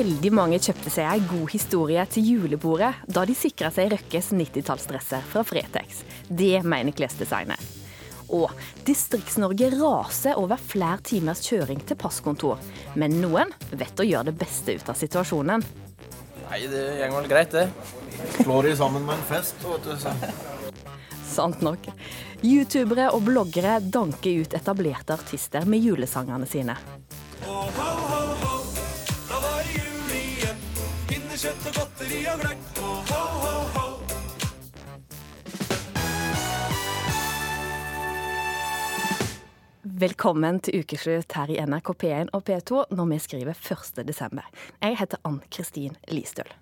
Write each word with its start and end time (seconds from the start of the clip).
Veldig 0.00 0.30
mange 0.32 0.56
kjøpte 0.62 0.88
seg 0.94 1.04
en 1.04 1.26
god 1.28 1.50
historie 1.52 2.00
til 2.08 2.24
julebordet 2.24 2.88
da 3.12 3.24
de 3.28 3.34
sikra 3.36 3.68
seg 3.74 3.90
Røkkes 3.92 4.30
90-tallsdresser 4.32 5.26
fra 5.28 5.42
Fretex. 5.44 5.98
Det 6.24 6.62
mener 6.64 6.94
klesdesigner. 6.96 7.60
Og 8.32 8.48
Distrikts-Norge 8.86 9.68
raser 9.74 10.40
over 10.40 10.62
flere 10.62 11.02
timers 11.04 11.42
kjøring 11.44 11.82
til 11.84 11.98
passkontor. 12.00 12.62
Men 12.96 13.18
noen 13.20 13.52
vet 13.74 14.00
å 14.00 14.06
gjøre 14.06 14.30
det 14.30 14.38
beste 14.40 14.78
ut 14.78 14.88
av 14.88 14.96
situasjonen. 14.96 15.66
Nei, 16.46 16.62
det 16.70 16.86
går 17.02 17.18
vel 17.18 17.30
greit, 17.34 17.58
det. 17.58 17.66
Slår 18.38 18.70
de 18.70 18.74
sammen 18.80 19.04
med 19.04 19.18
en 19.18 19.28
fest, 19.28 19.60
vet 19.66 19.84
du. 19.84 19.92
Så. 20.00 20.14
Sant 21.34 21.60
nok. 21.66 21.90
Youtubere 22.40 23.10
og 23.12 23.28
bloggere 23.28 23.76
danker 23.84 24.46
ut 24.46 24.56
etablerte 24.56 25.18
artister 25.20 25.68
med 25.68 25.84
julesangene 25.84 26.48
sine. 26.48 26.78
Ho, 27.44 27.60
ho, 27.68 27.92
ho, 28.08 28.19
Pinnekjøtt 31.40 31.68
og 31.70 31.76
godteri 31.78 32.18
og 32.28 32.40
gløgg. 32.42 32.64
Ho, 32.76 32.88
ho, 33.08 33.20
ho, 33.40 33.52
ho. 33.72 33.84
Velkommen 40.02 40.60
til 40.60 40.82
ukeslutt 40.82 41.32
her 41.38 41.48
i 41.48 41.56
NRK 41.64 41.88
P1 41.96 42.34
og 42.36 42.44
P2 42.44 42.82
når 42.92 43.08
vi 43.14 43.18
skriver 43.24 43.56
1. 43.56 44.04
desember. 44.04 44.44
Jeg 44.84 45.00
heter 45.00 45.16
Ann-Kristin 45.24 45.96
Listøl. 46.12 46.52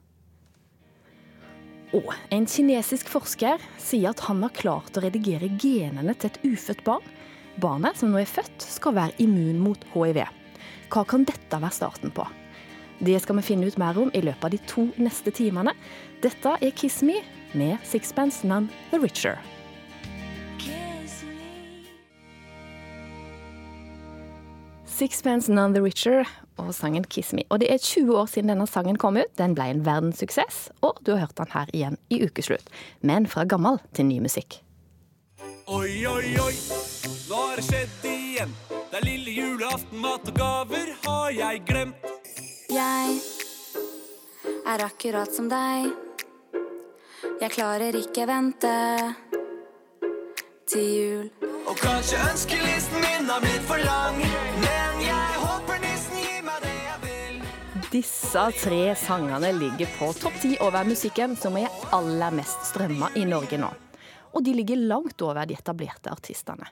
Og 1.98 2.14
en 2.30 2.46
kinesisk 2.46 3.10
forsker 3.10 3.58
sier 3.82 4.14
at 4.14 4.22
han 4.30 4.46
har 4.46 4.54
klart 4.62 4.94
å 4.94 5.02
redigere 5.02 5.50
genene 5.58 6.14
til 6.14 6.30
et 6.30 6.42
ufødt 6.52 6.86
barn. 6.86 7.02
Barnet 7.58 7.98
som 7.98 8.14
nå 8.14 8.22
er 8.22 8.30
født, 8.30 8.62
skal 8.62 8.94
være 8.94 9.18
immun 9.26 9.58
mot 9.58 9.90
hiv. 9.96 10.22
Hva 10.86 11.02
kan 11.02 11.26
dette 11.26 11.66
være 11.66 11.82
starten 11.82 12.14
på? 12.14 12.30
Det 12.98 13.20
skal 13.22 13.36
vi 13.38 13.42
finne 13.46 13.66
ut 13.66 13.78
mer 13.78 13.98
om 13.98 14.10
i 14.10 14.22
løpet 14.24 14.44
av 14.44 14.50
de 14.50 14.58
to 14.66 14.88
neste 14.98 15.30
timene. 15.30 15.74
Dette 16.22 16.56
er 16.58 16.74
Kiss 16.74 16.98
Me 17.06 17.20
med 17.54 17.78
Sixpence 17.86 18.46
None 18.46 18.66
The 18.90 18.98
Richer. 18.98 19.38
Sixpence 24.98 25.52
None 25.52 25.76
The 25.76 25.84
Richer 25.84 26.26
og 26.58 26.72
sangen 26.74 27.04
Kiss 27.06 27.30
Me. 27.32 27.44
Og 27.54 27.60
det 27.62 27.70
er 27.70 27.78
20 27.78 28.18
år 28.18 28.26
siden 28.26 28.50
denne 28.50 28.66
sangen 28.66 28.98
kom 28.98 29.16
ut. 29.20 29.30
Den 29.38 29.54
ble 29.54 29.68
en 29.70 29.84
verdenssuksess, 29.86 30.72
og 30.82 30.98
du 31.06 31.14
har 31.14 31.28
hørt 31.28 31.38
den 31.38 31.54
her 31.54 31.70
igjen 31.70 32.00
i 32.10 32.24
ukeslutt. 32.26 32.66
Men 33.00 33.30
fra 33.30 33.46
gammel 33.46 33.78
til 33.94 34.10
ny 34.10 34.18
musikk. 34.26 34.58
Oi, 35.68 36.02
oi, 36.08 36.34
oi, 36.42 36.54
nå 37.30 37.42
har 37.44 37.60
det 37.60 37.66
skjedd 37.68 38.10
igjen. 38.10 38.58
Det 38.90 38.98
er 38.98 39.06
lille 39.06 39.38
julaften, 39.38 40.00
mat 40.02 40.26
og 40.32 40.40
gaver 40.42 40.96
har 41.04 41.34
jeg 41.36 41.66
glemt. 41.68 42.17
Jeg 42.68 43.14
er 44.68 44.82
akkurat 44.84 45.30
som 45.32 45.46
deg. 45.48 45.86
Jeg 47.40 47.54
klarer 47.54 47.96
ikke 47.96 48.26
vente 48.28 48.72
til 50.68 50.84
jul. 50.84 51.30
Og 51.64 51.80
kanskje 51.80 52.20
ønskelisten 52.26 53.00
min 53.00 53.32
har 53.32 53.40
blitt 53.40 53.64
for 53.70 53.80
lang. 53.80 54.20
Men 54.66 55.00
jeg 55.00 55.40
håper 55.46 55.80
nissen 55.86 56.20
gir 56.20 56.44
meg 56.44 56.60
det 56.66 56.76
jeg 56.76 57.00
vil. 57.06 57.42
Disse 57.96 58.46
tre 58.60 58.82
sangene 59.00 59.54
ligger 59.56 59.96
på 59.96 60.12
topp 60.20 60.36
ti 60.44 60.52
over 60.60 60.92
musikken 60.92 61.40
som 61.40 61.56
er 61.56 61.72
aller 61.96 62.36
mest 62.36 62.68
strømma 62.74 63.14
i 63.16 63.24
Norge 63.32 63.64
nå. 63.64 63.72
Og 64.36 64.44
de 64.44 64.58
ligger 64.60 64.84
langt 64.92 65.24
over 65.24 65.48
de 65.48 65.56
etablerte 65.56 66.12
artistene. 66.12 66.68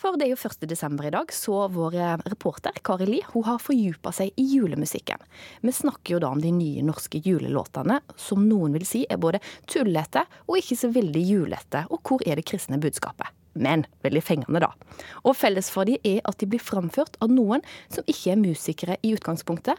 For 0.00 0.16
det 0.16 0.24
er 0.24 0.30
jo 0.32 0.48
1. 0.48 0.62
desember 0.64 1.04
i 1.04 1.12
dag, 1.12 1.28
så 1.28 1.66
vår 1.68 1.98
reporter 2.32 2.72
Kari 2.86 3.04
Li 3.04 3.18
hun 3.34 3.44
har 3.44 3.60
fordypa 3.60 4.14
seg 4.16 4.32
i 4.40 4.46
julemusikken. 4.54 5.20
Vi 5.60 5.74
snakker 5.76 6.14
jo 6.14 6.22
da 6.24 6.30
om 6.32 6.40
de 6.40 6.52
nye 6.56 6.84
norske 6.86 7.20
julelåtene, 7.20 7.98
som 8.16 8.46
noen 8.48 8.72
vil 8.78 8.86
si 8.88 9.02
er 9.04 9.20
både 9.20 9.42
tullete 9.68 10.24
og 10.46 10.56
ikke 10.56 10.78
så 10.80 10.88
veldig 10.94 11.26
julete. 11.26 11.84
Og 11.92 12.00
hvor 12.00 12.24
er 12.24 12.40
det 12.40 12.48
kristne 12.48 12.80
budskapet? 12.80 13.28
Men 13.52 13.84
veldig 14.00 14.24
fengende, 14.24 14.64
da. 14.64 14.72
Og 15.20 15.36
felles 15.36 15.68
for 15.74 15.84
de 15.84 15.98
er 16.00 16.24
at 16.24 16.40
de 16.40 16.48
blir 16.48 16.64
framført 16.64 17.20
av 17.20 17.32
noen 17.34 17.60
som 17.92 18.06
ikke 18.08 18.32
er 18.32 18.40
musikere 18.40 18.96
i 19.04 19.12
utgangspunktet. 19.18 19.76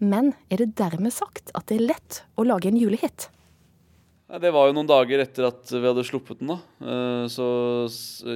Men 0.00 0.32
er 0.48 0.62
det 0.62 0.78
dermed 0.80 1.12
sagt 1.12 1.52
at 1.58 1.68
det 1.68 1.76
er 1.76 1.90
lett 1.90 2.22
å 2.40 2.46
lage 2.48 2.70
en 2.70 2.80
julehit? 2.80 3.28
Det 4.28 4.50
var 4.52 4.66
jo 4.68 4.74
noen 4.76 4.88
dager 4.88 5.22
etter 5.22 5.46
at 5.48 5.70
vi 5.72 5.80
hadde 5.80 6.02
sluppet 6.04 6.42
den. 6.42 6.50
da. 6.52 6.58
Eh, 6.84 7.24
Så 7.32 7.46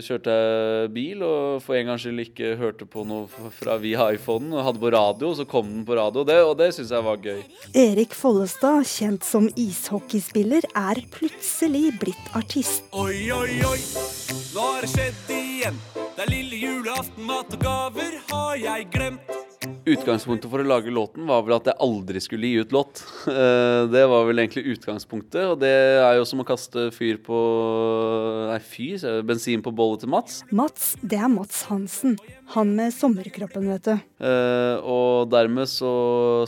kjørte 0.00 0.32
jeg 0.32 0.88
bil 0.94 1.20
og 1.26 1.60
for 1.60 1.76
en 1.76 1.90
gangs 1.90 2.00
skyld 2.06 2.22
ikke 2.24 2.54
hørte 2.56 2.86
på 2.88 3.04
noe 3.04 3.28
fra 3.52 3.76
via 3.76 4.06
iPhonen. 4.16 4.54
og 4.56 4.64
Hadde 4.64 4.80
på 4.80 4.92
radio, 4.94 5.34
så 5.36 5.44
kom 5.44 5.68
den 5.68 5.84
på 5.84 5.92
radio, 6.00 6.24
det, 6.24 6.38
og 6.48 6.56
det 6.56 6.70
syns 6.72 6.94
jeg 6.96 7.04
var 7.04 7.20
gøy. 7.20 7.44
Erik 7.76 8.16
Follestad, 8.16 8.88
kjent 8.88 9.22
som 9.28 9.50
ishockeyspiller, 9.52 10.64
er 10.72 11.02
plutselig 11.12 11.92
blitt 12.00 12.32
artist. 12.40 12.88
Oi, 12.96 13.28
oi, 13.28 13.60
oi, 13.60 13.78
nå 14.56 14.64
har 14.72 14.80
det 14.88 14.94
skjedd 14.96 15.36
igjen. 15.36 15.76
Det 16.16 16.24
er 16.24 16.32
lille 16.32 16.56
julaften, 16.56 17.24
mat 17.28 17.52
og 17.52 17.60
gaver 17.68 18.16
har 18.32 18.56
jeg 18.64 18.88
glemt. 18.96 19.41
Utgangspunktet 19.86 20.50
for 20.50 20.62
å 20.62 20.66
lage 20.66 20.90
låten 20.94 21.26
var 21.28 21.42
vel 21.46 21.54
at 21.56 21.68
jeg 21.70 21.78
aldri 21.84 22.20
skulle 22.22 22.48
gi 22.50 22.62
ut 22.62 22.72
låt. 22.74 23.02
Eh, 23.30 23.86
Det 23.92 24.02
var 24.10 24.26
vel 24.28 24.42
egentlig 24.42 24.76
utgangspunktet, 24.76 25.42
og 25.52 25.60
det 25.62 25.70
er 26.02 26.16
jo 26.18 26.24
som 26.28 26.42
å 26.42 26.46
kaste 26.46 26.88
fyr 26.94 27.18
på 27.22 27.38
Nei, 28.52 28.58
fyr, 28.62 29.22
bensin 29.26 29.62
på 29.64 29.72
bollet 29.74 30.02
til 30.04 30.10
Mats. 30.12 30.40
Mats, 30.50 30.92
det 31.02 31.18
er 31.18 31.30
Mats 31.32 31.62
Hansen. 31.70 32.16
Han 32.56 32.74
med 32.76 32.92
sommerkroppen, 32.94 33.68
vet 33.70 33.86
du. 33.86 33.94
Eh, 34.22 34.76
og 34.82 35.30
dermed 35.32 35.70
så 35.70 35.92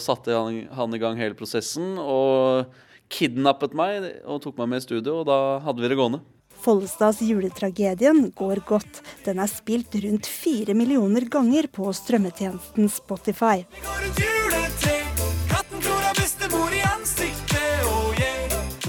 satte 0.03 0.35
han, 0.35 0.65
han 0.75 0.95
i 0.95 1.01
gang 1.03 1.19
hele 1.21 1.39
prosessen 1.39 1.95
og 1.99 2.67
kidnappet 3.15 3.75
meg 3.79 4.11
og 4.27 4.43
tok 4.43 4.59
meg 4.59 4.73
med 4.75 4.83
i 4.83 4.87
studio, 4.89 5.21
og 5.23 5.29
da 5.31 5.41
hadde 5.65 5.85
vi 5.85 5.91
det 5.93 5.99
gående. 6.01 6.23
Follestads 6.65 7.21
juletragedien 7.25 8.31
går 8.37 8.65
godt. 8.67 9.03
Den 9.27 9.43
er 9.45 9.51
spilt 9.53 9.95
rundt 10.05 10.27
fire 10.27 10.75
millioner 10.77 11.29
ganger 11.29 11.69
på 11.69 11.93
strømmetjenesten 11.93 12.89
Spotify. 12.89 13.67
Oh. 13.85 14.15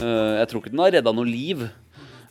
Eh, 0.05 0.33
jeg 0.41 0.49
tror 0.49 0.61
ikke 0.61 0.73
den 0.73 0.83
har 0.83 0.95
redda 0.97 1.13
noe 1.15 1.29
liv. 1.29 1.65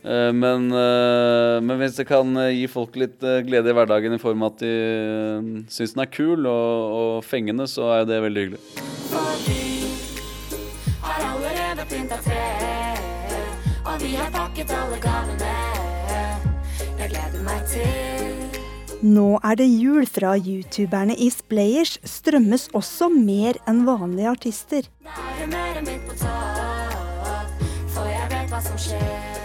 Eh, 0.05 0.31
men, 0.37 0.69
eh, 0.69 1.59
men 1.65 1.81
hvis 1.81 1.99
det 1.99 2.07
kan 2.09 2.37
gi 2.53 2.67
folk 2.71 2.97
litt 3.01 3.21
glede 3.21 3.73
i 3.73 3.77
hverdagen 3.77 4.17
i 4.17 4.21
form 4.23 4.45
av 4.45 4.55
at 4.55 4.65
de 4.65 5.65
syns 5.73 5.97
den 5.97 6.05
er 6.05 6.13
kul 6.13 6.47
og, 6.51 6.99
og 7.01 7.15
fengende, 7.27 7.69
så 7.71 7.91
er 7.91 8.05
jo 8.05 8.11
det 8.13 8.23
veldig 8.29 8.47
hyggelig. 8.47 8.63
For 9.11 9.45
vi 9.49 9.63
har 11.05 11.29
allerede 11.33 11.89
pynta 11.91 12.21
treet, 12.21 12.34
og 13.85 14.01
vi 14.03 14.15
har 14.17 14.31
pakket 14.33 14.73
alle 14.73 14.99
gavene. 15.03 15.53
Jeg 16.99 17.11
gleder 17.13 17.45
meg 17.45 17.65
til 17.69 18.63
Nå 19.05 19.35
er 19.45 19.59
det 19.61 19.67
jul 19.69 20.07
fra 20.09 20.33
youtuberne 20.39 21.13
i 21.21 21.27
Splayers 21.29 21.99
strømmes 22.09 22.71
også 22.73 23.11
mer 23.13 23.59
enn 23.69 23.83
vanlige 23.85 24.31
artister. 24.33 24.89
Da 25.05 25.13
er 25.13 25.43
humøret 25.43 25.85
mitt 25.85 26.09
på 26.09 26.17
topp, 26.23 27.65
for 27.93 28.09
jeg 28.09 28.31
vet 28.33 28.49
hva 28.55 28.65
som 28.65 28.81
skjer. 28.81 29.44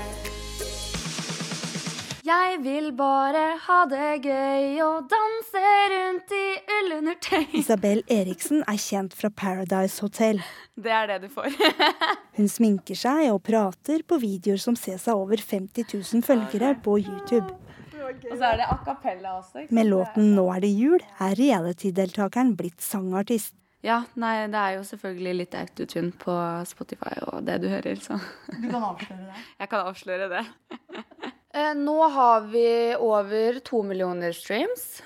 Jeg 2.29 2.57
vil 2.62 2.91
bare 2.94 3.44
ha 3.63 3.78
det 3.90 4.09
gøy 4.22 4.75
og 4.85 5.07
danse 5.09 5.62
rundt 5.94 6.34
i 6.35 6.41
ullundertøy. 6.75 7.45
Isabel 7.57 8.03
Eriksen 8.12 8.62
er 8.69 8.77
kjent 8.77 9.15
fra 9.18 9.31
Paradise 9.33 10.03
Hotel. 10.03 10.42
Det 10.77 10.92
er 10.94 11.07
det 11.09 11.18
du 11.24 11.30
får. 11.33 11.56
Hun 12.38 12.51
sminker 12.51 13.00
seg 13.00 13.31
og 13.31 13.42
prater 13.48 14.03
på 14.06 14.19
videoer 14.21 14.62
som 14.62 14.77
ses 14.77 15.07
av 15.09 15.24
over 15.24 15.42
50 15.42 15.88
000 15.95 16.25
følgere 16.27 16.75
på 16.86 17.00
YouTube. 17.01 17.50
Og 17.98 18.36
så 18.36 18.51
er 18.51 18.62
det 18.62 18.68
a 18.68 18.77
cappella 18.86 19.38
også. 19.39 19.63
ikke? 19.63 19.74
Med 19.80 19.89
låten 19.89 20.36
'Nå 20.36 20.45
er 20.53 20.62
det 20.68 20.74
jul' 20.75 21.07
er 21.25 21.33
reality-deltakeren 21.39 22.53
blitt 22.59 22.81
sangartist. 22.81 23.56
Ja, 23.81 24.01
nei, 24.19 24.44
det 24.51 24.59
er 24.59 24.74
jo 24.75 24.83
selvfølgelig 24.83 25.33
litt 25.39 25.53
autotune 25.56 26.12
på 26.19 26.33
Spotify 26.68 27.13
og 27.31 27.45
det 27.48 27.62
du 27.63 27.69
hører, 27.71 27.95
så 27.95 28.18
Du 28.51 28.68
kan 28.68 28.83
avsløre 28.83 29.24
det. 29.24 29.44
jeg 29.59 29.69
kan 29.69 29.86
avsløre 29.88 30.30
det. 30.30 30.45
Eh, 31.54 31.75
Nå 31.75 31.98
har 32.10 32.42
vi 32.42 32.96
over 32.96 33.60
to 33.66 33.81
millioner 33.84 34.34
streams, 34.38 35.01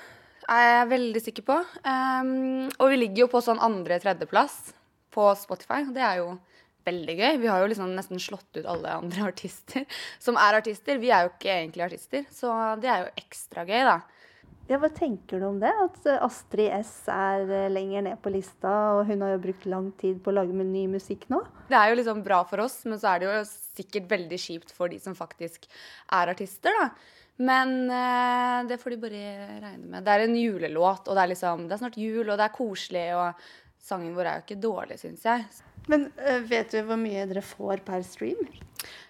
er 0.51 0.63
jeg 0.67 0.89
veldig 0.91 1.21
sikker 1.23 1.45
på. 1.47 1.59
Um, 1.87 2.67
og 2.75 2.89
vi 2.91 2.97
ligger 2.99 3.25
jo 3.25 3.29
på 3.31 3.41
sånn 3.45 3.61
andre-tredjeplass 3.63 4.57
på 5.13 5.29
Spotify. 5.39 5.85
Det 5.95 6.03
er 6.03 6.19
jo 6.19 6.33
veldig 6.83 7.15
gøy. 7.15 7.37
Vi 7.39 7.47
har 7.47 7.63
jo 7.63 7.69
liksom 7.71 7.93
nesten 7.95 8.19
slått 8.19 8.59
ut 8.59 8.67
alle 8.67 8.97
andre 8.99 9.27
artister 9.31 9.87
som 10.19 10.39
er 10.41 10.59
artister. 10.59 10.99
Vi 10.99 11.13
er 11.15 11.27
jo 11.27 11.31
ikke 11.31 11.53
egentlig 11.61 11.87
artister, 11.87 12.27
så 12.33 12.51
det 12.83 12.91
er 12.91 13.05
jo 13.05 13.13
ekstra 13.23 13.63
gøy, 13.69 13.79
da. 13.87 14.01
Ja, 14.69 14.77
Hva 14.79 14.87
tenker 14.95 15.41
du 15.41 15.47
om 15.49 15.57
det? 15.59 15.71
At 15.83 16.05
eh, 16.07 16.21
Astrid 16.23 16.71
S 16.77 16.93
er 17.11 17.49
eh, 17.51 17.71
lenger 17.71 18.05
ned 18.05 18.21
på 18.23 18.31
lista, 18.31 18.71
og 18.95 19.09
hun 19.09 19.25
har 19.25 19.33
jo 19.33 19.41
brukt 19.43 19.65
lang 19.67 19.89
tid 19.99 20.21
på 20.23 20.31
å 20.31 20.37
lage 20.37 20.55
med 20.55 20.69
ny 20.71 20.85
musikk 20.93 21.25
nå? 21.33 21.41
Det 21.67 21.75
er 21.75 21.91
jo 21.91 21.97
liksom 21.99 22.21
bra 22.23 22.39
for 22.47 22.63
oss, 22.63 22.77
men 22.87 23.01
så 23.01 23.11
er 23.11 23.19
det 23.21 23.27
jo 23.27 23.41
sikkert 23.49 24.07
veldig 24.13 24.39
kjipt 24.39 24.71
for 24.75 24.93
de 24.93 25.01
som 25.03 25.17
faktisk 25.17 25.67
er 26.15 26.31
artister, 26.31 26.71
da. 26.79 26.87
Men 27.43 27.75
eh, 27.91 28.61
det 28.69 28.79
får 28.79 28.93
de 28.93 29.01
bare 29.03 29.25
regne 29.65 29.83
med. 29.89 30.05
Det 30.05 30.15
er 30.15 30.25
en 30.29 30.39
julelåt, 30.39 31.09
og 31.09 31.17
det 31.17 31.25
er 31.25 31.31
liksom 31.33 31.67
Det 31.67 31.75
er 31.75 31.83
snart 31.83 31.99
jul, 31.99 32.23
og 32.23 32.37
det 32.37 32.47
er 32.47 32.55
koselig, 32.55 33.05
og 33.19 33.45
sangen 33.83 34.15
vår 34.15 34.29
er 34.29 34.39
jo 34.39 34.45
ikke 34.47 34.61
dårlig, 34.63 34.99
syns 35.01 35.27
jeg. 35.27 35.47
Men 35.91 36.07
eh, 36.23 36.39
vet 36.47 36.71
du 36.71 36.79
hvor 36.87 36.99
mye 36.99 37.27
dere 37.27 37.43
får 37.43 37.83
per 37.83 38.05
stream? 38.07 38.39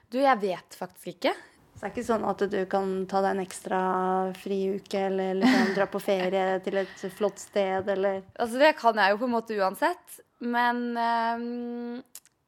Du, 0.09 0.17
jeg 0.21 0.39
vet 0.41 0.77
faktisk 0.77 1.13
ikke. 1.13 1.33
Så 1.73 1.81
det 1.81 1.89
er 1.89 1.93
ikke 1.93 2.05
sånn 2.07 2.25
at 2.29 2.43
du 2.47 2.59
kan 2.71 2.91
ta 3.11 3.19
deg 3.25 3.33
en 3.35 3.43
ekstra 3.43 3.79
friuke 4.39 4.99
eller 5.09 5.39
liksom 5.41 5.73
dra 5.75 5.87
på 5.91 5.99
ferie 6.03 6.59
til 6.63 6.77
et 6.83 7.05
flott 7.17 7.41
sted, 7.41 7.89
eller 7.89 8.21
Altså, 8.37 8.59
det 8.61 8.75
kan 8.79 8.99
jeg 9.01 9.15
jo 9.15 9.19
på 9.23 9.27
en 9.27 9.33
måte 9.33 9.57
uansett. 9.57 10.19
Men 10.43 10.83
um, 10.95 12.03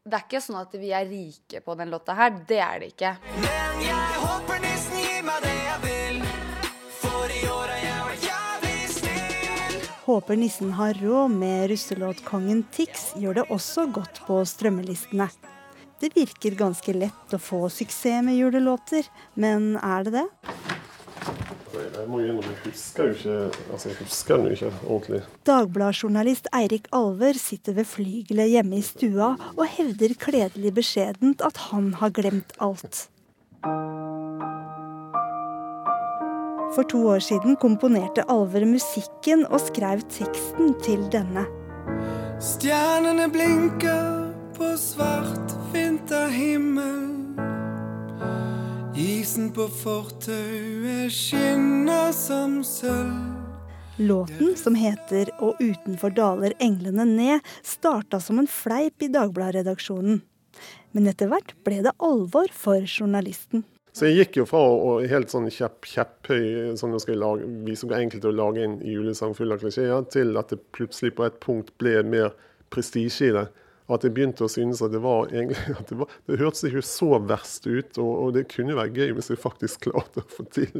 det 0.05 0.17
er 0.17 0.25
ikke 0.27 0.41
sånn 0.43 0.59
at 0.59 0.73
vi 0.77 0.91
er 0.93 1.07
rike 1.09 1.61
på 1.65 1.75
den 1.79 1.89
låta 1.93 2.13
her. 2.17 2.35
Det 2.47 2.59
er 2.61 2.83
det 2.83 2.91
ikke. 2.93 3.15
Men 3.41 3.81
jeg 3.81 4.19
håper 4.21 4.61
nissen 4.61 5.01
gir 5.01 5.25
meg 5.25 5.41
det 5.47 5.55
jeg 5.55 5.79
vil. 5.87 6.21
For 6.99 7.33
i 7.33 7.41
år 7.49 7.73
har 7.73 7.81
jeg 7.81 8.05
vært 8.09 8.27
jævlig 8.29 8.93
snill. 8.99 9.89
Håper 10.05 10.39
nissen 10.43 10.75
har 10.77 11.01
råd 11.01 11.35
med 11.41 11.67
russelåtkongen 11.73 12.63
Tix 12.75 13.09
gjør 13.17 13.41
det 13.41 13.49
også 13.57 13.87
godt 13.95 14.21
på 14.27 14.43
strømmelistene. 14.45 15.31
Det 15.99 16.11
virker 16.11 16.57
ganske 16.59 16.91
lett 16.93 17.33
å 17.33 17.39
få 17.39 17.65
suksess 17.71 18.23
med 18.25 18.35
julelåter, 18.35 19.07
men 19.39 19.77
er 19.79 20.03
det 20.03 20.17
det? 20.17 20.25
Jeg 21.75 22.07
må 22.11 22.19
innrømme, 22.19 22.43
jeg 22.43 22.73
husker 22.73 23.07
jo 23.09 23.15
ikke 23.15 23.37
altså 23.73 23.89
jeg 23.89 23.97
husker 24.01 24.37
den 24.37 24.45
jo 24.45 24.55
ikke 24.57 24.71
ordentlig. 24.83 25.21
Dagbladjournalist 25.47 26.49
Eirik 26.55 26.87
Alver 26.95 27.39
sitter 27.39 27.75
ved 27.79 27.87
flygelet 27.89 28.51
hjemme 28.51 28.79
i 28.79 28.85
stua 28.85 29.31
og 29.55 29.65
hevder 29.77 30.15
kledelig 30.19 30.75
beskjedent 30.75 31.43
at 31.47 31.59
han 31.69 31.93
har 32.01 32.13
glemt 32.15 32.55
alt. 32.59 33.07
For 36.75 36.83
to 36.91 37.05
år 37.15 37.23
siden 37.23 37.55
komponerte 37.59 38.27
Alver 38.31 38.67
musikken 38.67 39.47
og 39.47 39.63
skrev 39.63 40.03
teksten 40.11 40.75
til 40.83 41.07
denne. 41.11 41.47
Stjernene 42.43 43.29
blinker 43.31 44.33
på 44.57 44.75
svart 44.79 45.55
vinterhimmel. 45.75 47.03
Isen 48.95 49.51
på 49.53 49.67
fortauet 49.67 51.11
skinner 51.11 52.11
som 52.15 52.61
sølv. 52.63 53.35
Låten, 53.97 54.55
som 54.55 54.75
heter 54.75 55.29
'Og 55.39 55.55
utenfor 55.59 56.09
daler 56.15 56.53
englene 56.59 57.05
ned', 57.05 57.39
starta 57.63 58.19
som 58.19 58.39
en 58.39 58.47
fleip 58.47 59.01
i 59.01 59.07
Dagbladet-redaksjonen. 59.07 60.21
Men 60.91 61.07
etter 61.07 61.27
hvert 61.27 61.53
ble 61.63 61.81
det 61.81 61.95
alvor 61.99 62.51
for 62.51 62.79
journalisten. 62.87 63.63
Så 63.93 64.05
jeg 64.09 64.17
gikk 64.17 64.37
jo 64.37 64.45
fra 64.45 64.59
å 64.59 65.07
helt 65.07 65.31
sånn 65.31 65.47
kjepp, 65.47 65.87
kjepphøy 65.87 66.75
sånn 66.75 66.95
å 66.95 66.99
skal 66.99 67.15
lage, 67.15 67.47
vi 67.63 67.75
som 67.75 67.91
er 67.91 68.03
er 68.03 68.27
å 68.27 68.35
lage 68.35 68.63
en 68.63 68.79
julesang 68.83 69.33
full 69.33 69.51
av 69.51 69.59
klisjeer, 69.59 70.09
til 70.11 70.35
at 70.37 70.49
det 70.49 70.59
plutselig 70.73 71.15
på 71.15 71.23
et 71.25 71.39
punkt 71.39 71.71
ble 71.77 72.03
mer 72.03 72.33
prestisje 72.69 73.29
i 73.29 73.31
det. 73.31 73.47
At 73.85 74.05
jeg 74.05 74.15
begynte 74.15 74.47
å 74.47 74.49
synes 74.49 74.81
at 74.81 74.93
det 74.95 75.01
var 75.03 75.29
egentlig 75.29 75.75
at 75.79 75.91
det, 75.91 75.97
var, 75.99 76.13
det 76.25 76.39
hørtes 76.41 76.65
ikke 76.69 76.85
så 76.85 77.09
verst 77.21 77.67
ut. 77.67 77.99
Og, 78.01 78.13
og 78.23 78.31
det 78.37 78.47
kunne 78.53 78.77
være 78.77 78.95
gøy 78.95 79.17
hvis 79.17 79.29
jeg 79.33 79.41
faktisk 79.41 79.89
klarte 79.89 80.23
å 80.23 80.29
få 80.37 80.47
til 80.55 80.71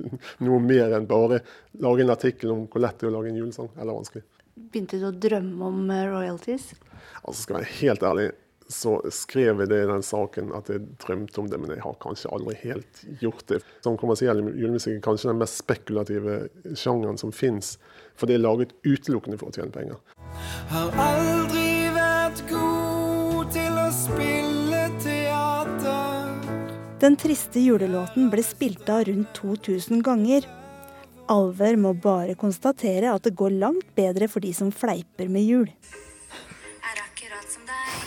noe 0.46 0.62
mer 0.64 0.96
enn 0.98 1.10
bare 1.10 1.44
lage 1.84 2.06
en 2.06 2.16
artikkel 2.16 2.56
om 2.56 2.66
hvor 2.72 2.84
lett 2.86 2.98
det 3.00 3.10
er 3.10 3.14
å 3.14 3.18
lage 3.20 3.34
en 3.34 3.44
julesang. 3.44 3.70
Eller 3.78 3.94
vanskelig. 3.94 4.26
Begynte 4.56 5.02
du 5.02 5.10
å 5.10 5.14
drømme 5.14 5.70
om 5.70 5.86
eh, 5.92 6.08
royalties? 6.10 6.72
Altså 7.22 7.42
Skal 7.42 7.58
jeg 7.58 7.66
være 7.66 7.78
helt 7.82 8.06
ærlig, 8.08 8.28
så 8.68 8.96
skrev 9.14 9.62
jeg 9.62 9.70
det 9.70 9.82
i 9.84 9.90
den 9.90 10.04
saken 10.06 10.54
at 10.58 10.70
jeg 10.72 10.86
drømte 11.04 11.42
om 11.42 11.50
det, 11.52 11.60
men 11.62 11.76
jeg 11.76 11.84
har 11.84 11.98
kanskje 12.02 12.32
aldri 12.34 12.56
helt 12.64 13.04
gjort 13.22 13.46
det. 13.52 13.60
Som 13.86 14.00
kommersiell 14.02 14.42
julemusikk 14.42 14.98
er 14.98 15.04
kanskje 15.06 15.30
den 15.30 15.42
mest 15.44 15.62
spekulative 15.62 16.40
sjangeren 16.74 17.20
som 17.22 17.36
fins. 17.36 17.76
For 18.18 18.30
det 18.30 18.40
er 18.40 18.46
laget 18.46 18.74
utelukkende 18.88 19.38
for 19.42 19.52
å 19.52 19.58
tjene 19.60 19.76
penger. 19.76 20.02
Har 20.72 20.98
aldri 21.10 21.68
vært 21.94 22.42
god 22.50 22.75
spille 24.06 24.82
teater. 25.02 26.30
Den 27.00 27.18
triste 27.20 27.60
julelåten 27.60 28.30
ble 28.34 28.44
spilt 28.46 28.90
av 28.90 29.04
rundt 29.10 29.34
2000 29.38 30.04
ganger. 30.06 30.46
Alver 31.32 31.78
må 31.82 31.94
bare 31.98 32.38
konstatere 32.38 33.14
at 33.14 33.26
det 33.26 33.36
går 33.38 33.58
langt 33.58 33.88
bedre 33.98 34.30
for 34.30 34.46
de 34.46 34.54
som 34.54 34.72
fleiper 34.72 35.30
med 35.32 35.48
jul. 35.48 35.70
Er 36.86 37.02
akkurat 37.02 37.50
som 37.50 37.66
deg. 37.66 38.06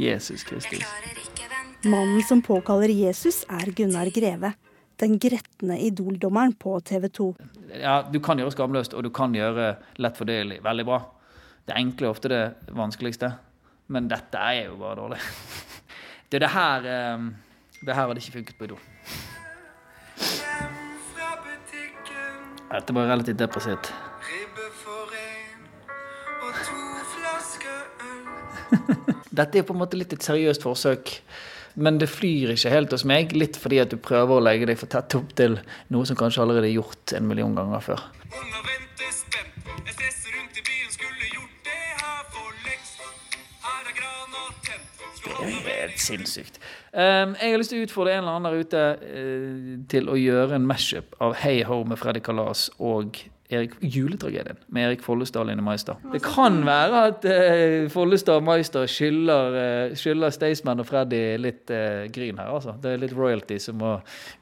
Jesus 0.00 0.46
Kristus. 0.46 0.86
Mannen 1.84 2.22
som 2.28 2.42
påkaller 2.44 2.92
Jesus, 2.92 3.42
er 3.48 3.72
Gunnar 3.76 4.10
Greve. 4.14 4.52
Den 5.00 5.16
gretne 5.18 5.78
idoldommeren 5.80 6.52
på 6.60 6.74
TV 6.84 7.08
2. 7.08 7.28
ja, 7.80 8.02
du 8.12 8.20
kan 8.20 8.38
gjøre 8.38 8.52
skamløst, 8.52 8.94
og 8.94 9.04
du 9.04 9.10
kan 9.10 9.34
gjøre 9.34 9.74
lett 9.96 10.18
fordøyelig 10.20 10.60
veldig 10.64 10.84
bra. 10.84 10.98
Det 11.66 11.76
enkle 11.76 12.06
er 12.06 12.12
ofte 12.12 12.28
det 12.28 12.42
vanskeligste, 12.76 13.32
men 13.90 14.06
dette 14.10 14.38
er 14.38 14.68
jo 14.68 14.76
bare 14.78 14.98
dårlig. 15.00 15.18
Det 16.30 16.38
er 16.38 16.44
det 16.44 16.52
her 16.54 16.84
eh, 16.86 17.18
Det 17.80 17.94
her 17.96 18.06
hadde 18.06 18.20
ikke 18.22 18.36
funket 18.38 18.58
på 18.58 18.64
Idol. 18.68 18.82
Dette 22.70 22.94
var 22.94 23.08
relativt 23.10 23.38
depressivt. 23.40 23.90
Dette 29.40 29.58
er 29.58 29.66
på 29.66 29.74
en 29.74 29.80
måte 29.80 29.98
litt 29.98 30.12
et 30.14 30.22
seriøst 30.22 30.62
forsøk, 30.62 31.10
men 31.80 31.98
det 31.98 32.10
flyr 32.12 32.52
ikke 32.54 32.70
helt 32.70 32.94
hos 32.94 33.06
meg. 33.08 33.34
Litt 33.34 33.58
fordi 33.58 33.80
at 33.82 33.90
du 33.90 33.98
prøver 33.98 34.36
å 34.36 34.44
legge 34.44 34.68
deg 34.70 34.78
for 34.78 34.92
tett 34.92 35.16
opp 35.18 35.34
til 35.38 35.58
noe 35.90 36.06
som 36.06 36.18
kanskje 36.20 36.44
allerede 36.44 36.68
er 36.70 36.76
gjort 36.76 37.16
en 37.16 37.26
million 37.26 37.56
ganger 37.58 37.80
før. 37.90 38.06
Det 45.24 45.34
er 45.36 45.58
helt 45.66 46.00
sinnssykt. 46.00 46.60
Um, 46.92 47.34
jeg 47.36 47.52
har 47.52 47.60
lyst 47.60 47.74
til 47.74 47.82
å 47.82 47.88
utfordre 47.88 48.14
en 48.16 48.24
eller 48.24 48.38
annen 48.38 48.48
der 48.48 48.64
ute 48.64 48.86
uh, 49.02 49.74
til 49.92 50.08
å 50.10 50.16
gjøre 50.18 50.56
en 50.56 50.68
mashup 50.68 51.14
av 51.22 51.36
Hey 51.42 51.62
Ho 51.68 51.82
med 51.88 52.00
Freddy 52.00 52.22
Kalas 52.24 52.68
og 52.78 53.20
Erik, 53.50 53.72
juletragedien 53.80 54.58
med 54.70 54.86
Erik 54.86 55.00
Follestad 55.02 55.42
og 55.42 55.48
Line 55.48 55.62
Meister. 55.66 55.98
Det 56.12 56.20
kan 56.22 56.60
være 56.66 57.00
at 57.08 57.24
uh, 57.26 57.88
Follestad 57.90 58.38
og 58.38 58.46
Meister 58.46 58.86
skylder, 58.90 59.56
uh, 59.56 59.96
skylder 59.98 60.34
Staysman 60.34 60.82
og 60.82 60.86
Freddy 60.86 61.22
litt 61.42 61.72
uh, 61.74 62.06
gryn 62.14 62.38
her. 62.38 62.52
altså. 62.54 62.76
Det 62.78 62.94
er 62.94 63.02
litt 63.02 63.16
royalty 63.16 63.58
som 63.62 63.80
må 63.82 63.96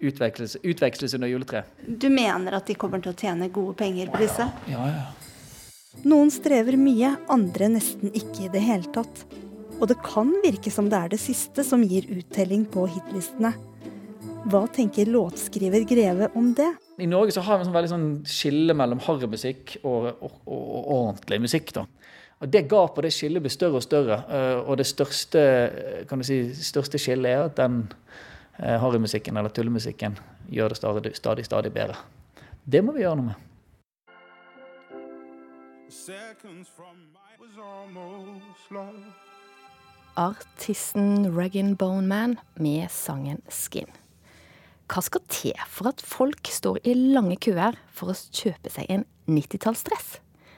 utveksles, 0.05 0.59
utveksles 0.61 1.17
under 1.17 1.33
juletreet. 1.33 1.73
Du 1.89 2.11
mener 2.13 2.61
at 2.61 2.69
de 2.69 2.77
kommer 2.77 3.01
til 3.05 3.15
å 3.15 3.19
tjene 3.19 3.49
gode 3.49 3.79
penger 3.81 4.13
på 4.13 4.21
disse? 4.27 4.51
Ja, 4.69 4.85
ja. 4.93 5.09
Noen 6.05 6.29
strever 6.31 6.77
mye, 6.79 7.17
andre 7.33 7.73
nesten 7.73 8.13
ikke 8.13 8.45
i 8.47 8.53
det 8.53 8.61
hele 8.63 8.93
tatt. 8.93 9.25
Og 9.79 9.87
det 9.87 10.01
kan 10.03 10.31
virke 10.43 10.71
som 10.75 10.89
det 10.91 10.99
er 10.99 11.11
det 11.13 11.21
siste 11.23 11.63
som 11.67 11.85
gir 11.87 12.09
uttelling 12.11 12.65
på 12.67 12.87
hitlistene. 12.91 13.53
Hva 14.49 14.65
tenker 14.75 15.07
låtskriver 15.11 15.85
Greve 15.87 16.29
om 16.39 16.51
det? 16.57 16.67
I 16.99 17.07
Norge 17.07 17.35
så 17.37 17.45
har 17.47 17.59
vi 17.59 17.63
en 17.63 17.69
sånn 17.69 17.77
veldig 17.77 17.91
sånn 17.93 18.09
skille 18.27 18.75
mellom 18.75 18.99
harrymusikk 19.05 19.77
og, 19.85 20.09
og, 20.19 20.35
og, 20.49 20.65
og 20.65 20.91
ordentlig 20.97 21.41
musikk. 21.45 21.71
da. 21.77 21.85
Og 22.43 22.51
Det 22.51 22.65
gapet 22.71 23.07
det 23.07 23.13
skillet 23.15 23.45
blir 23.45 23.55
større 23.55 23.79
og 23.79 23.87
større. 23.87 24.19
eh, 24.27 24.59
Og 24.65 24.79
det 24.81 24.87
største 24.87 25.43
eh, 25.43 26.03
kan 26.11 26.19
du 26.19 26.27
si, 26.27 26.41
største 26.55 26.99
skillet 26.99 27.31
er 27.31 27.45
at 27.47 27.57
den 27.59 27.85
eh, 28.59 28.79
harrymusikken 28.83 29.37
eller 29.37 29.55
tullemusikken 29.55 30.19
gjør 30.51 30.75
det 30.75 30.81
stadig, 30.81 31.15
stadig, 31.19 31.47
stadig 31.47 31.73
bedre. 31.75 31.99
Det 32.67 32.83
må 32.83 32.95
vi 32.99 33.07
gjøre 33.07 33.21
noe 33.21 33.31
med. 33.31 33.45
Seconds 35.89 36.69
from 36.75 36.99
my 37.15 37.33
was 37.39 37.55
almost 37.59 38.71
love. 38.71 39.28
Artisten 40.19 41.37
Regan 41.37 41.75
Boneman 41.75 42.37
med 42.55 42.91
sangen 42.91 43.39
'Skin'. 43.47 43.93
Hva 44.91 45.03
skal 45.05 45.23
til 45.31 45.61
for 45.71 45.93
at 45.93 46.01
folk 46.03 46.49
står 46.51 46.81
i 46.83 46.95
lange 46.97 47.37
køer 47.39 47.77
for 47.95 48.11
å 48.11 48.17
kjøpe 48.17 48.73
seg 48.73 48.89
en 48.91 49.05
90-tallsdress? 49.31 50.17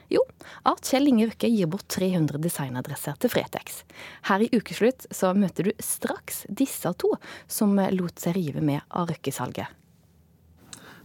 Jo, 0.09 0.23
Art 0.65 0.81
Kjell 0.89 1.11
Inge 1.11 1.27
Røkke 1.29 1.51
gir 1.51 1.69
bort 1.69 1.85
300 1.93 2.41
designadresser 2.41 3.19
til 3.21 3.29
Fretex. 3.29 3.83
Her 4.25 4.41
i 4.41 4.49
Ukeslutt 4.49 5.05
så 5.13 5.29
møter 5.37 5.69
du 5.69 5.71
straks 5.77 6.41
disse 6.49 6.89
to 6.97 7.11
som 7.47 7.77
lot 7.77 8.17
seg 8.17 8.39
rive 8.39 8.63
med 8.65 8.81
av 8.89 9.11
Røkke-salget. 9.13 9.69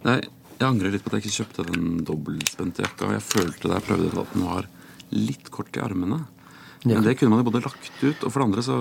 Nei, 0.07 0.23
jeg 0.57 0.65
angrer 0.65 0.97
litt 0.97 1.05
på 1.05 1.13
at 1.13 1.19
jeg 1.19 1.27
ikke 1.27 1.43
kjøpte 1.43 1.69
den 1.75 2.01
dobbeltspente 2.09 2.87
jakka. 2.87 3.13
Jeg 3.19 3.27
følte 3.27 3.69
da 3.69 3.77
jeg 3.77 3.87
prøvde 3.91 4.09
den 4.15 4.25
at 4.25 4.33
den 4.33 4.49
var 4.49 4.71
litt 5.13 5.53
kort 5.53 5.77
i 5.77 5.85
armene. 5.85 6.23
Men 6.85 7.03
det 7.03 7.17
kunne 7.19 7.31
man 7.31 7.45
jo 7.45 7.51
både 7.51 7.63
lagt 7.65 7.91
ut, 8.03 8.25
og 8.25 8.31
for 8.33 8.41
det 8.41 8.47
andre 8.47 8.63
så, 8.63 8.77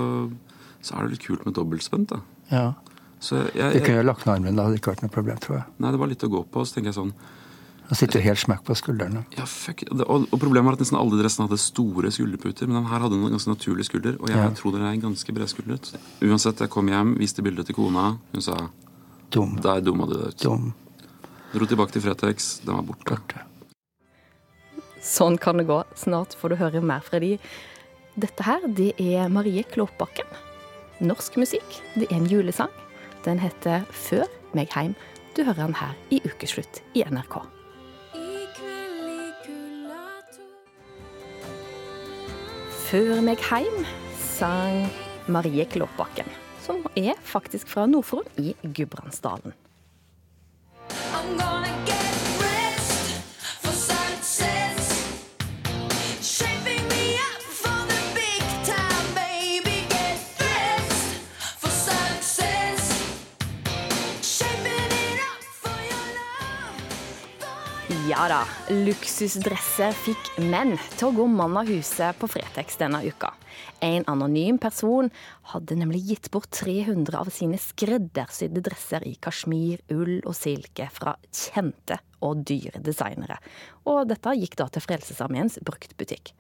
så 0.82 0.96
er 0.98 1.04
det 1.08 1.12
litt 1.16 1.26
kult 1.28 1.46
med 1.46 1.54
dobbeltspent. 1.56 2.08
da. 2.10 2.20
Ja. 2.52 2.74
Så 3.20 3.40
jeg, 3.56 3.74
Det 3.74 3.82
kunne 3.86 3.96
jeg, 3.96 4.04
jeg 4.04 4.06
lagt 4.06 4.26
ned 4.26 4.36
armen, 4.36 4.56
det 4.56 4.64
hadde 4.66 4.78
ikke 4.78 4.92
vært 4.94 5.02
noe 5.02 5.10
problem, 5.16 5.38
tror 5.42 5.58
jeg. 5.58 5.66
nei, 5.80 5.92
det 5.92 6.00
var 6.00 6.08
litt 6.12 6.24
å 6.24 6.30
gå 6.30 6.44
på. 6.52 6.66
Så 6.68 6.76
tenker 6.76 6.92
jeg 6.92 7.00
sånn 7.00 7.14
Han 7.88 7.96
sitter 8.00 8.20
helt 8.26 8.40
smekk 8.42 8.64
på 8.66 8.74
skuldrene. 8.76 9.26
ja, 9.38 9.46
fuck. 9.46 9.84
Og, 9.92 10.02
og 10.34 10.40
problemet 10.42 10.66
var 10.66 10.74
at 10.74 10.80
nesten 10.82 10.98
alle 10.98 11.20
dressene 11.22 11.46
hadde 11.48 11.60
store 11.62 12.10
skulderputer, 12.12 12.66
men 12.68 12.80
den 12.82 12.88
her 12.90 13.00
hadde 13.00 13.14
en 13.16 13.30
ganske 13.30 13.50
naturlig 13.54 13.86
skulder, 13.86 14.18
og 14.20 14.28
jeg 14.30 14.38
Ja. 14.38 14.50
tror 14.58 14.72
den 14.74 14.82
er 14.90 14.96
ganske 14.98 15.34
bredskuldret. 15.34 15.92
Uansett, 16.22 16.60
jeg 16.60 16.70
kom 16.74 16.88
hjem, 16.90 17.16
viste 17.18 17.44
bildet 17.46 17.68
til 17.68 17.76
kona. 17.76 18.18
Hun 18.34 18.42
sa 18.42 18.70
Dum. 19.32 19.56
Der 19.62 19.82
dumma 19.82 20.06
du 20.08 20.14
deg 20.18 20.28
ut. 20.34 20.38
Dum. 20.42 20.74
Dro 21.54 21.66
tilbake 21.66 21.92
til 21.92 22.02
Fretex. 22.02 22.60
Den 22.66 22.76
var 22.76 22.84
borte. 22.84 23.06
Borte. 23.18 23.42
Sånn 25.06 25.38
kan 25.40 25.58
det 25.62 25.68
gå. 25.70 25.84
Snart 25.98 26.34
får 26.38 26.50
du 26.50 26.56
høre 26.60 26.82
mer 26.82 27.02
fra 27.06 27.20
de. 27.22 27.36
Dette 28.16 28.46
her, 28.48 28.64
det 28.72 28.94
er 28.96 29.28
Marie 29.28 29.66
Klåpbakken. 29.68 30.30
Norsk 31.04 31.36
musikk. 31.36 31.82
Det 32.00 32.08
er 32.08 32.16
en 32.16 32.30
julesang. 32.32 32.72
Den 33.26 33.42
heter 33.44 33.84
Før 33.92 34.24
meg 34.56 34.72
heim. 34.72 34.94
Du 35.36 35.44
hører 35.44 35.66
den 35.66 35.76
her 35.76 35.92
i 36.16 36.22
Ukeslutt 36.24 36.80
i 36.96 37.04
NRK. 37.04 37.42
Før 42.86 43.20
meg 43.26 43.44
heim 43.50 43.84
sang 44.16 44.88
Marie 45.28 45.68
Klåpbakken, 45.68 46.32
som 46.64 46.86
er 46.96 47.20
faktisk 47.20 47.68
fra 47.68 47.84
Nordfron 47.90 48.24
i 48.40 48.56
Gudbrandsdalen. 48.64 49.52
I'm 51.16 51.36
gonna 51.36 51.76
get 51.86 52.15
Ja 68.16 68.30
da, 68.32 68.46
luksusdresser 68.72 69.92
fikk 70.06 70.38
menn 70.48 70.78
til 70.96 71.10
å 71.10 71.16
gå 71.18 71.26
mann 71.28 71.58
av 71.60 71.68
huset 71.68 72.16
på 72.16 72.30
Fretex 72.32 72.78
denne 72.80 73.02
uka. 73.04 73.34
En 73.84 74.06
anonym 74.08 74.56
person 74.56 75.10
hadde 75.52 75.76
nemlig 75.76 76.00
gitt 76.08 76.30
bort 76.32 76.48
300 76.56 77.18
av 77.20 77.28
sine 77.36 77.60
skreddersydde 77.60 78.62
dresser 78.64 79.04
i 79.04 79.18
kasjmir, 79.20 79.82
ull 79.92 80.22
og 80.22 80.32
silke 80.32 80.88
fra 80.96 81.18
kjente 81.28 81.98
og 82.24 82.46
dyre 82.48 82.80
designere. 82.86 83.36
Og 83.84 84.06
dette 84.08 84.38
gikk 84.40 84.56
da 84.62 84.70
til 84.72 84.86
Frelsesarmeens 84.86 85.60
bruktbutikk. 85.68 86.32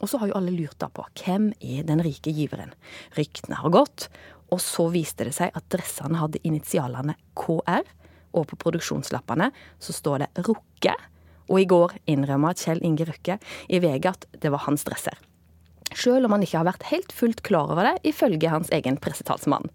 Og 0.00 0.08
så 0.08 0.22
har 0.22 0.32
jo 0.32 0.38
alle 0.38 0.54
lurt 0.56 0.78
da 0.80 0.88
på 0.88 1.04
hvem 1.20 1.50
er 1.60 1.84
den 1.84 2.00
rike 2.06 2.32
giveren. 2.32 2.72
Ryktene 3.18 3.60
har 3.60 3.76
gått, 3.76 4.08
og 4.48 4.64
så 4.64 4.88
viste 4.96 5.28
det 5.28 5.36
seg 5.36 5.52
at 5.52 5.68
dressene 5.68 6.22
hadde 6.22 6.40
initialene 6.48 7.18
KR, 7.36 7.84
og 8.34 8.48
på 8.50 8.58
produksjonslappene 8.60 9.50
så 9.82 9.94
står 9.96 10.24
det 10.24 10.46
Rukke. 10.48 10.96
Og 11.52 11.60
i 11.60 11.68
går 11.68 11.98
innrømma 12.08 12.54
Kjell 12.56 12.80
Inge 12.84 13.06
Røkke 13.08 13.38
i 13.68 13.80
VG 13.82 14.10
at 14.10 14.26
det 14.40 14.52
var 14.52 14.64
hans 14.66 14.86
dresser. 14.86 15.16
Selv 15.94 16.26
om 16.26 16.34
han 16.34 16.42
ikke 16.42 16.58
har 16.58 16.66
vært 16.66 16.86
helt 16.90 17.12
fullt 17.14 17.42
klar 17.46 17.70
over 17.70 17.86
det, 17.86 17.92
ifølge 18.10 18.50
hans 18.50 18.70
egen 18.74 18.96
pressetalsmann. 18.98 19.68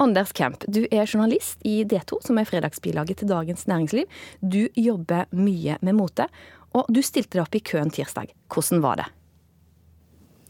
Anders 0.00 0.32
Kemp, 0.32 0.64
du 0.64 0.84
er 0.86 1.04
journalist 1.04 1.60
i 1.66 1.82
D2, 1.84 2.22
som 2.24 2.40
er 2.40 2.48
fredagsbilaget 2.48 3.20
til 3.20 3.28
Dagens 3.28 3.66
Næringsliv. 3.68 4.08
Du 4.40 4.68
jobber 4.78 5.28
mye 5.36 5.76
med 5.84 5.98
mote, 5.98 6.28
og 6.72 6.88
du 6.88 7.02
stilte 7.04 7.36
deg 7.36 7.44
opp 7.44 7.58
i 7.58 7.64
køen 7.64 7.92
tirsdag. 7.92 8.32
Hvordan 8.48 8.82
var 8.84 9.02
det? 9.02 9.08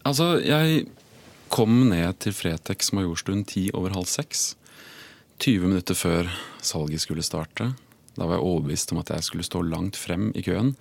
Altså, 0.06 0.36
jeg 0.44 0.86
kom 1.52 1.88
ned 1.90 2.20
til 2.22 2.36
Fretex 2.36 2.92
Majorstuen 2.94 3.42
ti 3.48 3.68
over 3.74 3.96
halv 3.96 4.08
seks. 4.10 4.52
20 5.38 5.68
minutter 5.71 5.95
før 5.95 6.26
salget 6.64 7.04
skulle 7.04 7.23
starte. 7.23 7.71
Da 8.18 8.26
var 8.26 8.38
jeg 8.38 8.47
overbevist 8.49 8.90
om 8.92 8.99
at 8.99 9.12
jeg 9.14 9.26
skulle 9.26 9.47
stå 9.47 9.62
langt 9.62 9.99
frem 9.99 10.33
i 10.35 10.42
køen. 10.42 10.73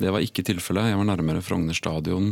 Det 0.00 0.08
var 0.14 0.24
ikke 0.24 0.44
tilfellet. 0.46 0.88
Jeg 0.88 1.00
var 1.00 1.08
nærmere 1.10 1.42
Frogner 1.44 1.76
stadion, 1.76 2.30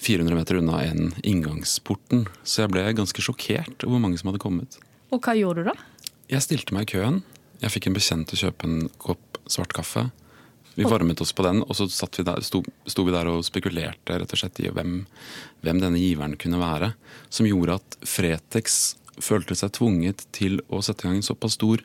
400 0.00 0.38
meter 0.38 0.60
unna 0.62 0.80
enn 0.86 1.12
inngangsporten. 1.20 2.24
Så 2.48 2.64
jeg 2.64 2.72
ble 2.72 2.86
ganske 2.96 3.24
sjokkert 3.24 3.84
over 3.84 3.98
hvor 3.98 4.04
mange 4.06 4.20
som 4.20 4.32
hadde 4.32 4.40
kommet. 4.40 4.78
Og 5.12 5.20
hva 5.20 5.36
gjorde 5.36 5.66
du 5.66 5.68
da? 5.68 5.76
Jeg 6.32 6.46
stilte 6.46 6.72
meg 6.72 6.88
i 6.88 6.94
køen. 6.94 7.20
Jeg 7.60 7.74
fikk 7.74 7.90
en 7.90 7.98
bekjent 7.98 8.30
til 8.30 8.38
å 8.38 8.42
kjøpe 8.46 8.70
en 8.70 8.88
kopp 9.02 9.42
svart 9.52 9.76
kaffe. 9.76 10.08
Vi 10.74 10.88
varmet 10.88 11.20
oss 11.20 11.34
på 11.36 11.44
den, 11.44 11.60
og 11.60 11.76
så 11.76 11.84
satt 11.92 12.16
vi 12.16 12.24
der, 12.24 12.40
sto, 12.40 12.62
sto 12.88 13.04
vi 13.04 13.12
der 13.12 13.28
og 13.28 13.44
spekulerte 13.44 14.16
rett 14.16 14.32
og 14.32 14.40
slett 14.40 14.62
i 14.64 14.70
hvem, 14.72 15.02
hvem 15.60 15.82
denne 15.82 16.00
giveren 16.00 16.38
kunne 16.40 16.62
være. 16.62 16.94
Som 17.28 17.44
gjorde 17.50 17.76
at 17.76 17.98
Fretex 18.08 18.96
følte 19.22 19.56
seg 19.58 19.72
tvunget 19.78 20.26
til 20.34 20.58
å 20.68 20.82
sette 20.84 21.06
i 21.06 21.08
gang 21.08 21.20
en 21.20 21.26
såpass 21.26 21.56
stor 21.58 21.82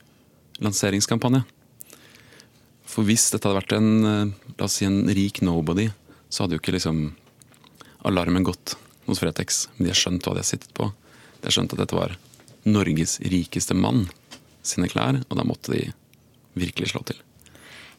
lanseringskampanje. 0.64 1.44
For 2.88 3.06
hvis 3.08 3.30
dette 3.34 3.48
hadde 3.48 3.60
vært 3.60 3.76
en, 3.78 3.90
eh, 4.06 4.52
la 4.58 4.66
oss 4.66 4.80
si 4.80 4.86
en 4.86 5.06
rik 5.08 5.42
nobody, 5.42 5.90
så 6.30 6.44
hadde 6.44 6.58
jo 6.58 6.62
ikke 6.64 6.76
liksom 6.78 7.14
alarmen 8.08 8.44
gått 8.44 8.76
hos 9.06 9.20
Fretex. 9.20 9.68
Men 9.78 9.88
de 9.88 9.94
har 9.94 10.02
skjønt 10.02 10.24
hva 10.24 10.34
de 10.34 10.44
har 10.44 10.50
sittet 10.50 10.74
på. 10.74 10.92
De 11.42 11.48
har 11.48 11.56
skjønt 11.56 11.74
at 11.74 11.84
dette 11.84 11.96
var 11.96 12.18
Norges 12.68 13.20
rikeste 13.24 13.76
mann 13.76 14.08
sine 14.64 14.90
klær, 14.92 15.22
og 15.30 15.38
da 15.38 15.46
måtte 15.48 15.72
de 15.76 15.94
virkelig 16.58 16.92
slå 16.92 17.04
til. 17.08 17.20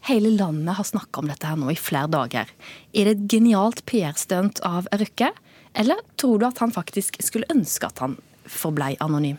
Hele 0.08 0.30
landet 0.30 0.76
har 0.78 0.86
snakka 0.86 1.20
om 1.20 1.30
dette 1.30 1.48
her 1.48 1.58
nå 1.58 1.72
i 1.72 1.78
flere 1.78 2.10
dager. 2.10 2.50
Er 2.94 3.08
det 3.08 3.14
et 3.16 3.28
genialt 3.32 3.84
PR-stunt 3.88 4.60
av 4.66 4.88
Røkke, 4.92 5.32
eller 5.78 6.00
tror 6.16 6.38
du 6.40 6.46
at 6.48 6.60
han 6.62 6.74
faktisk 6.74 7.20
skulle 7.24 7.48
ønske 7.52 7.88
at 7.88 8.02
han 8.04 8.16
forblei 8.50 8.94
anonym? 9.04 9.38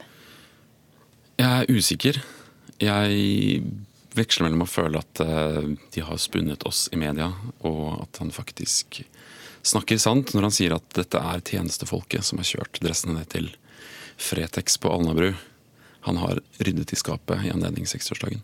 Jeg 1.40 1.50
er 1.50 1.72
usikker. 1.72 2.20
Jeg 2.80 3.62
veksler 4.18 4.48
mellom 4.48 4.66
å 4.66 4.70
føle 4.70 5.02
at 5.02 5.22
eh, 5.24 5.72
de 5.94 6.04
har 6.04 6.20
spunnet 6.22 6.66
oss 6.68 6.88
i 6.94 7.00
media, 7.00 7.32
og 7.68 8.04
at 8.04 8.22
han 8.24 8.34
faktisk 8.36 9.02
snakker 9.70 10.00
sant 10.02 10.34
når 10.34 10.48
han 10.48 10.56
sier 10.56 10.76
at 10.76 10.88
dette 10.96 11.20
er 11.20 11.44
tjenestefolket 11.46 12.26
som 12.26 12.42
har 12.42 12.48
kjørt 12.48 12.80
dressene 12.84 13.20
ned 13.20 13.30
til 13.32 13.50
Fretex 14.20 14.80
på 14.82 14.92
Alnabru. 14.92 15.34
Han 16.08 16.20
har 16.20 16.40
ryddet 16.60 16.94
i 16.94 17.00
skapet 17.00 17.46
i 17.48 17.52
anledning 17.54 17.88
60-årsdagen. 17.88 18.44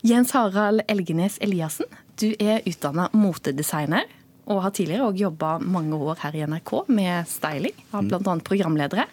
Jens 0.00 0.32
Harald 0.32 0.80
Elgenes 0.88 1.36
Eliassen, 1.44 1.88
du 2.20 2.32
er 2.40 2.64
utdanna 2.68 3.10
motedesigner. 3.12 4.08
Og 4.50 4.64
har 4.64 4.72
tidligere 4.74 5.06
òg 5.06 5.20
jobba 5.20 5.50
mange 5.62 5.94
år 5.94 6.16
her 6.24 6.34
i 6.34 6.40
NRK 6.48 6.72
med 6.90 7.28
styling 7.30 7.76
av 7.94 8.08
bl.a. 8.08 8.32
programledere. 8.42 9.04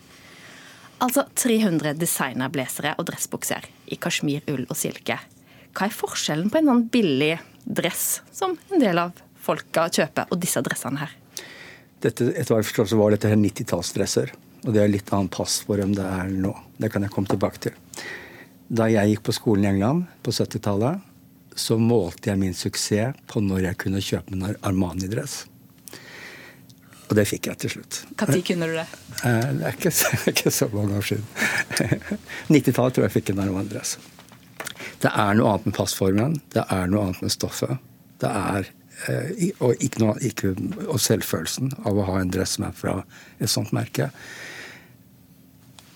Altså 1.04 1.28
300 1.38 1.94
designerblazere 2.00 2.96
og 2.98 3.06
dressbukser 3.10 3.68
i 3.94 4.00
kasjmir, 4.02 4.42
ull 4.50 4.66
og 4.66 4.78
silke. 4.80 5.20
Hva 5.78 5.86
er 5.86 5.94
forskjellen 5.94 6.50
på 6.50 6.58
en 6.58 6.72
sånn 6.72 6.86
billig 6.90 7.36
dress 7.64 8.24
som 8.34 8.56
en 8.72 8.82
del 8.82 8.98
av 8.98 9.14
folka 9.48 9.86
kjøper, 9.94 10.32
og 10.34 10.42
disse 10.42 10.64
dressene 10.66 11.04
her? 11.04 11.14
Dette, 12.02 12.32
etter 12.34 12.54
hva 12.54 12.62
jeg 12.62 12.70
forstår, 12.72 12.90
så 12.90 13.00
var 13.00 13.14
dette 13.14 13.30
her 13.30 13.38
90-tallsdresser. 13.38 14.34
Og 14.66 14.74
det 14.74 14.82
er 14.82 14.90
litt 14.90 15.12
annen 15.14 15.30
pass 15.34 15.60
for 15.66 15.78
dem 15.78 15.94
det 15.98 16.06
er 16.06 16.32
nå. 16.34 16.56
Det 16.82 16.90
kan 16.94 17.06
jeg 17.06 17.14
komme 17.14 17.30
tilbake 17.30 17.62
til. 17.68 17.78
Da 18.68 18.90
jeg 18.90 19.14
gikk 19.14 19.28
på 19.30 19.38
skolen 19.38 19.68
i 19.68 19.70
England 19.76 20.08
på 20.26 20.34
70-tallet, 20.34 21.06
så 21.58 21.78
målte 21.82 22.32
jeg 22.32 22.42
min 22.42 22.58
suksess 22.58 23.18
på 23.30 23.42
når 23.42 23.70
jeg 23.70 23.80
kunne 23.86 24.02
kjøpe 24.04 24.34
en 24.34 24.58
Armani-dress. 24.66 25.44
Og 27.08 27.16
det 27.16 27.28
fikk 27.30 27.48
jeg 27.48 27.60
til 27.64 27.74
slutt. 27.78 28.02
Når 28.20 28.42
kunne 28.50 28.68
du 28.68 28.74
det? 28.76 28.88
Eh, 29.24 29.52
Det 29.58 29.68
er 29.70 29.78
ikke, 29.78 29.94
ikke 30.34 30.52
så 30.52 30.68
mange 30.74 30.98
år 31.00 31.06
siden. 31.08 31.28
90-tallet 32.54 32.98
tror 32.98 33.08
jeg 33.08 33.16
fikk 33.16 33.32
en 33.34 33.44
Armani-dress. 33.46 33.98
Det 35.04 35.12
er 35.14 35.38
noe 35.38 35.54
annet 35.54 35.70
med 35.70 35.78
passformen. 35.78 36.36
Det 36.54 36.66
er 36.74 36.90
noe 36.92 37.06
annet 37.08 37.24
med 37.24 37.32
stoffet. 37.34 37.78
Det 38.20 38.30
er 38.34 38.68
eh, 39.08 39.48
og, 39.64 39.78
ikke 39.84 40.04
noe, 40.04 40.18
ikke, 40.26 40.54
og 40.88 41.00
selvfølelsen 41.02 41.72
av 41.86 41.98
å 42.02 42.08
ha 42.10 42.20
en 42.22 42.34
dress 42.34 42.58
som 42.58 42.68
er 42.68 42.76
fra 42.76 43.00
et 43.38 43.52
sånt 43.52 43.72
merke. 43.78 44.10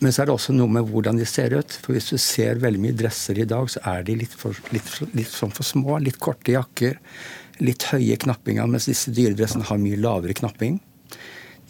Men 0.02 0.14
så 0.14 0.24
er 0.24 0.30
det 0.30 0.34
også 0.34 0.54
noe 0.56 0.72
med 0.72 0.88
hvordan 0.90 1.20
de 1.20 1.28
ser 1.30 1.54
ut. 1.54 1.76
For 1.84 1.94
hvis 1.94 2.10
du 2.14 2.18
ser 2.22 2.62
veldig 2.62 2.80
mye 2.82 2.98
dresser 2.98 3.38
i 3.42 3.46
dag, 3.50 3.68
så 3.70 3.84
er 3.90 4.06
de 4.08 4.16
litt, 4.24 4.34
for, 4.34 4.58
litt, 4.74 4.88
litt 5.18 5.30
sånn 5.30 5.54
for 5.54 5.68
små. 5.68 6.00
Litt 6.02 6.18
korte 6.24 6.56
jakker. 6.56 6.96
Litt 7.62 7.86
høye 7.92 8.16
knappinger, 8.22 8.66
mens 8.70 8.88
disse 8.90 9.14
dyredressene 9.14 9.68
har 9.68 9.82
mye 9.82 10.00
lavere 10.02 10.34
knapping. 10.40 10.80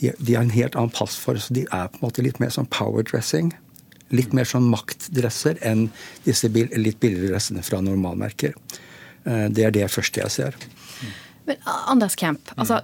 De, 0.02 0.12
de 0.18 0.36
har 0.36 0.44
en 0.44 0.54
helt 0.54 0.76
annen 0.76 0.94
passform, 0.94 1.40
så 1.40 1.54
de 1.54 1.66
er 1.70 1.90
på 1.94 2.02
en 2.02 2.08
måte 2.08 2.24
litt 2.26 2.40
mer 2.42 2.52
sånn 2.54 2.70
powerdressing. 2.74 3.52
Litt 4.12 4.34
mer 4.36 4.48
sånn 4.50 4.66
maktdresser 4.68 5.60
enn 5.64 5.88
disse 6.26 6.50
bil, 6.52 6.72
litt 6.76 7.00
billigere 7.00 7.32
dressene 7.36 7.64
fra 7.64 7.80
normalmerker. 7.86 8.56
Eh, 9.24 9.48
Det 9.54 9.68
er 9.68 9.72
det 9.72 9.92
første 9.94 10.24
jeg 10.26 10.34
ser. 10.34 10.58
Men 11.46 11.58
Anders 11.90 12.16
Kemp, 12.20 12.52
altså, 12.56 12.82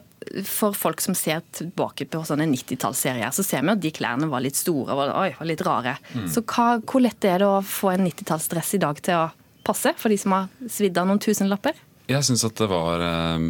for 0.47 0.73
folk 0.73 1.01
som 1.01 1.15
ser 1.15 1.43
tilbake 1.55 2.07
på 2.09 2.23
sånne 2.25 2.47
90-tallsserier, 2.49 3.29
så 3.31 3.43
ser 3.45 3.61
vi 3.63 3.73
at 3.75 3.81
de 3.83 3.91
klærne 3.93 4.29
var 4.31 4.41
litt 4.43 4.57
store 4.57 4.95
og 4.95 5.11
oi, 5.13 5.29
var 5.37 5.49
litt 5.49 5.61
rare. 5.65 5.97
Mm. 6.15 6.25
Så 6.33 6.41
hva, 6.41 6.79
hvor 6.81 7.03
lett 7.03 7.27
er 7.27 7.43
det 7.43 7.49
å 7.49 7.61
få 7.65 7.93
en 7.93 8.07
90-tallsdress 8.07 8.73
i 8.77 8.81
dag 8.81 9.01
til 9.05 9.19
å 9.25 9.27
passe 9.67 9.93
for 9.99 10.09
de 10.13 10.17
som 10.17 10.33
har 10.35 10.49
svidd 10.71 10.97
av 10.97 11.07
noen 11.09 11.21
tusenlapper? 11.21 11.77
Jeg 12.07 12.23
syns 12.23 12.45
at 12.47 12.55
det 12.57 12.69
var 12.71 13.03
eh, 13.03 13.47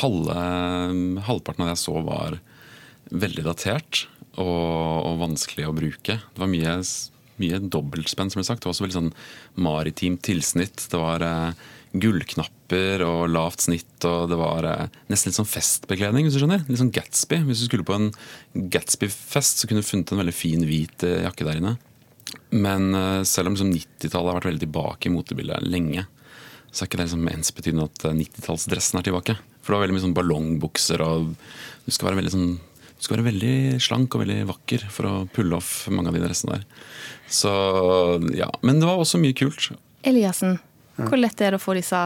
halve, 0.00 0.38
Halvparten 1.26 1.64
av 1.64 1.70
det 1.70 1.76
jeg 1.76 1.84
så, 1.84 1.96
var 2.06 2.38
veldig 3.10 3.44
datert 3.46 4.04
og, 4.38 5.06
og 5.08 5.20
vanskelig 5.24 5.66
å 5.68 5.74
bruke. 5.76 6.20
Det 6.22 6.40
var 6.42 6.50
mye, 6.50 6.78
mye 7.42 7.60
dobbeltspenn, 7.72 8.30
som 8.30 8.40
ble 8.40 8.46
sagt. 8.46 8.62
Det 8.62 8.70
var 8.70 8.76
også 8.76 8.86
veldig 8.86 8.98
sånn 8.98 9.12
maritimt 9.60 10.22
tilsnitt. 10.26 10.86
Det 10.92 11.00
var 11.00 11.24
eh, 11.26 11.68
gullknapper 11.92 13.02
og 13.02 13.24
lavt 13.32 13.66
snitt, 13.66 13.96
og 14.06 14.30
det 14.30 14.38
var 14.38 14.68
eh, 14.68 14.98
nesten 15.10 15.30
litt 15.30 15.40
sånn 15.40 15.50
festbekledning, 15.50 16.26
hvis 16.26 16.38
du 16.38 16.44
skjønner. 16.44 16.64
Litt 16.68 16.80
sånn 16.82 16.94
Gatsby. 16.94 17.42
Hvis 17.48 17.64
du 17.64 17.68
skulle 17.68 17.88
på 17.88 17.98
en 17.98 18.10
Gatsby-fest, 18.54 19.62
så 19.62 19.70
kunne 19.70 19.82
du 19.82 19.88
funnet 19.88 20.14
en 20.14 20.22
veldig 20.22 20.36
fin 20.36 20.66
hvit 20.68 21.06
eh, 21.06 21.24
jakke 21.26 21.48
der 21.48 21.60
inne. 21.60 21.76
Men 22.54 22.94
eh, 22.94 23.22
selv 23.28 23.50
om 23.50 23.58
liksom 23.58 23.74
90-tallet 23.74 24.30
har 24.30 24.40
vært 24.40 24.50
veldig 24.52 24.66
tilbake 24.66 25.10
i 25.10 25.14
motebildet 25.14 25.66
lenge, 25.66 26.06
så 26.70 26.84
er 26.84 26.90
ikke 26.90 27.00
det 27.00 27.08
liksom 27.08 27.30
ensbetydende 27.32 27.88
at 27.90 28.06
eh, 28.06 28.18
90-tallsdressen 28.22 29.00
er 29.00 29.08
tilbake. 29.08 29.38
For 29.70 29.76
det 29.76 29.78
var 29.78 29.86
veldig 29.86 29.94
mye 29.94 30.02
sånn 30.02 30.14
ballongbukser, 30.16 31.02
og 31.06 31.26
du 31.86 31.92
skal 31.94 32.08
være 32.08 32.18
veldig 32.18 32.30
sånn 32.34 32.48
du 32.58 33.04
skal 33.06 33.16
være 33.16 33.30
veldig 33.30 33.76
slank 33.80 34.16
og 34.16 34.24
veldig 34.24 34.38
vakker 34.48 34.82
for 34.92 35.06
å 35.08 35.12
pulle 35.30 35.54
off 35.56 35.86
mange 35.94 36.10
av 36.10 36.16
de 36.18 36.24
dressene 36.24 36.56
der. 36.58 36.64
Så 37.32 37.52
ja, 38.34 38.50
Men 38.66 38.82
det 38.82 38.88
var 38.90 38.98
også 38.98 39.20
mye 39.22 39.36
kult. 39.38 39.70
Eliassen, 40.02 40.58
hvor 40.98 41.16
lett 41.22 41.40
er 41.40 41.54
det 41.54 41.60
å 41.60 41.62
få 41.62 41.78
disse 41.78 42.02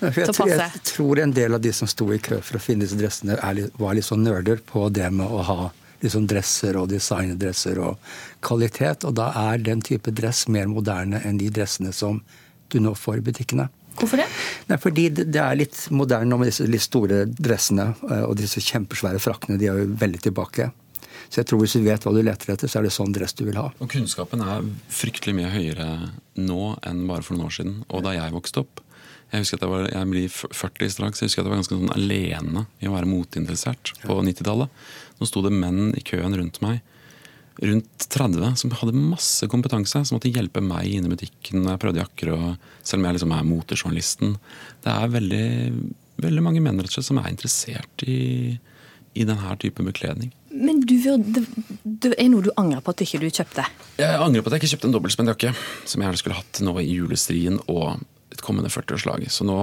Nei, 0.00 0.10
til 0.10 0.24
jeg, 0.24 0.32
å 0.32 0.32
tror, 0.32 0.48
passe? 0.48 0.70
jeg 0.72 0.84
tror 0.88 1.22
en 1.22 1.36
del 1.36 1.54
av 1.54 1.62
de 1.62 1.74
som 1.76 1.92
sto 1.92 2.08
i 2.16 2.18
kø 2.24 2.40
for 2.40 2.56
å 2.56 2.64
finne 2.64 2.88
disse 2.88 2.98
dressene, 2.98 3.36
er 3.36 3.60
litt, 3.60 3.78
var 3.78 3.94
litt 4.00 4.08
sånn 4.08 4.24
nerder 4.24 4.64
på 4.72 4.88
det 4.88 5.12
med 5.12 5.28
å 5.28 5.44
ha 5.44 5.70
liksom 6.00 6.26
dresser 6.32 6.80
og 6.80 6.88
designerdresser 6.90 7.78
og 7.84 8.10
kvalitet. 8.48 9.04
Og 9.04 9.14
da 9.20 9.28
er 9.52 9.60
den 9.60 9.84
type 9.84 10.10
dress 10.10 10.46
mer 10.48 10.72
moderne 10.72 11.20
enn 11.20 11.38
de 11.38 11.52
dressene 11.52 11.92
som 11.92 12.24
du 12.72 12.80
nå 12.80 12.96
får 12.96 13.20
i 13.20 13.28
butikkene. 13.28 13.68
Hvorfor 13.98 14.20
det? 14.22 14.26
Nei, 14.68 14.78
fordi 14.80 15.06
det 15.18 15.40
er 15.42 15.58
litt 15.58 15.78
moderne 15.94 16.30
nå 16.30 16.40
med 16.40 16.50
disse 16.50 16.66
litt 16.68 16.84
store 16.84 17.24
dressene 17.28 17.90
eh, 18.10 18.24
og 18.26 18.36
disse 18.38 18.62
kjempesvære 18.64 19.22
frakkene. 19.22 19.58
De 19.60 19.70
er 19.70 19.82
jo 19.82 19.94
veldig 19.98 20.22
tilbake. 20.28 20.70
Så 21.28 21.42
jeg 21.42 21.48
tror 21.50 21.60
hvis 21.62 21.76
du 21.76 21.84
vet 21.84 22.04
hva 22.06 22.12
du 22.14 22.20
leter 22.24 22.54
etter, 22.54 22.70
så 22.70 22.80
er 22.80 22.88
det 22.88 22.94
sånn 22.94 23.12
dress 23.12 23.34
du 23.36 23.44
vil 23.48 23.58
ha. 23.60 23.68
Og 23.82 23.90
kunnskapen 23.92 24.42
er 24.44 24.68
fryktelig 24.92 25.34
mye 25.36 25.50
høyere 25.52 25.88
nå 26.40 26.60
enn 26.88 27.02
bare 27.10 27.24
for 27.26 27.36
noen 27.36 27.50
år 27.50 27.56
siden. 27.58 27.80
Og 27.92 28.04
da 28.06 28.14
jeg 28.16 28.34
vokste 28.36 28.64
opp 28.64 28.84
Jeg 29.28 29.42
husker 29.42 29.58
at 29.58 29.64
jeg, 29.66 29.68
var, 29.68 29.82
jeg 29.92 30.08
blir 30.08 30.28
40 30.32 30.92
straks. 30.94 31.20
Jeg 31.20 31.28
husker 31.28 31.42
at 31.42 31.44
jeg 31.44 31.52
var 31.52 31.58
ganske 31.58 31.76
sånn 31.76 31.90
alene 31.92 32.62
i 32.80 32.88
å 32.88 32.94
være 32.94 33.10
moteinteressert 33.10 33.90
på 34.00 34.14
90-tallet. 34.24 34.86
Nå 35.18 35.28
sto 35.28 35.42
det 35.44 35.52
menn 35.52 35.90
i 35.98 36.00
køen 36.00 36.32
rundt 36.38 36.62
meg, 36.64 36.78
rundt 37.58 38.08
30, 38.08 38.56
som 38.56 38.74
hadde 38.80 38.94
masse 38.96 39.48
kompetanse. 39.50 40.04
Som 40.06 40.18
måtte 40.18 40.32
hjelpe 40.32 40.62
meg 40.64 40.90
inn 40.92 41.08
i 41.08 41.12
butikken 41.12 41.62
når 41.64 41.74
jeg 41.74 41.82
prøvde 41.84 42.02
jakker. 42.04 42.32
Og, 42.36 42.72
selv 42.86 43.02
om 43.02 43.08
jeg 43.08 43.18
liksom 43.18 43.34
er 43.36 43.48
motejournalisten. 43.48 44.34
Det 44.84 44.94
er 44.94 45.14
veldig, 45.14 45.46
veldig 46.24 46.44
mange 46.44 46.64
menn 46.64 46.80
rett 46.80 46.92
og 46.92 46.98
slett 46.98 47.10
som 47.10 47.22
er 47.22 47.30
interessert 47.32 48.06
i, 48.06 48.58
i 49.18 49.26
denne 49.28 49.56
type 49.62 49.84
bekledning. 49.86 50.32
Men 50.58 50.80
du, 50.80 50.94
det, 50.96 51.44
det 51.84 52.14
er 52.16 52.30
noe 52.32 52.46
du 52.46 52.50
angrer 52.58 52.82
på 52.82 52.94
at 52.94 53.02
ikke 53.04 53.20
du 53.22 53.28
kjøpte? 53.28 53.66
Jeg 54.00 54.16
angrer 54.16 54.42
på 54.42 54.50
at 54.50 54.56
jeg 54.56 54.64
ikke 54.64 54.72
kjøpte 54.74 54.88
en 54.88 54.94
dobbeltspent 54.96 55.32
jakke, 55.34 55.52
som 55.84 56.00
jeg 56.00 56.08
gjerne 56.08 56.22
skulle 56.22 56.38
hatt 56.38 56.62
nå 56.64 56.74
i 56.80 56.88
julestrien 56.88 57.60
og 57.66 58.00
et 58.34 58.42
kommende 58.44 58.72
40-årslag. 58.72 59.28
Så 59.32 59.46
nå 59.48 59.58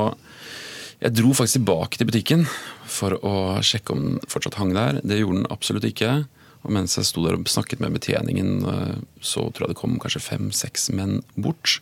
Jeg 1.04 1.12
dro 1.12 1.34
faktisk 1.36 1.58
tilbake 1.58 1.98
til 2.00 2.08
butikken 2.08 2.46
for 2.88 3.18
å 3.20 3.60
sjekke 3.60 3.92
om 3.92 4.04
den 4.06 4.30
fortsatt 4.32 4.56
hang 4.56 4.72
der. 4.74 5.02
Det 5.04 5.18
gjorde 5.20 5.42
den 5.42 5.52
absolutt 5.52 5.88
ikke. 5.90 6.24
Og 6.66 6.74
mens 6.74 6.98
jeg 6.98 7.06
sto 7.06 7.22
der 7.22 7.38
og 7.38 7.50
snakket 7.50 7.82
med 7.84 7.94
betjeningen, 7.94 8.54
eh, 8.66 8.96
så 9.22 9.46
tror 9.54 9.68
jeg 9.68 9.76
det 9.76 9.82
kom 9.82 10.00
kanskje 10.02 10.24
fem-seks 10.26 10.90
menn 10.98 11.20
bort. 11.38 11.78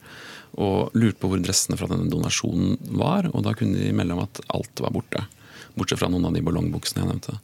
Og 0.60 0.92
lurte 0.98 1.22
på 1.22 1.30
hvor 1.32 1.42
dressene 1.42 1.80
fra 1.80 1.88
denne 1.90 2.12
donasjonen 2.12 2.75
var, 3.00 3.30
og 3.32 3.46
da 3.48 3.56
kunne 3.58 3.80
de 3.80 3.94
melde 3.96 4.18
om 4.18 4.25
at 4.25 4.44
alt 4.54 4.84
var 4.84 4.94
borte. 4.94 5.24
Bortsett 5.74 6.02
fra 6.04 6.12
noen 6.12 6.28
av 6.28 6.36
de 6.36 6.44
ballongbuksene 6.46 7.02
jeg 7.02 7.10
nevnte. 7.10 7.38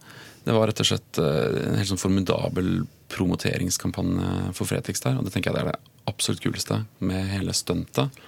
Det 0.43 0.55
var 0.55 0.69
rett 0.69 0.81
og 0.83 0.89
slett 0.91 1.21
eh, 1.21 1.61
en 1.69 1.79
helt 1.79 1.91
sånn 1.93 2.01
formidabel 2.01 2.73
promoteringskampanje 3.09 4.51
for 4.57 4.69
Fretex 4.69 5.01
der. 5.05 5.15
Og 5.17 5.25
det 5.25 5.33
tenker 5.33 5.53
jeg 5.53 5.57
det 5.57 5.63
er 5.63 5.71
det 5.71 6.11
absolutt 6.11 6.43
kuleste 6.43 6.83
med 6.99 7.31
hele 7.31 7.55
stuntet. 7.55 8.19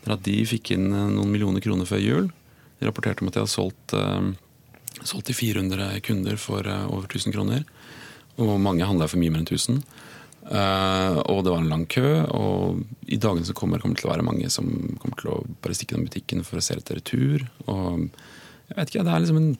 Det 0.00 0.08
er 0.08 0.16
at 0.16 0.24
de 0.24 0.38
fikk 0.48 0.72
inn 0.78 0.88
eh, 0.88 1.12
noen 1.18 1.30
millioner 1.34 1.64
kroner 1.64 1.88
før 1.88 2.00
jul. 2.00 2.32
De 2.80 2.88
rapporterte 2.88 3.22
om 3.22 3.28
at 3.28 3.36
de 3.36 3.44
hadde 3.44 3.52
solgt, 3.52 3.92
solgt 5.06 5.28
til 5.28 5.36
400 5.38 6.00
kunder 6.04 6.34
for 6.42 6.66
over 6.66 7.06
1000 7.06 7.32
kroner. 7.36 7.62
Og 8.42 8.56
mange 8.60 8.86
handla 8.86 9.06
for 9.10 9.20
mye 9.20 9.30
mer 9.30 9.44
enn 9.44 9.50
1000. 9.50 9.82
Uh, 10.44 11.22
og 11.32 11.38
det 11.44 11.52
var 11.54 11.62
en 11.62 11.70
lang 11.70 11.86
kø, 11.88 12.08
og 12.36 12.82
i 13.08 13.16
dagene 13.16 13.46
som 13.48 13.56
kommer, 13.56 13.80
kommer 13.80 13.96
det 13.96 14.02
til 14.02 14.10
å 14.10 14.12
være 14.12 14.26
mange 14.26 14.50
som 14.52 14.66
kommer 15.00 15.16
til 15.16 15.30
å 15.32 15.38
bare 15.64 15.76
stikke 15.76 15.94
innom 15.96 16.10
butikken 16.10 16.44
for 16.44 16.60
å 16.60 16.64
se 16.64 16.76
etter 16.76 16.98
retur. 17.00 17.46
Og 17.64 18.10
jeg 18.68 18.76
vet 18.76 18.92
ikke, 18.92 19.06
det 19.06 19.14
er 19.14 19.24
liksom 19.24 19.40
en 19.40 19.54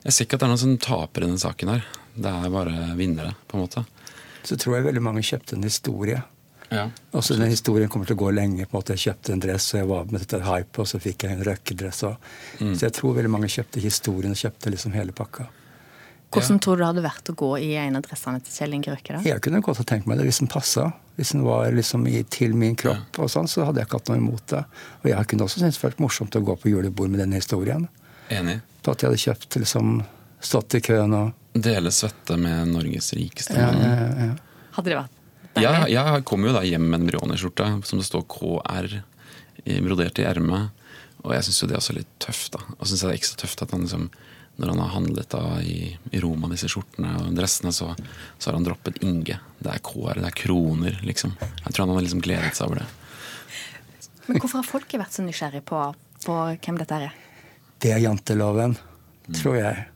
Jeg 0.00 0.14
ser 0.16 0.24
ikke 0.24 0.38
at 0.38 0.40
det 0.40 0.46
er 0.46 0.52
noen 0.54 0.62
som 0.62 0.76
taper 0.80 1.24
i 1.24 1.28
den 1.28 1.40
saken 1.42 1.68
her. 1.74 1.82
Det 2.16 2.30
er 2.32 2.52
bare 2.54 2.94
vinnere, 2.96 3.34
på 3.50 3.58
en 3.58 3.66
måte. 3.66 3.82
Så 4.48 4.56
tror 4.56 4.78
jeg 4.78 4.86
veldig 4.86 5.02
mange 5.04 5.20
kjøpte 5.20 5.58
en 5.58 5.66
historie. 5.68 6.22
Ja. 6.70 6.86
Også 7.12 7.36
den 7.36 7.50
historien 7.50 7.90
kommer 7.92 8.06
til 8.08 8.16
å 8.16 8.22
gå 8.22 8.30
lenge. 8.32 8.64
på 8.64 8.76
en 8.76 8.80
måte 8.80 8.94
Jeg 8.96 9.04
kjøpte 9.04 9.32
en 9.34 9.42
dress, 9.44 9.74
og 9.74 9.80
jeg 9.80 9.88
var 9.90 10.04
med 10.08 10.20
dette 10.22 10.40
hype, 10.46 10.80
og 10.80 10.88
så 10.88 11.00
fikk 11.02 11.24
jeg 11.26 11.36
en 11.36 11.44
røkkedress. 11.44 12.02
Og, 12.08 12.16
Mm. 12.60 12.74
Så 12.76 12.80
jeg 12.86 12.92
tror 12.92 13.14
veldig 13.14 13.30
mange 13.30 13.48
kjøpte 13.48 13.80
historien 13.80 14.32
og 14.32 14.36
kjøpte 14.40 14.70
liksom 14.70 14.92
hele 14.92 15.12
pakka. 15.12 15.48
Hvordan 16.30 16.60
tror 16.62 16.76
du 16.76 16.82
det 16.84 16.86
hadde 16.92 17.02
vært 17.02 17.30
å 17.32 17.34
gå 17.34 17.48
i 17.58 17.70
en 17.80 17.96
av 17.98 18.02
dressene 18.06 18.40
til 18.44 18.52
Kjell 18.54 18.74
Inge 18.76 18.92
Røkke? 18.94 19.16
da? 19.16 19.20
Jeg 19.26 19.42
kunne 19.42 19.60
godt 19.66 19.80
ha 19.82 19.84
tenkt 19.90 20.06
meg 20.06 20.20
det 20.20 20.26
hvis 20.28 20.38
den 20.38 20.50
passa. 20.52 20.92
Hvis 21.18 21.32
den 21.34 21.42
var 21.44 21.70
liksom 21.74 22.06
i, 22.06 22.22
til 22.30 22.54
min 22.54 22.76
kropp, 22.78 23.18
og 23.18 23.28
sånn, 23.32 23.48
så 23.50 23.64
hadde 23.66 23.82
jeg 23.82 23.88
ikke 23.90 23.98
hatt 23.98 24.08
noe 24.12 24.20
imot 24.22 24.44
det. 24.52 24.62
Og 25.02 25.08
jeg 25.10 25.26
kunne 25.32 25.44
også 25.48 25.58
syntes 25.60 25.80
det 25.80 25.88
vært 25.88 26.00
morsomt 26.04 26.36
å 26.38 26.42
gå 26.46 26.54
på 26.62 26.70
julebord 26.70 27.10
med 27.10 27.18
den 27.24 27.34
historien. 27.34 27.88
Enig. 28.30 28.60
På 28.86 28.94
at 28.94 29.02
jeg 29.02 29.10
hadde 29.10 29.24
kjøpt 29.26 29.58
liksom 29.60 30.00
Stått 30.40 30.72
i 30.78 30.80
køen 30.80 31.12
og 31.12 31.34
Dele 31.52 31.90
svette 31.92 32.38
med 32.40 32.70
Norges 32.72 33.10
rikeste 33.12 33.52
ja, 33.58 33.66
mann. 33.66 33.82
ja, 33.82 34.28
ja. 34.30 34.68
Hadde 34.78 34.88
det 34.88 34.96
vært 34.96 35.58
Jeg, 35.60 35.90
jeg 35.92 36.22
kom 36.30 36.46
jo 36.46 36.54
da 36.54 36.62
hjem 36.64 36.86
med 36.88 37.02
en 37.02 37.08
Brioni-skjorte 37.10 37.66
som 37.84 38.00
det 38.00 38.06
står 38.06 38.22
KR 38.32 38.88
i- 39.66 39.80
brodert 39.84 40.16
i 40.22 40.24
ermet. 40.24 40.70
Og 41.26 41.34
jeg 41.36 41.44
syns 41.44 41.58
jo 41.60 41.68
det 41.68 41.74
er 41.76 41.82
også 41.82 41.96
litt 41.98 42.08
tøft. 42.24 42.52
da 42.56 42.62
Og 42.78 42.86
synes 42.88 43.02
jeg 43.02 43.10
det 43.10 43.12
er 43.12 43.20
ekstra 43.20 43.40
tøft 43.42 43.62
at 43.66 43.74
han 43.76 43.84
liksom 43.84 44.06
når 44.60 44.72
han 44.74 44.80
har 44.84 44.92
handlet 44.94 45.28
da 45.32 45.42
i, 45.64 45.76
i 46.12 46.20
Roma 46.22 46.50
disse 46.52 46.68
skjortene 46.70 47.14
og 47.22 47.30
dressene, 47.36 47.72
så, 47.74 47.90
så 48.38 48.50
har 48.50 48.58
han 48.58 48.66
droppet 48.66 49.00
Inge. 49.06 49.38
Det 49.58 49.72
er 49.72 49.82
KR, 49.84 50.20
det 50.20 50.28
er 50.30 50.36
kroner, 50.36 50.98
liksom. 51.06 51.32
Jeg 51.40 51.72
tror 51.72 51.86
han 51.86 51.94
har 51.96 52.04
liksom 52.06 52.22
gledet 52.24 52.52
seg 52.58 52.68
over 52.68 52.82
det. 52.82 52.88
Men 54.28 54.38
hvorfor 54.38 54.60
har 54.60 54.68
folket 54.68 55.00
vært 55.00 55.16
så 55.16 55.24
nysgjerrig 55.26 55.62
på, 55.66 55.78
på 56.26 56.36
hvem 56.62 56.78
dette 56.82 56.98
er? 57.08 57.16
Det 57.80 57.94
er 57.96 58.02
janteloven, 58.04 58.76
tror 59.40 59.56
jeg. 59.58 59.86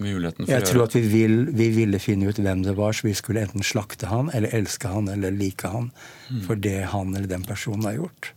Muligheten 0.00 0.46
for 0.46 0.52
Jeg 0.54 0.62
å 0.62 0.68
tror 0.68 0.84
at 0.84 0.94
vi, 0.94 1.00
vil, 1.10 1.34
vi 1.56 1.66
ville 1.74 1.98
finne 2.00 2.28
ut 2.30 2.38
hvem 2.38 2.60
det 2.62 2.76
var, 2.78 2.94
så 2.94 3.08
vi 3.08 3.14
skulle 3.18 3.42
enten 3.42 3.64
slakte 3.66 4.06
han, 4.06 4.28
eller 4.36 4.52
elske 4.60 4.88
han, 4.92 5.08
eller 5.12 5.34
like 5.34 5.68
han 5.72 5.90
Mm. 6.30 6.44
for 6.46 6.54
det 6.62 6.84
han 6.92 7.08
eller 7.10 7.26
den 7.26 7.42
personen 7.42 7.82
har 7.88 7.96
gjort. 7.96 8.28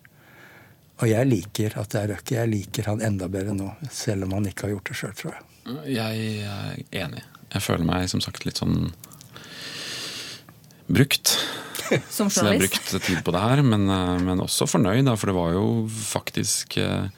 Og 1.01 1.10
jeg 1.10 1.29
liker 1.29 1.73
at 1.82 1.93
det 1.93 2.01
er 2.01 2.12
Røkke. 2.13 2.36
Jeg 2.38 2.51
liker 2.51 2.91
han 2.91 3.01
enda 3.03 3.29
bedre 3.32 3.56
nå, 3.58 3.71
selv 3.91 4.27
om 4.27 4.38
han 4.38 4.47
ikke 4.49 4.67
har 4.67 4.75
gjort 4.75 4.91
det 4.91 4.99
sjøl, 4.99 5.15
tror 5.17 5.34
jeg. 5.34 5.47
Jeg 5.95 6.45
er 6.45 7.03
enig. 7.06 7.23
Jeg 7.53 7.63
føler 7.63 7.88
meg 7.88 8.08
som 8.12 8.21
sagt 8.23 8.45
litt 8.47 8.60
sånn 8.62 8.91
brukt. 10.93 11.38
Som 12.10 12.29
Så 12.32 12.43
jeg 12.43 12.56
har 12.56 12.62
brukt 12.62 12.91
tid 13.06 13.19
på 13.25 13.34
det 13.36 13.41
her, 13.43 13.62
men, 13.65 13.86
eh, 13.91 14.19
men 14.23 14.41
også 14.43 14.65
fornøyd, 14.69 15.10
for 15.19 15.29
det 15.29 15.36
var 15.36 15.51
jo 15.56 15.65
faktisk 15.89 16.77
eh, 16.82 17.10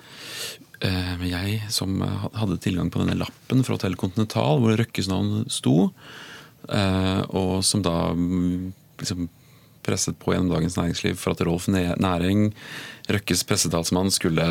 eh, 0.86 1.26
jeg 1.30 1.60
som 1.74 2.00
hadde 2.02 2.58
tilgang 2.64 2.90
på 2.92 3.02
denne 3.02 3.18
lappen 3.20 3.64
fra 3.66 3.78
Hotell 3.78 3.98
Continental, 4.00 4.60
hvor 4.64 4.78
Røkkes 4.80 5.10
navn 5.12 5.46
sto, 5.54 5.92
eh, 6.70 7.22
og 7.30 7.62
som 7.68 7.86
da 7.86 8.14
mm, 8.18 8.74
liksom 9.04 9.30
presset 9.86 10.18
på 10.22 10.34
gjennom 10.34 10.50
Dagens 10.56 10.76
Næringsliv 10.80 11.16
for 11.22 11.36
at 11.36 11.44
Rolf 11.46 11.68
Næring, 11.72 12.50
Røkkes 13.08 13.44
pressetalsmann, 13.46 14.10
skulle 14.12 14.46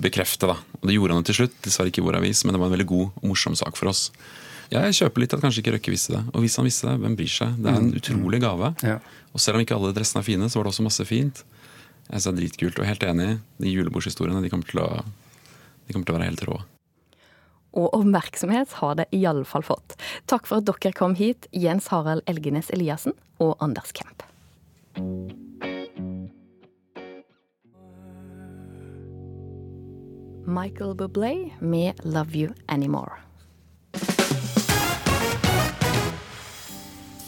bekrefte. 0.00 0.46
da. 0.46 0.56
Og 0.80 0.86
Det 0.88 0.94
gjorde 0.96 1.14
han 1.18 1.24
til 1.26 1.34
slutt, 1.40 1.58
dessverre 1.66 1.90
ikke 1.90 2.02
i 2.02 2.06
vår 2.06 2.20
avis, 2.22 2.44
men 2.44 2.54
det 2.54 2.60
var 2.62 2.70
en 2.70 2.76
veldig 2.78 2.86
god 2.92 3.10
og 3.22 3.28
morsom 3.32 3.56
sak 3.58 3.76
for 3.76 3.90
oss. 3.90 4.10
Jeg 4.72 4.94
kjøper 4.96 5.20
litt 5.20 5.34
at 5.36 5.42
kanskje 5.42 5.60
ikke 5.60 5.74
Røkke 5.76 5.92
visste 5.92 6.14
det. 6.16 6.22
Og 6.32 6.40
hvis 6.46 6.56
han 6.56 6.64
visste 6.64 6.88
det, 6.88 7.00
hvem 7.02 7.16
bryr 7.18 7.28
seg? 7.28 7.56
Det 7.60 7.68
er 7.72 7.76
en 7.76 7.90
Mm. 7.90 7.96
utrolig 8.00 8.40
gave. 8.40 8.74
Ja. 8.82 8.98
Og 9.34 9.40
selv 9.40 9.56
om 9.56 9.60
ikke 9.66 9.74
alle 9.76 9.92
dressene 9.92 10.20
er 10.22 10.24
fine, 10.30 10.48
så 10.48 10.56
var 10.56 10.64
det 10.64 10.72
også 10.72 10.82
masse 10.86 11.04
fint. 11.04 11.42
Jeg 12.10 12.20
synes 12.20 12.24
det 12.24 12.32
er 12.32 12.40
dritkult 12.40 12.78
og 12.80 12.86
helt 12.86 13.02
enig. 13.02 13.40
De 13.60 13.68
julebordshistoriene 13.68 14.40
de 14.42 14.48
kommer 14.48 14.64
til 14.70 14.80
å, 14.80 15.04
de 15.86 15.92
kommer 15.92 16.06
til 16.06 16.14
å 16.14 16.18
være 16.18 16.30
helt 16.30 16.44
rå. 16.48 16.62
Og 17.74 17.88
oppmerksomhet 17.96 18.72
har 18.80 18.94
det 18.96 19.06
iallfall 19.12 19.62
fått. 19.64 19.94
Takk 20.28 20.46
for 20.46 20.56
at 20.60 20.64
dere 20.68 20.92
kom 20.92 21.14
hit, 21.16 21.46
Jens 21.52 21.88
Harald 21.88 22.22
Elgenes 22.28 22.68
Eliassen 22.70 23.14
og 23.40 23.56
Anders 23.60 23.92
Kemp. 23.92 24.22
Michael 30.46 30.94
Bublé 30.94 31.50
med 31.60 31.92
'Love 32.04 32.36
You 32.36 32.54
Anymore'. 32.66 33.12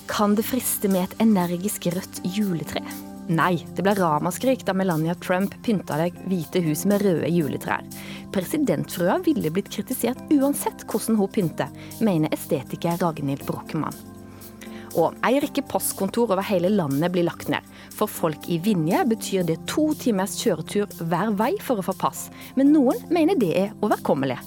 Kan 0.07 0.35
det 0.35 0.43
friste 0.43 0.89
med 0.89 1.03
et 1.03 1.21
energisk 1.21 1.87
rødt 1.87 2.21
juletre? 2.25 2.83
Nei, 3.29 3.67
det 3.75 3.83
ble 3.83 3.95
ramaskrik 3.97 4.67
da 4.69 4.75
Melania 4.77 5.15
Trump 5.15 5.55
pynta 5.65 5.97
Det 5.97 6.19
hvite 6.29 6.61
hus 6.61 6.85
med 6.85 7.03
røde 7.03 7.31
juletrær. 7.33 7.83
Presidentfrua 8.31 9.19
ville 9.25 9.51
blitt 9.51 9.73
kritisert 9.73 10.21
uansett 10.31 10.85
hvordan 10.85 11.17
hun 11.17 11.33
pynter, 11.33 11.73
mener 12.01 12.29
estetiker 12.37 13.01
Ragnhild 13.01 13.47
Brochmann. 13.49 14.14
Og 14.95 15.17
ei 15.27 15.39
rekke 15.43 15.65
passkontor 15.67 16.31
over 16.35 16.47
hele 16.47 16.71
landet 16.71 17.13
blir 17.15 17.27
lagt 17.27 17.51
ned. 17.53 17.67
For 17.95 18.11
folk 18.11 18.49
i 18.49 18.61
Vinje 18.63 19.03
betyr 19.11 19.47
det 19.49 19.61
to 19.71 19.89
timers 19.99 20.37
kjøretur 20.43 20.91
hver 21.03 21.35
vei 21.39 21.55
for 21.63 21.81
å 21.81 21.87
få 21.87 21.97
pass, 21.99 22.29
men 22.55 22.73
noen 22.75 23.03
mener 23.13 23.39
det 23.39 23.53
er 23.59 23.75
overkommelig. 23.83 24.39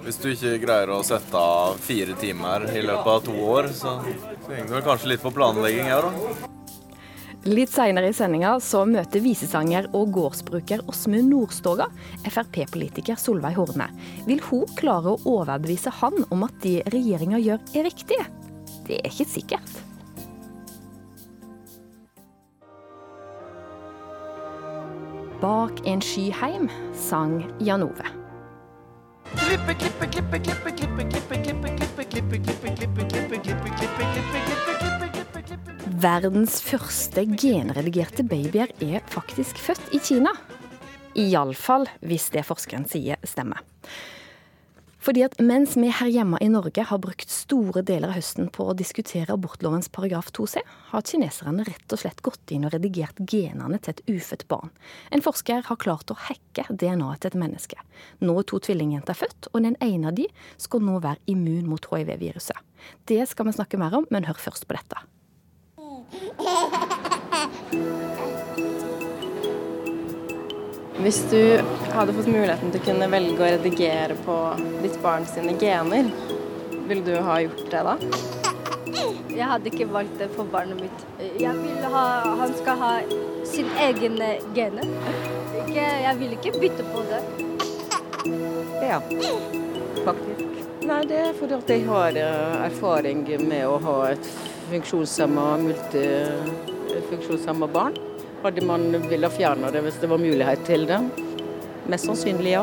Hvis 0.00 0.16
du 0.16 0.30
ikke 0.32 0.56
greier 0.62 0.90
å 0.94 1.02
sette 1.04 1.36
av 1.36 1.76
fire 1.84 2.14
timer 2.18 2.64
i 2.72 2.80
løpet 2.80 3.10
av 3.12 3.26
to 3.26 3.34
år, 3.36 3.68
så 3.68 3.98
så 4.00 4.54
henger 4.54 4.70
det 4.70 4.78
vel 4.78 4.86
kanskje 4.86 5.10
litt 5.12 5.22
på 5.22 5.34
planlegging 5.36 5.90
her, 5.90 6.08
da. 6.08 6.48
Litt 7.48 7.70
seinere 7.72 8.10
i 8.10 8.16
sendinga 8.16 8.56
så 8.60 8.82
møter 8.88 9.22
visesanger 9.24 9.86
og 9.96 10.10
gårdsbruker 10.12 10.82
Åsmund 10.92 11.30
Nordstoga 11.32 11.86
Frp-politiker 12.26 13.16
Solveig 13.16 13.56
Horne. 13.56 13.86
Vil 14.26 14.42
hun 14.50 14.66
klare 14.76 15.14
å 15.14 15.22
overbevise 15.38 15.92
han 16.02 16.20
om 16.28 16.44
at 16.44 16.58
det 16.64 16.82
regjeringa 16.92 17.40
gjør 17.40 17.64
er 17.72 17.88
riktig? 17.88 18.20
Det 18.86 18.98
er 18.98 19.10
ikke 19.10 19.28
sikkert. 19.28 19.76
Bak 25.40 25.80
en 25.88 26.02
skyheim 26.04 26.68
sang 26.92 27.40
Jan 27.64 27.82
Ove. 27.86 28.08
Klippe, 29.30 29.74
klippe, 29.78 30.06
klippe, 30.12 30.38
klippe, 30.44 30.72
klippe, 30.76 31.04
klippe, 31.08 31.36
klippe, 31.40 31.68
klippe, 31.74 32.04
klippe, 32.04 32.38
klippe, 32.44 32.74
klippe, 32.76 33.06
klippe, 33.08 33.40
klippe, 33.40 33.40
klippe, 33.40 33.98
klippe, 34.04 35.42
klippe, 35.48 35.94
Verdens 36.00 36.60
første 36.64 37.24
genredigerte 37.36 38.24
babyer 38.24 38.70
er 38.80 39.02
faktisk 39.12 39.58
født 39.60 39.94
i 39.96 40.00
Kina. 40.00 40.32
Iallfall 41.18 41.88
hvis 42.04 42.30
det 42.32 42.44
forskeren 42.48 42.86
sier 42.88 43.20
stemmer. 43.24 43.60
Fordi 45.00 45.22
at 45.24 45.38
mens 45.40 45.76
vi 45.80 45.88
her 45.88 46.10
hjemme 46.12 46.38
i 46.44 46.48
Norge 46.52 46.82
har 46.84 47.00
brukt 47.00 47.30
store 47.32 47.82
deler 47.86 48.10
av 48.10 48.18
høsten 48.18 48.50
på 48.52 48.66
å 48.68 48.76
diskutere 48.76 49.32
abortlovens 49.32 49.88
paragraf 49.92 50.28
2c, 50.36 50.60
har 50.90 51.06
kineserne 51.08 51.64
rett 51.64 51.94
og 51.94 52.02
slett 52.02 52.20
gått 52.26 52.52
inn 52.52 52.66
og 52.68 52.74
redigert 52.74 53.16
genene 53.24 53.80
til 53.80 53.94
et 53.94 54.02
ufødt 54.10 54.44
barn. 54.52 54.70
En 55.10 55.24
forsker 55.24 55.64
har 55.70 55.80
klart 55.80 56.12
å 56.12 56.18
hacke 56.28 56.66
DNA-et 56.68 57.24
til 57.24 57.32
et 57.32 57.40
menneske. 57.40 57.78
Nå 58.20 58.36
er 58.42 58.48
to 58.50 58.60
tvillingjenter 58.60 59.16
født, 59.16 59.48
og 59.54 59.64
den 59.64 59.78
ene 59.80 60.12
av 60.12 60.18
de 60.20 60.28
skal 60.60 60.84
nå 60.84 61.00
være 61.00 61.24
immun 61.32 61.70
mot 61.70 61.88
hiv-viruset. 61.92 62.58
Det 63.08 63.22
skal 63.30 63.48
vi 63.48 63.56
snakke 63.56 63.80
mer 63.80 63.96
om, 64.02 64.08
men 64.12 64.28
hør 64.28 64.40
først 64.50 64.68
på 64.68 64.76
dette. 64.76 64.96
Hvis 71.00 71.22
du 71.30 71.62
hadde 71.94 72.12
fått 72.12 72.26
muligheten 72.28 72.74
til 72.74 72.82
å 72.82 72.84
kunne 72.84 73.06
velge 73.08 73.40
å 73.40 73.46
redigere 73.54 74.12
på 74.26 74.34
ditt 74.82 74.98
barn 75.00 75.24
sine 75.28 75.54
gener, 75.56 76.10
ville 76.90 77.04
du 77.06 77.14
ha 77.24 77.38
gjort 77.40 77.70
det 77.72 77.80
da? 77.86 77.94
Jeg 79.30 79.46
hadde 79.48 79.70
ikke 79.70 79.86
valgt 79.94 80.18
det 80.20 80.28
for 80.34 80.44
barnet 80.52 80.76
mitt. 80.82 80.98
Jeg 81.40 81.54
vil 81.56 81.84
ha, 81.94 82.04
Han 82.42 82.52
skal 82.58 82.76
ha 82.82 82.90
sin 83.48 83.68
egen 83.86 84.14
gene. 84.56 84.82
Ikke, 85.62 85.86
jeg 86.04 86.14
vil 86.20 86.30
ikke 86.36 86.52
bytte 86.58 86.84
på 86.92 87.00
det. 87.08 87.20
Ja, 88.84 88.98
faktisk. 90.04 90.44
Nei, 90.84 91.02
det 91.08 91.18
er 91.30 91.34
fordi 91.38 91.54
at 91.56 91.68
jeg 91.70 91.86
har 91.88 92.10
eh, 92.18 92.64
erfaring 92.66 93.18
med 93.46 93.64
å 93.68 93.78
ha 93.86 94.10
et 94.10 94.26
funksjonshemma, 94.68 95.46
multifunksjonshemma 95.64 97.66
barn. 97.72 98.09
Hadde 98.40 98.62
man 98.64 98.86
villet 99.04 99.34
fjerne 99.36 99.68
det 99.74 99.82
hvis 99.84 99.98
det 100.00 100.08
var 100.08 100.20
mulighet 100.22 100.62
til 100.64 100.86
det? 100.88 100.96
Mest 101.90 102.06
sannsynlig 102.08 102.54
ja. 102.54 102.62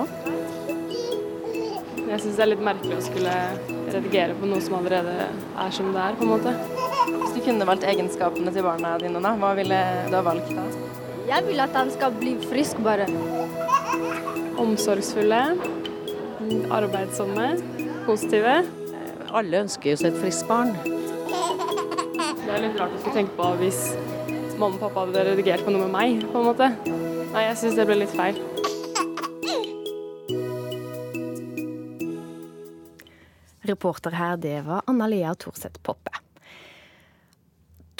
Jeg 2.08 2.22
syns 2.24 2.38
det 2.38 2.44
er 2.46 2.50
litt 2.50 2.63
merkelig 2.66 2.96
å 2.98 3.04
skulle 3.06 3.34
redigere 3.94 4.34
på 4.40 4.50
noe 4.50 4.63
som 4.63 4.78
allerede 4.80 5.13
er 5.28 5.76
som 5.76 5.92
det 5.94 6.02
er, 6.02 6.18
på 6.18 6.26
en 6.26 6.32
måte. 6.32 6.54
Hvis 7.12 7.36
du 7.36 7.42
kunne 7.46 7.68
valgt 7.68 7.86
egenskapene 7.86 8.54
til 8.56 8.66
barna 8.66 8.96
dine, 9.02 9.22
da, 9.22 9.36
hva 9.38 9.52
ville 9.60 9.80
du 10.08 10.16
ha 10.16 10.24
valgt 10.26 10.50
da? 10.56 10.66
Jeg 11.28 11.46
vil 11.50 11.60
at 11.60 11.76
han 11.76 11.92
skal 11.94 12.16
bli 12.16 12.38
frisk, 12.48 12.80
bare. 12.82 13.06
Omsorgsfulle, 14.58 15.42
arbeidsomme, 16.74 17.50
positive. 18.08 18.62
Alle 19.36 19.66
ønsker 19.68 19.94
jo 19.94 20.00
seg 20.02 20.13
et 20.13 20.22
friskt 20.24 20.48
barn. 20.50 20.74
Det 20.82 22.54
er 22.56 22.63
litt 22.63 22.80
rart 22.80 22.96
å 22.96 23.02
skulle 23.04 23.20
tenke 23.20 23.36
på 23.38 23.52
hvis 23.60 23.82
mamma 24.58 24.76
og 24.76 24.82
pappa 24.82 25.06
hadde 25.06 25.26
redigert 25.32 25.65
på 25.65 25.74
noe 25.74 25.86
med 25.86 25.93
meg, 25.93 26.24
på 26.32 26.41
en 26.41 26.48
måte. 26.50 26.70
Nei, 27.34 27.43
jeg 27.46 27.58
syns 27.62 27.78
det 27.78 27.86
ble 27.89 28.00
litt 28.02 28.13
feil. 28.17 28.39
Reporter 33.67 34.15
her, 34.15 34.38
det 34.39 34.62
var 34.65 34.86
Anna 34.88 35.10
Lea 35.12 35.34
Thorseth 35.36 35.82
Poppe. 35.84 36.13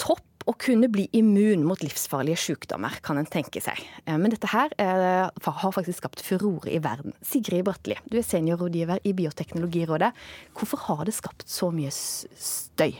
Topp 0.00 0.46
å 0.48 0.54
kunne 0.56 0.88
bli 0.88 1.04
immun 1.18 1.66
mot 1.68 1.82
livsfarlige 1.84 2.40
sykdommer, 2.40 2.96
kan 3.04 3.20
en 3.20 3.28
tenke 3.28 3.60
seg. 3.60 3.82
Eh, 4.06 4.16
Men 4.16 4.32
dette 4.32 4.48
her 4.48 4.72
er, 4.80 5.28
har 5.28 5.74
faktisk 5.76 6.00
skapt 6.00 6.24
furore 6.24 6.72
i 6.72 6.80
verden. 6.80 7.12
Sigrid 7.20 7.66
Bratteli, 7.68 7.98
du 8.08 8.16
er 8.18 8.24
seniorrådgiver 8.24 9.04
i 9.04 9.12
Bioteknologirådet. 9.12 10.10
Hvorfor 10.56 10.80
har 10.88 11.04
det 11.04 11.14
skapt 11.14 11.46
så 11.46 11.68
mye 11.70 11.92
støy? 11.92 12.96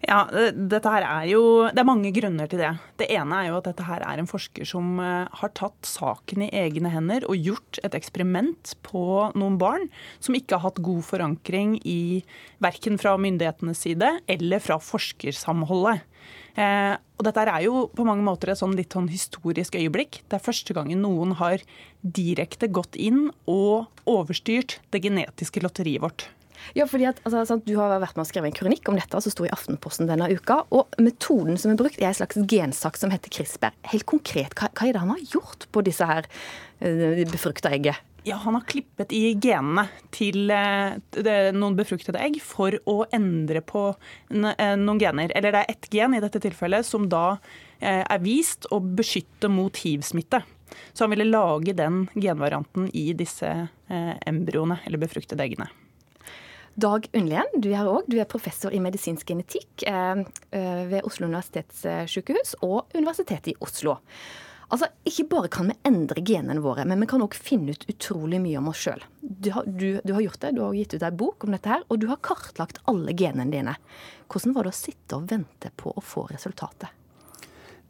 Ja, 0.00 0.22
dette 0.32 0.88
her 0.88 1.04
er 1.04 1.26
jo, 1.28 1.42
Det 1.68 1.82
er 1.82 1.86
mange 1.86 2.10
grunner 2.16 2.48
til 2.48 2.62
det. 2.62 2.70
Det 2.96 3.08
ene 3.12 3.36
er 3.36 3.50
jo 3.50 3.58
at 3.58 3.66
dette 3.68 3.84
her 3.84 4.00
er 4.00 4.20
en 4.20 4.30
forsker 4.30 4.64
som 4.64 4.96
eh, 4.98 5.28
har 5.28 5.52
tatt 5.52 5.84
saken 5.84 6.46
i 6.46 6.52
egne 6.56 6.88
hender 6.88 7.26
og 7.28 7.36
gjort 7.36 7.80
et 7.84 7.96
eksperiment 7.98 8.72
på 8.86 9.02
noen 9.36 9.58
barn 9.60 9.90
som 10.18 10.34
ikke 10.38 10.56
har 10.56 10.70
hatt 10.70 10.80
god 10.80 11.04
forankring 11.04 11.76
i 11.84 12.22
verken 12.64 12.96
fra 13.00 13.18
myndighetenes 13.20 13.84
side 13.84 14.14
eller 14.26 14.64
fra 14.64 14.80
forskersamholdet. 14.80 16.00
Eh, 16.56 16.96
og 17.20 17.26
dette 17.28 17.44
er 17.44 17.68
jo 17.68 17.84
på 17.92 18.08
mange 18.08 18.24
måter 18.24 18.54
et 18.54 18.60
sånn 18.60 18.74
litt 18.78 18.96
sånn 18.96 19.12
historisk 19.12 19.76
øyeblikk. 19.76 20.22
Det 20.24 20.40
er 20.40 20.48
første 20.48 20.76
gangen 20.76 21.04
noen 21.04 21.36
har 21.36 21.60
direkte 22.00 22.72
gått 22.72 22.96
inn 22.96 23.28
og 23.44 23.92
overstyrt 24.08 24.80
det 24.90 25.04
genetiske 25.04 25.60
lotteriet 25.60 26.08
vårt. 26.08 26.30
Ja, 26.76 26.86
fordi 26.90 27.08
at, 27.10 27.20
altså, 27.24 27.44
sant, 27.48 27.66
Du 27.66 27.76
har 27.78 27.92
vært 28.02 28.18
med 28.18 28.24
å 28.24 28.28
skrive 28.28 28.50
en 28.50 28.56
kronikk 28.56 28.88
om 28.90 28.98
dette 28.98 29.22
som 29.22 29.32
sto 29.32 29.46
i 29.46 29.52
Aftenposten 29.54 30.08
denne 30.10 30.28
uka. 30.30 30.62
og 30.70 30.94
Metoden 30.98 31.58
som 31.58 31.72
er 31.72 31.80
brukt, 31.80 31.98
er 32.00 32.10
en 32.10 32.20
slags 32.20 32.38
gensak 32.50 32.98
som 33.00 33.12
heter 33.12 33.32
CRISPR. 33.32 33.74
Helt 33.92 34.06
konkret, 34.06 34.54
hva, 34.58 34.70
hva 34.74 34.88
er 34.88 34.94
det 34.94 35.02
han 35.02 35.14
har 35.14 35.26
gjort 35.32 35.66
på 35.72 35.84
disse 35.86 36.06
her 36.06 36.28
eh, 36.80 37.24
befrukta 37.30 37.72
egget? 37.72 38.00
Ja, 38.22 38.36
Han 38.36 38.54
har 38.54 38.66
klippet 38.68 39.14
i 39.16 39.32
genene 39.40 39.86
til 40.12 40.50
eh, 40.52 41.52
noen 41.56 41.78
befruktede 41.78 42.20
egg 42.20 42.36
for 42.44 42.76
å 42.84 43.06
endre 43.16 43.62
på 43.64 43.86
eh, 44.28 44.76
noen 44.76 45.00
gener. 45.00 45.32
Eller 45.34 45.56
det 45.56 45.64
er 45.64 45.74
ett 45.74 45.90
gen 45.90 46.14
i 46.14 46.20
dette 46.20 46.42
tilfellet 46.42 46.86
som 46.86 47.08
da 47.08 47.38
er 47.80 48.20
vist 48.20 48.66
å 48.68 48.76
beskytte 48.76 49.48
mot 49.48 49.72
hiv-smitte. 49.72 50.42
Så 50.92 51.06
han 51.06 51.14
ville 51.14 51.24
lage 51.24 51.72
den 51.72 52.10
genvarianten 52.12 52.90
i 52.92 53.14
disse 53.16 53.48
embryoene, 53.88 54.82
eller 54.84 55.00
befruktede 55.00 55.46
eggene. 55.46 55.70
Dag 56.74 57.08
Unnlien, 57.12 57.48
du 57.58 57.70
er 57.72 57.80
her. 57.82 58.04
Du 58.06 58.18
er 58.20 58.28
professor 58.30 58.72
i 58.72 58.80
medisinsk 58.82 59.26
genetikk 59.28 59.82
eh, 59.88 60.22
eh, 60.54 60.84
ved 60.90 61.02
Oslo 61.08 61.26
universitetssykehus 61.26 62.54
og 62.62 62.94
Universitetet 62.94 63.52
i 63.54 63.58
Oslo. 63.60 63.98
Altså, 64.70 64.86
Ikke 65.08 65.26
bare 65.32 65.50
kan 65.50 65.72
vi 65.72 65.74
endre 65.88 66.22
genene 66.22 66.62
våre, 66.62 66.84
men 66.86 67.02
vi 67.02 67.08
kan 67.10 67.24
òg 67.24 67.34
finne 67.34 67.74
ut 67.74 67.88
utrolig 67.90 68.38
mye 68.42 68.60
om 68.60 68.70
oss 68.70 68.84
sjøl. 68.84 69.02
Du, 69.20 69.50
du, 69.66 69.98
du 70.04 70.14
har 70.14 70.22
gjort 70.22 70.40
det, 70.44 70.54
du 70.54 70.62
har 70.62 70.78
gitt 70.78 70.94
ut 70.94 71.02
ei 71.08 71.10
bok 71.10 71.44
om 71.44 71.56
dette 71.56 71.72
her, 71.72 71.82
og 71.90 71.98
du 71.98 72.06
har 72.12 72.22
kartlagt 72.22 72.78
alle 72.90 73.16
genene 73.18 73.50
dine. 73.50 73.74
Hvordan 74.30 74.54
var 74.54 74.68
det 74.68 74.74
å 74.76 74.78
sitte 74.78 75.18
og 75.18 75.26
vente 75.32 75.74
på 75.74 75.90
å 75.90 76.04
få 76.04 76.28
resultatet? 76.30 76.94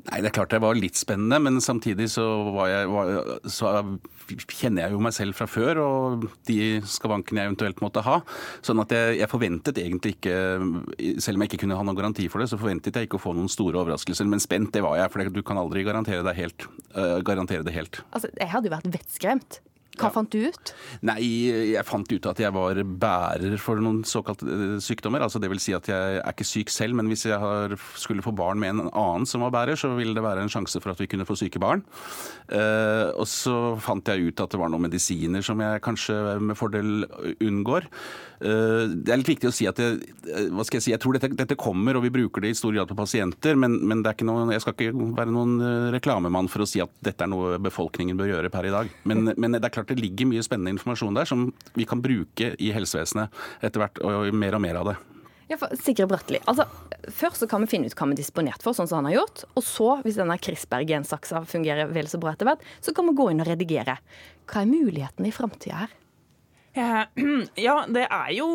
Nei, 0.07 0.23
det 0.23 0.31
er 0.31 0.37
klart 0.38 0.55
det 0.55 0.62
var 0.64 0.79
litt 0.79 0.97
spennende, 0.97 1.37
men 1.45 1.61
samtidig 1.61 2.09
så, 2.14 2.25
var 2.57 2.71
jeg, 2.73 2.88
så 3.53 3.75
kjenner 4.38 4.87
jeg 4.87 4.95
jo 4.95 5.03
meg 5.03 5.14
selv 5.16 5.37
fra 5.38 5.47
før 5.51 5.81
og 5.85 6.27
de 6.49 6.59
skavankene 6.88 7.43
jeg 7.43 7.51
eventuelt 7.51 7.83
måtte 7.85 8.05
ha. 8.07 8.21
Sånn 8.66 8.83
at 8.83 8.93
jeg, 8.95 9.19
jeg 9.21 9.31
forventet 9.31 9.81
egentlig 9.83 10.16
ikke, 10.16 10.37
selv 11.23 11.38
om 11.38 11.45
jeg 11.45 11.53
ikke 11.53 11.62
kunne 11.64 11.79
ha 11.79 11.87
noen 11.87 11.99
garanti 11.99 12.29
for 12.33 12.43
det, 12.43 12.51
så 12.53 12.61
forventet 12.61 12.97
jeg 12.97 13.09
ikke 13.09 13.21
å 13.21 13.25
få 13.25 13.35
noen 13.37 13.51
store 13.53 13.83
overraskelser. 13.83 14.29
Men 14.31 14.43
spent, 14.43 14.73
det 14.75 14.85
var 14.87 14.99
jeg, 15.01 15.12
for 15.12 15.35
du 15.35 15.43
kan 15.47 15.61
aldri 15.61 15.85
garantere, 15.87 16.37
helt, 16.37 16.69
uh, 16.95 17.19
garantere 17.27 17.66
det 17.66 17.75
helt. 17.77 18.03
Altså, 18.11 18.33
Jeg 18.38 18.53
hadde 18.53 18.71
jo 18.71 18.77
vært 18.77 18.95
vettskremt. 18.95 19.61
Hva 20.01 20.11
fant 20.15 20.33
du 20.33 20.47
ut? 20.49 20.73
Nei, 21.07 21.19
jeg 21.75 21.87
fant 21.89 22.09
ut 22.11 22.29
at 22.31 22.41
jeg 22.41 22.55
var 22.55 22.81
bærer 22.85 23.57
for 23.61 23.81
noen 23.83 24.03
såkalte 24.09 24.47
eh, 24.49 24.77
sykdommer. 24.83 25.25
Altså 25.25 25.41
det 25.43 25.51
vil 25.53 25.63
si 25.63 25.75
at 25.77 25.89
jeg 25.91 26.21
er 26.21 26.33
ikke 26.33 26.49
syk 26.49 26.73
selv, 26.73 26.97
men 26.99 27.11
hvis 27.11 27.27
jeg 27.29 27.39
har, 27.41 27.77
skulle 28.01 28.25
få 28.25 28.35
barn 28.37 28.61
med 28.63 28.75
en 28.75 28.89
annen 28.89 29.29
som 29.29 29.45
var 29.45 29.55
bærer, 29.55 29.79
så 29.79 29.93
ville 29.97 30.17
det 30.17 30.25
være 30.25 30.45
en 30.45 30.53
sjanse 30.53 30.81
for 30.81 30.95
at 30.95 31.01
vi 31.03 31.09
kunne 31.11 31.29
få 31.29 31.37
syke 31.39 31.61
barn. 31.63 31.85
Uh, 32.51 33.13
og 33.15 33.27
så 33.31 33.77
fant 33.83 34.09
jeg 34.11 34.31
ut 34.31 34.43
at 34.43 34.51
det 34.51 34.59
var 34.61 34.73
noen 34.73 34.89
medisiner 34.89 35.45
som 35.45 35.61
jeg 35.63 35.85
kanskje 35.85 36.17
med 36.43 36.59
fordel 36.59 37.05
unngår. 37.39 37.87
Uh, 38.41 38.89
det 38.91 39.13
er 39.13 39.21
litt 39.21 39.35
viktig 39.35 39.51
å 39.51 39.55
si 39.55 39.69
at 39.69 39.79
eh, 39.85 39.99
hva 40.51 40.65
skal 40.65 40.81
jeg 40.81 40.87
si, 40.87 40.93
jeg 40.95 41.03
tror 41.03 41.17
dette, 41.17 41.29
dette 41.37 41.59
kommer, 41.61 41.99
og 41.99 42.07
vi 42.07 42.13
bruker 42.15 42.43
det 42.43 42.55
i 42.55 42.59
stor 42.59 42.73
grad 42.75 42.89
på 42.91 42.99
pasienter, 42.99 43.59
men, 43.61 43.77
men 43.85 44.01
det 44.01 44.11
er 44.11 44.19
ikke 44.19 44.29
noe, 44.29 44.49
jeg 44.55 44.65
skal 44.65 44.77
ikke 44.77 45.11
være 45.19 45.35
noen 45.35 45.93
reklamemann 45.95 46.49
for 46.51 46.65
å 46.65 46.69
si 46.69 46.81
at 46.83 46.93
dette 47.05 47.27
er 47.27 47.31
noe 47.31 47.59
befolkningen 47.63 48.19
bør 48.19 48.33
gjøre 48.33 48.53
per 48.53 48.69
i 48.69 48.73
dag. 48.75 48.91
Men, 49.09 49.35
men 49.37 49.59
det 49.59 49.63
er 49.69 49.75
klart 49.75 49.89
det 49.90 49.98
ligger 49.98 50.29
mye 50.31 50.42
spennende 50.46 50.74
informasjon 50.76 51.16
der 51.18 51.29
som 51.29 51.48
vi 51.74 51.87
kan 51.88 52.03
bruke 52.03 52.55
i 52.57 52.72
helsevesenet 52.74 53.35
etter 53.66 53.83
hvert, 53.83 54.03
og 54.07 54.35
mer 54.35 54.57
og 54.57 54.62
mer 54.64 54.81
av 54.81 54.92
det. 54.92 54.98
Ja, 55.50 55.57
for 55.59 55.72
Sigrid 55.74 56.07
Bratteli, 56.11 56.38
altså, 56.46 56.68
Først 57.11 57.40
så 57.40 57.46
kan 57.50 57.64
vi 57.64 57.70
finne 57.72 57.88
ut 57.88 57.94
hva 57.96 58.07
vi 58.07 58.14
er 58.14 58.20
disponert 58.20 58.62
for, 58.62 58.76
sånn 58.76 58.87
som 58.87 59.00
han 59.00 59.09
har 59.09 59.16
gjort. 59.16 59.40
Og 59.59 59.64
så, 59.66 59.87
hvis 60.05 60.18
denne 60.20 60.37
CRISPR-gensaksa 60.38 61.40
fungerer 61.48 61.90
vel 61.90 62.07
så 62.11 62.20
bra 62.22 62.35
etter 62.37 62.46
hvert, 62.46 62.62
så 62.85 62.92
kan 62.94 63.09
vi 63.09 63.16
gå 63.18 63.31
inn 63.33 63.40
og 63.42 63.48
redigere. 63.48 63.96
Hva 64.46 64.62
er 64.62 64.70
mulighetene 64.70 65.31
i 65.31 65.35
framtida 65.35 65.81
her? 65.81 65.96
Eh, 66.72 67.02
Ja, 67.66 67.85
det 67.88 68.06
er 68.06 68.30
jo 68.37 68.48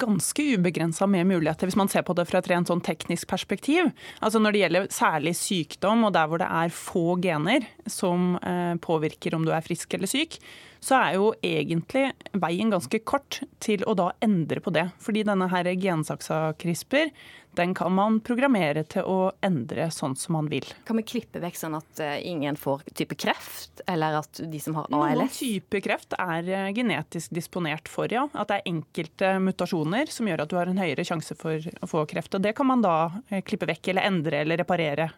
ganske 0.00 0.46
ubegrensa 0.56 1.06
med 1.10 1.28
muligheter 1.30 1.68
hvis 1.68 1.78
man 1.78 1.90
ser 1.92 2.02
på 2.06 2.16
det 2.18 2.26
fra 2.28 2.40
et 2.42 2.50
rent 2.50 2.70
sånn 2.70 2.82
teknisk 2.84 3.28
perspektiv. 3.30 3.92
Altså 4.20 4.42
Når 4.42 4.54
det 4.54 4.62
gjelder 4.64 4.92
særlig 4.94 5.34
sykdom 5.38 6.06
og 6.08 6.14
der 6.16 6.30
hvor 6.30 6.42
det 6.42 6.50
er 6.50 6.74
få 6.74 7.18
gener 7.22 7.66
som 7.86 8.34
eh, 8.42 8.74
påvirker 8.82 9.36
om 9.36 9.46
du 9.46 9.52
er 9.54 9.64
frisk 9.64 9.94
eller 9.94 10.10
syk, 10.10 10.38
så 10.84 10.98
er 10.98 11.14
jo 11.16 11.30
egentlig 11.40 12.10
veien 12.36 12.72
ganske 12.72 12.98
kort 13.08 13.40
til 13.62 13.84
å 13.88 13.94
da 13.96 14.10
endre 14.24 14.60
på 14.60 14.72
det. 14.74 14.90
Fordi 15.00 15.22
denne 15.24 15.48
her 15.48 15.70
gensaksa 15.80 16.50
CRISPR, 16.60 17.08
den 17.56 17.74
kan 17.76 17.94
man 17.94 18.18
programmere 18.24 18.84
til 18.90 19.06
å 19.08 19.18
endre 19.44 19.86
sånn 19.94 20.16
som 20.18 20.36
man 20.36 20.48
vil. 20.52 20.66
Kan 20.88 20.98
vi 21.00 21.06
klippe 21.06 21.42
vekk 21.42 21.58
sånn 21.58 21.76
at 21.78 22.02
eh, 22.02 22.16
ingen 22.28 22.58
får 22.60 22.84
type 22.94 23.16
kreft, 23.20 23.82
eller 23.90 24.20
at 24.20 24.40
de 24.40 24.60
som 24.62 24.76
har 24.78 24.88
ALS 24.90 25.18
Noen 25.18 25.32
type 25.34 25.82
kreft 25.84 26.16
er 26.18 26.48
eh, 26.48 26.70
genetisk 26.76 27.34
disponert 27.34 27.90
for, 27.90 28.10
ja. 28.12 28.26
At 28.32 28.50
det 28.50 28.60
er 28.60 28.72
enkelte 28.74 29.34
mutasjoner 29.44 30.12
som 30.12 30.30
gjør 30.30 30.44
at 30.44 30.52
du 30.52 30.58
har 30.58 30.70
en 30.70 30.80
høyere 30.82 31.06
sjanse 31.06 31.36
for 31.38 31.58
å 31.58 31.90
få 31.90 32.06
kreft. 32.10 32.34
Og 32.36 32.44
det 32.44 32.54
kan 32.58 32.70
man 32.70 32.84
da 32.84 32.96
eh, 33.28 33.44
klippe 33.46 33.68
vekk 33.70 33.92
eller 33.94 34.10
endre 34.10 34.42
eller 34.44 34.62
reparere 34.64 35.10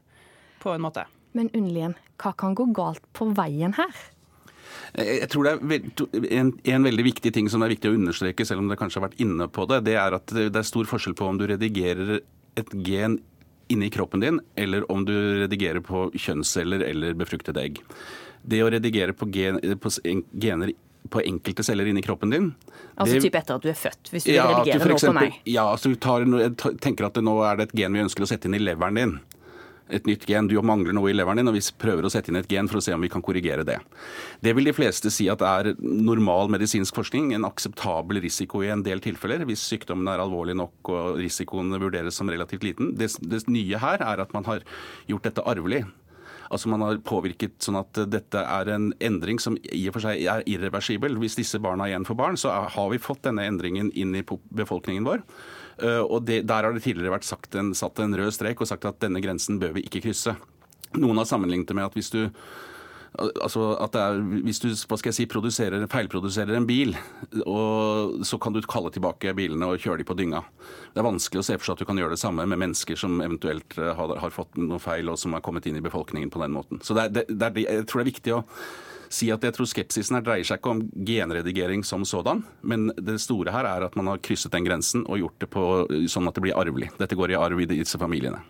på 0.63 0.75
en 0.75 0.85
måte. 0.85 1.07
Men 1.37 1.51
Unnlien, 1.57 1.97
hva 2.23 2.33
kan 2.39 2.55
gå 2.57 2.71
galt 2.77 3.05
på 3.17 3.29
veien 3.37 3.75
her? 3.77 3.93
Jeg 4.97 5.21
jeg 5.21 5.29
tror 5.33 5.45
det 5.45 5.53
er 5.57 6.39
en, 6.41 6.53
en 6.65 6.87
veldig 6.89 7.05
viktig 7.05 7.33
ting 7.35 7.49
som 7.53 7.61
det 7.61 7.69
er 7.69 7.75
viktig 7.77 7.91
å 7.93 7.97
understreke, 7.99 8.47
selv 8.49 8.63
om 8.63 8.69
dere 8.71 8.81
kanskje 8.81 9.01
har 9.01 9.09
vært 9.09 9.21
inne 9.21 9.49
på 9.53 9.67
det, 9.69 9.83
det 9.85 9.97
er 10.01 10.17
at 10.17 10.27
det 10.33 10.49
det 10.55 10.63
er 10.63 10.69
stor 10.69 10.89
forskjell 10.89 11.17
på 11.19 11.27
om 11.29 11.39
du 11.41 11.47
redigerer 11.51 12.21
et 12.57 12.73
gen 12.87 13.19
inni 13.69 13.91
kroppen 13.91 14.23
din, 14.23 14.41
eller 14.57 14.87
om 14.93 15.05
du 15.05 15.13
redigerer 15.43 15.83
på 15.85 16.07
kjønnsceller 16.15 16.85
eller 16.87 17.17
befruktede 17.19 17.61
egg. 17.65 17.81
Det 18.47 18.61
å 18.63 18.71
redigere 18.71 19.13
på, 19.17 19.27
gen, 19.35 19.59
på 19.83 19.91
gener 20.39 20.71
på 21.11 21.23
enkelte 21.23 21.63
celler 21.67 21.87
inni 21.87 22.03
kroppen 22.03 22.31
din 22.31 22.49
Altså 22.97 23.15
det- 23.15 23.23
type 23.27 23.39
etter 23.39 23.55
at 23.59 23.63
du 23.63 23.69
er 23.69 23.75
født, 23.79 24.09
hvis 24.11 24.25
du 24.25 24.33
ja, 24.33 24.47
redigerer 24.63 24.89
noe 24.89 24.99
på 24.99 25.13
meg. 25.13 25.35
Ja, 25.45 25.67
altså 25.75 25.91
du 25.93 25.97
tar, 26.01 26.25
tenker 26.81 27.07
at 27.07 27.15
det 27.15 27.23
nå 27.27 27.35
er 27.45 27.57
det 27.57 27.69
et 27.69 27.75
gen 27.77 27.93
vi 27.93 28.01
ønsker 28.07 28.25
å 28.25 28.27
sette 28.31 28.49
inn 28.49 28.55
i 28.57 28.63
leveren 28.63 28.95
din. 28.97 29.21
Et 29.87 30.07
nytt 30.09 30.25
gen. 30.27 30.49
Du 30.51 30.57
mangler 30.67 30.95
noe 30.97 31.13
i 31.13 31.15
leveren 31.15 31.39
din, 31.39 31.51
og 31.51 31.55
vi 31.55 31.63
prøver 31.79 32.07
å 32.07 32.11
sette 32.11 32.33
inn 32.33 32.41
et 32.41 32.49
gen 32.51 32.67
for 32.71 32.81
å 32.81 32.85
se 32.85 32.95
om 32.95 33.05
vi 33.05 33.11
kan 33.13 33.23
korrigere 33.23 33.67
det. 33.67 33.77
Det 34.43 34.55
vil 34.57 34.67
de 34.67 34.75
fleste 34.75 35.13
si 35.15 35.29
at 35.31 35.45
er 35.47 35.75
normal 35.79 36.51
medisinsk 36.51 36.97
forskning, 36.97 37.31
en 37.37 37.47
akseptabel 37.47 38.19
risiko 38.25 38.65
i 38.67 38.73
en 38.75 38.83
del 38.87 39.03
tilfeller, 39.05 39.45
hvis 39.47 39.63
sykdommen 39.63 40.11
er 40.11 40.23
alvorlig 40.23 40.57
nok 40.59 40.91
og 40.91 41.21
risikoen 41.21 41.71
vurderes 41.79 42.19
som 42.19 42.33
relativt 42.33 42.67
liten. 42.67 42.97
Det, 42.99 43.13
det 43.23 43.45
nye 43.47 43.79
her 43.83 44.03
er 44.03 44.25
at 44.25 44.35
man 44.35 44.49
har 44.49 44.67
gjort 45.07 45.31
dette 45.31 45.47
arvelig. 45.47 45.85
Altså 46.51 46.71
Man 46.71 46.83
har 46.85 46.99
påvirket 47.03 47.59
sånn 47.63 47.79
at 47.81 47.99
dette 48.11 48.43
er 48.43 48.71
en 48.71 48.91
endring 49.03 49.41
som 49.43 49.57
i 49.59 49.87
og 49.89 49.97
for 49.97 50.07
seg 50.07 50.23
er 50.31 50.45
irreversibel. 50.47 51.19
Hvis 51.23 51.39
disse 51.39 51.61
barna 51.63 51.89
igjen 51.91 52.07
får 52.07 52.19
barn, 52.19 52.39
så 52.41 52.53
har 52.75 52.91
vi 52.93 53.03
fått 53.03 53.25
denne 53.27 53.47
endringen 53.49 53.91
inn 53.95 54.15
i 54.15 54.25
befolkningen 54.25 55.07
vår. 55.07 55.25
Eh, 55.83 56.03
Og 56.03 56.25
det, 56.25 56.47
Der 56.47 56.65
har 56.65 56.73
det 56.73 56.83
tidligere 56.85 57.19
vært 57.19 57.55
en, 57.55 57.75
satt 57.75 57.99
en 57.99 58.17
rød 58.17 58.33
strek 58.33 58.61
og 58.61 58.69
sagt 58.69 58.85
at 58.85 59.01
denne 59.01 59.21
grensen 59.21 59.61
bør 59.61 59.77
vi 59.77 59.85
ikke 59.87 60.05
krysse. 60.09 60.37
Noen 60.97 61.19
har 61.19 61.29
sammenlignet 61.29 61.69
det 61.69 61.77
med 61.77 61.89
at 61.89 61.95
hvis 61.99 62.11
du 62.11 62.31
Altså 63.17 63.79
at 63.81 63.95
er, 63.97 64.19
Hvis 64.45 64.59
du 64.61 64.69
hva 64.69 64.99
skal 64.99 65.09
jeg 65.09 65.17
si, 65.17 65.27
produserer, 65.27 65.87
feilproduserer 65.89 66.53
en 66.53 66.67
bil, 66.69 66.91
og 67.47 68.21
så 68.27 68.37
kan 68.37 68.53
du 68.53 68.61
kalle 68.61 68.91
tilbake 68.93 69.33
bilene 69.33 69.71
og 69.71 69.81
kjøre 69.81 70.03
de 70.03 70.05
på 70.05 70.17
dynga. 70.19 70.43
Det 70.93 71.01
er 71.01 71.07
vanskelig 71.07 71.41
å 71.41 71.47
se 71.47 71.57
for 71.57 71.65
seg 71.65 71.79
at 71.79 71.81
du 71.81 71.89
kan 71.89 71.97
gjøre 71.97 72.13
det 72.13 72.21
samme 72.21 72.45
med 72.45 72.61
mennesker 72.61 72.99
som 73.01 73.23
eventuelt 73.25 73.79
eh, 73.79 73.95
har, 73.97 74.13
har 74.21 74.35
fått 74.35 74.59
noe 74.61 74.83
feil 74.83 75.09
og 75.09 75.17
som 75.17 75.33
har 75.33 75.41
kommet 75.41 75.65
inn 75.65 75.79
i 75.81 75.85
befolkningen 75.87 76.29
på 76.35 76.43
den 76.45 76.53
måten. 76.59 76.83
Så 76.85 76.93
det 76.99 77.07
er, 77.07 77.15
det, 77.15 77.25
det 77.31 77.49
er, 77.49 77.63
jeg 77.79 77.89
tror 77.89 78.03
det 78.03 78.05
er 78.05 78.13
viktig 78.13 78.37
å 78.37 78.43
si 79.13 79.31
at 79.35 79.45
jeg 79.45 79.57
tror 79.57 79.69
skepsisen 79.71 80.19
her 80.19 80.25
dreier 80.27 80.47
seg 80.47 80.61
ikke 80.61 80.75
om 80.75 80.83
genredigering 81.07 81.85
som 81.87 82.05
sådan, 82.09 82.45
men 82.63 82.91
det 82.97 83.21
store 83.23 83.55
her 83.55 83.69
er 83.69 83.87
at 83.87 83.97
man 83.99 84.11
har 84.13 84.23
krysset 84.25 84.55
den 84.55 84.67
grensen 84.67 85.07
og 85.07 85.23
gjort 85.23 85.41
det 85.43 85.51
på, 85.53 85.65
sånn 86.11 86.29
at 86.31 86.37
det 86.37 86.47
blir 86.47 86.59
arvelig. 86.59 86.93
Dette 86.99 87.19
går 87.19 87.35
i 87.35 87.41
arv 87.41 87.63
i 87.63 87.71
disse 87.71 88.01
familiene. 88.01 88.43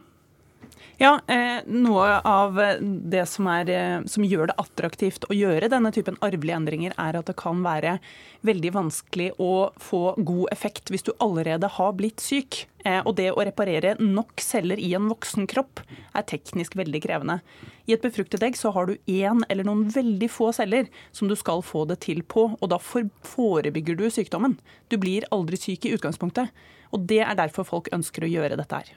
Ja, 0.96 1.18
eh, 1.28 1.60
Noe 1.68 2.20
av 2.24 2.56
det 2.80 3.26
som, 3.28 3.48
er, 3.52 3.68
eh, 3.68 4.04
som 4.08 4.24
gjør 4.24 4.48
det 4.48 4.56
attraktivt 4.62 5.26
å 5.28 5.36
gjøre 5.36 5.68
denne 5.68 5.92
typen 5.92 6.16
arvelige 6.24 6.56
endringer, 6.56 6.94
er 6.96 7.18
at 7.18 7.28
det 7.28 7.36
kan 7.36 7.60
være 7.64 7.98
veldig 8.46 8.72
vanskelig 8.72 9.34
å 9.36 9.72
få 9.76 10.16
god 10.16 10.48
effekt 10.56 10.92
hvis 10.92 11.04
du 11.04 11.12
allerede 11.20 11.68
har 11.76 11.92
blitt 11.98 12.24
syk. 12.24 12.64
Eh, 12.86 13.00
og 13.02 13.16
det 13.18 13.32
å 13.32 13.42
reparere 13.44 13.96
nok 13.98 14.38
celler 14.42 14.78
i 14.78 14.92
en 14.96 15.08
voksen 15.10 15.48
kropp 15.50 15.82
er 16.16 16.26
teknisk 16.28 16.76
veldig 16.78 17.00
krevende. 17.02 17.40
I 17.86 17.96
et 17.96 18.04
befruktet 18.04 18.44
egg 18.46 18.58
så 18.58 18.70
har 18.76 18.86
du 18.86 18.94
én 19.10 19.42
eller 19.50 19.66
noen 19.66 19.86
veldig 19.90 20.28
få 20.30 20.52
celler 20.54 20.86
som 21.14 21.30
du 21.30 21.34
skal 21.38 21.64
få 21.66 21.84
det 21.90 21.98
til 22.06 22.22
på, 22.22 22.48
og 22.54 22.70
da 22.70 22.78
forebygger 22.78 23.98
du 23.98 24.06
sykdommen. 24.12 24.58
Du 24.90 24.98
blir 25.02 25.26
aldri 25.34 25.58
syk 25.60 25.86
i 25.86 25.94
utgangspunktet. 25.96 26.54
Og 26.94 27.02
det 27.10 27.18
er 27.24 27.34
derfor 27.34 27.66
folk 27.66 27.88
ønsker 27.94 28.22
å 28.22 28.30
gjøre 28.30 28.56
dette 28.60 28.78
her. 28.78 28.92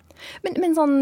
Men, 0.46 0.60
men 0.62 0.76
sånn, 0.78 1.00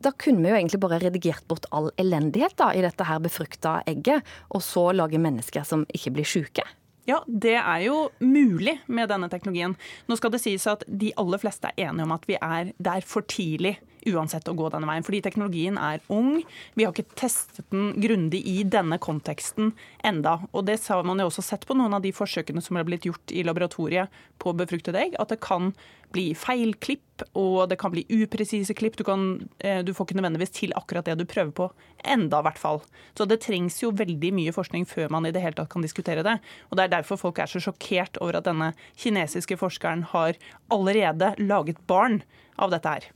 da 0.00 0.14
kunne 0.16 0.40
vi 0.40 0.48
jo 0.48 0.56
egentlig 0.56 0.80
bare 0.80 1.00
redigert 1.02 1.44
bort 1.50 1.68
all 1.76 1.90
elendighet 2.00 2.56
da, 2.56 2.70
i 2.72 2.80
dette 2.84 3.04
her 3.04 3.20
befrukta 3.20 3.82
egget, 3.90 4.24
og 4.48 4.64
så 4.64 4.88
lage 4.96 5.20
mennesker 5.20 5.66
som 5.68 5.84
ikke 5.92 6.14
blir 6.16 6.28
syke. 6.28 6.64
Ja, 7.06 7.20
det 7.26 7.54
er 7.54 7.82
jo 7.86 7.98
mulig 8.18 8.80
med 8.90 9.10
denne 9.12 9.28
teknologien. 9.30 9.76
Nå 10.10 10.16
skal 10.18 10.32
det 10.34 10.42
sies 10.42 10.66
at 10.70 10.82
de 10.86 11.12
aller 11.20 11.38
fleste 11.38 11.70
er 11.70 11.88
enige 11.88 12.06
om 12.08 12.14
at 12.16 12.26
vi 12.26 12.38
er, 12.40 12.72
det 12.74 12.94
er 12.98 13.06
for 13.06 13.26
tidlig 13.30 13.76
uansett 14.12 14.48
å 14.48 14.54
gå 14.56 14.70
denne 14.72 14.88
veien. 14.88 15.04
Fordi 15.06 15.22
teknologien 15.24 15.78
er 15.80 16.02
ung. 16.12 16.40
Vi 16.74 16.86
har 16.86 16.94
ikke 16.94 17.18
testet 17.18 17.66
den 17.74 17.92
grundig 18.02 18.42
i 18.46 18.60
denne 18.66 18.98
konteksten 19.02 19.72
enda. 20.06 20.38
Og 20.52 20.66
det 20.68 20.80
har 20.86 21.06
man 21.06 21.20
jo 21.22 21.28
også 21.30 21.44
sett 21.44 21.66
på 21.68 21.76
noen 21.78 21.96
av 21.96 22.04
de 22.04 22.14
forsøkene 22.16 22.62
som 22.64 22.78
har 22.78 22.88
blitt 22.88 23.08
gjort 23.08 23.34
i 23.34 23.44
laboratoriet 23.46 24.12
på 24.42 24.52
befruktede 24.56 25.00
egg, 25.00 25.16
at 25.20 25.32
det 25.32 25.40
kan 25.44 25.72
bli 26.14 26.30
feilklipp, 26.38 27.24
og 27.36 27.68
det 27.70 27.78
kan 27.80 27.92
bli 27.92 28.04
upresise 28.12 28.74
klipp. 28.76 28.96
Du, 28.98 29.04
kan, 29.04 29.48
eh, 29.58 29.82
du 29.84 29.92
får 29.94 30.08
ikke 30.08 30.18
nødvendigvis 30.20 30.54
til 30.54 30.74
akkurat 30.76 31.08
det 31.08 31.16
du 31.20 31.24
prøver 31.28 31.52
på. 31.56 31.68
Enda, 32.04 32.40
i 32.40 32.46
hvert 32.46 32.60
fall. 32.60 32.80
Så 33.18 33.26
det 33.28 33.40
trengs 33.44 33.80
jo 33.82 33.92
veldig 33.96 34.32
mye 34.36 34.54
forskning 34.54 34.86
før 34.88 35.10
man 35.12 35.26
i 35.26 35.32
det 35.34 35.42
hele 35.44 35.58
tatt 35.58 35.72
kan 35.72 35.84
diskutere 35.84 36.24
det. 36.26 36.38
Og 36.70 36.78
det 36.78 36.86
er 36.86 36.94
derfor 36.98 37.20
folk 37.20 37.40
er 37.42 37.50
så 37.50 37.62
sjokkert 37.62 38.20
over 38.22 38.38
at 38.38 38.48
denne 38.48 38.72
kinesiske 39.00 39.58
forskeren 39.60 40.06
har 40.12 40.38
allerede 40.72 41.34
laget 41.42 41.80
barn 41.90 42.22
av 42.60 42.72
dette 42.74 42.96
her. 42.96 43.08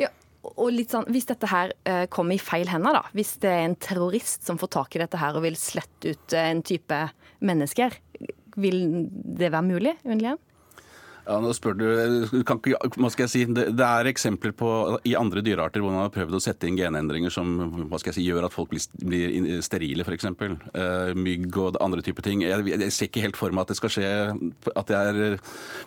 Ja, 0.00 0.10
og 0.52 0.70
litt 0.74 0.92
sånn, 0.94 1.06
Hvis 1.12 1.28
dette 1.28 1.48
her 1.50 1.72
eh, 1.88 2.04
kommer 2.12 2.36
i 2.36 2.42
feil 2.42 2.68
hender, 2.70 2.96
da, 2.98 3.04
hvis 3.16 3.36
det 3.42 3.50
er 3.50 3.64
en 3.66 3.76
terrorist 3.80 4.44
som 4.46 4.60
får 4.60 4.72
tak 4.76 4.96
i 4.96 5.02
dette 5.04 5.20
her 5.20 5.36
og 5.36 5.44
vil 5.46 5.58
slette 5.58 6.14
ut 6.14 6.36
eh, 6.36 6.50
en 6.52 6.62
type 6.66 7.00
mennesker, 7.44 7.96
vil 8.60 8.80
det 9.10 9.50
være 9.50 9.66
mulig? 9.66 9.96
Unnlien? 10.06 10.38
Ja, 11.24 11.38
nå 11.40 11.54
spør 11.56 11.76
du, 11.78 11.84
du 12.28 12.42
kan 12.44 12.60
hva 12.60 13.08
skal 13.12 13.24
jeg 13.24 13.32
si, 13.32 13.42
det, 13.56 13.70
det 13.78 13.86
er 13.86 14.10
eksempler 14.10 14.52
på 14.56 14.68
i 15.08 15.14
andre 15.16 15.40
dyrearter 15.44 15.80
hvor 15.80 15.94
man 15.94 16.04
har 16.04 16.12
prøvd 16.12 16.36
å 16.36 16.42
sette 16.42 16.68
inn 16.68 16.76
genendringer 16.76 17.32
som 17.32 17.54
hva 17.88 18.00
skal 18.00 18.12
jeg 18.12 18.18
si, 18.18 18.26
gjør 18.28 18.48
at 18.48 18.54
folk 18.54 18.72
blir, 18.74 18.84
blir 19.00 19.62
sterile, 19.64 20.04
f.eks. 20.04 20.28
Uh, 20.28 21.14
mygg 21.16 21.56
og 21.60 21.80
andre 21.84 22.04
typer 22.04 22.26
ting. 22.26 22.44
Jeg, 22.44 22.66
jeg 22.74 22.92
ser 22.92 23.08
ikke 23.08 23.24
helt 23.24 23.40
for 23.40 23.56
meg 23.56 23.64
at 23.64 23.72
det 23.72 23.78
skal 23.80 23.94
skje 23.96 24.10
at 24.74 24.90
det 24.90 25.00
er 25.00 25.40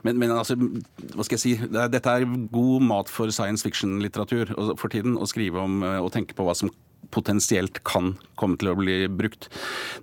Men, 0.05 0.17
men 0.17 0.33
altså, 0.33 0.57
hva 0.57 1.25
skal 1.25 1.37
jeg 1.37 1.43
si, 1.43 1.53
det 1.61 1.83
er, 1.83 1.93
dette 1.93 2.17
er 2.17 2.25
god 2.53 2.85
mat 2.89 3.11
for 3.11 3.29
science 3.33 3.65
fiction-litteratur 3.65 4.55
for 4.79 4.89
tiden. 4.93 5.17
Å 5.21 5.29
skrive 5.29 5.61
om 5.61 5.83
eh, 5.85 5.99
og 6.01 6.11
tenke 6.15 6.37
på 6.37 6.45
hva 6.47 6.55
som 6.57 6.71
potensielt 7.13 7.83
kan 7.87 8.15
komme 8.39 8.59
til 8.59 8.71
å 8.71 8.79
bli 8.79 9.03
brukt. 9.11 9.49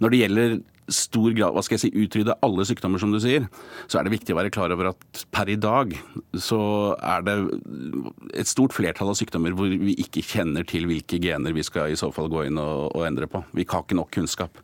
Når 0.02 0.12
det 0.12 0.22
gjelder 0.22 0.56
stor 0.92 1.32
grad, 1.32 1.54
hva 1.54 1.62
skal 1.64 1.78
jeg 1.78 1.82
si, 1.86 2.02
utrydde 2.04 2.36
alle 2.44 2.64
sykdommer, 2.68 3.00
som 3.00 3.12
du 3.12 3.18
sier, 3.22 3.46
så 3.88 3.98
er 3.98 4.06
det 4.06 4.12
viktig 4.14 4.34
å 4.34 4.38
være 4.38 4.52
klar 4.52 4.72
over 4.74 4.90
at 4.90 5.22
per 5.32 5.48
i 5.52 5.56
dag 5.60 5.94
så 6.36 6.58
er 6.98 7.24
det 7.24 7.36
et 8.36 8.50
stort 8.50 8.74
flertall 8.76 9.12
av 9.12 9.18
sykdommer 9.18 9.56
hvor 9.56 9.70
vi 9.70 9.96
ikke 10.02 10.24
kjenner 10.26 10.66
til 10.68 10.88
hvilke 10.90 11.20
gener 11.22 11.56
vi 11.56 11.64
skal 11.64 11.92
i 11.92 11.98
så 11.98 12.10
fall 12.14 12.28
gå 12.32 12.44
inn 12.48 12.60
og, 12.60 12.90
og 12.92 13.06
endre 13.08 13.28
på. 13.30 13.40
Vi 13.56 13.66
har 13.70 13.86
ikke 13.86 13.98
nok 13.98 14.12
kunnskap. 14.14 14.60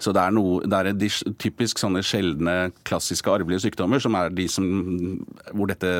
Så 0.00 0.14
det 0.16 0.24
er, 0.24 0.34
noe, 0.34 0.62
det 0.64 0.78
er 0.78 0.96
de 0.96 1.10
typisk 1.42 1.82
sånne 1.82 2.04
sjeldne, 2.06 2.56
klassiske 2.88 3.32
arvelige 3.32 3.66
sykdommer 3.66 4.02
som 4.02 4.16
er 4.18 4.32
de 4.32 4.48
som, 4.50 4.68
hvor 5.52 5.68
dette 5.68 5.92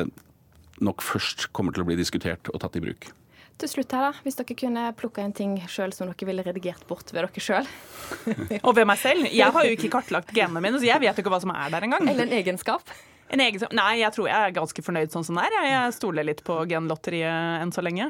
nok 0.81 1.03
først 1.03 1.49
kommer 1.53 1.75
til 1.75 1.83
å 1.83 1.89
bli 1.89 1.99
diskutert 1.99 2.49
og 2.53 2.61
tatt 2.63 2.79
i 2.79 2.83
bruk. 2.83 3.11
Til 3.59 3.67
slutt 3.67 3.91
her 3.91 4.05
da, 4.07 4.11
Hvis 4.23 4.37
dere 4.39 4.55
kunne 4.55 4.85
plukka 4.95 5.23
en 5.25 5.33
ting 5.35 5.57
sjøl 5.67 5.91
som 5.95 6.07
dere 6.07 6.27
ville 6.29 6.43
redigert 6.47 6.85
bort 6.87 7.11
ved 7.11 7.25
dere 7.25 7.43
sjøl? 7.43 7.67
Og 8.67 8.73
ved 8.77 8.87
meg 8.87 8.97
selv. 9.01 9.27
Jeg 9.27 9.51
har 9.55 9.67
jo 9.67 9.75
ikke 9.75 9.91
kartlagt 9.99 10.31
genene 10.35 10.61
mine, 10.63 10.79
så 10.79 10.87
jeg 10.87 11.01
vet 11.03 11.15
jo 11.19 11.25
ikke 11.25 11.33
hva 11.35 11.41
som 11.43 11.51
er 11.55 11.69
der 11.75 11.87
engang. 11.89 12.07
Eller 12.09 12.23
en 12.29 12.37
egenskap? 12.39 12.87
En 13.29 13.43
egenskap? 13.43 13.73
Nei, 13.77 13.99
jeg 13.99 14.09
tror 14.15 14.25
jeg 14.25 14.47
er 14.47 14.53
ganske 14.55 14.81
fornøyd 14.81 15.11
sånn 15.13 15.25
som 15.27 15.35
det 15.37 15.43
er. 15.45 15.53
Jeg- 15.59 15.73
Jeg 15.75 15.93
stoler 15.99 16.23
litt 16.25 16.39
på 16.47 16.55
genlotteriet 16.71 17.61
enn 17.61 17.71
så 17.75 17.83
lenge. 17.85 18.07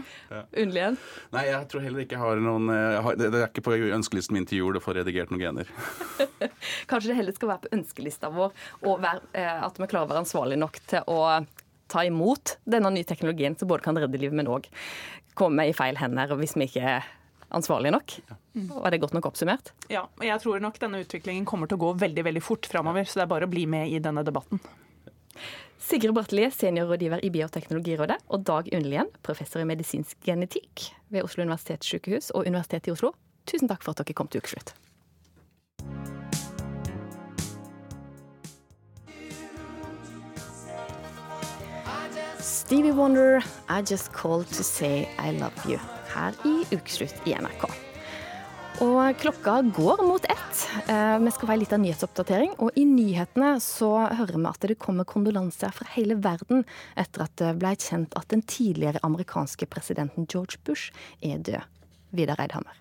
Unnlien? 0.56 0.96
Nei, 1.34 1.44
jeg 1.50 1.68
tror 1.68 1.82
heller 1.84 2.06
ikke 2.06 2.16
jeg 2.16 2.20
har 2.24 2.36
noen 2.46 2.70
jeg 2.72 3.02
har, 3.04 3.16
Det 3.20 3.34
er 3.34 3.48
ikke 3.50 3.66
på 3.66 3.74
ønskelisten 4.00 4.32
min 4.38 4.46
til 4.46 4.60
jul 4.62 4.78
å 4.80 4.82
få 4.86 4.96
redigert 4.96 5.30
noen 5.34 5.42
gener. 5.44 5.68
Kanskje 6.88 7.12
det 7.12 7.18
heller 7.20 7.36
skal 7.36 7.50
være 7.52 7.66
på 7.66 7.74
ønskelista 7.76 8.30
vår, 8.32 8.54
og 8.86 9.02
være, 9.04 9.22
eh, 9.34 9.64
at 9.66 9.78
vi 9.82 9.88
klarer 9.92 10.08
å 10.08 10.12
være 10.14 10.24
ansvarlige 10.24 10.62
nok 10.64 10.80
til 10.88 11.04
å 11.12 11.46
ta 11.90 12.04
imot 12.06 12.56
denne 12.70 12.92
nye 12.94 13.04
teknologien, 13.04 13.58
som 13.58 13.68
både 13.68 13.82
kan 13.82 13.98
redde 13.98 14.20
liv, 14.22 14.32
men 14.32 14.46
òg 14.48 14.68
komme 15.38 15.68
i 15.70 15.76
feil 15.76 16.00
hender 16.00 16.34
hvis 16.40 16.56
vi 16.58 16.68
ikke 16.70 16.84
er 16.98 17.08
ansvarlige 17.56 17.94
nok? 17.96 18.18
Var 18.70 18.94
det 18.94 19.02
godt 19.02 19.16
nok 19.16 19.30
oppsummert? 19.32 19.72
Ja, 19.92 20.06
og 20.08 20.26
jeg 20.26 20.42
tror 20.44 20.62
nok 20.64 20.80
denne 20.82 21.02
utviklingen 21.04 21.48
kommer 21.50 21.70
til 21.70 21.80
å 21.80 21.84
gå 21.86 21.94
veldig 22.02 22.26
veldig 22.28 22.44
fort 22.44 22.70
framover, 22.70 23.08
så 23.08 23.22
det 23.22 23.26
er 23.26 23.34
bare 23.34 23.50
å 23.50 23.52
bli 23.52 23.66
med 23.70 23.90
i 23.94 24.02
denne 24.04 24.26
debatten. 24.28 24.62
Sigrid 25.80 26.12
Brattelie, 26.14 26.52
seniorrådgiver 26.52 27.24
i 27.24 27.32
Bioteknologirådet, 27.32 28.20
og 28.28 28.44
Dag 28.46 28.68
Underlien, 28.76 29.08
professor 29.24 29.64
i 29.64 29.70
medisinsk 29.70 30.20
genetikk 30.28 30.90
ved 31.08 31.24
Oslo 31.24 31.46
universitetssykehus 31.48 32.34
og 32.36 32.50
Universitetet 32.50 32.92
i 32.92 32.98
Oslo. 32.98 33.14
Tusen 33.48 33.72
takk 33.72 33.86
for 33.86 33.96
at 33.96 34.04
dere 34.04 34.18
kom 34.18 34.28
til 34.28 34.44
Ukeslutt. 34.44 34.76
Stevie 42.50 42.92
Wonder, 42.92 43.44
I 43.70 43.82
Just 43.82 44.12
Called 44.12 44.48
To 44.48 44.64
Say 44.64 45.08
I 45.20 45.32
Love 45.38 45.54
You, 45.70 45.78
her 46.16 46.34
i 46.44 46.66
Ukeslutt 46.74 47.14
i 47.30 47.36
NRK. 47.38 47.68
Og 48.82 49.20
klokka 49.22 49.60
går 49.76 50.02
mot 50.08 50.26
ett. 50.26 50.64
Eh, 50.90 51.20
Vi 51.20 51.32
skal 51.32 51.48
få 51.48 51.54
en 51.54 51.60
liten 51.60 51.82
nyhetsoppdatering. 51.84 52.56
Og 52.58 52.72
i 52.76 52.86
nyhetene 52.90 53.60
så 53.62 53.92
hører 54.18 54.40
vi 54.40 54.50
at 54.50 54.66
det 54.66 54.80
kommer 54.80 55.06
kondolanser 55.06 55.70
fra 55.76 55.86
hele 55.94 56.16
verden 56.16 56.66
etter 56.98 57.28
at 57.28 57.36
det 57.38 57.54
ble 57.62 57.76
kjent 57.76 58.18
at 58.18 58.30
den 58.34 58.42
tidligere 58.42 59.04
amerikanske 59.04 59.70
presidenten 59.70 60.26
George 60.26 60.58
Bush 60.66 60.90
er 61.22 61.38
død. 61.38 61.62
Vidar 62.18 62.42
Eidhammer. 62.42 62.74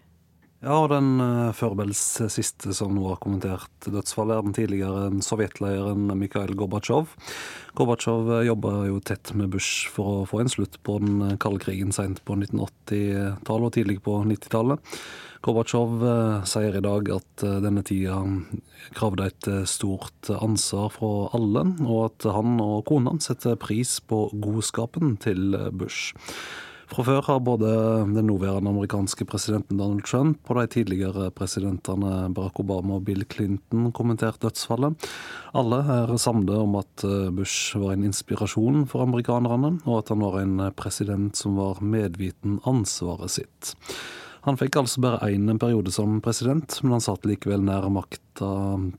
Ja, 0.58 0.74
og 0.74 0.88
den 0.90 1.20
uh, 1.22 1.54
Førbels 1.54 2.00
siste 2.34 2.72
som 2.74 2.96
nå 2.96 3.04
har 3.12 3.20
kommentert 3.22 3.86
dødsfallet, 3.86 4.34
er 4.34 4.46
den 4.48 4.56
tidligere 4.56 5.22
sovjetleieren 5.22 6.10
Mikhail 6.18 6.50
Gorbatsjov. 6.58 7.12
Gorbatsjov 7.78 8.32
uh, 8.32 8.40
jobba 8.42 8.72
jo 8.88 8.98
tett 8.98 9.30
med 9.38 9.52
Bush 9.54 9.86
for 9.94 10.24
å 10.24 10.26
få 10.26 10.42
en 10.42 10.50
slutt 10.50 10.80
på 10.82 10.98
den 11.04 11.22
uh, 11.22 11.36
kalde 11.38 11.62
krigen 11.62 11.94
seint 11.94 12.24
på 12.26 12.34
1980-tallet 12.40 13.70
og 13.70 13.74
tidlig 13.78 14.00
på 14.02 14.18
90-tallet. 14.26 14.98
Gorbatsjov 15.46 16.00
sier 16.50 16.74
i 16.74 16.82
dag 16.82 17.08
at 17.14 17.42
denne 17.62 17.84
tida 17.86 18.16
kravde 18.98 19.28
et 19.30 19.46
stort 19.70 20.26
ansvar 20.34 20.90
fra 20.90 21.10
alle, 21.38 21.62
og 21.86 22.00
at 22.08 22.26
han 22.34 22.58
og 22.58 22.80
kona 22.90 23.14
setter 23.22 23.54
pris 23.62 24.00
på 24.02 24.24
godskapen 24.42 25.14
til 25.22 25.54
Bush. 25.70 26.18
Fra 26.88 27.04
før 27.04 27.26
har 27.26 27.40
både 27.44 27.68
den 28.14 28.26
nåværende 28.30 28.70
amerikanske 28.72 29.26
presidenten 29.28 29.76
Donald 29.76 30.06
Trump 30.08 30.48
og 30.48 30.56
de 30.56 30.70
tidligere 30.72 31.28
presidentene 31.36 32.30
Barack 32.34 32.62
Obama 32.62 32.96
og 32.96 33.04
Bill 33.04 33.26
Clinton 33.28 33.90
kommentert 33.92 34.40
dødsfallet. 34.40 34.96
Alle 35.52 35.82
er 35.84 36.14
samlet 36.16 36.56
om 36.56 36.78
at 36.80 37.04
Bush 37.36 37.76
var 37.76 37.92
en 37.92 38.08
inspirasjon 38.08 38.86
for 38.88 39.04
amerikanerne, 39.04 39.74
og 39.84 40.00
at 40.00 40.14
han 40.14 40.24
var 40.24 40.40
en 40.40 40.64
president 40.80 41.36
som 41.36 41.60
var 41.60 41.84
medviten 41.84 42.56
ansvaret 42.66 43.36
sitt. 43.36 43.74
Han 44.48 44.56
fikk 44.56 44.80
altså 44.80 45.04
bare 45.04 45.28
én 45.28 45.60
periode 45.60 45.92
som 45.92 46.22
president, 46.24 46.80
men 46.80 46.96
han 46.96 47.04
satt 47.04 47.28
likevel 47.28 47.68
nær 47.68 47.90
makta 47.92 48.50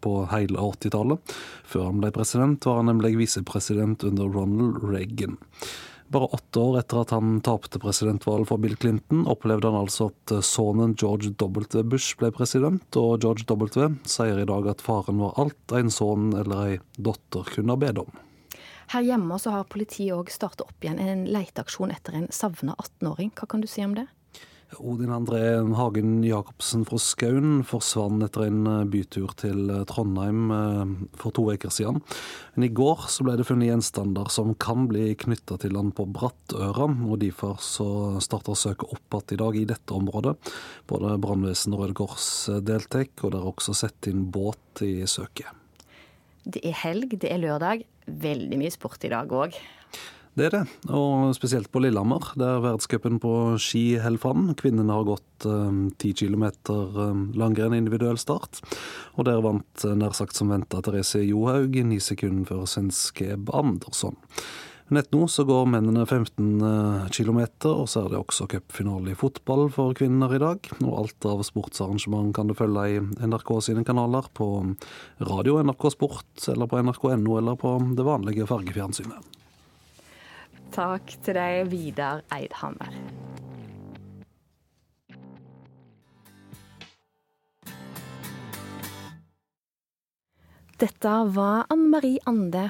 på 0.03 0.15
hele 0.29 0.61
80-tallet. 0.61 1.37
Før 1.65 1.89
han 1.89 2.01
ble 2.03 2.13
president, 2.13 2.69
var 2.69 2.83
han 2.83 2.91
nemlig 2.93 3.15
visepresident 3.17 4.05
under 4.05 4.29
Ronald 4.29 4.83
Reagan. 4.85 5.39
Bare 6.09 6.25
åtte 6.33 6.59
år 6.59 6.79
etter 6.79 7.03
at 7.03 7.11
han 7.13 7.35
tapte 7.45 7.77
presidentvalget 7.81 8.49
for 8.49 8.57
Bill 8.57 8.73
Clinton, 8.81 9.27
opplevde 9.29 9.69
han 9.69 9.77
altså 9.83 10.07
at 10.09 10.33
sønnen 10.45 10.95
George 10.97 11.35
W. 11.37 11.83
Bush 11.85 12.17
ble 12.17 12.31
president, 12.33 12.87
og 12.97 13.21
George 13.21 13.45
W. 13.45 13.91
sier 14.09 14.41
i 14.41 14.47
dag 14.49 14.71
at 14.71 14.81
faren 14.81 15.21
var 15.21 15.37
alt 15.37 15.75
en 15.77 15.93
sønn 15.93 16.31
eller 16.33 16.63
ei 16.63 16.79
datter 16.97 17.45
kunne 17.53 17.77
ha 17.77 17.83
bedt 17.85 18.01
om. 18.01 18.09
Her 18.89 19.05
hjemme 19.05 19.37
så 19.37 19.53
har 19.53 19.69
politiet 19.69 20.15
òg 20.15 20.31
startet 20.33 20.65
opp 20.65 20.81
igjen 20.81 20.97
en 20.97 21.27
leiteaksjon 21.29 21.93
etter 21.93 22.17
en 22.17 22.25
savna 22.33 22.73
18-åring. 22.81 23.29
Hva 23.37 23.45
kan 23.51 23.61
du 23.61 23.69
si 23.69 23.85
om 23.85 23.93
det? 23.93 24.07
Odin 24.77 25.09
André 25.09 25.41
Hagen 25.75 26.19
Jacobsen 26.23 26.83
fra 26.85 26.99
Skaun 27.01 27.63
forsvant 27.65 28.21
etter 28.23 28.45
en 28.45 28.67
bytur 28.91 29.33
til 29.39 29.71
Trondheim 29.89 30.51
for 31.17 31.33
to 31.33 31.47
uker 31.49 31.73
siden. 31.73 31.97
Men 32.53 32.67
i 32.67 32.71
går 32.77 33.07
så 33.09 33.25
ble 33.25 33.37
det 33.39 33.47
funnet 33.49 33.71
gjenstander 33.71 34.29
som 34.29 34.53
kan 34.61 34.85
bli 34.91 35.15
knytta 35.19 35.57
til 35.63 35.77
han 35.79 35.89
på 35.95 36.05
Brattøra, 36.13 36.85
og 36.85 37.17
derfor 37.23 37.57
så 37.63 37.89
starter 38.21 38.59
søket 38.59 38.93
opp 38.93 39.17
igjen 39.19 39.35
i 39.35 39.41
dag 39.41 39.57
i 39.57 39.65
dette 39.73 39.95
området. 39.95 40.35
Både 40.89 41.17
brannvesen 41.21 41.73
og 41.73 41.83
Røde 41.83 41.97
Kors 41.97 42.29
deltar, 42.61 43.09
og 43.23 43.33
det 43.33 43.41
er 43.41 43.49
også 43.49 43.75
satt 43.77 44.11
inn 44.11 44.27
båt 44.29 44.85
i 44.85 45.01
søket. 45.09 45.49
Det 46.45 46.61
er 46.65 46.77
helg, 46.85 47.17
det 47.19 47.33
er 47.33 47.41
lørdag. 47.41 47.83
Veldig 48.09 48.57
mye 48.61 48.73
sport 48.73 49.03
i 49.05 49.11
dag 49.11 49.29
òg. 49.33 49.57
Det 50.39 50.45
er 50.47 50.53
det, 50.53 50.91
og 50.95 51.33
spesielt 51.35 51.67
på 51.67 51.81
Lillehammer, 51.83 52.29
der 52.39 52.61
verdenscupen 52.63 53.17
på 53.19 53.31
ski 53.59 53.97
holder 53.99 54.21
fram. 54.23 54.45
Kvinnene 54.55 54.95
har 54.95 55.03
gått 55.03 55.47
ti 55.99 56.13
eh, 56.13 56.15
km 56.15 56.45
um, 56.71 57.25
langrenn 57.35 57.75
individuell 57.75 58.15
start, 58.21 58.61
og 59.19 59.27
der 59.27 59.41
vant 59.43 59.83
nær 59.99 60.15
sagt 60.15 60.39
som 60.39 60.53
venta 60.53 60.79
Therese 60.85 61.25
Johaug 61.25 61.75
ni 61.89 61.99
sekunder 61.99 62.47
før 62.47 62.63
svenske 62.71 63.35
Andersson. 63.35 64.15
Nett 64.95 65.11
nå 65.11 65.27
så 65.27 65.43
går 65.45 65.67
mennene 65.69 66.05
15 66.07 67.11
km, 67.11 67.41
og 67.73 67.83
så 67.91 68.05
er 68.05 68.13
det 68.13 68.21
også 68.21 68.47
cupfinale 68.49 69.11
i 69.11 69.17
fotball 69.19 69.67
for 69.75 69.97
kvinner 69.97 70.31
i 70.33 70.39
dag. 70.41 70.71
Og 70.79 70.93
alt 71.01 71.27
av 71.27 71.43
sportsarrangement 71.45 72.31
kan 72.33 72.47
du 72.47 72.55
følge 72.57 72.85
i 72.95 73.01
NRK 73.03 73.51
sine 73.67 73.83
kanaler, 73.85 74.31
på 74.33 74.47
radio 75.19 75.59
NRK 75.67 75.91
Sport, 75.97 76.47
eller 76.47 76.71
på 76.71 76.79
nrk.no, 76.79 77.37
eller 77.37 77.59
på 77.59 77.75
det 77.99 78.07
vanlige 78.07 78.47
fargefjernsynet. 78.49 79.35
Takk 80.69 81.15
til 81.25 81.33
deg, 81.33 81.65
Vidar 81.71 82.21
Eidhammer. 82.35 82.93
Dette 90.79 91.15
var 91.35 91.65
Anne 91.73 91.89
Marie 91.91 92.21
Ande. 92.29 92.69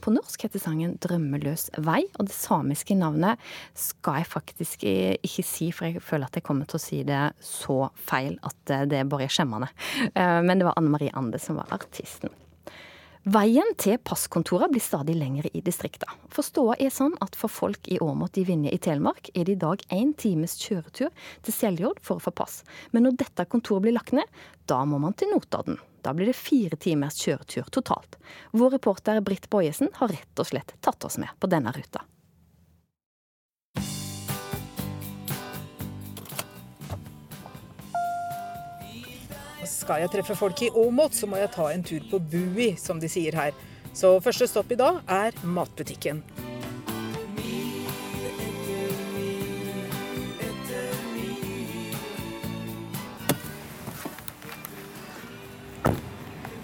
På 0.00 0.14
norsk 0.14 0.46
heter 0.46 0.62
sangen 0.62 0.94
'Drømmeløs 0.96 1.68
vei', 1.76 2.06
og 2.16 2.30
det 2.30 2.32
samiske 2.32 2.94
navnet 2.96 3.36
skal 3.76 4.22
jeg 4.22 4.30
faktisk 4.30 4.84
ikke 4.86 5.44
si, 5.44 5.68
for 5.72 5.90
jeg 5.90 6.00
føler 6.00 6.30
at 6.30 6.38
jeg 6.38 6.46
kommer 6.46 6.64
til 6.64 6.78
å 6.78 6.84
si 6.86 7.02
det 7.04 7.34
så 7.44 7.90
feil 7.94 8.38
at 8.40 8.88
det 8.88 9.02
bare 9.10 9.26
er 9.26 9.34
skjemmende. 9.34 9.68
Men 10.16 10.56
det 10.56 10.64
var 10.70 10.78
Anne 10.80 10.94
Marie 10.94 11.12
Ande 11.12 11.38
som 11.38 11.60
var 11.60 11.68
artisten. 11.76 12.30
Veien 13.28 13.74
til 13.76 13.98
passkontorene 14.00 14.72
blir 14.72 14.80
stadig 14.80 15.12
lengre 15.20 15.50
i 15.52 15.60
distriktene. 15.60 16.14
Forståa 16.32 16.78
er 16.80 16.88
sånn 16.88 17.18
at 17.20 17.34
for 17.36 17.52
folk 17.52 17.90
i 17.92 17.98
Åmot 18.00 18.38
i 18.40 18.46
Vinje 18.48 18.72
i 18.72 18.78
Telemark 18.80 19.28
er 19.34 19.44
det 19.44 19.58
i 19.58 19.60
dag 19.60 19.82
én 19.92 20.14
times 20.16 20.54
kjøretur 20.56 21.10
til 21.44 21.52
Seljord 21.52 22.00
for 22.00 22.16
å 22.16 22.24
få 22.24 22.32
pass. 22.32 22.62
Men 22.96 23.04
når 23.04 23.18
dette 23.20 23.44
kontoret 23.44 23.84
blir 23.84 23.92
lagt 23.98 24.14
ned, 24.16 24.24
da 24.64 24.80
må 24.88 24.96
man 25.02 25.12
til 25.20 25.34
Notodden. 25.34 25.76
Da 26.00 26.14
blir 26.16 26.32
det 26.32 26.38
fire 26.38 26.80
timers 26.80 27.20
kjøretur 27.20 27.68
totalt. 27.68 28.16
Vår 28.56 28.72
reporter 28.78 29.20
Britt 29.20 29.50
Bojesen 29.52 29.92
har 30.00 30.08
rett 30.16 30.40
og 30.40 30.48
slett 30.48 30.72
tatt 30.80 31.04
oss 31.04 31.20
med 31.20 31.28
på 31.36 31.52
denne 31.52 31.76
ruta. 31.76 32.00
Skal 39.70 40.02
jeg 40.02 40.10
treffe 40.10 40.34
folk 40.34 40.60
i 40.66 40.70
Åmot, 40.74 41.14
så 41.14 41.28
må 41.30 41.38
jeg 41.38 41.52
ta 41.54 41.68
en 41.70 41.84
tur 41.86 42.02
på 42.10 42.18
Bui, 42.18 42.72
som 42.80 42.98
de 42.98 43.08
sier 43.10 43.36
her. 43.38 43.54
Så 43.94 44.16
første 44.22 44.48
stopp 44.50 44.72
i 44.74 44.78
dag 44.78 44.98
er 45.06 45.36
matbutikken. 45.46 46.24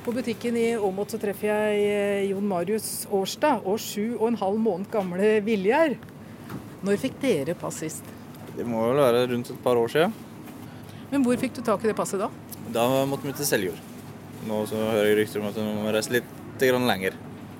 På 0.06 0.14
butikken 0.14 0.58
i 0.58 0.66
Åmot 0.78 1.10
så 1.10 1.18
treffer 1.18 1.50
jeg 1.50 1.86
eh, 1.86 2.28
Jon 2.30 2.46
Marius 2.46 3.08
Årstad 3.10 3.64
og 3.66 3.80
sju 3.82 4.16
og 4.20 4.28
en 4.32 4.42
halv 4.42 4.60
måned 4.62 4.90
gamle 4.90 5.40
Viljar. 5.46 5.96
Når 6.86 7.00
fikk 7.02 7.18
dere 7.22 7.56
pass 7.58 7.80
sist? 7.82 8.14
Det 8.54 8.66
må 8.66 8.84
vel 8.86 9.02
være 9.02 9.26
rundt 9.32 9.50
et 9.50 9.62
par 9.64 9.78
år 9.78 9.90
siden. 9.94 10.14
Men 11.10 11.26
hvor 11.26 11.38
fikk 11.38 11.58
du 11.58 11.62
tak 11.66 11.82
i 11.82 11.90
det 11.90 11.98
passet 11.98 12.22
da? 12.22 12.30
Da 12.76 13.06
måtte 13.08 13.24
vi 13.24 13.32
til 13.36 13.48
Seljord. 13.48 13.78
Nå 14.46 14.58
så 14.68 14.76
hører 14.76 15.08
jeg 15.08 15.20
rykter 15.22 15.40
om 15.40 15.48
at 15.48 15.56
vi 15.56 15.64
må 15.64 15.92
reise 15.94 16.12
litt 16.12 16.34
lenger. 16.60 17.16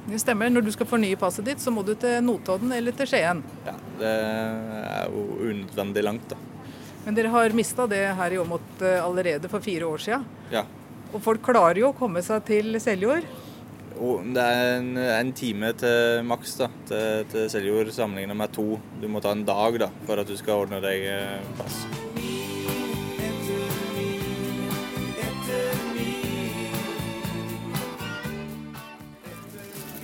Det 0.07 0.21
stemmer. 0.23 0.51
Når 0.53 0.67
du 0.67 0.71
skal 0.75 0.89
fornye 0.89 1.19
passet 1.19 1.47
ditt, 1.49 1.61
så 1.61 1.73
må 1.73 1.83
du 1.85 1.95
til 1.99 2.21
Notodden 2.25 2.73
eller 2.73 2.95
til 2.97 3.09
Skien. 3.11 3.43
Ja, 3.67 3.75
Det 3.99 4.13
er 4.13 5.09
jo 5.11 5.25
unødvendig 5.41 6.05
langt, 6.05 6.29
da. 6.31 6.37
Men 7.07 7.15
dere 7.15 7.33
har 7.33 7.55
mista 7.55 7.87
det 7.87 8.03
her 8.19 8.35
i 8.35 8.39
Åmot 8.39 8.83
eh, 8.83 9.03
allerede 9.03 9.49
for 9.49 9.63
fire 9.63 9.87
år 9.87 9.99
siden. 10.03 10.25
Ja. 10.51 10.65
Og 11.15 11.23
folk 11.23 11.43
klarer 11.43 11.79
jo 11.81 11.91
å 11.93 11.97
komme 11.97 12.23
seg 12.23 12.45
til 12.47 12.77
Seljord. 12.83 13.27
Det 13.97 14.43
er 14.43 14.73
en, 14.77 14.91
en 15.01 15.33
time 15.33 15.71
til 15.81 16.25
maks 16.29 16.59
da, 16.61 16.69
til, 16.91 17.23
til 17.33 17.47
Seljord 17.51 17.93
sammenlignet 17.95 18.37
med 18.37 18.53
to. 18.53 18.75
Du 19.01 19.09
må 19.09 19.23
ta 19.25 19.33
en 19.33 19.47
dag 19.49 19.79
da, 19.87 19.91
for 20.05 20.21
at 20.21 20.29
du 20.29 20.37
skal 20.37 20.67
ordne 20.67 20.83
deg 20.85 21.07
eh, 21.15 21.55
pass. 21.57 21.87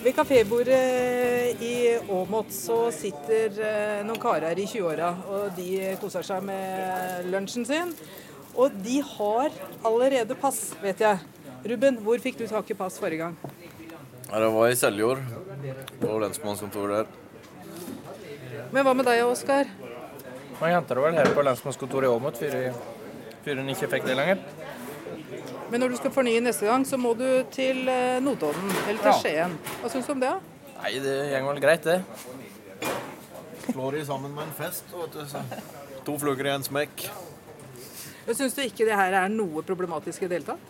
Ved 0.03 0.16
kafébordet 0.16 1.62
i 1.62 1.98
Åmot 2.11 2.48
så 2.50 2.88
sitter 2.90 3.55
eh, 3.62 4.00
noen 4.03 4.18
karer 4.18 4.59
i 4.59 4.64
20-åra, 4.66 5.11
og 5.30 5.53
de 5.55 5.92
koser 6.03 6.26
seg 6.26 6.42
med 6.42 7.28
lunsjen 7.30 7.66
sin. 7.68 7.92
Og 8.59 8.74
de 8.82 8.96
har 9.07 9.55
allerede 9.86 10.34
pass, 10.42 10.72
vet 10.82 11.05
jeg. 11.05 11.22
Ruben, 11.70 12.00
hvor 12.03 12.18
fikk 12.18 12.40
du 12.40 12.48
tak 12.50 12.72
i 12.74 12.76
pass 12.76 12.98
forrige 12.98 13.28
gang? 13.28 13.36
Det 14.26 14.48
var 14.57 14.72
i 14.72 14.80
Seljord, 14.80 15.22
på 16.03 16.18
lensmannskontoret 16.24 17.05
der. 17.05 18.66
Men 18.74 18.82
hva 18.82 18.96
med 18.98 19.07
deg, 19.07 19.22
Oskar? 19.28 19.70
Man 20.59 20.74
henter 20.74 20.98
det 20.98 21.07
vel 21.07 21.20
her 21.20 21.30
på 21.36 21.46
lensmannskontoret 21.46 22.11
i 22.11 22.12
Åmot 22.16 22.42
før 22.42 22.59
før 23.42 23.59
en 23.62 23.70
ikke 23.70 23.90
fikk 23.90 24.05
det 24.07 24.18
lenger. 24.18 24.42
Men 25.73 25.81
når 25.81 25.95
du 25.95 25.97
skal 26.03 26.12
fornye 26.12 26.41
neste 26.45 26.66
gang, 26.68 26.83
så 26.85 26.99
må 27.01 27.14
du 27.16 27.25
til 27.55 27.87
eh, 27.89 28.18
Notodden 28.20 28.68
eller 28.85 28.99
til 29.01 29.09
Ja. 29.09 29.18
Skien. 29.23 29.55
Hva 29.81 29.89
syns 29.93 30.09
du 30.09 30.12
om 30.12 30.20
det? 30.20 30.29
da? 30.29 30.41
Nei, 30.83 30.91
det 31.01 31.14
går 31.33 31.49
vel 31.49 31.62
greit, 31.62 31.87
det. 31.87 32.03
Slår 33.70 33.97
de 33.97 34.03
sammen 34.05 34.35
med 34.37 34.45
en 34.51 34.53
fest, 34.59 34.85
vet 34.93 35.16
du. 35.16 35.23
To 36.05 36.18
fluger 36.20 36.51
i 36.51 36.53
en 36.53 36.66
smekk. 36.66 37.07
Syns 38.33 38.55
du 38.59 38.61
ikke 38.66 38.85
det 38.87 38.99
her 38.99 39.16
er 39.23 39.33
noe 39.33 39.62
problematisk 39.64 40.27
i 40.27 40.29
det 40.29 40.41
hele 40.43 40.51
tatt? 40.53 40.68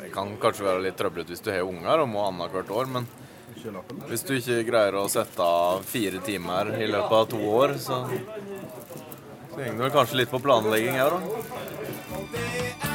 Det 0.00 0.10
kan 0.14 0.34
kanskje 0.42 0.66
være 0.66 0.82
litt 0.88 0.98
trøblete 0.98 1.32
hvis 1.32 1.44
du 1.44 1.52
har 1.52 1.62
unger 1.66 2.02
og 2.02 2.10
må 2.10 2.24
annethvert 2.26 2.70
år, 2.74 2.90
men 2.96 3.06
hvis 4.10 4.26
du 4.26 4.34
ikke 4.36 4.58
greier 4.68 4.98
å 4.98 5.06
sette 5.10 5.42
av 5.42 5.86
fire 5.88 6.18
timer 6.26 6.74
i 6.80 6.90
løpet 6.90 7.16
av 7.20 7.30
to 7.30 7.40
år, 7.60 7.76
så, 7.80 8.02
så 8.10 9.62
henger 9.62 9.78
det 9.78 9.86
vel 9.86 9.94
kanskje 9.96 10.20
litt 10.20 10.34
på 10.34 10.42
planlegging 10.44 10.98
her, 10.98 11.16
da. 11.16 12.85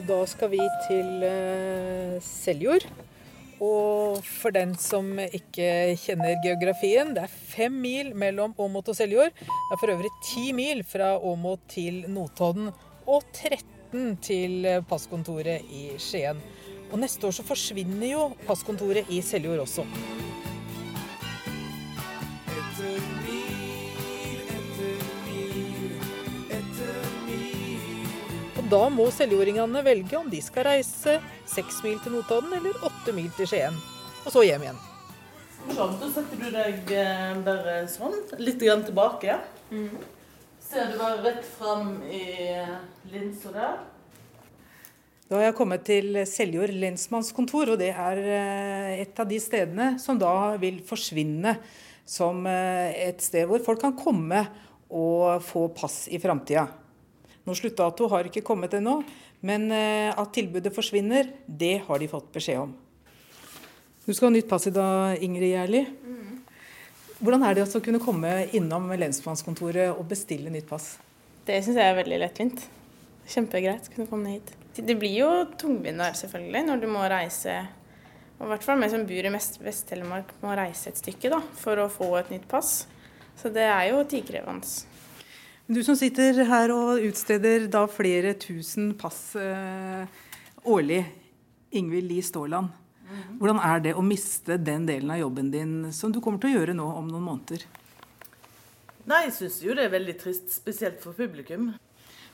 Så 0.00 0.06
da 0.08 0.22
skal 0.24 0.48
vi 0.48 0.60
til 0.86 1.24
eh, 1.28 2.14
Seljord. 2.24 2.86
Og 3.60 4.22
for 4.24 4.54
den 4.56 4.70
som 4.80 5.10
ikke 5.20 5.92
kjenner 6.00 6.38
geografien, 6.40 7.10
det 7.12 7.26
er 7.26 7.34
fem 7.50 7.76
mil 7.82 8.14
mellom 8.16 8.54
Åmot 8.56 8.88
og 8.88 8.96
Seljord. 8.96 9.34
Det 9.36 9.76
er 9.76 9.80
for 9.82 9.92
øvrig 9.92 10.12
ti 10.24 10.54
mil 10.56 10.80
fra 10.88 11.10
Åmot 11.18 11.66
til 11.68 12.06
Notodden, 12.08 12.70
og 13.04 13.28
13 13.42 14.16
til 14.24 14.64
passkontoret 14.88 15.68
i 15.68 15.90
Skien. 16.00 16.40
Og 16.88 16.96
neste 17.04 17.28
år 17.28 17.36
så 17.36 17.44
forsvinner 17.44 18.14
jo 18.14 18.30
passkontoret 18.48 19.12
i 19.12 19.20
Seljord 19.20 19.66
også. 19.66 19.84
Da 28.70 28.84
må 28.92 29.08
seljordingene 29.14 29.82
velge 29.82 30.14
om 30.18 30.28
de 30.30 30.38
skal 30.44 30.68
reise 30.68 31.16
seks 31.48 31.80
mil 31.82 31.98
til 32.04 32.14
Notodden 32.14 32.52
eller 32.60 32.84
åtte 32.86 33.14
mil 33.16 33.30
til 33.34 33.48
Skien. 33.50 33.76
Og 34.22 34.30
så 34.34 34.44
hjem 34.46 34.66
igjen. 34.66 34.78
Morsomt. 35.66 35.98
Da 36.00 36.10
setter 36.14 36.38
du 36.38 36.48
deg 36.54 36.92
eh, 36.94 37.32
bare 37.46 37.76
sånn, 37.90 38.14
litt 38.38 38.60
grann 38.62 38.84
tilbake. 38.86 39.40
Ser 40.70 40.92
du 40.92 41.00
bare 41.00 41.18
rett 41.24 41.46
fram 41.56 41.96
i 42.06 42.22
eh, 42.46 42.76
linsa 43.10 43.54
der. 43.56 43.80
Da 45.30 45.38
har 45.38 45.48
jeg 45.48 45.58
kommet 45.58 45.84
til 45.86 46.22
Seljord 46.26 46.74
lensmannskontor, 46.74 47.74
og 47.74 47.82
det 47.82 47.90
er 47.90 48.22
eh, 48.22 48.92
et 49.02 49.18
av 49.18 49.30
de 49.30 49.40
stedene 49.42 49.92
som 50.02 50.18
da 50.20 50.54
vil 50.62 50.78
forsvinne 50.86 51.58
som 52.10 52.42
et 52.50 53.20
sted 53.22 53.44
hvor 53.46 53.62
folk 53.62 53.82
kan 53.84 53.92
komme 53.94 54.40
og 54.90 55.44
få 55.46 55.68
pass 55.74 56.08
i 56.10 56.18
framtida. 56.18 56.64
Noen 57.50 57.58
sluttdato 57.58 58.06
har 58.12 58.28
ikke 58.28 58.44
kommet 58.46 58.76
ennå, 58.78 59.00
men 59.42 59.64
eh, 59.74 60.12
at 60.14 60.28
tilbudet 60.30 60.70
forsvinner, 60.70 61.32
det 61.50 61.80
har 61.88 61.98
de 61.98 62.06
fått 62.06 62.28
beskjed 62.30 62.60
om. 62.62 62.74
Du 64.04 64.12
skal 64.14 64.28
ha 64.28 64.34
nytt 64.36 64.46
pass 64.46 64.68
i 64.70 64.72
dag, 64.74 65.16
Ingrid 65.18 65.50
Gjerli. 65.50 65.80
Hvordan 67.18 67.42
er 67.48 67.58
det 67.58 67.64
å 67.66 67.80
kunne 67.82 67.98
komme 67.98 68.30
innom 68.54 68.86
lensmannskontoret 68.94 69.90
og 69.96 70.06
bestille 70.12 70.52
nytt 70.54 70.68
pass? 70.70 70.92
Det 71.42 71.58
syns 71.58 71.80
jeg 71.80 71.90
er 71.90 71.98
veldig 71.98 72.20
lettvint. 72.22 72.62
Kjempegreit 73.34 73.90
å 73.90 73.96
kunne 73.96 74.06
komme 74.12 74.36
hit. 74.36 74.54
Det 74.78 74.94
blir 74.94 75.16
jo 75.18 75.32
tungvint 75.58 76.06
selvfølgelig, 76.20 76.62
når 76.70 76.84
du 76.84 76.88
må 76.94 77.02
reise 77.10 77.56
og 78.38 78.46
I 78.46 78.52
hvert 78.54 78.64
fall 78.64 78.80
vi 78.80 78.92
som 78.94 79.02
bor 79.10 79.26
i 79.26 79.34
Vest- 79.34 79.58
Vest-Telemark 79.60 80.30
må 80.40 80.54
reise 80.56 80.88
et 80.88 81.02
stykke 81.02 81.34
da, 81.34 81.42
for 81.60 81.82
å 81.82 81.90
få 81.92 82.14
et 82.22 82.30
nytt 82.32 82.46
pass. 82.48 82.86
Så 83.36 83.50
det 83.52 83.66
er 83.66 83.90
jo 83.90 84.06
tidkrevende. 84.08 84.70
Du 85.70 85.78
som 85.86 85.94
sitter 85.94 86.34
her 86.48 86.72
og 86.74 87.04
utsteder 87.06 87.68
da 87.70 87.84
flere 87.86 88.32
tusen 88.34 88.88
pass 88.98 89.36
eh, 89.38 90.02
årlig, 90.66 91.04
Ingvild 91.78 92.10
Li 92.10 92.18
Ståland. 92.26 92.72
Hvordan 93.38 93.60
er 93.62 93.84
det 93.84 93.92
å 93.94 94.02
miste 94.02 94.56
den 94.58 94.88
delen 94.88 95.12
av 95.14 95.20
jobben 95.20 95.52
din 95.52 95.76
som 95.94 96.10
du 96.10 96.18
kommer 96.18 96.42
til 96.42 96.50
å 96.50 96.58
gjøre 96.58 96.74
nå 96.74 96.88
om 96.90 97.06
noen 97.06 97.22
måneder? 97.28 97.68
Nei, 99.06 99.22
jeg 99.28 99.36
syns 99.38 99.62
jo 99.62 99.78
det 99.78 99.86
er 99.86 99.94
veldig 99.94 100.18
trist, 100.18 100.50
spesielt 100.50 100.98
for 101.04 101.14
publikum. 101.14 101.70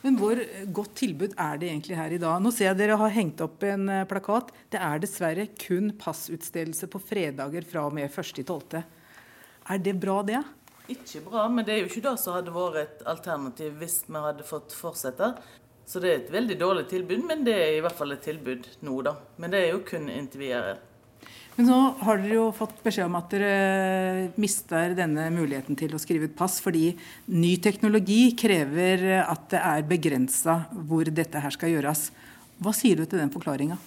Men 0.00 0.16
hvor 0.16 0.40
godt 0.72 0.96
tilbud 1.04 1.36
er 1.36 1.60
det 1.60 1.68
egentlig 1.74 2.00
her 2.00 2.16
i 2.16 2.24
dag? 2.24 2.40
Nå 2.40 2.56
ser 2.56 2.70
jeg 2.70 2.80
dere 2.80 2.96
har 3.04 3.16
hengt 3.20 3.44
opp 3.44 3.68
en 3.68 3.88
eh, 4.00 4.06
plakat. 4.08 4.48
Det 4.72 4.80
er 4.80 5.04
dessverre 5.04 5.50
kun 5.60 5.92
passutstedelse 6.00 6.88
på 6.88 7.04
fredager 7.04 7.68
fra 7.68 7.84
og 7.84 8.00
med 8.00 8.08
1.12. 8.08 8.80
Er 8.80 9.84
det 9.84 10.00
bra, 10.00 10.22
det? 10.24 10.40
Ikke 10.92 11.22
bra, 11.24 11.46
men 11.50 11.66
det 11.66 11.74
er 11.74 11.80
jo 11.82 11.88
ikke 11.90 12.04
det 12.04 12.16
som 12.22 12.36
hadde 12.36 12.54
vært 12.54 12.82
et 12.82 13.06
alternativ 13.10 13.78
hvis 13.80 14.02
vi 14.06 14.20
hadde 14.22 14.46
fått 14.46 14.74
fortsette. 14.76 15.32
Så 15.86 16.02
det 16.02 16.10
er 16.10 16.20
et 16.20 16.34
veldig 16.34 16.56
dårlig 16.58 16.88
tilbud, 16.90 17.22
men 17.26 17.44
det 17.46 17.54
er 17.54 17.72
i 17.76 17.80
hvert 17.82 17.94
fall 17.94 18.14
et 18.14 18.22
tilbud 18.26 18.66
nå, 18.86 19.00
da. 19.06 19.16
Men 19.38 19.52
det 19.52 19.62
er 19.62 19.72
jo 19.72 19.84
kun 19.86 20.08
inntil 20.10 20.42
videre. 20.42 20.76
Men 21.56 21.70
nå 21.70 21.76
har 22.04 22.18
dere 22.20 22.36
jo 22.36 22.46
fått 22.52 22.82
beskjed 22.84 23.06
om 23.08 23.16
at 23.16 23.30
dere 23.32 24.32
mister 24.36 24.92
denne 24.98 25.28
muligheten 25.32 25.78
til 25.78 25.94
å 25.96 26.00
skrive 26.02 26.28
ut 26.28 26.34
pass, 26.36 26.58
fordi 26.60 26.90
ny 27.32 27.54
teknologi 27.64 28.34
krever 28.36 29.06
at 29.22 29.46
det 29.54 29.62
er 29.62 29.86
begrensa 29.88 30.58
hvor 30.90 31.08
dette 31.08 31.40
her 31.40 31.54
skal 31.54 31.72
gjøres. 31.72 32.10
Hva 32.60 32.74
sier 32.76 32.98
du 32.98 33.06
til 33.06 33.22
den 33.22 33.32
forklaringa? 33.32 33.78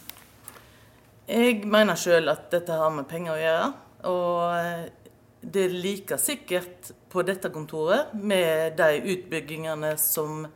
Jeg 1.29 1.61
mener 1.69 1.99
sjøl 1.99 2.31
at 2.31 2.47
dette 2.49 2.73
har 2.73 2.89
med 2.95 3.05
penger 3.11 3.35
å 3.35 3.43
gjøre. 3.43 3.69
Og 4.09 5.08
det 5.41 5.65
er 5.65 5.75
like 5.83 6.17
sikkert 6.19 6.91
på 7.09 7.23
dette 7.23 7.51
kontoret 7.53 8.11
med 8.13 8.75
de 8.77 8.99
utbyggingene 9.13 9.93
som 10.01 10.47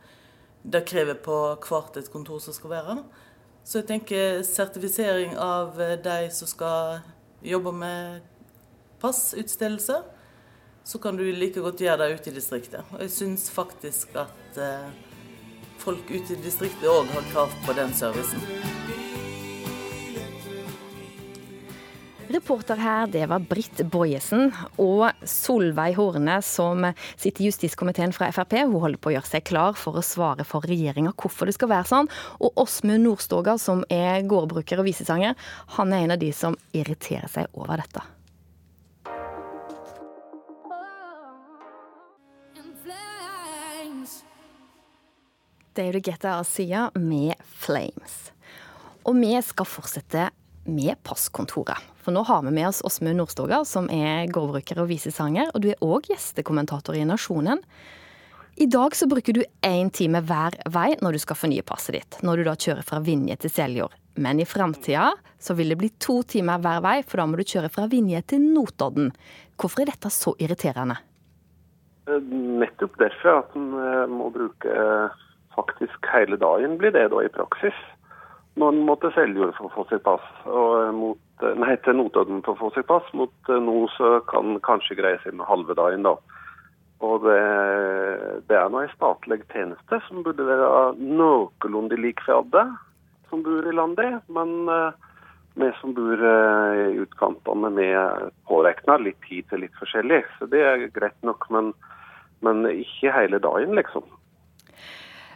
det 0.64 0.84
krever 0.88 1.16
på 1.20 1.38
hvert 1.64 1.96
et 2.00 2.10
kontor 2.12 2.40
som 2.40 2.56
skal 2.56 2.72
være. 2.72 2.98
Så 3.64 3.80
jeg 3.80 3.88
tenker 3.88 4.42
sertifisering 4.44 5.38
av 5.40 5.78
de 6.04 6.18
som 6.36 6.48
skal 6.48 7.00
jobbe 7.44 7.72
med 7.72 8.20
passutstedelse, 9.00 10.02
så 10.84 10.98
kan 11.00 11.16
du 11.16 11.24
like 11.32 11.60
godt 11.60 11.80
gjøre 11.80 12.04
det 12.04 12.18
ute 12.18 12.30
i 12.30 12.36
distriktet. 12.36 12.84
Og 12.92 13.00
jeg 13.06 13.12
syns 13.12 13.48
faktisk 13.52 14.16
at 14.20 14.60
eh, 14.60 14.92
folk 15.80 16.12
ute 16.12 16.36
i 16.36 16.42
distriktet 16.44 16.88
òg 16.92 17.08
har 17.16 17.32
krav 17.32 17.56
på 17.64 17.76
den 17.80 17.96
servicen. 17.96 19.03
Reporter 22.34 22.76
her, 22.76 23.06
det 23.06 23.28
var 23.30 23.44
Britt 23.46 23.78
Bojesen 23.86 24.48
og 24.82 25.04
Solveig 25.22 25.94
Horne, 25.94 26.40
som 26.42 26.82
sitter 27.14 27.44
i 27.44 27.46
justiskomiteen 27.46 28.10
fra 28.16 28.26
Frp. 28.34 28.56
Hun 28.64 28.80
holder 28.82 28.98
på 28.98 29.12
å 29.12 29.14
gjøre 29.14 29.30
seg 29.30 29.44
klar 29.46 29.78
for 29.78 29.94
å 29.94 30.02
svare 30.02 30.42
for 30.48 30.66
regjeringa 30.66 31.12
hvorfor 31.14 31.46
det 31.46 31.54
skal 31.54 31.70
være 31.70 31.86
sånn. 31.92 32.10
Og 32.42 32.58
Åsmund 32.64 33.06
Nordstoga, 33.06 33.54
som 33.62 33.84
er 33.86 34.26
gårdbruker 34.26 34.82
og 34.82 34.88
visesanger, 34.88 35.38
han 35.76 35.94
er 35.94 36.08
en 36.08 36.16
av 36.16 36.24
de 36.24 36.32
som 36.34 36.58
irriterer 36.74 37.30
seg 37.30 37.54
over 37.54 37.84
dette. 37.84 38.02
Det 45.74 45.82
er 45.82 45.90
jo 45.90 45.98
det 46.00 46.06
GTA 46.10 46.36
sier, 46.46 46.90
med 46.98 47.38
Flames. 47.62 48.20
Og 49.06 49.22
vi 49.22 49.34
skal 49.42 49.70
fortsette 49.70 50.30
med 50.66 50.98
passkontoret. 51.06 51.93
For 52.04 52.12
nå 52.12 52.20
har 52.28 52.42
vi 52.44 52.52
med 52.52 52.68
oss 52.68 52.82
Åsmund 52.84 53.16
Nordstoga, 53.16 53.62
som 53.64 53.88
er 53.88 54.28
gårdbruker 54.28 54.82
og 54.82 54.90
visesanger. 54.90 55.48
Og 55.54 55.64
du 55.64 55.70
er 55.72 55.84
òg 55.84 56.10
gjestekommentator 56.12 56.98
i 56.98 57.06
Nasjonen. 57.08 57.62
I 58.60 58.66
dag 58.70 58.94
så 58.94 59.08
bruker 59.10 59.34
du 59.34 59.40
én 59.66 59.88
time 59.90 60.20
hver 60.22 60.54
vei 60.70 60.92
når 61.00 61.16
du 61.16 61.22
skal 61.22 61.38
fornye 61.40 61.64
passet 61.66 61.96
ditt. 61.96 62.18
Når 62.22 62.36
du 62.36 62.44
da 62.46 62.54
kjører 62.54 62.86
fra 62.86 63.00
Vinje 63.02 63.38
til 63.40 63.50
Seljord. 63.50 63.96
Men 64.20 64.38
i 64.38 64.46
framtida 64.46 65.08
så 65.42 65.56
vil 65.58 65.72
det 65.72 65.80
bli 65.80 65.90
to 65.98 66.20
timer 66.28 66.60
hver 66.62 66.84
vei, 66.84 66.98
for 67.02 67.18
da 67.18 67.26
må 67.26 67.40
du 67.40 67.42
kjøre 67.48 67.72
fra 67.72 67.88
Vinje 67.90 68.20
til 68.30 68.44
Notodden. 68.52 69.10
Hvorfor 69.58 69.82
er 69.82 69.90
dette 69.90 70.12
så 70.12 70.36
irriterende? 70.38 71.00
Nettopp 72.04 73.00
derfor 73.00 73.40
at 73.40 73.56
en 73.58 73.72
eh, 73.80 74.06
må 74.12 74.28
bruke 74.30 74.70
eh, 74.70 75.18
faktisk 75.56 76.06
hele 76.12 76.36
dagen, 76.36 76.76
blir 76.78 76.92
det 76.94 77.08
da 77.10 77.24
i 77.24 77.32
praksis. 77.32 77.76
Når 78.60 78.70
en 78.70 78.84
må 78.86 78.94
til 79.02 79.10
Seljord 79.16 79.54
for 79.56 79.66
å 79.66 79.74
få 79.74 79.86
sitt 79.90 80.04
pass, 80.06 80.26
og 80.46 80.74
eh, 80.78 80.92
mot, 80.94 81.18
eh, 81.18 81.23
nei, 81.42 81.74
til 81.82 81.98
Notodden 81.98 82.42
for 82.44 82.54
å 82.54 82.60
få 82.66 82.70
seg 82.76 82.86
pass. 82.88 83.06
Mot 83.16 83.50
eh, 83.50 83.60
nå 83.62 83.84
så 83.96 84.18
kan 84.30 84.58
kanskje 84.64 84.98
greie 85.00 85.20
seg 85.24 85.36
med 85.38 85.48
halve 85.48 85.76
dagen, 85.78 86.06
da. 86.06 86.16
Og 87.04 87.26
det, 87.26 87.40
det 88.48 88.56
er 88.56 88.70
nå 88.72 88.84
ei 88.84 88.90
statlig 88.94 89.42
tjeneste 89.52 89.98
som 90.06 90.22
burde 90.24 90.46
være 90.46 90.94
noenlunde 91.00 91.98
lik 92.00 92.22
for 92.24 92.44
alle. 92.44 92.68
som 93.28 93.42
bor 93.42 93.66
i 93.66 93.74
landet, 93.74 94.20
men 94.30 94.68
eh, 94.70 94.92
vi 95.58 95.70
som 95.80 95.94
bor 95.96 96.20
eh, 96.22 96.82
i 96.94 97.00
utkantene, 97.02 97.72
vi 97.74 97.88
påregner 98.46 99.02
litt 99.02 99.18
tid 99.26 99.48
til 99.50 99.64
litt 99.64 99.74
forskjellig. 99.80 100.22
Så 100.38 100.46
det 100.52 100.62
er 100.62 100.86
greit 100.94 101.18
nok, 101.26 101.48
men, 101.50 101.72
men 102.46 102.62
ikke 102.70 103.14
hele 103.14 103.42
dagen, 103.42 103.74
liksom. 103.74 104.06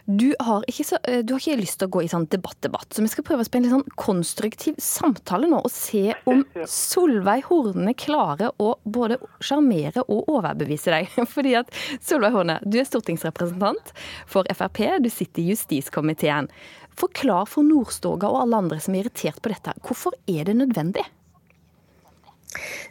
Du 0.09 0.33
har, 0.39 0.63
ikke 0.65 0.83
så, 0.87 0.97
eh, 1.03 1.19
du 1.21 1.35
har 1.35 1.41
ikke 1.43 1.59
lyst 1.59 1.77
til 1.77 1.85
å 1.85 1.91
gå 1.93 2.01
i 2.01 2.07
sånn 2.09 2.25
debatt-debatt, 2.33 2.87
så 2.89 3.03
vi 3.05 3.11
skal 3.11 3.25
prøve 3.27 3.43
å 3.43 3.45
spille 3.45 3.69
en 3.69 3.75
sånn 3.75 3.91
konstruktiv 3.99 4.79
samtale 4.81 5.45
nå 5.51 5.59
og 5.61 5.69
se 5.69 6.15
om 6.25 6.41
Solveig 6.65 7.45
Horne 7.45 7.93
klarer 7.93 8.55
å 8.57 8.71
både 8.89 9.19
sjarmere 9.37 10.01
og 10.07 10.31
overbevise 10.33 10.89
deg. 10.95 11.13
Fordi 11.35 11.53
at 11.61 11.69
Solveig 12.01 12.33
Horne, 12.33 12.57
du 12.65 12.79
er 12.81 12.89
stortingsrepresentant 12.89 13.93
for 14.25 14.49
Frp, 14.49 14.81
du 15.05 15.11
sitter 15.13 15.43
i 15.43 15.51
justiskomiteen. 15.51 16.49
Forklar 16.97 17.45
for 17.45 17.69
Nordstoga 17.69 18.33
og 18.33 18.47
alle 18.47 18.65
andre 18.65 18.81
som 18.81 18.97
er 18.97 19.05
irritert 19.05 19.37
på 19.45 19.53
dette, 19.53 19.77
hvorfor 19.85 20.17
er 20.25 20.49
det 20.49 20.57
nødvendig? 20.57 21.05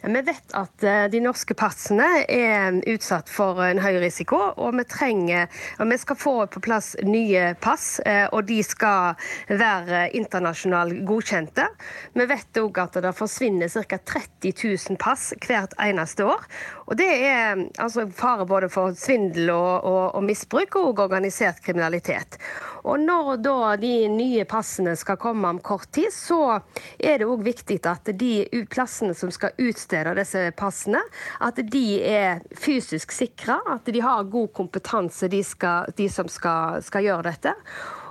Vi 0.01 0.21
vet 0.21 0.53
at 0.55 0.83
eh, 0.87 1.05
de 1.11 1.19
norske 1.19 1.55
passene 1.57 2.07
er 2.31 2.77
utsatt 2.87 3.27
for 3.31 3.59
en 3.65 3.81
høy 3.83 3.97
risiko, 3.99 4.37
og 4.55 4.77
vi 4.77 4.85
trenger 4.87 5.49
og 5.79 5.89
vi 5.91 5.97
skal 5.99 6.19
få 6.19 6.35
på 6.53 6.61
plass 6.63 6.93
nye 7.03 7.53
pass, 7.59 7.99
eh, 8.07 8.25
og 8.31 8.47
de 8.47 8.61
skal 8.63 9.19
være 9.49 10.05
internasjonalt 10.15 11.03
godkjente. 11.07 11.67
Vi 12.15 12.27
vet 12.29 12.61
òg 12.61 12.79
at 12.85 13.01
det 13.03 13.13
forsvinner 13.17 13.67
ca. 13.67 13.99
30 13.99 14.55
000 14.63 14.99
pass 15.01 15.33
hvert 15.43 15.75
eneste 15.83 16.27
år. 16.27 16.47
Og 16.89 16.97
det 16.97 17.09
er 17.29 17.59
altså 17.77 18.07
fare 18.17 18.47
både 18.49 18.69
for 18.73 18.95
svindel 18.97 19.51
og, 19.53 19.85
og, 19.85 20.15
og 20.17 20.23
misbruk 20.25 20.79
og 20.79 21.03
organisert 21.05 21.61
kriminalitet. 21.61 22.39
Og 22.83 22.97
når 23.03 23.35
da 23.43 23.75
de 23.77 24.07
nye 24.09 24.45
passene 24.49 24.95
skal 24.97 25.19
komme 25.21 25.51
om 25.51 25.59
kort 25.61 25.89
tid, 25.93 26.09
så 26.15 26.59
er 26.97 27.19
det 27.21 27.27
òg 27.29 27.43
viktig 27.45 27.77
at 27.89 28.09
de 28.17 28.65
plassene 28.71 29.13
som 29.17 29.29
skal 29.33 29.53
utstede 29.61 30.15
disse 30.17 30.47
passene, 30.57 31.03
at 31.45 31.61
de 31.61 31.85
er 32.01 32.41
fysisk 32.57 33.13
sikra, 33.13 33.59
at 33.75 33.85
de 33.85 34.01
har 34.01 34.25
god 34.31 34.49
kompetanse, 34.57 35.29
de, 35.29 35.43
skal, 35.45 35.93
de 35.97 36.09
som 36.09 36.31
skal, 36.31 36.81
skal 36.85 37.05
gjøre 37.05 37.29
dette. 37.29 37.53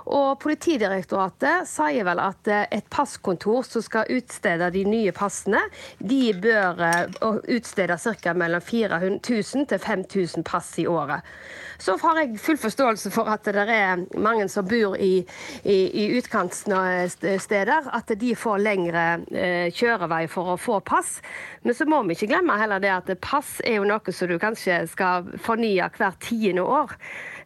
Og 0.09 0.39
Politidirektoratet 0.41 1.67
sier 1.69 2.05
vel 2.07 2.21
at 2.23 2.49
eh, 2.49 2.65
et 2.79 2.87
passkontor 2.89 3.65
som 3.67 3.83
skal 3.85 4.09
utstede 4.17 4.71
de 4.73 4.83
nye 4.89 5.13
passene, 5.13 5.61
de 6.01 6.31
bør 6.33 6.81
eh, 6.87 7.19
utstede 7.57 7.97
ca. 8.01 8.33
mellom 8.33 8.63
4000 8.63 9.69
til 9.69 9.83
5000 9.83 10.47
pass 10.49 10.73
i 10.81 10.87
året. 10.89 11.21
Så 11.79 11.95
har 12.01 12.17
jeg 12.19 12.39
full 12.43 12.57
forståelse 12.59 13.11
for 13.13 13.29
at 13.31 13.47
det 13.47 13.63
er 13.71 14.01
mange 14.19 14.49
som 14.51 14.67
bor 14.67 14.97
i, 14.99 15.23
i, 15.63 15.77
i 16.03 16.07
utkantsteder, 16.19 17.87
at 17.95 18.11
de 18.19 18.33
får 18.35 18.59
lengre 18.59 19.05
eh, 19.31 19.71
kjørevei 19.71 20.25
for 20.27 20.53
å 20.53 20.57
få 20.59 20.81
pass. 20.83 21.21
Men 21.63 21.77
så 21.77 21.87
må 21.87 22.01
vi 22.03 22.17
ikke 22.17 22.33
glemme 22.33 22.59
heller 22.59 22.83
det 22.83 22.91
at 22.91 23.13
pass 23.23 23.61
er 23.63 23.79
jo 23.79 23.87
noe 23.87 24.15
som 24.15 24.27
du 24.27 24.35
kanskje 24.41 24.81
skal 24.91 25.31
fornye 25.39 25.87
hvert 25.95 26.19
tiende 26.27 26.67
år. 26.67 26.97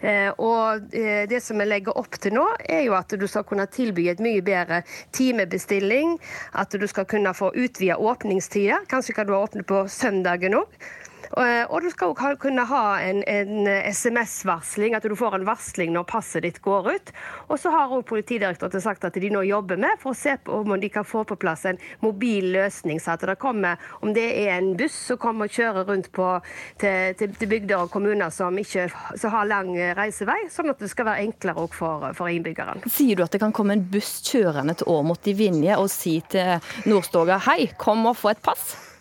Eh, 0.01 0.31
og 0.41 0.95
eh, 0.97 1.29
det 1.29 1.43
som 1.45 1.61
vi 1.61 1.69
legger 1.69 1.97
opp 2.01 2.17
til 2.17 2.33
nå, 2.35 2.47
er 2.65 2.87
jo 2.87 2.97
at 2.97 3.13
du 3.13 3.27
skal 3.29 3.45
kunne 3.47 3.69
tilby 3.69 4.09
et 4.11 4.23
mye 4.23 4.41
bedre 4.43 4.81
timebestilling. 5.15 6.17
At 6.57 6.73
du 6.73 6.89
skal 6.89 7.05
kunne 7.05 7.37
få 7.37 7.53
utvida 7.53 8.01
åpningstider. 8.01 8.89
Kanskje 8.89 9.15
kan 9.15 9.29
du 9.29 9.37
åpne 9.37 9.63
på 9.67 9.85
søndagen 9.93 10.57
òg. 10.63 10.83
Eh, 11.37 11.63
og 11.69 11.81
du 11.81 11.89
skal 11.89 12.13
òg 12.13 12.37
kunne 12.41 12.65
ha 12.69 12.83
en, 13.01 13.23
en 13.25 13.67
SMS-varsling, 13.89 14.93
at 14.97 15.05
du 15.07 15.15
får 15.17 15.39
en 15.39 15.47
varsling 15.47 15.93
når 15.95 16.05
passet 16.09 16.45
ditt 16.45 16.59
går 16.63 16.91
ut. 16.93 17.13
Og 17.49 17.57
så 17.59 17.73
har 17.73 17.89
også 17.89 18.11
Politidirektoratet 18.13 18.83
sagt 18.83 19.05
at 19.07 19.15
de 19.17 19.29
nå 19.33 19.41
jobber 19.47 19.79
med 19.81 19.97
for 20.01 20.13
å 20.13 20.17
se 20.17 20.35
om 20.51 20.75
de 20.79 20.89
kan 20.93 21.05
få 21.07 21.23
på 21.25 21.37
plass 21.39 21.63
en 21.69 21.79
mobil 22.03 22.51
løsning, 22.53 22.99
så 23.01 23.15
at 23.15 23.25
det 23.25 23.37
kommer, 23.41 23.81
om 24.05 24.13
det 24.13 24.25
er 24.43 24.57
en 24.57 24.73
buss 24.77 24.95
som 25.09 25.17
kommer 25.21 25.49
og 25.49 25.55
kjører 25.55 25.87
rundt 25.89 26.11
på, 26.13 26.27
til, 26.81 27.15
til, 27.17 27.33
til 27.39 27.49
bygder 27.49 27.85
og 27.85 27.91
kommuner 27.93 28.33
som 28.33 28.57
ikke 28.59 28.85
som 28.91 29.33
har 29.33 29.49
lang 29.49 29.73
reisevei, 29.97 30.37
sånn 30.53 30.73
at 30.73 30.83
det 30.83 30.91
skal 30.91 31.09
være 31.09 31.25
enklere 31.25 31.65
òg 31.65 31.77
for, 31.77 32.09
for 32.17 32.29
innbyggerne. 32.29 32.85
Sier 32.91 33.17
du 33.17 33.25
at 33.25 33.33
det 33.33 33.41
kan 33.41 33.55
komme 33.55 33.77
en 33.77 33.85
buss 33.93 34.19
kjørende 34.27 34.77
til 34.77 34.93
Åmot 34.93 35.31
i 35.31 35.37
Vinje 35.37 35.79
og 35.79 35.89
si 35.91 36.19
til 36.29 36.59
Nordstoga 36.89 37.41
hei, 37.49 37.71
kom 37.79 38.05
og 38.11 38.19
få 38.19 38.35
et 38.35 38.43
pass? 38.45 38.92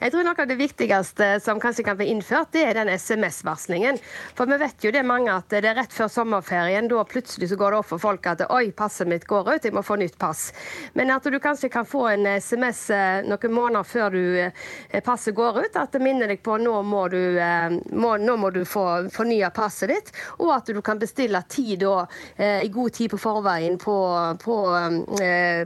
Jeg 0.00 0.12
tror 0.12 0.24
noe 0.26 0.42
av 0.42 0.48
det 0.48 0.56
viktigste 0.58 1.28
som 1.42 1.60
kanskje 1.62 1.84
kan 1.86 1.98
bli 1.98 2.10
innført, 2.10 2.50
det 2.54 2.64
er 2.66 2.78
den 2.80 2.90
SMS-varslingen. 2.92 3.98
For 4.36 4.50
vi 4.50 4.58
vet 4.60 4.84
jo 4.84 4.92
det 4.94 5.04
mange 5.06 5.32
at 5.32 5.50
det 5.52 5.62
er 5.62 5.76
rett 5.78 5.94
før 5.94 6.10
sommerferien, 6.10 6.88
da 6.90 7.04
plutselig 7.06 7.50
så 7.50 7.58
går 7.60 7.74
det 7.74 7.80
opp 7.80 7.90
for 7.92 8.02
folk 8.02 8.26
at 8.30 8.44
oi, 8.50 8.70
passet 8.76 9.08
mitt 9.10 9.26
går 9.30 9.52
ut, 9.52 9.66
jeg 9.66 9.74
må 9.76 9.84
få 9.86 9.98
nytt 10.00 10.18
pass. 10.20 10.50
Men 10.98 11.12
at 11.14 11.26
du 11.26 11.38
kanskje 11.42 11.70
kan 11.72 11.86
få 11.88 12.06
en 12.14 12.26
SMS 12.32 12.82
eh, 12.94 13.20
noen 13.28 13.54
måneder 13.54 13.86
før 13.86 14.16
du 14.16 14.22
eh, 14.42 15.02
passet 15.04 15.36
går 15.36 15.62
ut, 15.64 15.78
at 15.78 15.94
det 15.94 16.02
minner 16.02 16.30
deg 16.30 16.42
på 16.44 16.58
nå 16.60 16.80
må 16.86 17.06
du, 17.12 17.20
eh, 17.38 17.68
må, 17.92 18.16
nå 18.20 18.36
må 18.40 18.50
du 18.54 18.62
få 18.68 18.86
fornya 19.14 19.52
passet 19.54 19.92
ditt, 19.94 20.12
og 20.40 20.54
at 20.56 20.72
du 20.74 20.82
kan 20.84 21.00
bestille 21.00 21.42
tid 21.50 21.80
da, 21.80 22.02
i 22.40 22.68
god 22.72 22.92
tid 22.96 23.10
på 23.12 23.18
forveien 23.20 23.76
på, 23.80 23.94
på, 24.42 24.56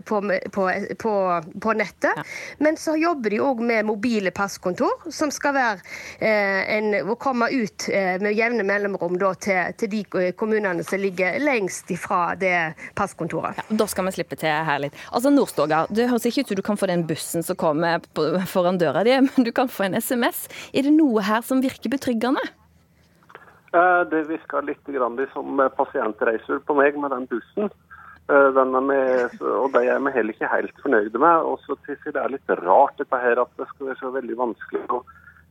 på, 0.04 1.14
på 1.64 1.74
nettet. 1.78 2.20
Men 2.62 2.76
så 2.80 2.94
jobber 3.00 3.32
de 3.32 3.40
òg 3.42 3.53
òg 3.54 3.62
med 3.62 3.86
mobile 3.86 4.32
passkontor, 4.34 5.06
som 5.12 5.30
skal 5.30 5.54
være 5.54 5.78
eh, 6.18 6.76
en, 6.76 6.90
å 7.10 7.16
komme 7.20 7.48
ut 7.52 7.88
eh, 7.88 8.16
med 8.22 8.34
jevne 8.34 8.64
mellomrom 8.66 9.18
da, 9.20 9.32
til, 9.34 9.74
til, 9.78 9.92
de 9.92 10.02
eh, 10.20 10.32
kommunene 10.36 10.84
som 10.86 11.00
ligger 11.00 11.38
lengst 11.42 11.90
ifra 11.94 12.34
det 12.38 12.74
passkontoret. 12.98 13.60
Ja, 13.60 13.78
da 13.84 13.86
skal 13.90 14.08
vi 14.08 14.16
slippe 14.18 14.38
til 14.40 14.50
her 14.50 14.82
litt. 14.82 14.98
Altså 15.12 15.32
Nordstoga, 15.32 15.84
det 15.90 16.08
høres 16.10 16.26
ikke 16.28 16.44
ut 16.44 16.52
som 16.52 16.60
du 16.60 16.66
kan 16.66 16.80
få 16.80 16.90
den 16.90 17.06
bussen 17.08 17.46
som 17.46 17.58
kommer 17.58 18.02
foran 18.50 18.80
døra 18.80 19.04
di, 19.06 19.16
men 19.28 19.46
du 19.46 19.52
kan 19.54 19.70
få 19.70 19.88
en 19.88 19.98
SMS. 20.00 20.48
Er 20.74 20.88
det 20.88 20.94
noe 20.96 21.24
her 21.24 21.44
som 21.46 21.62
virker 21.64 21.92
betryggende? 21.92 22.42
Det 23.74 24.20
virker 24.28 24.62
litt 24.62 24.86
som 25.32 25.58
pasientreiser 25.74 26.60
på 26.62 26.76
meg 26.78 26.94
med 26.94 27.10
den 27.10 27.24
bussen. 27.26 27.72
Eh, 28.24 28.80
med, 28.80 29.40
og 29.44 29.72
de 29.74 29.82
er 29.84 29.98
vi 30.00 30.12
heller 30.14 30.32
ikke 30.32 30.48
helt 30.48 30.80
fornøyde 30.80 31.18
med. 31.18 31.44
Og 31.44 31.60
så 31.64 31.76
det 31.86 32.16
er 32.16 32.32
litt 32.32 32.54
rart 32.64 32.96
dette 32.98 33.20
her 33.20 33.40
at 33.42 33.52
det 33.58 33.68
skal 33.68 33.90
være 33.90 34.00
så 34.00 34.12
veldig 34.14 34.38
vanskelig 34.38 34.84
å 34.88 35.02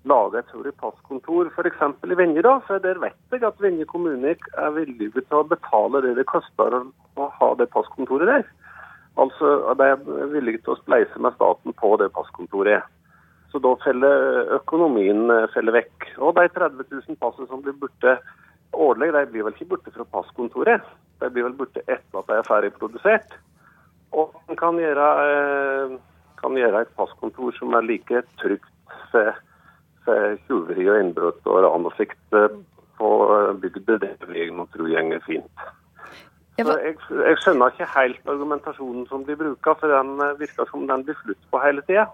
lage 0.10 0.40
et 0.40 0.50
stort 0.50 0.80
passkontor 0.82 1.52
f.eks. 1.54 1.84
i 2.04 2.18
Venje. 2.18 2.42
for 2.68 2.80
Der 2.80 3.00
vet 3.00 3.16
jeg 3.32 3.44
at 3.44 3.62
Venje 3.62 3.86
kommune 3.86 4.34
er 4.34 4.76
villig 4.76 5.14
til 5.14 5.38
å 5.38 5.44
betale 5.46 6.02
det 6.02 6.16
det 6.18 6.26
koster 6.26 6.82
å 7.16 7.30
ha 7.40 7.54
det 7.56 7.70
passkontoret 7.70 8.28
der. 8.28 8.44
Altså, 9.18 9.76
De 9.78 9.84
er 9.94 10.28
villige 10.34 10.64
til 10.66 10.74
å 10.74 10.82
spleise 10.82 11.20
med 11.20 11.36
staten 11.38 11.74
på 11.74 11.96
det 12.02 12.10
passkontoret. 12.12 12.84
Så 13.52 13.62
da 13.62 13.76
feller 13.86 14.50
økonomien 14.58 15.30
eh, 15.30 15.50
feller 15.54 15.78
vekk. 15.78 16.10
Og 16.18 16.34
de 16.34 16.50
30 16.50 16.90
000 16.90 17.22
passene 17.22 17.46
som 17.48 17.62
blir 17.62 17.78
borte 17.78 18.18
årlig, 18.74 19.14
de 19.14 19.26
blir 19.32 19.48
vel 19.48 19.56
ikke 19.56 19.72
borte 19.76 19.94
fra 19.96 20.06
passkontoret. 20.16 20.86
De 21.22 21.30
blir 21.32 21.48
vel 21.48 21.58
borte 21.58 21.84
etter 21.86 22.20
at 22.20 22.30
de 22.30 22.38
er 22.38 22.48
ferdig 22.48 22.74
produsert. 22.78 23.38
Og 24.14 24.34
en 24.50 24.60
kan 24.60 24.78
eh, 25.24 25.96
kan 26.42 26.60
gjøre 26.60 26.84
et 26.84 26.96
passkontor 27.00 27.56
som 27.58 27.74
er 27.74 27.88
like 27.88 28.24
trygt 28.42 28.98
for, 29.12 29.32
tjuveri 30.48 30.90
og 30.92 31.00
innbrudd 31.00 31.48
og 31.48 31.62
ran 31.64 31.88
og 31.88 31.96
slikt 31.96 32.38
eh, 32.38 32.52
på 33.00 33.14
bygda. 33.62 33.98
Det 34.04 34.18
vil 34.28 34.42
jeg 34.42 34.52
nå 34.54 34.68
tro 34.74 34.90
går 34.90 35.24
fint. 35.28 35.64
Så 36.60 36.76
jeg, 36.84 36.98
jeg, 37.10 37.38
skjønner 37.42 37.72
ikke 37.72 37.88
helt 37.96 38.28
argumentasjonen 38.30 39.08
som 39.10 39.24
de 39.26 39.36
bruker, 39.36 39.78
for 39.80 39.90
den 39.90 40.20
eh, 40.22 40.36
virker 40.42 40.70
som 40.70 40.86
den 40.90 41.06
blir 41.08 41.18
slutt 41.24 41.50
på 41.50 41.62
hele 41.64 41.82
tida. 41.88 42.06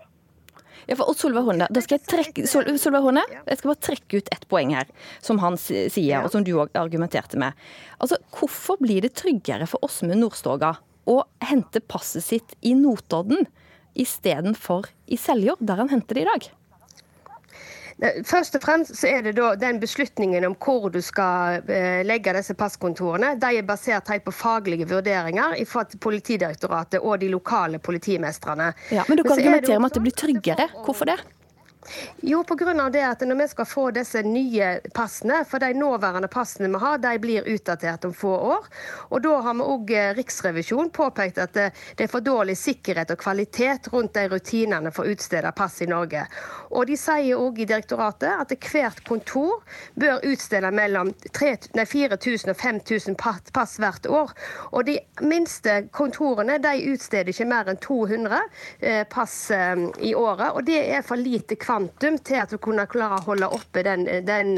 Ja, 0.87 0.95
for, 0.95 1.09
og 1.11 1.17
Solveig 1.19 1.45
Horne, 1.47 1.67
da 1.73 1.83
skal 1.83 1.99
jeg, 1.99 2.07
trekke, 2.09 2.45
Sol, 2.49 2.69
Solveig 2.81 3.05
Horne, 3.05 3.23
jeg 3.45 3.59
skal 3.59 3.71
bare 3.71 3.83
trekke 3.89 4.21
ut 4.21 4.31
ett 4.35 4.45
poeng 4.51 4.73
her, 4.77 4.89
som 5.25 5.41
han 5.43 5.57
sier, 5.59 6.21
og 6.23 6.31
som 6.33 6.45
du 6.45 6.53
òg 6.55 6.75
argumenterte 6.79 7.39
med. 7.41 7.57
Altså, 7.99 8.19
Hvorfor 8.35 8.79
blir 8.81 9.03
det 9.05 9.15
tryggere 9.19 9.67
for 9.69 9.83
Åsmund 9.85 10.21
Nordstoga 10.21 10.75
å 11.09 11.23
hente 11.49 11.81
passet 11.81 12.25
sitt 12.25 12.55
i 12.61 12.75
Notodden 12.77 13.47
istedenfor 13.99 14.87
i 15.09 15.17
Seljord, 15.19 15.61
der 15.65 15.81
han 15.81 15.91
henter 15.91 16.19
det 16.19 16.25
i 16.25 16.29
dag? 16.29 16.49
Først 17.99 18.55
og 18.55 18.63
fremst 18.63 18.95
så 18.95 19.09
er 19.11 19.25
det 19.25 19.33
da 19.35 19.49
den 19.59 19.79
beslutningen 19.81 20.45
om 20.47 20.55
hvor 20.55 20.87
du 20.93 21.01
skal 21.03 21.65
eh, 21.67 21.99
legge 22.07 22.31
disse 22.37 22.55
passkontorene. 22.55 23.33
De 23.41 23.49
er 23.59 23.67
basert 23.67 24.07
helt 24.13 24.23
på 24.23 24.31
faglige 24.35 24.87
vurderinger 24.87 25.57
fra 25.67 25.83
Politidirektoratet 25.99 27.03
og 27.03 27.19
de 27.19 27.31
lokale 27.33 27.79
politimestrene. 27.79 28.71
Ja, 28.93 29.03
men 29.09 29.19
dere 29.19 29.35
argumenterer 29.35 29.83
med 29.83 29.91
at 29.91 29.99
det 29.99 30.05
blir 30.07 30.15
tryggere. 30.15 30.69
Hvorfor 30.85 31.11
det? 31.11 31.19
Jo, 32.21 32.43
av 32.43 32.91
det 32.91 33.03
at 33.05 33.21
når 33.23 33.39
vi 33.39 33.47
skal 33.53 33.65
få 33.65 33.85
disse 33.95 34.21
nye 34.25 34.79
passene, 34.93 35.43
for 35.47 35.63
de 35.63 35.73
nåværende 35.73 36.27
passene 36.27 36.69
vi 36.69 36.81
har, 36.83 36.97
de 36.99 37.15
blir 37.19 37.47
utdatert 37.47 38.05
om 38.05 38.13
få 38.13 38.35
år. 38.53 38.67
Og 39.09 39.23
da 39.23 39.39
har 39.47 39.55
vi 39.57 39.69
òg 39.73 39.95
Riksrevisjonen 40.19 40.91
påpekt 40.93 41.39
at 41.39 41.55
det 41.55 41.69
det 41.99 42.05
er 42.05 42.11
for 42.11 42.23
dårlig 42.23 42.55
sikkerhet 42.55 43.11
og 43.11 43.19
kvalitet 43.19 43.89
rundt 43.91 44.13
de 44.15 44.21
rutinene 44.31 44.91
for 44.95 45.03
å 45.03 45.13
utstede 45.13 45.51
pass 45.55 45.81
i 45.83 45.87
Norge. 45.89 46.21
Og 46.71 46.85
de 46.87 46.95
sier 46.99 47.35
òg 47.35 47.59
i 47.59 47.67
direktoratet 47.67 48.29
at 48.29 48.53
hvert 48.69 49.01
kontor 49.07 49.63
bør 49.99 50.23
utstede 50.29 50.71
mellom 50.71 51.11
4000 51.35 52.53
og 52.53 52.55
5000 52.61 53.17
pass 53.19 53.77
hvert 53.83 54.07
år. 54.07 54.33
Og 54.71 54.85
de 54.87 54.95
minste 55.19 55.75
kontorene 55.95 56.59
de 56.63 56.93
utsteder 56.93 57.33
ikke 57.33 57.49
mer 57.49 57.71
enn 57.71 57.81
200 57.83 58.39
eh, 58.79 59.03
pass 59.11 59.35
eh, 59.51 59.85
i 59.99 60.13
året. 60.15 60.53
Og 60.55 60.63
det 60.69 60.79
er 60.95 61.05
for 61.05 61.19
lite 61.19 61.59
kvantum 61.69 62.17
til 62.25 62.39
at 62.41 62.49
du 62.49 62.57
kunne 62.61 62.87
klare 62.89 63.19
å 63.21 63.25
holde 63.29 63.49
oppe 63.53 63.83
den, 63.85 64.07
den, 64.25 64.55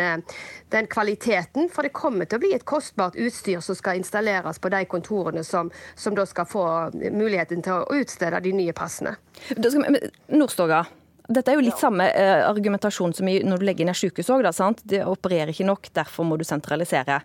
den 0.72 0.88
kvaliteten. 0.91 1.68
For 1.74 1.84
det 1.84 1.91
kommer 1.97 2.26
til 2.30 2.39
å 2.39 2.43
bli 2.45 2.53
et 2.55 2.64
kostbart 2.68 3.18
utstyr 3.20 3.59
som 3.66 3.76
skal 3.76 3.99
installeres 3.99 4.62
på 4.64 4.72
de 4.72 4.86
kontorene 4.88 5.43
som, 5.43 5.72
som 5.99 6.16
da 6.16 6.24
skal 6.30 6.47
få 6.47 6.64
muligheten 7.12 7.62
til 7.66 7.82
å 7.82 7.99
utstede 7.99 8.39
de 8.47 8.55
nye 8.55 8.74
passene. 8.78 9.18
Vi- 9.51 10.01
Nordstoga, 10.32 10.86
dette 11.32 11.51
er 11.51 11.55
jo 11.59 11.64
litt 11.64 11.80
samme 11.80 12.07
eh, 12.12 12.41
argumentasjon 12.47 13.14
som 13.16 13.28
når 13.28 13.62
du 13.62 13.66
legger 13.68 13.88
ned 13.88 13.95
sykehus 13.95 14.32
òg. 14.34 14.47
Det 14.88 15.03
opererer 15.07 15.51
ikke 15.53 15.68
nok, 15.68 15.91
derfor 15.95 16.28
må 16.28 16.38
du 16.39 16.43
sentralisere. 16.47 17.22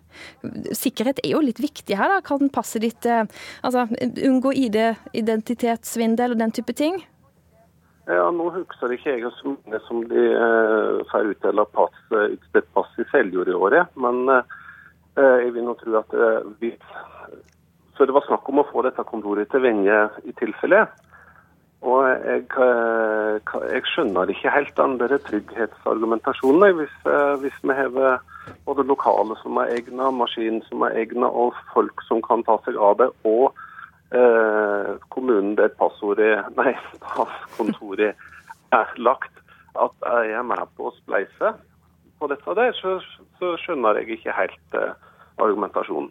Sikkerhet 0.75 1.19
er 1.23 1.33
jo 1.33 1.41
litt 1.43 1.59
viktig 1.63 1.97
her. 1.99 2.17
da. 2.17 2.21
Kan 2.23 2.51
passet 2.53 2.83
ditt 2.85 3.07
eh, 3.09 3.23
altså, 3.63 3.87
unngå 4.29 4.53
ID, 4.67 4.77
identitetssvindel 5.23 6.35
og 6.35 6.43
den 6.43 6.55
type 6.55 6.75
ting? 6.77 7.01
Ja, 8.07 8.29
Nå 8.31 8.45
husker 8.55 8.93
ikke 8.95 9.17
jeg 9.17 9.31
så 9.35 9.51
mange 9.51 9.79
som 9.83 10.05
de 10.07 10.21
eh, 10.31 11.01
får 11.09 11.33
utdelt 11.33 11.73
pass, 11.75 11.97
eh, 12.15 12.61
pass 12.71 12.93
i 13.01 13.05
Seljord 13.11 13.51
i 13.51 13.57
året. 13.57 13.91
Men 13.99 14.21
eh, 14.31 15.41
jeg 15.43 15.51
vil 15.57 15.67
nå 15.67 15.73
tro 15.81 15.97
at 15.99 16.15
eh, 16.15 16.47
vi 16.61 16.71
Så 17.97 18.05
det 18.05 18.13
var 18.13 18.23
snakk 18.27 18.47
om 18.47 18.61
å 18.61 18.67
få 18.69 18.85
dette 18.85 19.03
kontoret 19.09 19.49
til 19.51 19.63
Venje 19.65 19.99
i 20.23 20.31
tilfelle. 20.39 20.85
Og 21.83 22.07
jeg, 22.07 22.45
eh, 22.63 23.53
jeg 23.73 23.85
skjønner 23.91 24.31
ikke 24.31 24.55
helt 24.55 24.75
den 24.77 24.97
der 25.01 25.17
trygghetsargumentasjonen. 25.27 26.79
Hvis, 26.79 26.95
eh, 27.11 27.35
hvis 27.43 27.59
vi 27.63 27.75
har 27.75 28.21
både 28.69 28.87
lokale 28.87 29.35
som 29.43 29.57
er 29.57 29.73
egna, 29.75 30.11
maskin 30.11 30.61
som 30.69 30.87
er 30.87 30.95
egna, 31.03 31.27
og 31.27 31.59
folk 31.73 32.05
som 32.07 32.21
kan 32.21 32.45
ta 32.47 32.55
seg 32.63 32.79
av 32.79 33.01
det, 33.01 33.09
og 33.25 33.51
eh, 34.11 34.93
kommunen 35.13 35.55
der 35.57 35.73
passordet, 35.79 36.45
nei, 36.59 36.75
passkontoret 37.03 38.15
er 38.75 38.93
lagt, 38.97 39.33
at 39.77 40.07
jeg 40.09 40.33
er 40.33 40.45
med 40.47 40.63
på 40.77 40.89
å 40.89 40.95
spleise 40.97 41.53
på 42.17 42.29
dette 42.31 42.55
der, 42.57 42.73
så, 42.79 42.97
så 43.37 43.53
skjønner 43.61 43.99
jeg 44.01 44.17
ikke 44.17 44.37
helt 44.37 44.77
eh, 44.77 44.93
argumentasjonen. 45.43 46.09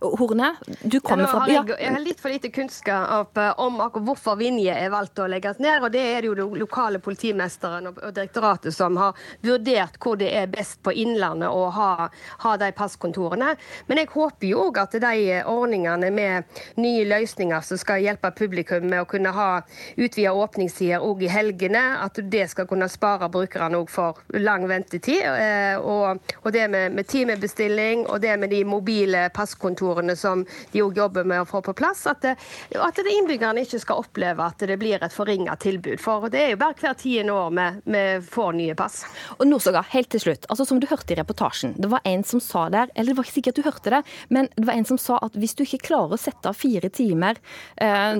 Horne, 0.00 0.54
du 0.82 1.00
kommer 1.00 1.26
fra 1.26 1.44
ja, 1.48 1.62
jeg, 1.66 1.78
jeg 1.80 1.92
har 1.92 2.04
litt 2.04 2.20
for 2.22 2.32
lite 2.32 2.50
kunnskap 2.54 3.36
eh, 3.38 3.52
om 3.62 3.80
hvorfor 4.06 4.38
Vinje 4.40 4.74
er 4.74 4.90
valgt 4.92 5.18
å 5.18 5.28
legges 5.30 5.58
ned. 5.58 5.82
og 5.82 5.92
Det 5.92 6.02
er 6.02 6.20
det 6.22 6.30
jo 6.30 6.34
den 6.38 6.58
lokale 6.60 7.00
politimesteren 7.02 7.90
og 7.90 7.96
og 8.06 8.14
direktoratet 8.14 8.74
som 8.74 8.96
har 9.00 9.16
vurdert 9.44 9.98
hvor 10.02 10.16
det 10.20 10.28
er 10.36 10.50
best 10.50 10.78
på 10.84 10.92
Innlandet 10.92 11.48
å 11.50 11.68
ha, 11.74 12.08
ha 12.44 12.56
de 12.60 12.70
passkontorene. 12.76 13.54
Men 13.88 14.00
jeg 14.00 14.10
håper 14.12 14.50
jo 14.50 14.66
òg 14.68 14.80
at 14.82 14.96
de 15.02 15.40
ordningene 15.48 16.10
med 16.14 16.60
nye 16.80 17.04
løsninger 17.08 17.64
som 17.66 17.80
skal 17.80 18.04
hjelpe 18.04 18.30
publikum 18.36 18.86
med 18.90 19.02
å 19.02 19.08
kunne 19.10 19.32
ha 19.34 19.48
utvida 19.96 20.34
åpningstider 20.36 21.04
òg 21.04 21.24
i 21.26 21.32
helgene, 21.32 21.84
at 22.04 22.20
det 22.30 22.46
skal 22.52 22.68
kunne 22.70 22.88
spare 22.92 23.28
brukerne 23.32 23.80
òg 23.80 23.90
for 23.92 24.22
lang 24.36 24.66
ventetid. 24.68 25.22
eh, 25.24 25.76
Og, 25.76 26.20
og 26.42 26.52
det 26.52 26.68
med, 26.70 26.92
med 26.92 27.06
timebestilling 27.08 28.06
og 28.06 28.20
det 28.20 28.36
med 28.40 28.50
de 28.50 28.64
mobile 28.64 29.28
passkontorene 29.34 29.75
som 30.16 30.44
de 30.72 30.82
òg 30.82 30.96
jobber 30.96 31.24
med 31.24 31.42
å 31.42 31.48
få 31.48 31.62
på 31.62 31.74
plass. 31.76 32.06
At, 32.06 32.22
det, 32.22 32.36
at 32.76 32.96
det 32.96 33.12
innbyggerne 33.12 33.64
ikke 33.64 33.80
skal 33.82 34.02
oppleve 34.04 34.44
at 34.44 34.58
det 34.58 34.78
blir 34.80 35.02
et 35.02 35.14
forringa 35.14 35.56
tilbud. 35.62 36.00
For 36.02 36.28
det 36.32 36.42
er 36.42 36.50
jo 36.54 36.60
bare 36.62 36.78
hvert 36.80 37.02
tiende 37.02 37.34
år 37.34 37.52
vi, 37.56 37.66
vi 37.96 38.04
får 38.26 38.56
nye 38.58 38.76
pass. 38.78 39.02
Og 39.38 39.46
Nordstoga, 39.48 39.84
helt 39.92 40.10
til 40.14 40.22
slutt. 40.26 40.48
altså 40.48 40.66
Som 40.68 40.80
du 40.80 40.88
hørte 40.90 41.14
i 41.14 41.18
reportasjen, 41.20 41.76
det 41.78 41.90
var 41.92 42.04
en 42.04 42.24
som 42.24 42.42
sa 42.42 42.68
der, 42.72 42.90
eller 42.94 43.12
det 43.12 43.18
var 43.20 43.28
ikke 43.28 43.38
sikkert 43.38 43.60
du 43.60 43.66
hørte 43.66 43.94
det, 43.96 44.02
men 44.28 44.50
det 44.56 44.66
var 44.66 44.78
en 44.78 44.88
som 44.88 45.00
sa 45.00 45.20
at 45.24 45.36
hvis 45.38 45.56
du 45.56 45.64
ikke 45.66 45.84
klarer 45.88 46.16
å 46.16 46.20
sette 46.20 46.50
av 46.50 46.58
fire 46.58 46.90
timer 46.92 47.38
eh, 47.82 48.18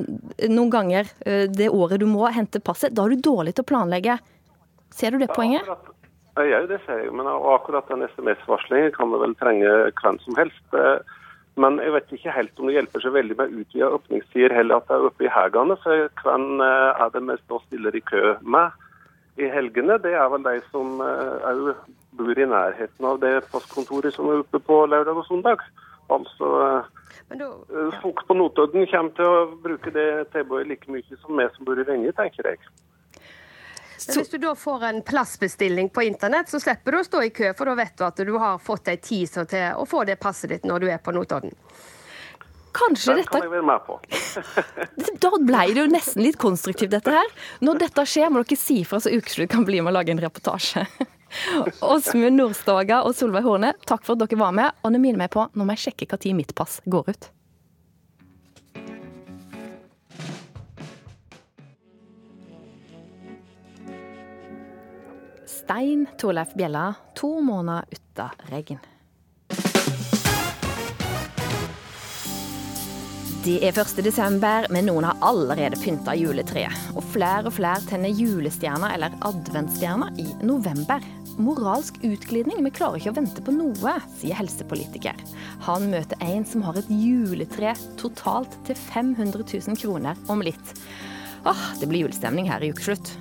noen 0.48 0.72
ganger 0.72 1.10
eh, 1.26 1.46
det 1.50 1.70
året 1.72 2.00
du 2.02 2.06
må 2.10 2.26
hente 2.32 2.62
passet, 2.62 2.94
da 2.94 3.06
er 3.06 3.16
du 3.16 3.28
dårlig 3.28 3.56
til 3.56 3.66
å 3.66 3.70
planlegge. 3.72 4.18
Ser 4.96 5.12
du 5.12 5.20
det 5.20 5.32
poenget? 5.34 5.66
Ja, 6.36 6.44
gjør 6.44 6.66
jo 6.66 6.70
det, 6.70 6.80
ser 6.86 7.02
jeg. 7.02 7.12
Men 7.16 7.28
akkurat 7.28 7.88
den 7.90 8.04
SMS-varslingen 8.06 8.94
kan 8.96 9.12
vi 9.12 9.20
vel 9.22 9.36
trenge 9.40 9.72
hvem 10.00 10.18
som 10.24 10.38
helst. 10.40 10.64
Eh, 11.56 11.60
Men 11.60 11.78
jeg 11.78 11.92
vet 11.92 12.12
ikke 12.12 12.32
helt 12.32 12.58
om 12.60 12.66
det 12.66 12.74
hjelper 12.74 13.00
så 13.00 13.10
veldig 13.10 13.36
med 13.36 13.54
utvida 13.60 13.90
åpningstider 13.90 14.54
heller 14.54 14.76
at 14.76 14.88
det 14.88 14.96
er 14.96 15.06
oppe 15.08 15.24
i 15.24 15.32
helgene. 15.32 15.76
For 15.82 16.08
hvem 16.22 16.60
eh, 16.60 17.04
er 17.04 17.08
det 17.12 17.22
vi 17.22 17.36
står 17.44 17.62
stiller 17.66 17.96
i 17.96 18.00
kø 18.00 18.36
med 18.42 18.70
i 19.36 19.48
helgene? 19.48 19.98
Det 19.98 20.14
er 20.14 20.28
vel 20.28 20.44
de 20.44 20.60
som 20.70 21.00
òg 21.00 21.74
bor 22.16 22.38
i 22.38 22.46
nærheten 22.48 23.04
av 23.04 23.20
det 23.20 23.44
postkontoret 23.52 24.14
som 24.14 24.28
er 24.28 24.40
oppe 24.44 24.58
på 24.58 24.86
lørdag 24.86 25.16
og 25.16 25.26
søndag. 25.26 25.64
Altså 26.08 26.52
eh, 27.32 28.00
Folk 28.02 28.26
på 28.26 28.34
Notodden 28.34 28.86
kommer 28.86 29.12
til 29.16 29.26
å 29.26 29.46
bruke 29.62 29.90
det 29.90 30.28
tilbudet 30.32 30.68
like 30.68 30.90
mye 30.92 31.20
som 31.22 31.36
vi 31.36 31.48
som 31.56 31.64
bor 31.64 31.80
i 31.80 31.86
Venje, 31.88 32.12
tenker 32.12 32.52
jeg. 32.52 32.60
Men 34.06 34.20
hvis 34.20 34.32
du 34.32 34.38
da 34.42 34.52
får 34.58 34.86
en 34.90 35.02
plassbestilling 35.06 35.90
på 35.94 36.04
internett, 36.06 36.50
så 36.52 36.60
slipper 36.60 36.92
du 36.92 37.00
å 37.00 37.06
stå 37.06 37.22
i 37.26 37.32
kø, 37.34 37.52
for 37.56 37.70
da 37.70 37.76
vet 37.78 37.96
du 37.96 38.04
at 38.06 38.24
du 38.28 38.32
har 38.40 38.60
fått 38.62 38.90
ei 38.92 38.96
tid 39.00 39.32
til 39.48 39.66
å 39.76 39.86
få 39.88 40.04
det 40.08 40.18
passet 40.20 40.52
ditt 40.52 40.66
når 40.68 40.84
du 40.84 40.90
er 40.92 41.02
på 41.02 41.14
Notodden. 41.16 41.54
Kanskje 42.76 43.14
Den 43.14 43.22
dette 43.22 43.32
kan 43.32 43.46
jeg 43.46 43.52
være 43.54 43.64
med 43.64 43.84
på. 43.86 43.94
Da 45.24 45.30
ble 45.40 45.62
det 45.72 45.80
jo 45.80 45.86
nesten 45.88 46.24
litt 46.26 46.36
konstruktivt, 46.40 46.92
dette 46.92 47.14
her. 47.14 47.30
Når 47.64 47.80
dette 47.86 48.04
skjer, 48.04 48.28
må 48.28 48.42
dere 48.42 48.58
si 48.60 48.82
fra 48.84 49.00
så 49.00 49.12
Ukeslutt 49.14 49.52
kan 49.52 49.64
bli 49.64 49.80
med 49.80 49.94
å 49.94 49.96
lage 49.96 50.12
en 50.12 50.20
reportasje. 50.20 50.84
Åsmund 51.94 52.36
Nordstoga 52.36 53.00
og 53.06 53.16
Solveig 53.16 53.46
Horne, 53.48 53.72
takk 53.88 54.04
for 54.04 54.16
at 54.16 54.26
dere 54.26 54.40
var 54.40 54.52
med. 54.56 54.76
Og 54.84 54.92
nå 54.92 55.00
minner 55.00 55.24
meg 55.24 55.32
på, 55.32 55.48
nå 55.52 55.64
må 55.64 55.76
jeg 55.76 55.88
sjekke 55.88 56.12
når 56.12 56.36
mitt 56.42 56.54
pass 56.58 56.82
går 56.84 57.14
ut. 57.14 57.30
Stein 65.66 66.06
Torleif 66.18 66.54
Bjella, 66.54 66.94
to 67.14 67.40
måneder 67.40 67.84
uten 67.90 68.28
regn. 68.50 68.78
Det 73.42 73.56
er 73.66 73.74
1. 73.74 73.98
desember, 74.06 74.68
men 74.70 74.86
noen 74.86 75.08
har 75.08 75.18
allerede 75.26 75.74
pynta 75.82 76.14
juletreet. 76.14 76.70
Og 76.94 77.02
flere 77.10 77.50
og 77.50 77.56
flere 77.58 77.82
tenner 77.90 78.14
julestjerner 78.14 78.94
eller 78.94 79.18
adventsstjerner 79.26 80.14
i 80.22 80.28
november. 80.46 81.02
Moralsk 81.42 81.98
utglidning, 82.06 82.62
vi 82.62 82.74
klarer 82.78 83.02
ikke 83.02 83.16
å 83.16 83.18
vente 83.18 83.42
på 83.42 83.58
noe, 83.58 83.98
sier 84.20 84.38
helsepolitiker. 84.38 85.18
Han 85.66 85.90
møter 85.90 86.22
en 86.30 86.46
som 86.46 86.62
har 86.68 86.78
et 86.78 86.94
juletre 86.94 87.74
totalt 87.98 88.54
til 88.70 88.78
500 88.86 89.42
000 89.42 89.82
kroner 89.82 90.28
om 90.30 90.46
litt. 90.46 90.76
Åh, 91.42 91.72
det 91.82 91.90
blir 91.90 92.06
julestemning 92.06 92.46
her 92.54 92.62
i 92.62 92.70
ukeslutt. 92.70 93.16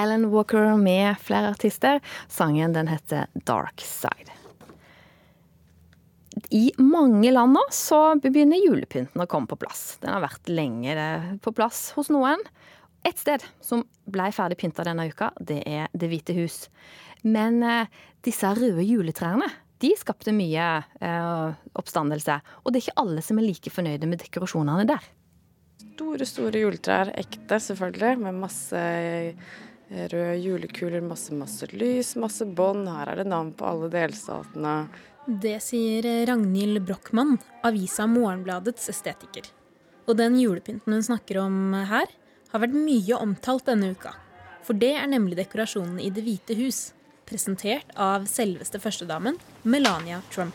Alan 0.00 0.24
Walker 0.32 0.76
med 0.80 1.18
flere 1.20 1.52
artister. 1.52 2.00
Sangen 2.28 2.72
den 2.72 2.88
heter 2.88 3.26
Dark 3.44 3.80
Side. 3.84 4.32
I 6.50 6.72
mange 6.78 7.30
land 7.30 7.52
nå 7.52 7.62
så 7.74 8.14
begynner 8.22 8.62
julepynten 8.64 9.20
å 9.20 9.28
komme 9.28 9.50
på 9.50 9.58
plass. 9.60 9.98
Den 10.00 10.14
har 10.14 10.24
vært 10.24 10.48
lenge 10.48 10.96
på 11.44 11.52
plass 11.52 11.90
hos 11.98 12.08
noen. 12.12 12.40
Et 13.04 13.16
sted 13.16 13.44
som 13.64 13.84
ble 14.08 14.30
ferdig 14.32 14.58
pynta 14.60 14.84
denne 14.86 15.08
uka, 15.10 15.30
det 15.40 15.62
er 15.68 15.88
Det 15.92 16.08
hvite 16.08 16.36
hus. 16.36 16.62
Men 17.22 17.62
eh, 17.62 17.88
disse 18.24 18.48
røde 18.56 18.84
juletrærne 18.84 19.48
de 19.80 19.94
skapte 19.96 20.32
mye 20.36 20.66
eh, 21.00 21.54
oppstandelse. 21.80 22.36
Og 22.64 22.72
det 22.72 22.80
er 22.80 22.86
ikke 22.86 23.00
alle 23.00 23.24
som 23.24 23.40
er 23.40 23.48
like 23.48 23.72
fornøyde 23.72 24.08
med 24.08 24.20
dekorasjonene 24.24 24.84
der. 24.88 25.08
Store, 25.80 26.26
store 26.28 26.62
juletrær. 26.64 27.12
Ekte, 27.20 27.60
selvfølgelig, 27.60 28.20
med 28.24 28.40
masse 28.40 28.82
røde 29.90 30.36
julekuler, 30.38 31.02
masse, 31.02 31.34
masse 31.34 31.66
lys, 31.74 32.14
masse 32.20 32.46
bånd. 32.46 32.88
Her 32.88 33.12
er 33.12 33.22
det 33.22 33.30
navn 33.30 33.52
på 33.56 33.66
alle 33.66 33.90
delstatene. 33.92 34.74
Det 35.26 35.58
sier 35.62 36.06
Ragnhild 36.26 36.80
Brochmann, 36.86 37.36
avisa 37.66 38.06
Morgenbladets 38.10 38.88
estetiker. 38.92 39.50
Og 40.08 40.16
den 40.18 40.38
julepynten 40.40 40.94
hun 40.96 41.04
snakker 41.06 41.42
om 41.42 41.74
her, 41.74 42.08
har 42.50 42.62
vært 42.64 42.74
mye 42.74 43.18
omtalt 43.20 43.68
denne 43.68 43.92
uka. 43.94 44.14
For 44.66 44.78
det 44.78 44.94
er 44.98 45.10
nemlig 45.10 45.38
dekorasjonen 45.38 46.00
i 46.02 46.10
Det 46.10 46.24
hvite 46.26 46.56
hus, 46.58 46.90
presentert 47.28 47.92
av 47.94 48.26
selveste 48.30 48.80
førstedamen, 48.82 49.38
Melania 49.62 50.22
Trump. 50.34 50.54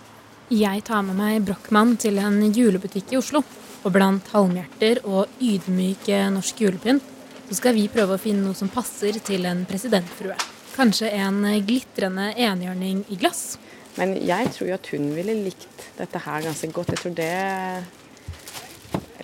Jeg 0.51 0.83
tar 0.85 1.01
med 1.07 1.17
meg 1.17 1.45
Brochmann 1.47 1.95
til 1.97 2.19
en 2.21 2.41
julebutikk 2.53 3.15
i 3.15 3.19
Oslo. 3.21 3.41
Og 3.85 3.93
blant 3.93 4.27
halmhjerter 4.33 5.03
og 5.05 5.29
ydmyk 5.41 6.07
norsk 6.33 6.63
julepynt 6.63 7.14
så 7.49 7.55
skal 7.59 7.75
vi 7.77 7.85
prøve 7.91 8.15
å 8.15 8.21
finne 8.21 8.45
noe 8.45 8.57
som 8.57 8.69
passer 8.73 9.19
til 9.25 9.45
en 9.45 9.65
presidentfrue. 9.69 10.35
Kanskje 10.75 11.11
en 11.15 11.43
glitrende 11.65 12.31
enhjørning 12.35 13.05
i 13.13 13.17
glass. 13.19 13.57
Men 13.95 14.15
jeg 14.27 14.49
tror 14.55 14.67
jo 14.69 14.75
at 14.75 14.89
hun 14.91 15.11
ville 15.15 15.37
likt 15.45 15.85
dette 15.95 16.19
her 16.25 16.43
ganske 16.43 16.67
godt. 16.75 16.91
Jeg 16.95 17.03
tror 17.03 17.15
det 17.15 17.29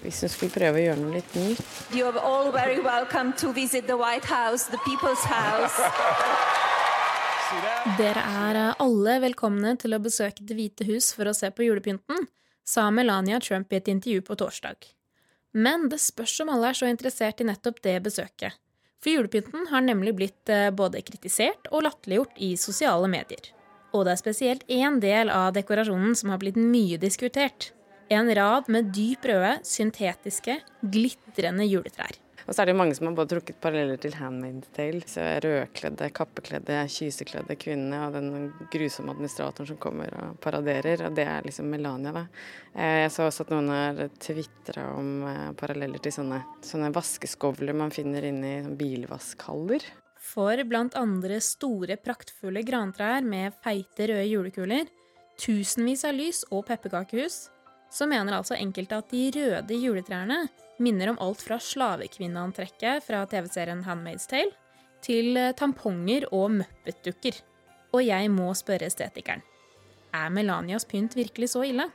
Hvis 0.01 0.21
hun 0.25 0.31
skulle 0.33 0.53
prøve 0.53 0.79
å 0.79 0.83
gjøre 0.85 0.97
noe 0.97 1.13
litt 1.19 1.35
nytt. 1.37 1.65
You 1.93 2.07
are 2.09 2.21
all 2.25 2.49
very 2.51 2.79
welcome 2.81 3.33
to 3.37 3.51
visit 3.53 3.85
the 3.85 3.97
White 3.99 4.25
House, 4.25 4.65
the 4.71 4.79
People's 4.87 5.21
House. 5.29 5.77
Dere 7.99 8.23
er 8.23 8.61
alle 8.79 9.19
velkomne 9.21 9.75
til 9.77 9.93
å 9.93 9.99
besøke 10.01 10.45
Det 10.47 10.55
hvite 10.57 10.87
hus 10.87 11.11
for 11.13 11.29
å 11.29 11.35
se 11.35 11.51
på 11.51 11.67
julepynten, 11.67 12.27
sa 12.65 12.87
Melania 12.89 13.39
Trump 13.43 13.73
i 13.73 13.81
et 13.81 13.91
intervju 13.91 14.23
på 14.25 14.39
torsdag. 14.39 14.89
Men 15.53 15.89
det 15.91 15.99
spørs 15.99 16.37
om 16.43 16.51
alle 16.53 16.71
er 16.71 16.77
så 16.79 16.89
interessert 16.89 17.41
i 17.41 17.47
nettopp 17.47 17.81
det 17.83 17.97
besøket. 18.05 18.55
For 19.01 19.15
julepynten 19.15 19.65
har 19.71 19.81
nemlig 19.83 20.13
blitt 20.17 20.51
eh, 20.53 20.69
både 20.71 21.01
kritisert 21.03 21.67
og 21.71 21.87
latterliggjort 21.87 22.37
i 22.37 22.53
sosiale 22.59 23.09
medier. 23.11 23.49
Og 23.91 24.05
det 24.05 24.13
er 24.13 24.21
spesielt 24.21 24.65
én 24.71 24.99
del 25.03 25.31
av 25.33 25.51
dekorasjonen 25.57 26.13
som 26.15 26.31
har 26.31 26.39
blitt 26.41 26.59
mye 26.59 26.99
diskutert. 27.01 27.71
En 28.11 28.29
rad 28.35 28.67
med 28.71 28.91
dyp 28.95 29.25
røde, 29.27 29.57
syntetiske, 29.67 30.59
glitrende 30.93 31.65
juletrær. 31.67 32.13
Og 32.51 32.55
så 32.55 32.65
er 32.65 32.67
det 32.67 32.73
jo 32.73 32.79
mange 32.81 32.95
som 32.97 33.07
har 33.07 33.13
både 33.15 33.31
trukket 33.31 33.59
paralleller 33.63 33.99
til 34.03 34.15
Handmade 34.19 34.67
Tale. 34.75 34.99
Så 35.07 35.23
rødkledde, 35.45 36.09
kappekledde, 36.11 36.81
kysekledde 36.91 37.55
kvinnene 37.55 38.01
og 38.03 38.17
den 38.17 38.49
grusomme 38.73 39.13
administratoren 39.13 39.69
som 39.69 39.77
kommer 39.79 40.11
og 40.19 40.33
paraderer. 40.43 41.05
Og 41.07 41.15
det 41.15 41.23
er 41.31 41.45
liksom 41.47 41.69
Melania, 41.71 42.11
da. 42.11 42.25
Eh, 42.75 43.05
Jeg 43.05 43.13
så 43.15 43.29
også 43.29 43.45
at 43.45 43.53
noen 43.55 43.71
har 43.71 44.01
tvitra 44.19 44.89
om 44.97 45.23
eh, 45.29 45.53
paralleller 45.61 46.03
til 46.03 46.11
sånne, 46.17 46.41
sånne 46.59 46.91
vaskeskovler 46.91 47.71
man 47.71 47.95
finner 47.95 48.27
inne 48.27 48.51
i 48.57 48.75
bilvaskhaller. 48.81 49.87
For 50.19 50.59
blant 50.67 50.99
andre 50.99 51.39
store, 51.39 51.95
praktfulle 52.03 52.65
grantrær 52.67 53.23
med 53.23 53.55
feite 53.63 54.11
røde 54.11 54.27
julekuler, 54.27 54.91
tusenvis 55.39 56.03
av 56.03 56.19
lys 56.19 56.43
og 56.51 56.65
pepperkakehus, 56.67 57.45
så 57.91 58.11
mener 58.11 58.35
altså 58.35 58.59
enkelte 58.59 58.99
at 58.99 59.15
de 59.15 59.23
røde 59.39 59.79
juletrærne 59.79 60.49
minner 60.83 61.13
om 61.13 61.21
alt 61.23 61.43
fra 61.45 61.59
slavekvinneantrekket 61.61 63.05
fra 63.05 63.23
TV-serien 63.29 63.85
Handmaid's 63.87 64.27
Tale 64.29 64.51
til 65.05 65.37
eh, 65.39 65.53
tamponger 65.57 66.27
og 66.33 66.51
muppetdukker. 66.59 67.41
Og 67.91 68.05
jeg 68.05 68.29
må 68.31 68.51
spørre 68.55 68.87
estetikeren. 68.87 69.43
Er 70.15 70.31
Melanias 70.33 70.85
pynt 70.87 71.15
virkelig 71.15 71.53
så 71.53 71.63
ille? 71.67 71.87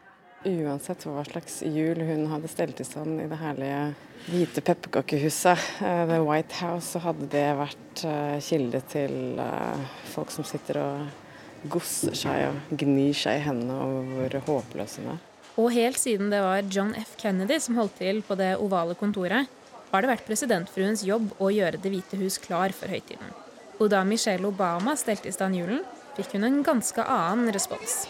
Uansett 0.47 1.03
hva 1.09 1.25
slags 1.27 1.59
jul 1.65 1.99
hun 2.07 2.29
hadde 2.31 2.49
stelt 2.53 2.81
i 2.81 2.87
stand 2.87 3.19
i 3.19 3.29
det 3.29 3.39
herlige 3.41 3.81
hvite 4.27 4.63
pepperkakehuset, 4.63 5.59
eh, 5.83 6.03
The 6.07 6.21
White 6.23 6.55
House, 6.61 6.93
så 6.93 7.03
hadde 7.03 7.29
det 7.33 7.47
vært 7.59 8.05
eh, 8.07 8.37
kilde 8.45 8.83
til 8.91 9.41
eh, 9.43 9.87
folk 10.13 10.31
som 10.35 10.47
sitter 10.47 10.81
og 10.83 11.71
gosser 11.73 12.15
seg 12.15 12.45
og 12.51 12.77
gnir 12.79 13.17
seg 13.17 13.41
i 13.41 13.47
hendene 13.47 13.81
over 13.83 14.13
hvor 14.13 14.47
håpløs 14.51 14.99
hun 15.01 15.15
er. 15.17 15.25
Og 15.57 15.71
helt 15.73 15.97
siden 15.97 16.29
det 16.33 16.43
var 16.45 16.67
John 16.69 16.93
F. 17.01 17.15
Kennedy 17.21 17.57
som 17.63 17.79
holdt 17.81 17.97
til 18.01 18.21
på 18.27 18.37
det 18.37 18.55
ovale 18.61 18.97
kontoret, 18.99 19.49
har 19.93 20.03
det 20.03 20.11
vært 20.11 20.27
presidentfruens 20.29 21.05
jobb 21.07 21.31
å 21.41 21.49
gjøre 21.55 21.81
Det 21.81 21.93
hvite 21.93 22.19
hus 22.21 22.37
klar 22.43 22.75
for 22.77 22.93
høytiden. 22.93 23.33
Og 23.81 23.89
da 23.93 24.03
Michelle 24.05 24.49
Obama 24.49 24.97
stelte 24.97 25.31
i 25.31 25.35
stand 25.35 25.57
julen, 25.57 25.83
fikk 26.17 26.37
hun 26.37 26.45
en 26.49 26.63
ganske 26.65 27.01
annen 27.01 27.53
respons. 27.55 28.05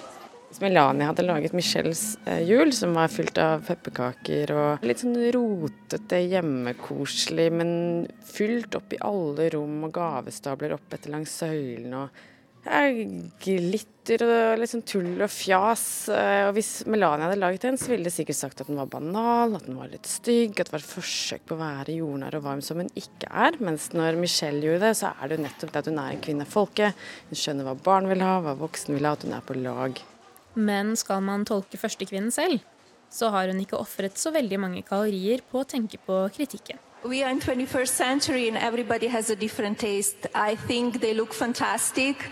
Melania 0.63 1.11
hadde 1.11 1.25
laget 1.27 1.53
Michelles 1.53 2.17
eh, 2.25 2.41
jul, 2.49 2.71
som 2.73 2.95
var 2.97 3.11
fylt 3.13 3.37
av 3.43 3.67
pepperkaker 3.67 4.53
og 4.55 4.87
litt 4.87 5.03
sånn 5.03 5.19
rotete, 5.35 6.23
hjemmekoselig, 6.33 7.49
men 7.53 7.71
fylt 8.25 8.79
opp 8.79 8.95
i 8.95 9.03
alle 9.05 9.51
rom 9.53 9.85
og 9.85 9.93
gavestabler 9.99 10.77
opp 10.79 10.97
etter 10.97 11.13
langs 11.13 11.35
søylene 11.43 12.07
og 12.07 12.25
glitter 12.67 14.23
og 14.27 14.61
litt 14.61 14.71
sånn 14.71 14.85
tull 14.87 15.23
og 15.25 15.31
fjas. 15.33 15.85
Eh, 16.13 16.49
Og 16.49 16.55
hvis 16.57 16.85
Melania 16.87 17.27
hadde 17.27 17.41
laget 17.41 17.65
den, 17.67 17.79
så 17.79 17.91
ville 17.93 18.07
det 18.07 18.15
sikkert 18.15 18.39
sagt 18.39 18.61
at 18.63 18.69
den 18.71 18.79
var 18.79 18.87
banal, 18.91 19.57
at 19.57 19.67
den 19.67 19.79
var 19.79 19.91
litt 19.91 20.07
stygg, 20.07 20.59
at 20.61 20.69
det 20.69 20.75
var 20.75 20.85
et 20.85 20.91
forsøk 20.91 21.47
på 21.47 21.57
å 21.57 21.61
være 21.63 21.97
jordnær 21.97 22.37
og 22.39 22.45
varm 22.47 22.63
som 22.63 22.79
hun 22.83 22.91
ikke 22.95 23.31
er. 23.31 23.59
Mens 23.63 23.89
når 23.95 24.19
Michelle 24.21 24.63
gjorde 24.63 24.85
det, 24.87 24.95
så 25.01 25.13
er 25.15 25.29
det 25.29 25.39
jo 25.39 25.45
nettopp 25.47 25.73
det 25.75 25.83
at 25.83 25.91
hun 25.91 25.99
er 26.03 26.15
en 26.15 26.23
kvinne 26.29 26.47
av 26.47 26.55
folket. 26.55 27.07
Hun 27.31 27.41
skjønner 27.43 27.69
hva 27.71 27.77
barn 27.89 28.09
vil 28.11 28.25
ha, 28.27 28.37
hva 28.45 28.57
voksen 28.59 28.95
vil 28.97 29.09
ha, 29.09 29.17
at 29.17 29.27
hun 29.27 29.37
er 29.37 29.47
på 29.47 29.59
lag. 29.59 30.03
Men 30.57 30.95
skal 30.97 31.21
man 31.27 31.45
tolke 31.45 31.79
førstekvinnen 31.81 32.33
selv, 32.33 32.63
så 33.13 33.31
har 33.35 33.49
hun 33.53 33.61
ikke 33.63 33.79
ofret 33.79 34.19
så 34.19 34.33
veldig 34.35 34.59
mange 34.61 34.83
kalorier 34.87 35.43
på 35.51 35.63
å 35.63 35.69
tenke 35.69 35.99
på 36.07 36.25
kritikken. 36.35 36.79
We 37.09 37.23
are 37.23 37.31
in 37.31 37.41
21st 37.41 37.89
century 37.89 38.49
and 38.49 38.57
everybody 38.57 39.07
has 39.07 39.31
a 39.31 39.37
different 39.37 39.79
taste. 39.79 40.27
I 40.35 40.57
think 40.57 41.01
they 41.01 41.15
look 41.15 41.33
fantastic. 41.35 42.17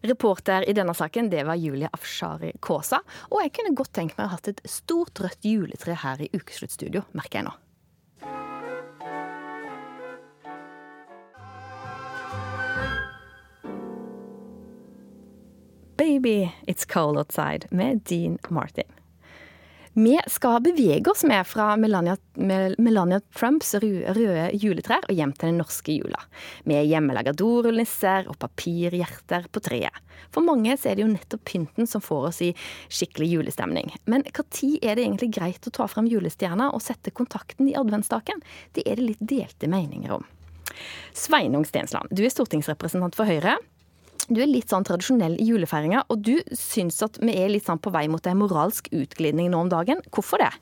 Reporter 0.00 0.68
i 0.68 0.72
denne 0.72 0.94
saken 0.94 1.30
det 1.30 1.44
var 1.46 1.54
Julie 1.54 1.88
Afshari 1.92 2.52
Kaasa. 2.60 2.98
Og 3.30 3.42
jeg 3.42 3.52
kunne 3.54 3.74
godt 3.76 3.92
tenkt 3.94 4.18
meg 4.18 4.26
å 4.26 4.28
ha 4.32 4.34
hatt 4.34 4.48
et 4.50 4.60
stort 4.66 5.20
rødt 5.22 5.46
juletre 5.46 5.94
her 6.02 6.26
i 6.26 6.28
Ukesluttstudio, 6.34 7.02
merker 7.14 7.38
jeg 7.38 7.46
nå. 7.46 7.54
Baby 15.96 16.50
It's 16.66 16.84
Cold 16.84 17.16
Outside 17.16 17.70
med 17.70 18.02
Dean 18.10 18.38
Martin. 18.50 19.03
Vi 19.96 20.20
skal 20.26 20.58
bevege 20.62 21.10
oss 21.10 21.22
med 21.24 21.46
fra 21.46 21.76
Melania, 21.76 22.16
Melania 22.78 23.20
Trumps 23.38 23.74
røde, 23.78 24.48
juletrær 24.58 25.06
og 25.06 25.14
hjem 25.14 25.30
til 25.38 25.52
den 25.52 25.60
norske 25.62 25.94
jula. 25.94 26.18
Med 26.66 26.88
hjemmelaga 26.90 27.30
dorullnisser 27.38 28.26
og 28.26 28.34
papirhjerter 28.42 29.46
på 29.54 29.62
treet. 29.62 29.94
For 30.34 30.42
mange 30.42 30.74
er 30.74 30.98
det 30.98 31.04
jo 31.04 31.12
nettopp 31.12 31.44
pynten 31.46 31.86
som 31.86 32.02
får 32.02 32.26
oss 32.32 32.42
i 32.42 32.50
skikkelig 32.88 33.28
julestemning. 33.36 33.92
Men 34.10 34.26
når 34.26 34.72
er 34.82 34.98
det 34.98 35.04
egentlig 35.04 35.30
greit 35.36 35.70
å 35.70 35.74
ta 35.78 35.86
frem 35.86 36.10
julestjerna 36.10 36.72
og 36.74 36.82
sette 36.82 37.14
kontakten 37.14 37.70
i 37.70 37.76
adventsstaken? 37.78 38.42
Det 38.74 38.82
er 38.90 38.98
det 38.98 39.12
litt 39.12 39.22
delte 39.22 39.70
meninger 39.70 40.18
om. 40.18 40.26
Sveinung 41.14 41.62
Stensland, 41.68 42.10
du 42.10 42.24
er 42.26 42.34
stortingsrepresentant 42.34 43.14
for 43.14 43.30
Høyre. 43.30 43.60
Du 44.28 44.40
er 44.40 44.48
litt 44.48 44.72
sånn 44.72 44.86
tradisjonell 44.86 45.36
i 45.40 45.48
julefeiringa, 45.50 46.06
og 46.08 46.22
du 46.24 46.38
syns 46.56 47.02
at 47.04 47.18
vi 47.20 47.34
er 47.36 47.52
litt 47.52 47.66
sånn 47.68 47.82
på 47.82 47.92
vei 47.92 48.06
mot 48.08 48.24
en 48.26 48.40
moralsk 48.40 48.88
utglidning 48.94 49.50
nå 49.52 49.66
om 49.66 49.72
dagen. 49.72 50.00
Hvorfor 50.14 50.40
det? 50.40 50.52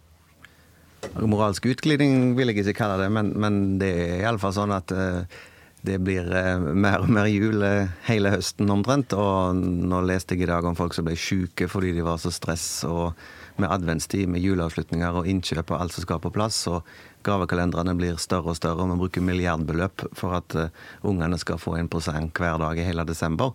Moralsk 1.19 1.67
utglidning 1.71 2.35
vil 2.39 2.51
jeg 2.51 2.63
ikke 2.63 2.81
kalle 2.83 2.99
det, 3.03 3.09
men, 3.15 3.33
men 3.39 3.63
det 3.83 3.93
er 3.93 4.25
iallfall 4.25 4.55
sånn 4.57 4.75
at 4.75 4.95
eh, 4.95 5.39
det 5.87 5.99
blir 6.03 6.27
eh, 6.39 6.59
mer 6.59 7.03
og 7.03 7.11
mer 7.15 7.31
jul 7.31 7.63
eh, 7.67 7.93
hele 8.07 8.35
høsten 8.35 8.71
omtrent. 8.71 9.15
Og 9.19 9.59
nå 9.59 10.03
leste 10.07 10.37
jeg 10.37 10.47
i 10.47 10.51
dag 10.51 10.67
om 10.67 10.79
folk 10.79 10.95
som 10.95 11.07
ble 11.07 11.19
syke 11.19 11.71
fordi 11.71 11.95
de 11.97 12.07
var 12.07 12.23
så 12.23 12.35
stress. 12.35 12.85
og 12.89 13.13
med 13.61 13.69
adventstid, 13.69 14.29
med 14.33 14.41
juleavslutninger 14.41 15.19
og 15.21 15.27
innkjøp 15.29 15.75
og 15.75 15.81
alt 15.83 15.93
som 15.93 16.07
skal 16.07 16.21
på 16.23 16.33
plass. 16.33 16.65
Og 16.73 16.87
gavekalenderne 17.27 17.95
blir 17.99 18.18
større 18.20 18.53
og 18.53 18.59
større, 18.59 18.85
og 18.85 18.93
vi 18.93 19.01
bruker 19.01 19.25
milliardbeløp 19.25 20.05
for 20.18 20.37
at 20.39 20.57
uh, 20.59 20.89
ungene 21.09 21.39
skal 21.41 21.61
få 21.61 21.77
en 21.79 21.91
presang 21.93 22.31
hver 22.35 22.59
dag 22.62 22.79
i 22.81 22.87
hele 22.87 23.05
desember. 23.09 23.53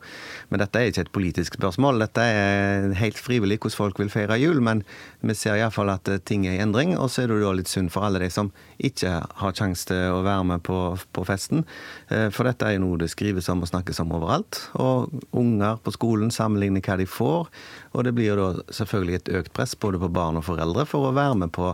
Men 0.49 0.61
dette 0.63 0.80
er 0.80 0.91
ikke 0.91 1.05
et 1.05 1.13
politisk 1.15 1.57
spørsmål. 1.59 2.01
Dette 2.05 2.24
er 2.24 2.88
helt 2.99 3.20
frivillig 3.20 3.59
hvordan 3.61 3.78
folk 3.78 4.01
vil 4.01 4.11
feire 4.13 4.39
jul. 4.41 4.61
Men 4.63 4.84
vi 5.22 5.36
ser 5.38 5.59
iallfall 5.59 5.91
at 5.93 6.11
uh, 6.11 6.20
ting 6.20 6.47
er 6.47 6.57
i 6.57 6.63
endring, 6.63 6.95
og 6.97 7.11
så 7.11 7.24
er 7.24 7.32
det 7.32 7.41
da 7.43 7.53
litt 7.57 7.72
synd 7.72 7.91
for 7.93 8.07
alle 8.07 8.24
de 8.24 8.32
som 8.34 8.51
ikke 8.78 9.20
har 9.41 9.57
sjanse 9.57 9.89
til 9.89 10.15
å 10.15 10.24
være 10.26 10.47
med 10.53 10.65
på, 10.68 10.80
på 11.13 11.28
festen. 11.28 11.65
Uh, 12.11 12.28
for 12.34 12.47
dette 12.47 12.68
er 12.68 12.78
jo 12.78 12.86
noe 12.86 13.01
det 13.01 13.11
skrives 13.13 13.49
om 13.53 13.65
og 13.65 13.72
snakkes 13.72 14.01
om 14.03 14.15
overalt. 14.18 14.63
Og 14.82 15.11
unger 15.38 15.80
på 15.84 15.95
skolen 15.95 16.34
sammenligner 16.34 16.84
hva 16.86 16.97
de 16.99 17.07
får, 17.09 17.51
og 17.93 18.05
det 18.05 18.13
blir 18.18 18.32
jo 18.32 18.39
da 18.39 18.74
selvfølgelig 18.74 19.22
et 19.22 19.32
økt 19.41 19.55
press 19.57 19.76
både 19.80 20.01
på 20.01 20.11
barn 20.13 20.39
og 20.39 20.45
foreldre 20.47 20.86
for 20.89 21.07
å 21.07 21.15
være 21.18 21.39
med 21.43 21.53
på 21.55 21.74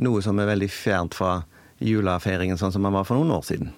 noe 0.00 0.22
som 0.24 0.38
er 0.40 0.48
veldig 0.54 0.70
fjernt 0.72 1.16
fra 1.18 1.42
julefeiringen 1.82 2.58
sånn 2.60 2.72
som 2.72 2.84
man 2.84 2.94
var 2.96 3.04
for 3.08 3.18
noen 3.18 3.34
år 3.36 3.44
siden. 3.46 3.72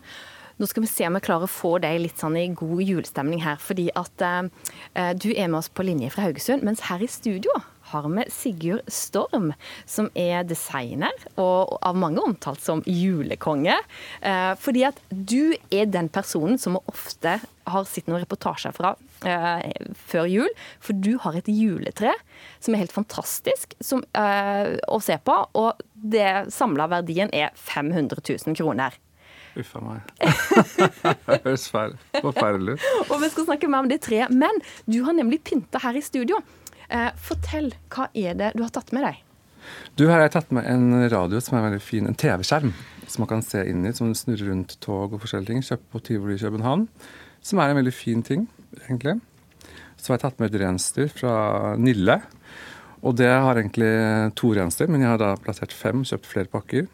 Nå 0.61 0.69
skal 0.71 0.85
vi 0.85 0.91
se 0.91 1.07
om 1.09 1.17
vi 1.19 1.25
klarer 1.25 1.49
å 1.49 1.51
få 1.51 1.77
deg 1.83 1.99
litt 2.05 2.21
sånn 2.21 2.37
i 2.39 2.47
god 2.55 2.83
julestemning 2.85 3.43
her. 3.43 3.59
Fordi 3.59 3.89
at 3.99 4.23
eh, 4.23 5.11
du 5.19 5.33
er 5.33 5.49
med 5.49 5.59
oss 5.59 5.71
på 5.73 5.87
linje 5.87 6.13
fra 6.15 6.29
Haugesund, 6.29 6.63
mens 6.63 6.85
her 6.87 7.03
i 7.03 7.11
studio 7.11 7.57
har 7.95 8.09
vi 8.11 8.27
Sigurd 8.33 8.91
Storm, 8.91 9.53
som 9.87 10.11
er 10.19 10.45
designer 10.49 11.15
og 11.41 11.79
av 11.85 11.97
mange 11.99 12.23
omtalt 12.23 12.63
som 12.65 12.83
julekonge. 12.87 13.77
Eh, 14.21 14.53
fordi 14.61 14.85
at 14.91 15.01
du 15.11 15.55
er 15.71 15.91
den 15.91 16.11
personen 16.13 16.59
som 16.61 16.79
vi 16.79 16.85
ofte 16.91 17.39
har 17.65 17.87
sett 17.89 18.11
noen 18.11 18.25
reportasjer 18.25 18.75
fra 18.77 18.95
eh, 19.25 19.87
før 20.11 20.29
jul. 20.29 20.51
For 20.85 20.97
du 20.97 21.15
har 21.23 21.39
et 21.39 21.49
juletre 21.49 22.13
som 22.59 22.75
er 22.75 22.85
helt 22.85 22.97
fantastisk 22.97 23.77
som, 23.81 24.05
eh, 24.19 24.77
å 24.89 25.01
se 25.03 25.17
på, 25.25 25.39
og 25.55 25.87
det 25.95 26.53
samla 26.53 26.91
verdien 26.93 27.33
er 27.33 27.55
500 27.57 28.21
000 28.21 28.59
kroner. 28.59 28.99
Uff 29.55 29.77
a 29.79 29.81
meg. 29.85 30.03
det 30.19 31.41
høres 31.47 31.69
forferdelig 31.71 32.75
ut. 32.75 32.87
Og 33.07 33.21
vi 33.23 33.31
skal 33.31 33.47
snakke 33.47 33.71
mer 33.71 33.85
om 33.85 33.91
det 33.91 34.01
treet. 34.03 34.33
Men 34.35 34.59
du 34.91 35.05
har 35.07 35.15
nemlig 35.15 35.45
pynta 35.47 35.79
her 35.85 35.95
i 35.95 36.03
studio. 36.03 36.41
Eh, 36.91 37.11
fortell, 37.17 37.73
hva 37.95 38.09
er 38.15 38.37
det 38.39 38.53
du 38.57 38.65
har 38.65 38.73
tatt 38.75 38.93
med 38.97 39.07
deg? 39.07 39.23
Du, 39.97 40.05
her 40.05 40.19
har 40.19 40.27
jeg 40.27 40.35
tatt 40.35 40.51
med 40.53 40.67
en 40.69 41.07
radio 41.09 41.41
som 41.41 41.57
er 41.57 41.69
veldig 41.71 41.81
fin, 41.81 42.09
en 42.09 42.19
TV-skjerm 42.19 42.75
som 43.09 43.23
man 43.23 43.31
kan 43.31 43.45
se 43.45 43.63
inn 43.69 43.85
i, 43.87 43.93
som 43.97 44.13
snurrer 44.17 44.51
rundt 44.51 44.77
tog 44.85 45.15
og 45.15 45.23
forskjellige 45.23 45.53
ting. 45.53 45.65
Kjøpt 45.65 45.87
på 45.93 46.03
Tivoli 46.09 46.37
i 46.37 46.43
København. 46.43 46.89
Som 47.45 47.61
er 47.61 47.71
en 47.71 47.79
veldig 47.79 47.95
fin 47.95 48.25
ting, 48.25 48.47
egentlig. 48.87 49.19
Så 50.01 50.11
har 50.11 50.19
jeg 50.19 50.25
tatt 50.25 50.41
med 50.43 50.53
et 50.53 50.61
reinsdyr 50.65 51.13
fra 51.13 51.35
Nille. 51.81 52.19
Og 53.05 53.17
det 53.21 53.29
har 53.29 53.61
egentlig 53.61 53.93
to 54.41 54.55
reinsdyr, 54.57 54.89
men 54.93 55.05
jeg 55.05 55.13
har 55.13 55.21
da 55.21 55.35
plassert 55.41 55.75
fem, 55.77 56.05
kjøpt 56.09 56.29
flere 56.29 56.53
pakker. 56.53 56.89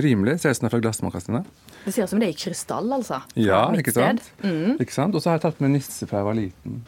Rimelig. 0.00 0.40
Ser 0.42 0.52
ut 0.52 0.58
som 0.58 0.66
det 0.66 0.72
er 0.72 0.76
fra 0.76 0.82
glassmagasinet. 0.84 1.52
Det 1.84 1.92
ser 1.92 2.06
ut 2.06 2.12
som 2.12 2.20
det 2.20 2.28
er 2.28 2.34
i 2.34 2.38
krystall, 2.38 2.92
altså. 2.96 3.20
Ja, 3.38 3.66
ikke 3.76 3.94
sant? 3.94 4.24
Mm. 4.44 4.76
Ikke 4.80 4.96
sant? 4.96 5.16
Og 5.16 5.24
så 5.24 5.30
har 5.30 5.38
jeg 5.38 5.46
tatt 5.46 5.62
med 5.64 5.76
nisse 5.76 6.08
fra 6.08 6.22
jeg 6.22 6.28
var 6.28 6.38
liten. 6.38 6.82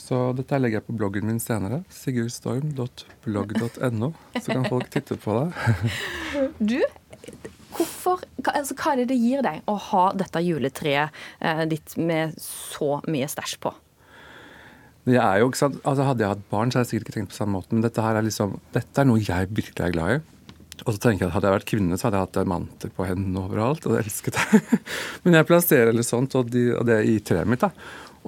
Så 0.00 0.32
dette 0.38 0.58
legger 0.58 0.78
jeg 0.80 0.86
på 0.88 0.96
bloggen 0.96 1.26
min 1.28 1.40
senere. 1.42 1.82
sigurdstorm.blogg.no. 1.92 4.08
Så 4.40 4.48
kan 4.48 4.64
folk 4.70 4.88
titte 4.92 5.14
på 5.20 5.30
det. 5.38 5.48
Du, 6.70 6.80
hvorfor, 7.76 8.16
altså, 8.48 8.74
hva 8.78 8.88
er 8.94 8.98
det 9.02 9.08
det 9.12 9.20
gir 9.20 9.40
deg 9.44 9.56
å 9.68 9.74
ha 9.90 10.04
dette 10.16 10.40
juletreet 10.44 11.08
eh, 11.44 11.64
ditt 11.68 11.96
med 12.00 12.32
så 12.40 13.00
mye 13.10 13.28
stæsj 13.28 13.54
på? 13.60 13.70
Det 15.08 15.16
er 15.20 15.36
jo. 15.42 15.48
Altså, 15.50 16.02
hadde 16.04 16.22
jeg 16.24 16.32
hatt 16.34 16.50
barn, 16.52 16.70
så 16.70 16.74
hadde 16.78 16.86
jeg 16.88 16.92
sikkert 16.94 17.08
ikke 17.08 17.16
tenkt 17.18 17.32
på 17.32 17.38
samme 17.40 17.54
måte. 17.58 17.72
Men 17.74 17.84
dette 17.84 18.04
her 18.04 18.14
er 18.16 18.24
liksom, 18.26 18.50
dette 18.74 18.96
er 19.00 19.06
noe 19.08 19.20
jeg 19.22 19.48
virkelig 19.50 19.84
er 19.86 19.94
glad 19.96 20.08
i. 20.16 20.18
Og 20.86 20.90
så 20.94 20.98
tenker 21.02 21.22
jeg 21.26 21.28
at 21.28 21.34
Hadde 21.36 21.48
jeg 21.50 21.56
vært 21.58 21.68
kvinne, 21.68 21.94
så 21.98 22.04
hadde 22.06 22.16
jeg 22.18 22.26
hatt 22.26 22.36
diamanter 22.38 22.88
på 22.96 23.02
hendene 23.08 23.40
overalt. 23.42 23.82
Og 23.84 23.90
det 23.94 24.00
elsket 24.04 24.34
jeg. 24.40 24.48
Men 25.24 25.32
jeg 25.40 25.48
plasserer 25.48 25.88
eller 25.92 26.04
sånt, 26.06 26.30
og, 26.38 26.44
de, 26.52 26.62
og 26.76 26.84
det 26.88 26.98
i 27.08 27.12
treet 27.24 27.48
mitt. 27.50 27.64
da. 27.64 27.70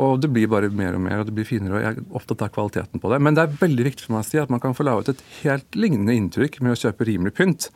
Og 0.00 0.20
det 0.22 0.30
blir 0.32 0.48
bare 0.48 0.70
mer 0.72 0.94
og 0.96 1.02
mer, 1.04 1.20
og 1.20 1.26
det 1.28 1.34
blir 1.36 1.44
finere. 1.44 1.76
og 1.76 1.82
Jeg 1.84 1.96
er 1.98 2.16
opptatt 2.16 2.42
av 2.46 2.52
kvaliteten 2.54 3.00
på 3.02 3.10
det. 3.12 3.18
Men 3.20 3.34
det 3.36 3.42
er 3.44 3.56
veldig 3.60 3.84
viktig 3.90 4.06
for 4.06 4.14
meg 4.16 4.24
å 4.24 4.28
si 4.30 4.38
at 4.40 4.50
man 4.52 4.60
kan 4.62 4.72
få 4.74 4.86
laget 4.88 5.10
et 5.12 5.24
helt 5.42 5.76
lignende 5.76 6.14
inntrykk 6.16 6.60
med 6.64 6.72
å 6.72 6.80
kjøpe 6.80 7.04
rimelig 7.10 7.34
pynt. 7.36 7.68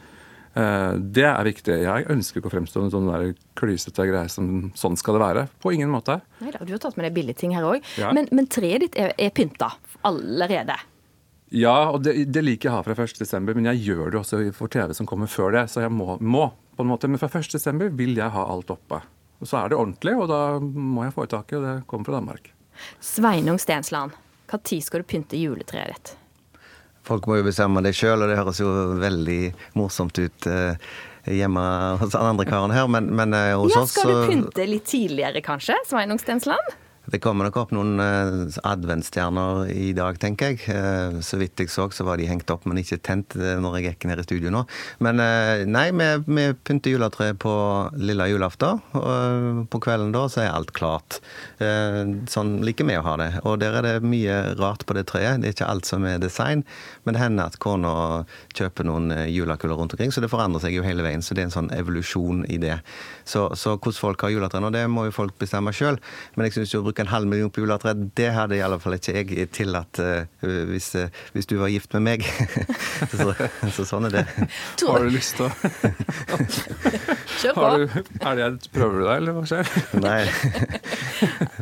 Eh, 0.57 0.93
Det 0.97 1.27
er 1.29 1.45
viktig. 1.45 1.77
Jeg 1.85 2.07
ønsker 2.09 2.41
ikke 2.41 2.49
å 2.49 2.55
fremstå 2.57 2.81
som 2.81 2.87
en 2.89 2.95
sånn 2.95 3.35
klysete 3.61 4.09
greie 4.09 4.29
som 4.33 4.73
sånn 4.75 4.97
skal 4.97 5.19
det 5.19 5.25
være. 5.27 5.47
På 5.61 5.75
ingen 5.77 5.93
måte. 5.93 6.23
Neida, 6.41 6.65
du 6.65 6.73
har 6.73 6.81
tatt 6.81 6.97
med 6.97 7.05
deg 7.11 7.15
billige 7.19 7.37
ting 7.37 7.53
her 7.53 7.69
òg. 7.69 7.85
Ja. 8.01 8.13
Men, 8.17 8.29
men 8.33 8.49
treet 8.49 8.81
ditt 8.87 8.97
er, 8.97 9.13
er 9.21 9.31
pynta 9.37 9.75
allerede. 10.03 10.79
Ja, 11.53 11.91
og 11.93 12.03
det, 12.03 12.33
det 12.33 12.43
liker 12.43 12.71
jeg 12.71 12.73
å 12.73 12.79
ha 12.81 12.83
fra 12.83 12.97
1.12., 13.05 13.53
men 13.55 13.69
jeg 13.71 13.85
gjør 13.87 14.11
det 14.11 14.19
også 14.19 14.41
for 14.57 14.73
TV 14.73 14.95
som 14.97 15.07
kommer 15.07 15.29
før 15.31 15.53
det. 15.55 15.67
Så 15.71 15.85
jeg 15.85 15.93
må, 15.93 16.17
må 16.19 16.49
på 16.77 16.83
en 16.83 16.91
måte. 16.91 17.09
Men 17.13 17.21
fra 17.21 17.29
1.12. 17.29 17.93
vil 17.95 18.17
jeg 18.17 18.33
ha 18.35 18.47
alt 18.51 18.73
oppe. 18.73 19.03
Og 19.41 19.49
så 19.49 19.61
er 19.61 19.73
det 19.73 19.79
ordentlig, 19.79 20.15
og 20.17 20.31
da 20.31 20.43
må 20.61 21.05
jeg 21.07 21.15
få 21.17 21.27
i 21.27 21.33
taket, 21.33 21.59
og 21.59 21.67
det 21.67 21.75
kommer 21.91 22.09
fra 22.09 22.21
Danmark. 22.21 22.53
Sveinung 23.01 23.59
Stensland, 23.61 24.15
når 24.53 24.81
skal 24.85 25.03
du 25.03 25.09
pynte 25.09 25.41
juletreet 25.41 25.93
ditt? 25.93 26.15
Folk 27.07 27.29
må 27.31 27.39
jo 27.39 27.47
bestemme 27.47 27.83
det 27.87 27.95
sjøl, 27.95 28.25
og 28.25 28.31
det 28.31 28.39
høres 28.39 28.59
jo 28.59 28.71
veldig 28.99 29.41
morsomt 29.79 30.19
ut 30.19 30.49
eh, 30.51 30.89
hjemme 31.31 31.63
hos 32.01 32.15
den 32.15 32.25
andre 32.33 32.47
karen 32.49 32.75
her, 32.75 32.89
men, 32.91 33.13
men 33.15 33.35
eh, 33.37 33.53
hos 33.55 33.75
Ja, 33.75 33.85
oss 33.85 33.95
Skal 33.95 34.11
du 34.11 34.27
pynte 34.31 34.67
litt 34.67 34.89
tidligere, 34.91 35.43
kanskje? 35.45 35.79
Sveinung 35.87 36.19
Stensland? 36.23 36.75
Det 37.07 37.21
kommer 37.23 37.47
nok 37.47 37.57
opp 37.61 37.73
noen 37.75 38.01
eh, 38.03 38.57
adventsstjerner 38.67 39.69
i 39.71 39.93
dag, 39.95 40.17
tenker 40.19 40.53
jeg. 40.53 40.65
Eh, 40.75 41.19
så 41.23 41.39
vidt 41.39 41.61
jeg 41.63 41.71
så, 41.71 41.87
så 41.95 42.07
var 42.07 42.19
de 42.19 42.27
hengt 42.27 42.51
opp, 42.51 42.65
men 42.67 42.81
ikke 42.81 42.99
tent 42.99 43.37
eh, 43.39 43.55
når 43.63 43.77
jeg 43.79 43.93
gikk 43.93 44.07
ned 44.11 44.23
i 44.23 44.25
studio 44.27 44.51
nå. 44.51 44.65
Men 45.07 45.23
nei, 45.71 45.85
vi, 45.95 46.09
vi 46.27 46.47
pynter 46.67 46.97
juletreet 46.97 47.39
på 47.43 47.53
lille 48.01 48.27
julaften. 48.33 48.83
Og 48.99 49.67
på 49.71 49.81
kvelden 49.85 50.11
da 50.15 50.25
så 50.33 50.43
er 50.43 50.51
alt 50.51 50.73
klart. 50.75 51.21
Sånn 51.61 52.53
liker 52.67 52.89
vi 52.89 52.97
å 52.99 53.05
ha 53.07 53.15
det. 53.21 53.29
Og 53.47 53.61
der 53.63 53.79
er 53.79 53.87
det 53.87 53.95
mye 54.07 54.57
rart 54.59 54.83
på 54.89 54.97
det 54.97 55.07
treet. 55.11 55.41
Det 55.43 55.51
er 55.51 55.57
ikke 55.57 55.71
alt 55.71 55.87
som 55.89 56.07
er 56.09 56.19
design, 56.23 56.65
men 57.05 57.15
det 57.15 57.23
hender 57.23 57.53
at 57.53 57.59
kona 57.63 58.25
kjøper 58.57 58.89
noen 58.89 59.13
julekuler 59.31 59.79
rundt 59.79 59.95
omkring, 59.95 60.15
så 60.15 60.25
det 60.25 60.33
forandrer 60.33 60.65
seg 60.65 60.77
jo 60.77 60.85
hele 60.87 61.05
veien. 61.07 61.23
Så 61.25 61.37
det 61.37 61.45
er 61.45 61.51
en 61.51 61.57
sånn 61.57 61.73
evolusjon 61.77 62.45
i 62.51 62.59
det. 62.63 62.81
Så, 63.29 63.47
så 63.59 63.77
hvordan 63.77 64.01
folk 64.01 64.27
har 64.27 64.35
juletre 64.35 64.63
nå, 64.63 64.73
det 64.75 64.87
må 64.91 65.07
jo 65.09 65.15
folk 65.15 65.37
bestemme 65.41 65.75
sjøl. 65.77 66.01
Men 66.35 66.49
jeg 66.49 66.59
syns 66.59 66.75
jo 66.75 66.83
å 66.83 66.89
bruke 66.89 66.96
en 67.03 67.11
halv 67.11 67.29
million 67.31 67.51
på 67.53 67.63
juletre, 67.63 67.95
det 68.17 68.31
hadde 68.35 68.57
i 68.59 68.63
alle 68.65 68.79
fall 68.83 68.97
ikke 68.97 69.15
jeg 69.17 69.49
tillatt 69.55 70.01
uh, 70.01 70.25
hvis, 70.71 70.89
uh, 70.97 71.07
hvis 71.35 71.49
du 71.51 71.57
var 71.61 71.73
gift 71.73 71.93
med 71.97 72.05
meg. 72.07 72.27
så, 73.17 73.35
så 73.75 73.87
sånn 73.89 74.09
er 74.09 74.19
det. 74.19 74.25
Har 74.87 75.05
du 75.05 75.11
lyst 75.13 75.37
til 75.39 75.47
å 75.47 75.51
Kjør 77.37 77.53
på. 77.53 77.61
Har 77.61 77.77
du, 77.77 77.85
er 78.31 78.39
det, 78.39 78.71
Prøver 78.73 78.97
du 78.97 79.05
deg, 79.05 79.17
eller 79.19 79.37
hva 79.37 79.45
skjer? 79.49 79.71
Nei. 80.01 80.23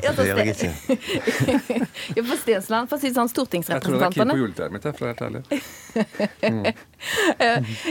Det 0.04 0.26
gjør 0.28 0.42
jeg 0.44 0.54
ikke. 0.54 0.70
Ja, 2.14 2.22
for 2.22 2.36
Stensland, 2.38 2.90
for 2.90 2.96
å 2.96 3.02
si 3.02 3.10
sånn, 3.14 3.30
stortingsrepresentantene 3.32 3.74
Jeg 3.74 3.82
tror 3.84 3.98
det 3.98 4.06
er 4.06 4.18
keen 4.18 4.30
på 4.30 4.40
juletreet 4.42 4.74
mitt, 4.74 4.86
for 4.86 5.02
å 5.02 5.08
være 5.08 5.14
helt 5.14 5.24
ærlig. 5.24 5.42
Eh, 6.44 6.84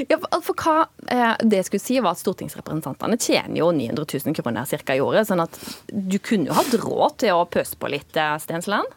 ja, 0.10 0.18
for, 0.42 0.56
hva 0.58 0.76
eh, 1.12 1.36
Det 1.44 1.62
skulle 1.68 1.84
si, 1.84 2.00
var 2.00 2.16
at 2.16 2.22
stortingsrepresentantene 2.22 3.20
tjener 3.20 3.60
jo 3.60 3.72
900 3.76 4.06
000 4.26 4.38
kroner 4.40 4.68
cirka 4.70 4.98
i 4.98 5.04
året. 5.04 5.28
Sånn 5.30 5.44
at 5.44 5.60
du 5.88 6.18
kunne 6.24 6.50
jo 6.52 6.58
hatt 6.58 6.76
råd 6.82 7.20
til 7.26 7.38
å 7.38 7.48
pøse 7.50 7.80
på 7.80 7.92
litt, 7.94 8.12
eh, 8.18 8.36
Stensland? 8.44 8.90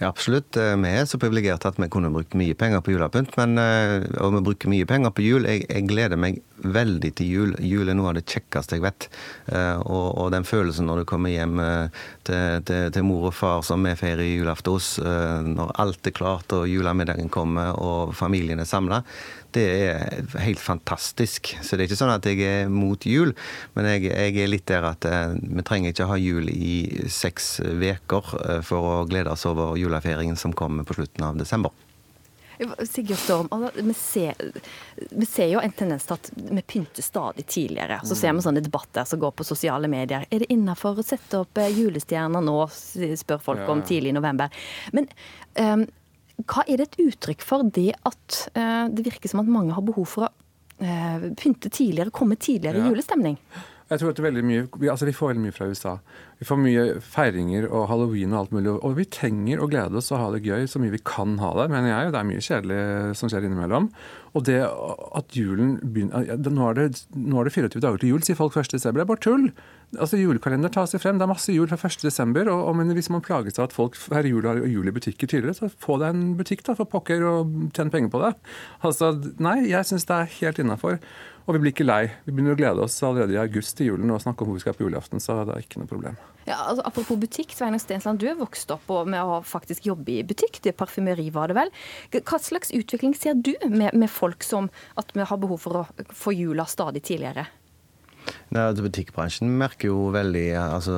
Ja, 0.00 0.08
absolutt. 0.08 0.56
Eh, 0.56 0.76
Vi 0.80 0.88
er 0.88 1.04
så 1.04 1.18
privilegerte 1.20 1.68
at 1.68 1.76
vi 1.76 1.86
kunne 1.92 2.08
brukt 2.12 2.32
mye 2.38 2.54
penger 2.56 2.80
på 2.80 2.94
julepynt. 2.94 3.34
Eh, 3.36 4.06
og 4.24 4.32
vi 4.32 4.40
bruker 4.46 4.70
mye 4.72 4.86
penger 4.88 5.12
på 5.12 5.26
jul. 5.26 5.44
Jeg, 5.44 5.66
jeg 5.68 5.88
gleder 5.90 6.16
meg 6.16 6.38
veldig 6.64 7.10
til 7.18 7.28
jul. 7.28 7.52
Jul 7.60 7.88
er 7.92 7.98
noe 7.98 8.08
av 8.08 8.16
det 8.16 8.24
kjekkeste 8.24 8.78
jeg 8.78 8.84
vet. 8.86 9.08
Eh, 9.52 9.76
Og, 9.84 10.06
og 10.16 10.30
den 10.32 10.44
følelsen 10.48 10.88
når 10.88 11.02
du 11.02 11.08
kommer 11.10 11.32
hjem 11.34 11.60
til, 12.24 12.62
til, 12.64 12.88
til 12.96 13.04
mor 13.04 13.28
og 13.28 13.34
far 13.36 13.60
som 13.66 13.84
vi 13.84 13.92
feirer 13.98 14.24
julaften 14.24 14.72
hos, 14.72 14.88
når 15.00 15.72
alt 15.82 16.06
er 16.06 16.16
klart 16.16 16.52
og 16.56 16.68
julemiddagen 16.68 17.28
kommer 17.32 17.76
og 17.80 18.14
familien 18.16 18.60
er 18.60 18.68
samla, 18.68 19.02
det 19.56 19.64
er 19.90 20.40
helt 20.44 20.60
fantastisk. 20.62 21.52
Så 21.62 21.76
det 21.76 21.84
er 21.84 21.90
ikke 21.90 22.00
sånn 22.00 22.14
at 22.14 22.26
jeg 22.28 22.40
er 22.46 22.72
mot 22.72 23.04
jul, 23.06 23.34
men 23.76 23.90
jeg, 23.90 24.08
jeg 24.10 24.38
er 24.44 24.50
litt 24.52 24.66
der 24.70 24.86
at 24.92 25.04
eh, 25.08 25.36
vi 25.40 25.64
trenger 25.66 25.94
ikke 25.94 26.08
ha 26.10 26.18
jul 26.20 26.48
i 26.52 27.06
seks 27.10 27.60
uker 27.64 28.34
for 28.66 28.90
å 28.94 28.96
glede 29.10 29.32
oss 29.32 29.46
over 29.50 29.76
julefeiringen 29.80 30.36
som 30.40 30.52
kommer 30.56 30.84
på 30.88 30.98
slutten 31.00 31.24
av 31.26 31.38
desember. 31.40 31.70
Sigurd 32.84 33.16
Storm, 33.16 33.46
altså, 33.56 33.82
vi, 33.86 33.94
ser, 33.96 34.34
vi 35.16 35.24
ser 35.24 35.46
jo 35.48 35.62
en 35.64 35.72
tendens 35.72 36.04
til 36.04 36.18
at 36.18 36.26
vi 36.36 36.60
pynter 36.68 37.00
stadig 37.02 37.46
tidligere. 37.48 38.02
Så 38.04 38.12
ser 38.18 38.34
vi 38.36 38.42
sånne 38.44 38.60
debatter 38.60 39.06
som 39.08 39.22
går 39.22 39.32
på 39.38 39.46
sosiale 39.48 39.88
medier. 39.88 40.26
Er 40.28 40.42
det 40.42 40.50
innafor 40.52 41.00
å 41.00 41.04
sette 41.06 41.40
opp 41.40 41.56
eh, 41.62 41.70
julestjerner 41.72 42.44
nå, 42.44 42.58
spør 43.16 43.40
folk 43.40 43.62
Ja. 43.64 43.70
om 43.72 43.80
tidlig 43.88 44.12
i 44.12 44.18
november. 44.18 44.52
Men 44.92 45.08
eh, 45.56 45.86
hva 46.46 46.64
er 46.68 46.80
det 46.80 46.88
et 46.90 47.00
uttrykk 47.08 47.42
for 47.44 47.66
det 47.76 47.90
at 48.06 48.38
eh, 48.54 48.86
det 48.92 49.04
virker 49.08 49.28
som 49.32 49.40
at 49.42 49.50
mange 49.50 49.74
har 49.76 49.82
behov 49.86 50.06
for 50.06 50.28
å 50.28 50.32
eh, 50.80 51.28
pynte 51.36 51.68
tidligere, 51.72 52.10
komme 52.14 52.36
tidligere 52.40 52.80
i 52.80 52.86
Ja. 52.86 52.90
julestemning? 52.94 53.36
Jeg 53.90 53.98
tror 53.98 54.10
at 54.12 54.18
det 54.20 54.22
veldig 54.22 54.42
mye, 54.46 54.66
vi, 54.78 54.86
altså 54.86 55.04
vi 55.08 55.12
får 55.12 55.32
veldig 55.32 55.42
mye 55.42 55.54
fra 55.56 55.66
USA. 55.66 55.92
Vi 56.38 56.46
får 56.46 56.58
mye 56.62 56.82
feiringer 57.02 57.64
og 57.74 57.88
halloween 57.90 58.30
og 58.32 58.38
alt 58.44 58.52
mulig. 58.54 58.70
Og 58.86 58.92
vi 58.94 59.04
trenger 59.10 59.58
å 59.58 59.66
glede 59.66 59.98
oss 59.98 60.12
og 60.14 60.20
ha 60.22 60.28
det 60.30 60.44
gøy 60.46 60.68
så 60.70 60.78
mye 60.78 60.92
vi 60.94 61.00
kan 61.02 61.32
ha 61.42 61.50
det, 61.58 61.64
mener 61.72 61.90
jeg. 61.90 62.12
Det 62.14 62.20
er 62.20 62.28
mye 62.28 62.44
kjedelig 62.46 63.16
som 63.18 63.32
skjer 63.32 63.48
innimellom. 63.48 63.88
Og 64.38 64.44
det 64.46 64.60
at 64.62 65.34
julen 65.34 65.72
begynner 65.82 66.38
Nå 66.38 66.68
er 66.70 66.78
det, 66.78 67.02
nå 67.18 67.40
er 67.42 67.50
det 67.50 67.56
24 67.56 67.82
dager 67.82 67.98
til 68.04 68.12
jul, 68.14 68.22
sier 68.22 68.38
folk 68.38 68.54
1. 68.62 68.70
desember. 68.76 69.02
Det 69.02 69.08
er 69.08 69.10
bare 69.10 69.24
tull! 69.26 69.50
Altså 69.98 70.20
Julekalender 70.20 70.70
tas 70.70 70.92
jo 70.94 71.00
frem. 71.02 71.18
Det 71.18 71.26
er 71.26 71.32
masse 71.32 71.50
jul 71.50 71.66
fra 71.70 71.88
1. 71.88 72.04
desember. 72.04 72.46
Og, 72.52 72.68
og 72.70 72.76
men 72.78 72.92
hvis 72.94 73.10
man 73.10 73.24
plages 73.26 73.58
av 73.58 73.68
at 73.68 73.74
folk 73.74 73.98
feirer 73.98 74.30
jul 74.30 74.46
jul 74.70 74.86
i 74.86 74.94
butikker 74.94 75.30
tidligere, 75.30 75.56
så 75.56 75.70
få 75.82 75.98
deg 76.02 76.14
en 76.14 76.36
butikk, 76.38 76.62
da, 76.66 76.76
for 76.78 76.90
pokker, 76.90 77.24
og 77.26 77.50
tjene 77.74 77.90
penger 77.90 78.12
på 78.12 78.22
det. 78.22 78.30
Altså, 78.86 79.12
nei, 79.42 79.56
jeg 79.72 79.88
syns 79.88 80.06
det 80.06 80.16
er 80.16 80.34
helt 80.38 80.62
innafor. 80.62 81.00
Og 81.48 81.56
vi 81.56 81.62
blir 81.64 81.74
ikke 81.74 81.88
lei. 81.88 82.04
Vi 82.22 82.30
begynner 82.30 82.54
å 82.54 82.60
glede 82.60 82.84
oss 82.84 83.00
allerede 83.02 83.34
i 83.34 83.40
august 83.40 83.74
til 83.78 83.90
julen 83.90 84.12
og 84.14 84.20
snakke 84.22 84.44
om 84.44 84.50
hvor 84.50 84.60
vi 84.60 84.62
skal 84.62 84.76
på 84.78 84.84
julaften, 84.86 85.22
så 85.22 85.40
det 85.48 85.56
er 85.56 85.64
ikke 85.64 85.82
noe 85.82 85.90
problem. 85.90 86.18
Ja, 86.46 86.60
altså, 86.68 86.84
apropos 86.86 87.18
butikk, 87.18 87.56
Sveinung 87.56 87.82
Stensland, 87.82 88.20
du 88.22 88.28
er 88.30 88.38
vokst 88.38 88.70
opp 88.70 88.86
med 89.10 89.18
å 89.18 89.40
faktisk 89.42 89.88
jobbe 89.90 90.20
i 90.20 90.26
butikk. 90.26 90.60
Det 90.62 90.70
er 90.70 90.78
parfymeri, 90.78 91.26
var 91.34 91.50
det 91.50 91.58
vel. 91.58 91.72
Hva 92.14 92.38
slags 92.38 92.70
utvikling 92.76 93.16
ser 93.18 93.34
du 93.34 93.56
med, 93.66 93.90
med 93.98 94.10
folk 94.12 94.46
som 94.46 94.70
at 95.00 95.10
vi 95.16 95.26
har 95.26 95.42
behov 95.42 95.64
for 95.66 95.82
å 95.82 95.86
få 96.14 96.36
jula 96.36 96.68
stadig 96.70 97.02
tidligere? 97.10 97.48
Nei, 98.50 98.64
altså 98.66 98.82
Butikkbransjen 98.82 99.50
merker 99.60 99.92
jo 99.92 100.08
veldig 100.10 100.44
altså 100.58 100.96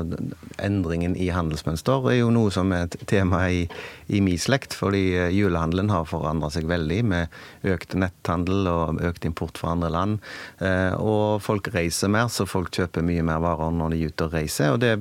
Endringen 0.63 1.13
i 1.21 1.27
handelsmønster 1.35 2.07
er 2.09 2.17
jo 2.23 2.31
noe 2.33 2.49
som 2.55 2.73
er 2.73 2.87
et 2.87 2.97
tema 3.11 3.43
i, 3.53 3.67
i 4.09 4.23
min 4.25 4.41
slekt. 4.41 4.73
Fordi 4.79 5.03
eh, 5.19 5.35
julehandelen 5.37 5.93
har 5.93 6.09
forandra 6.09 6.49
seg 6.55 6.65
veldig 6.71 7.03
med 7.13 7.69
økt 7.75 7.93
netthandel 8.01 8.71
og 8.73 9.03
økt 9.05 9.29
import 9.29 9.61
fra 9.61 9.75
andre 9.77 9.93
land. 9.93 10.19
Eh, 10.65 10.97
Og 10.97 11.43
folk 11.45 11.69
reiser 11.77 12.09
mer, 12.13 12.33
så 12.33 12.49
folk 12.49 12.73
kjøper 12.73 13.05
mye 13.05 13.25
mer 13.27 13.45
varer 13.45 13.77
når 13.77 13.93
de 13.93 14.01
er 14.01 14.15
ute 14.15 14.31
og 14.31 14.39
reiser. 14.39 14.73
Og 14.73 14.81
det 14.81 14.95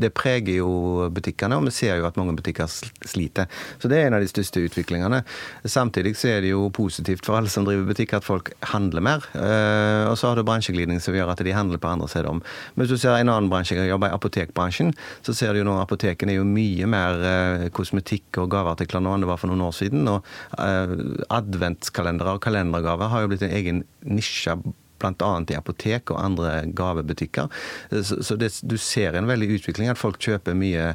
det 0.00 0.12
preger 0.16 0.60
jo 0.60 1.08
butikkene, 1.12 1.56
og 1.56 1.66
vi 1.68 1.74
ser 1.74 2.00
jo 2.00 2.06
at 2.08 2.18
mange 2.20 2.36
butikker 2.36 2.68
sliter. 2.68 3.48
Så 3.80 3.90
det 3.90 4.00
er 4.00 4.08
en 4.08 4.18
av 4.18 4.24
de 4.24 4.30
største 4.30 4.62
utviklingene. 4.66 5.22
Samtidig 5.64 6.14
så 6.20 6.34
er 6.34 6.44
det 6.44 6.52
jo 6.52 6.68
positivt 6.74 7.26
for 7.26 7.38
alle 7.38 7.52
som 7.52 7.66
driver 7.66 7.88
butikk 7.88 8.16
at 8.18 8.26
folk 8.26 8.52
handler 8.72 9.04
mer. 9.04 9.26
Eh, 9.34 10.04
og 10.10 10.16
så 10.20 10.30
har 10.30 10.38
du 10.38 10.44
bransjeglidning 10.46 11.00
som 11.02 11.16
gjør 11.16 11.32
at 11.32 11.42
de 11.44 11.56
handler 11.56 11.80
på 11.82 11.90
andre 11.90 12.08
steder 12.12 12.30
om. 12.30 12.42
Men 12.74 12.84
hvis 12.84 12.94
du 12.94 13.02
ser 13.02 13.16
en 13.16 13.32
annen 13.32 13.50
bransje, 13.52 13.76
jeg 13.78 13.90
jobber 13.92 14.12
i 14.12 14.16
apotekbransjen, 14.16 14.94
så 15.26 15.36
ser 15.36 15.54
du 15.54 15.62
jo 15.62 15.68
nå 15.68 15.78
apotekene 15.80 16.34
er 16.34 16.40
jo 16.40 16.48
mye 16.48 16.88
mer 16.90 17.26
eh, 17.32 17.68
kosmetikk 17.76 18.42
og 18.42 18.50
gaveartikler 18.54 19.04
nå 19.04 19.16
enn 19.16 19.26
det 19.26 19.30
var 19.32 19.40
for 19.40 19.52
noen 19.52 19.66
år 19.68 19.76
siden. 19.76 20.08
Og 20.12 20.26
eh, 20.60 20.96
adventskalendere 21.36 22.36
og 22.36 22.44
kalendergaver 22.44 23.12
har 23.12 23.24
jo 23.24 23.32
blitt 23.32 23.46
en 23.46 23.56
egen 23.56 23.86
nisje 24.06 24.56
bl.a. 25.02 25.32
i 25.50 25.58
apotek 25.58 26.12
og 26.14 26.22
andre 26.22 26.54
gavebutikker. 26.76 27.52
Så, 27.90 28.36
det, 28.40 28.52
du 28.62 28.76
ser 28.80 29.16
en 29.16 29.28
veldig 29.30 29.50
utvikling, 29.58 29.90
at 29.92 30.00
folk 30.00 30.20
kjøper 30.22 30.56
mye 30.58 30.92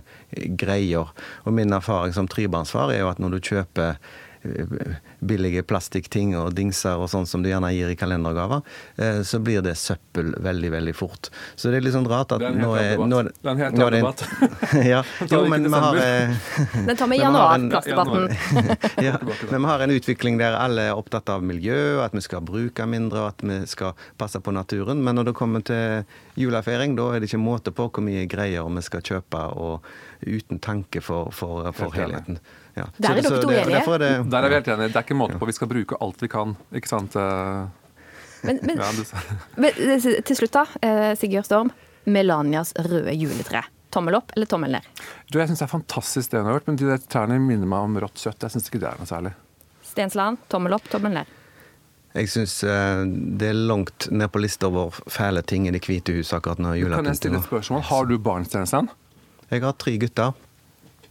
greier. 0.59 1.13
Og 1.45 1.55
min 1.57 1.73
erfaring 1.75 2.15
som 2.15 2.29
trebarnsfar 2.31 2.93
er 2.93 3.03
jo 3.03 3.11
at 3.11 3.21
når 3.21 3.37
du 3.37 3.41
kjøper 3.51 3.97
eh, 4.43 4.77
billige 5.21 5.61
plastikkting 5.67 6.33
og 6.39 6.55
dingser 6.57 6.97
og 7.01 7.09
sånn 7.11 7.27
som 7.29 7.43
du 7.43 7.49
gjerne 7.51 7.69
gir 7.75 7.91
i 7.93 7.97
kalendergaver, 7.99 8.63
eh, 8.97 9.21
så 9.27 9.39
blir 9.43 9.61
det 9.65 9.75
søppel 9.77 10.33
veldig, 10.41 10.71
veldig 10.73 10.93
fort. 10.97 11.29
Så 11.55 11.69
det 11.69 11.77
er 11.79 11.85
litt 11.85 11.95
sånn 11.95 12.09
rart 12.09 12.33
at 12.35 12.41
nå 12.41 12.71
er 12.79 12.97
nå 12.97 13.21
helt 13.21 13.45
er 13.45 13.51
annen 13.51 13.77
nå 13.77 13.89
debatt. 13.93 14.23
Ja, 14.87 15.03
jo, 15.31 15.43
men 15.51 15.67
vi 15.69 15.81
har 15.85 15.99
eh, 16.01 16.35
Den 16.89 16.97
tar 16.97 17.11
vi 17.11 17.19
i 17.19 17.23
men 17.25 17.27
vi 17.27 17.27
har 17.27 17.27
januar, 17.27 17.55
en- 17.59 17.69
plastdebatten. 17.69 18.25
ja, 19.05 19.17
men 19.51 19.59
vi 19.61 19.71
har 19.71 19.85
en 19.85 19.95
utvikling 19.97 20.41
der 20.41 20.57
alle 20.57 20.87
er 20.89 20.97
opptatt 20.97 21.29
av 21.29 21.45
miljø, 21.45 22.01
at 22.03 22.15
vi 22.17 22.23
skal 22.25 22.41
bruke 22.45 22.87
mindre, 22.89 23.27
og 23.27 23.35
at 23.35 23.45
vi 23.45 23.59
skal 23.69 23.93
passe 24.17 24.41
på 24.41 24.53
naturen. 24.55 25.03
Men 25.05 25.19
når 25.19 25.31
det 25.31 25.37
kommer 25.37 25.61
til 25.65 26.03
julefeiring, 26.39 26.97
da 26.97 27.11
er 27.13 27.21
det 27.21 27.29
ikke 27.29 27.41
måte 27.41 27.75
på 27.75 27.89
hvor 27.91 28.05
mye 28.05 28.25
greier 28.31 28.65
vi 28.71 28.85
skal 28.85 29.05
kjøpe, 29.05 29.45
og 29.61 29.85
uten 30.25 30.59
tanke 30.61 31.01
for, 31.01 31.29
for, 31.33 31.69
for 31.75 31.93
helheten. 31.97 32.39
Ja. 32.77 32.85
Der 32.97 33.09
er 33.09 33.21
dere 33.21 33.41
to 33.41 33.49
enige. 33.51 33.81
er 33.83 33.97
det- 33.99 34.31
Der 34.31 34.37
er 34.43 34.47
vi 34.49 34.55
helt 34.55 34.67
enige. 34.67 34.87
Det 34.87 34.95
er 34.95 35.03
ikke 35.03 35.15
måte 35.19 35.37
på. 35.39 35.45
Vi 35.45 35.51
skal 35.57 35.67
bruke 35.67 35.97
alt 36.01 36.21
vi 36.21 36.27
kan. 36.27 36.55
Ikke 36.73 36.87
sant? 36.87 37.15
Eh, 37.15 37.67
Men, 38.43 38.59
men, 38.63 38.77
ja, 38.77 38.91
du- 38.91 39.05
men 39.61 39.71
eh, 39.77 40.21
til 40.21 40.35
slutt, 40.35 40.51
da. 40.51 40.65
eh, 40.81 41.15
Sigurd 41.15 41.45
Storm. 41.45 41.71
Melanias 42.05 42.73
røde 42.79 43.11
juletre. 43.13 43.63
Tommel 43.91 44.15
opp 44.15 44.31
eller 44.35 44.45
tommel 44.47 44.71
ned? 44.71 44.81
Du, 45.29 45.37
jeg 45.37 45.49
syns 45.49 45.59
det 45.59 45.67
er 45.67 45.71
fantastisk 45.77 46.31
det 46.31 46.39
hun 46.39 46.47
har 46.47 46.55
gjort, 46.59 46.67
men 46.71 46.75
de 46.79 46.85
der 46.87 46.97
trærne 47.11 47.37
minner 47.43 47.67
meg 47.67 47.79
om 47.79 47.97
rått 47.99 48.15
kjøtt. 48.23 48.39
Jeg 48.47 48.51
syns 48.55 48.69
ikke 48.71 48.79
det 48.79 48.87
er 48.89 48.97
noe 48.97 49.09
særlig. 49.09 49.33
Stensland, 49.83 50.37
tommel 50.49 50.73
opp, 50.73 50.87
tommel 50.89 51.11
ned. 51.11 51.25
Jeg 52.15 52.27
syns 52.27 52.55
det 53.39 53.47
er 53.51 53.53
langt 53.55 54.09
ned 54.11 54.31
på 54.31 54.39
lista 54.41 54.67
over 54.67 54.91
fæle 55.07 55.43
ting 55.47 55.67
i 55.67 55.71
Det 55.71 55.83
hvite 55.85 56.11
huset 56.17 56.39
akkurat 56.39 56.59
når 56.59 56.79
Kan 56.95 57.05
jeg 57.05 57.15
stille 57.19 57.37
et 57.39 57.45
spørsmål? 57.47 57.81
Har 57.87 58.05
du 58.09 58.17
barn, 58.17 58.43
Stensland? 58.45 58.89
Jeg 59.51 59.61
har 59.61 59.73
tre 59.73 59.97
gutter. 59.97 60.33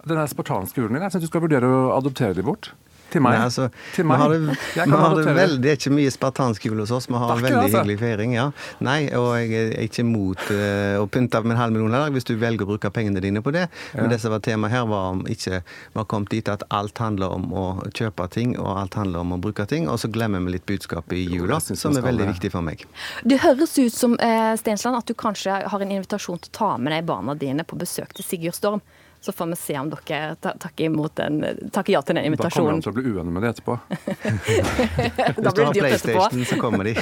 Den 0.08 0.22
spartanske 0.30 0.80
julen 0.80 0.96
din, 0.96 1.04
jeg 1.04 1.16
syns 1.16 1.26
du 1.26 1.30
skal 1.32 1.44
vurdere 1.44 1.68
å 1.68 1.90
adoptere 1.98 2.38
dem 2.38 2.48
bort. 2.48 2.72
Til 3.10 3.22
meg. 3.24 3.34
Nei, 3.34 3.46
altså, 3.48 3.66
Til 3.94 4.04
vi 4.04 4.08
meg. 4.08 4.20
har 4.20 4.32
det, 4.32 4.38
vi 4.74 4.96
har 5.02 5.14
det, 5.16 5.34
veldig, 5.34 5.58
det 5.64 5.70
er 5.72 5.78
ikke 5.78 5.92
mye 5.94 6.10
spartansk 6.14 6.66
jul 6.68 6.82
hos 6.82 6.92
oss. 6.94 7.08
Vi 7.10 7.18
har 7.18 7.32
en 7.34 7.42
veldig 7.42 7.58
altså. 7.58 7.80
hyggelig 7.80 7.96
feiring. 7.98 8.34
ja. 8.36 8.46
Nei, 8.86 8.98
og 9.18 9.30
jeg 9.40 9.64
er 9.64 9.72
ikke 9.82 10.04
imot 10.04 10.44
uh, 10.54 11.00
å 11.00 11.08
pynte 11.10 11.40
med 11.42 11.56
en 11.56 11.60
halv 11.60 11.74
million 11.74 11.96
heller, 11.96 12.14
hvis 12.14 12.28
du 12.28 12.36
velger 12.38 12.66
å 12.66 12.70
bruke 12.70 12.92
pengene 12.94 13.22
dine 13.22 13.42
på 13.42 13.54
det. 13.54 13.66
Ja. 13.66 14.02
Men 14.02 14.12
det 14.14 14.20
som 14.22 14.34
var 14.34 14.44
temaet 14.46 14.74
her, 14.76 14.86
var 14.90 15.16
om 15.16 15.24
ikke 15.30 15.62
vi 15.64 15.98
har 15.98 16.06
kommet 16.12 16.30
dit 16.36 16.52
at 16.52 16.62
alt 16.70 17.02
handler 17.02 17.34
om 17.34 17.50
å 17.50 17.66
kjøpe 17.88 18.28
ting, 18.36 18.54
og 18.60 18.70
alt 18.84 19.00
handler 19.00 19.24
om 19.24 19.34
å 19.34 19.40
bruke 19.42 19.66
ting, 19.70 19.90
og 19.90 19.98
så 20.02 20.10
glemmer 20.12 20.44
vi 20.46 20.54
litt 20.58 20.68
budskapet 20.70 21.18
i 21.18 21.26
jula, 21.26 21.58
som 21.60 21.96
er 21.96 22.06
veldig 22.06 22.28
det. 22.28 22.32
viktig 22.36 22.54
for 22.54 22.66
meg. 22.66 22.86
Det 23.26 23.42
høres 23.42 23.74
ut 23.80 23.94
som 23.94 24.14
uh, 24.22 24.54
Stensland, 24.60 25.02
at 25.02 25.10
du 25.10 25.18
kanskje 25.18 25.62
har 25.66 25.82
en 25.82 25.98
invitasjon 25.98 26.38
til 26.46 26.54
å 26.54 26.58
ta 26.62 26.72
med 26.78 26.94
deg 26.94 27.10
barna 27.10 27.34
dine 27.34 27.66
på 27.66 27.78
besøk 27.80 28.14
til 28.14 28.26
Sigurd 28.26 28.58
Storm. 28.58 28.84
Så 29.20 29.32
får 29.32 29.46
vi 29.46 29.56
se 29.56 29.78
om 29.78 29.90
dere 29.90 30.34
takker, 30.40 30.84
imot 30.84 31.16
den, 31.16 31.42
takker 31.72 31.92
ja 31.92 32.00
til 32.02 32.16
den 32.16 32.24
invitasjonen. 32.30 32.80
Da 32.80 32.80
kommer 32.80 32.80
de 32.80 32.86
til 32.86 32.92
å 32.92 32.96
bli 32.96 33.10
uenige 33.12 33.34
med 33.36 33.42
det 33.44 33.50
etterpå. 33.52 33.76
Da 35.44 35.52
blir 35.52 35.66
det 35.66 35.74
dyrt 35.76 35.92
etterpå. 35.98 36.24
PlayStation, 36.30 36.44
så 36.48 36.56
kommer 36.60 36.88
de. 36.88 36.94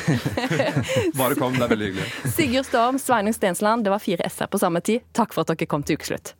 Bare 1.20 1.38
kom, 1.38 1.54
det 1.54 1.68
er 1.68 1.72
veldig 1.74 1.92
hyggelig. 1.92 2.08
Sigurd 2.34 2.66
Storm, 2.66 2.98
Sveinung 2.98 3.36
Stensland, 3.36 3.86
det 3.86 3.94
var 3.94 4.02
fire 4.02 4.26
s-er 4.26 4.50
på 4.50 4.58
samme 4.58 4.82
tid. 4.82 5.06
Takk 5.14 5.36
for 5.36 5.46
at 5.46 5.54
dere 5.54 5.70
kom 5.70 5.86
til 5.86 6.00
ukeslutt. 6.00 6.34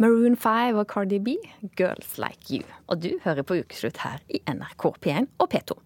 Maroon 0.00 0.36
5 0.36 0.78
og 0.80 0.86
Cardi 0.88 1.18
B, 1.18 1.36
'Girls 1.76 2.16
Like 2.22 2.54
You'. 2.54 2.64
Og 2.86 3.02
du 3.02 3.18
hører 3.24 3.42
på 3.42 3.58
Ukeslutt 3.60 3.98
her 4.00 4.22
i 4.30 4.40
NRK 4.48 4.94
P1 5.02 5.26
og 5.38 5.50
P2. 5.52 5.76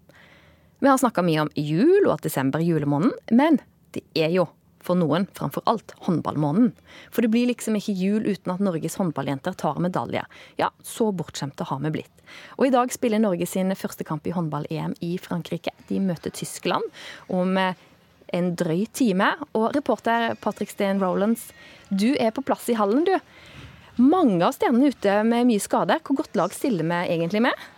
Vi 0.83 0.91
har 0.91 0.99
snakka 1.01 1.25
mye 1.25 1.47
om 1.47 1.55
jul 1.55 2.07
og 2.07 2.17
at 2.19 2.27
desember 2.27 2.63
er 2.63 2.69
julemåneden, 2.69 3.15
men 3.33 3.61
det 3.95 4.03
er 4.19 4.33
jo 4.35 4.49
for 4.85 4.99
noen 5.01 5.25
framfor 5.33 5.65
alt 5.71 5.95
håndballmåneden. 6.05 6.75
For 7.13 7.25
det 7.25 7.31
blir 7.33 7.49
liksom 7.49 7.79
ikke 7.79 7.95
jul 7.97 8.27
uten 8.27 8.53
at 8.53 8.63
Norges 8.65 8.99
håndballjenter 9.01 9.57
tar 9.61 9.81
medalje. 9.83 10.25
Ja, 10.61 10.71
så 10.85 11.09
bortskjemte 11.17 11.67
har 11.71 11.81
vi 11.87 11.95
blitt. 11.97 12.13
Og 12.59 12.69
i 12.69 12.75
dag 12.75 12.93
spiller 12.93 13.23
Norge 13.23 13.49
sin 13.49 13.73
første 13.79 14.05
kamp 14.05 14.27
i 14.29 14.35
håndball-EM 14.37 14.97
i 15.05 15.15
Frankrike. 15.23 15.73
De 15.89 16.03
møter 16.05 16.35
Tyskland 16.35 16.85
om 17.33 17.57
eh, 17.61 17.81
en 18.37 18.53
drøy 18.59 18.85
time. 18.93 19.31
Og 19.57 19.71
reporter 19.77 20.37
Patrick 20.45 20.75
Steen 20.75 21.01
Rolands, 21.03 21.49
du 21.89 22.13
er 22.19 22.35
på 22.35 22.45
plass 22.45 22.69
i 22.69 22.79
hallen, 22.79 23.07
du. 23.09 23.15
Mange 24.03 24.43
av 24.43 24.57
stjernene 24.57 24.91
ute 24.91 25.21
med 25.25 25.49
mye 25.49 25.63
skade. 25.63 26.01
Hvor 26.05 26.19
godt 26.19 26.37
lag 26.37 26.53
stiller 26.53 26.87
vi 26.89 27.15
egentlig 27.15 27.45
med? 27.47 27.69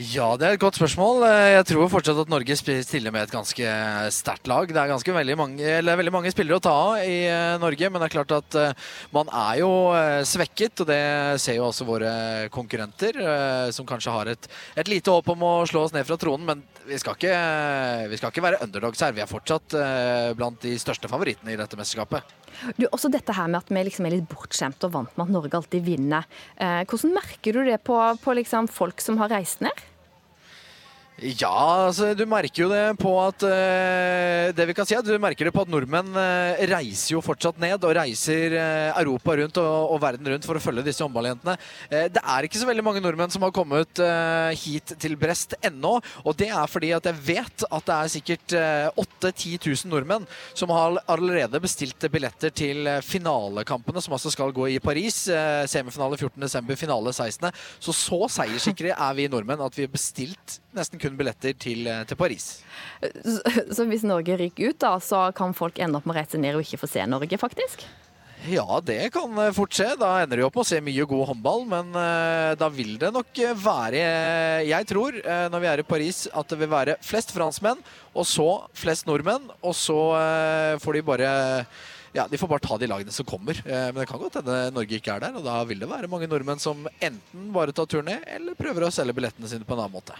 Ja, 0.00 0.30
det 0.40 0.46
er 0.48 0.54
et 0.56 0.62
godt 0.62 0.78
spørsmål. 0.78 1.20
Eh, 1.28 1.50
Jeg 1.58 1.66
tror 1.68 1.90
fortsatt 1.92 2.16
at 2.22 2.30
Norge 2.32 2.54
stiller 2.56 3.12
med 3.12 3.26
et 3.26 3.30
ganske 3.34 3.72
sterkt 4.10 4.48
lag. 4.48 4.64
Det 4.72 4.80
er 4.80 4.88
ganske 4.88 5.12
veldig 5.14 5.36
mange, 5.36 5.60
eller 5.68 5.98
veldig 6.00 6.12
mange 6.14 6.32
spillere 6.32 6.56
å 6.56 6.64
ta 6.64 6.72
av 6.72 7.02
i 7.04 7.18
eh, 7.28 7.58
Norge, 7.60 7.90
men 7.92 8.00
det 8.00 8.08
er 8.08 8.14
klart 8.16 8.32
at 8.32 8.56
eh, 8.56 8.72
man 9.12 9.28
er 9.28 9.60
jo 9.60 9.68
eh, 9.92 10.22
svekket, 10.24 10.80
og 10.80 10.88
det 10.88 10.98
ser 11.44 11.58
jo 11.60 11.66
også 11.68 11.84
våre 11.86 12.48
konkurrenter, 12.56 13.20
eh, 13.20 13.68
som 13.76 13.84
kanskje 13.86 14.14
har 14.16 14.32
et, 14.32 14.48
et 14.80 14.88
lite 14.88 15.12
håp 15.12 15.28
om 15.36 15.44
å 15.44 15.52
slå 15.68 15.84
oss 15.84 15.92
ned 15.94 16.08
fra 16.08 16.16
tronen. 16.16 16.48
Men 16.48 16.64
vi 16.88 16.96
skal 16.98 17.14
ikke, 17.20 17.36
vi 18.10 18.16
skal 18.18 18.32
ikke 18.32 18.46
være 18.48 18.62
underdogs 18.64 19.04
her. 19.04 19.12
Vi 19.12 19.22
er 19.22 19.30
fortsatt 19.30 19.76
eh, 19.76 20.32
blant 20.40 20.56
de 20.64 20.72
største 20.80 21.12
favorittene 21.12 21.52
i 21.52 21.60
dette 21.60 21.76
mesterskapet. 21.78 22.32
Du, 22.80 22.88
også 22.88 23.12
dette 23.12 23.36
her 23.36 23.46
med 23.52 23.60
at 23.60 23.70
vi 23.72 23.84
liksom 23.86 24.08
er 24.08 24.16
litt 24.16 24.28
bortskjemt 24.32 24.82
og 24.88 24.96
vant 24.96 25.14
med 25.20 25.28
at 25.28 25.36
Norge 25.36 25.60
alltid 25.60 25.84
vinner. 25.84 26.24
Eh, 26.56 26.80
hvordan 26.88 27.12
merker 27.20 27.60
du 27.60 27.64
det 27.68 27.78
på, 27.84 28.00
på 28.24 28.40
liksom 28.40 28.72
folk 28.72 29.04
som 29.04 29.20
har 29.20 29.36
reist 29.36 29.60
ned? 29.64 29.88
Ja, 31.22 31.86
altså 31.86 32.08
du 32.18 32.24
merker 32.26 32.64
jo 32.64 32.68
det 32.72 32.96
på 32.98 33.10
at 33.22 33.44
uh, 33.46 34.50
Det 34.56 34.64
vi 34.66 34.74
kan 34.74 34.86
si 34.88 34.96
at 34.98 35.06
du 35.06 35.12
merker 35.22 35.46
det 35.46 35.52
på 35.54 35.62
at 35.62 35.70
nordmenn 35.70 36.08
uh, 36.16 36.58
reiser 36.66 37.12
jo 37.14 37.20
fortsatt 37.22 37.60
ned 37.62 37.84
og 37.86 37.92
reiser 37.94 38.56
uh, 38.56 38.98
Europa 38.98 39.36
rundt 39.38 39.60
og, 39.62 39.92
og 39.94 40.00
verden 40.02 40.32
rundt 40.32 40.48
for 40.48 40.58
å 40.58 40.62
følge 40.62 40.82
disse 40.88 41.04
håndballjentene. 41.04 41.54
Det 42.12 42.18
er 42.18 42.46
ikke 42.46 42.58
så 42.58 42.66
veldig 42.66 42.84
mange 42.84 43.02
nordmenn 43.04 43.30
som 43.30 43.44
har 43.44 43.52
kommet 43.54 44.00
hit 44.58 44.94
til 45.02 45.14
Brest 45.20 45.54
ennå. 45.62 45.94
Og 46.24 46.36
det 46.38 46.48
er 46.50 46.70
fordi 46.70 46.90
at 46.96 47.06
jeg 47.06 47.20
vet 47.26 47.64
at 47.68 47.86
det 47.86 47.98
er 47.98 48.12
sikkert 48.16 48.56
uh, 48.58 49.04
8000-10 49.04 49.86
000 49.86 49.92
nordmenn 49.92 50.26
som 50.58 50.72
har 50.74 50.98
allerede 51.12 51.62
bestilt 51.62 52.08
billetter 52.12 52.54
til 52.54 52.88
finalekampene, 53.06 54.02
som 54.02 54.16
altså 54.16 54.32
skal 54.32 54.54
gå 54.54 54.72
i 54.74 54.80
Paris. 54.82 55.22
Semifinale 55.70 56.18
14.12., 56.18 56.74
finale 56.82 57.14
16. 57.14 57.62
Så 57.78 57.94
så 57.96 58.20
seierssikre 58.40 58.96
er 58.96 59.18
vi 59.18 59.30
nordmenn 59.30 59.62
at 59.62 59.78
vi 59.78 59.86
har 59.86 59.94
bestilt 59.94 60.61
nesten 60.76 61.00
kun 61.00 61.16
billetter 61.18 61.56
til, 61.58 61.86
eh, 61.86 62.04
til 62.08 62.18
Paris. 62.18 62.62
Så, 63.00 63.40
så 63.76 63.88
hvis 63.88 64.06
Norge 64.06 64.38
ryker 64.40 64.72
ut, 64.72 64.78
da, 64.82 64.96
så 65.02 65.26
kan 65.36 65.56
folk 65.56 65.80
ende 65.82 65.98
opp 65.98 66.08
med 66.08 66.16
å 66.16 66.20
reise 66.20 66.40
ned 66.40 66.56
og 66.56 66.64
ikke 66.64 66.80
få 66.82 66.90
se 66.90 67.04
Norge, 67.08 67.38
faktisk? 67.40 67.84
Ja, 68.50 68.80
det 68.82 69.12
kan 69.14 69.36
eh, 69.38 69.52
fort 69.54 69.74
skje. 69.76 69.92
Da 70.00 70.16
ender 70.22 70.40
de 70.40 70.46
opp 70.46 70.56
med 70.58 70.64
å 70.64 70.70
se 70.72 70.80
mye 70.82 71.06
god 71.08 71.28
håndball, 71.30 71.64
men 71.70 71.94
eh, 71.98 72.52
da 72.58 72.68
vil 72.72 72.96
det 73.00 73.12
nok 73.14 73.42
være 73.62 74.02
Jeg 74.66 74.88
tror, 74.90 75.16
når 75.52 75.62
vi 75.62 75.70
er 75.70 75.82
i 75.82 75.86
Paris, 75.86 76.24
at 76.32 76.50
det 76.50 76.60
vil 76.60 76.72
være 76.72 76.98
flest 77.04 77.34
franskmenn, 77.36 77.82
og 78.12 78.28
så 78.28 78.50
flest 78.76 79.08
nordmenn, 79.08 79.50
og 79.62 79.74
så 79.76 79.98
får 80.82 80.98
de 80.98 81.04
bare 81.06 81.32
ja, 82.12 82.26
De 82.28 82.38
får 82.38 82.48
bare 82.50 82.64
ta 82.64 82.76
de 82.78 82.88
lagene 82.90 83.12
som 83.14 83.26
kommer. 83.28 83.56
Eh, 83.64 83.88
Men 83.92 84.02
det 84.02 84.08
kan 84.10 84.20
godt 84.20 84.34
hende 84.40 84.56
Norge 84.74 84.98
ikke 84.98 85.14
er 85.14 85.24
der. 85.24 85.36
Og 85.38 85.44
da 85.46 85.56
vil 85.68 85.80
det 85.80 85.88
være 85.90 86.10
mange 86.12 86.28
nordmenn 86.30 86.60
som 86.62 86.86
enten 87.00 87.48
bare 87.54 87.72
tar 87.72 87.88
turen 87.88 88.10
ned, 88.10 88.26
eller 88.36 88.58
prøver 88.58 88.86
å 88.86 88.92
selge 88.92 89.14
billettene 89.16 89.48
sine 89.48 89.64
på 89.68 89.76
en 89.76 89.84
annen 89.84 89.96
måte. 89.96 90.16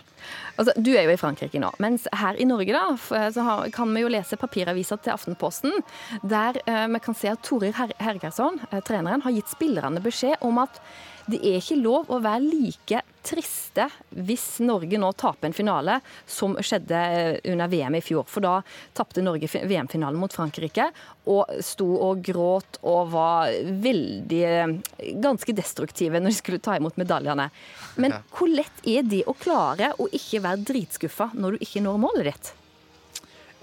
Altså, 0.56 0.72
du 0.76 0.92
er 0.94 1.06
jo 1.06 1.14
i 1.14 1.20
Frankrike 1.20 1.60
nå, 1.60 1.70
mens 1.82 2.06
her 2.16 2.38
i 2.40 2.46
Norge 2.48 2.72
da, 2.74 2.84
så 3.32 3.44
har, 3.46 3.68
kan 3.74 3.92
vi 3.94 4.04
jo 4.04 4.10
lese 4.12 4.38
papiravisa 4.40 4.98
til 5.02 5.14
Aftenposten, 5.14 5.78
der 6.22 6.60
eh, 6.66 6.86
vi 6.92 7.00
kan 7.04 7.16
se 7.18 7.32
at 7.32 7.42
Torir 7.44 7.76
Her 7.76 7.92
Hergersson, 8.00 8.60
eh, 8.70 8.80
treneren, 8.84 9.24
har 9.24 9.36
gitt 9.36 9.52
spillerne 9.52 10.02
beskjed 10.04 10.40
om 10.44 10.60
at 10.64 10.80
det 11.30 11.38
er 11.46 11.58
ikke 11.60 11.78
lov 11.78 12.10
å 12.10 12.18
være 12.22 12.42
like 12.42 13.02
triste 13.22 13.86
hvis 14.10 14.46
Norge 14.66 14.98
nå 14.98 15.12
taper 15.18 15.48
en 15.48 15.54
finale, 15.54 15.98
som 16.26 16.56
skjedde 16.58 16.98
eh, 16.98 17.36
under 17.52 17.70
VM 17.70 17.98
i 17.98 18.02
fjor. 18.02 18.26
For 18.28 18.44
da 18.44 18.56
tapte 18.96 19.22
Norge 19.22 19.46
VM-finalen 19.52 20.18
mot 20.18 20.34
Frankrike, 20.34 20.88
og 21.30 21.52
sto 21.62 21.86
og 22.08 22.24
gråt 22.26 22.80
og 22.82 23.12
var 23.14 23.52
veldig 23.84 24.42
eh, 24.48 24.74
ganske 25.22 25.54
destruktive 25.56 26.20
når 26.20 26.34
de 26.34 26.40
skulle 26.40 26.62
ta 26.62 26.78
imot 26.78 26.98
medaljene. 27.00 27.48
Men 28.02 28.18
hvor 28.34 28.50
lett 28.50 28.82
er 28.88 29.06
det 29.06 29.22
å 29.30 29.36
klare 29.38 29.92
å 30.02 30.10
ikke 30.10 30.42
være 30.42 30.66
dritskuffa 30.72 31.30
når 31.36 31.54
du 31.54 31.64
ikke 31.68 31.84
når 31.84 32.02
målet 32.02 32.32
ditt? 32.32 32.52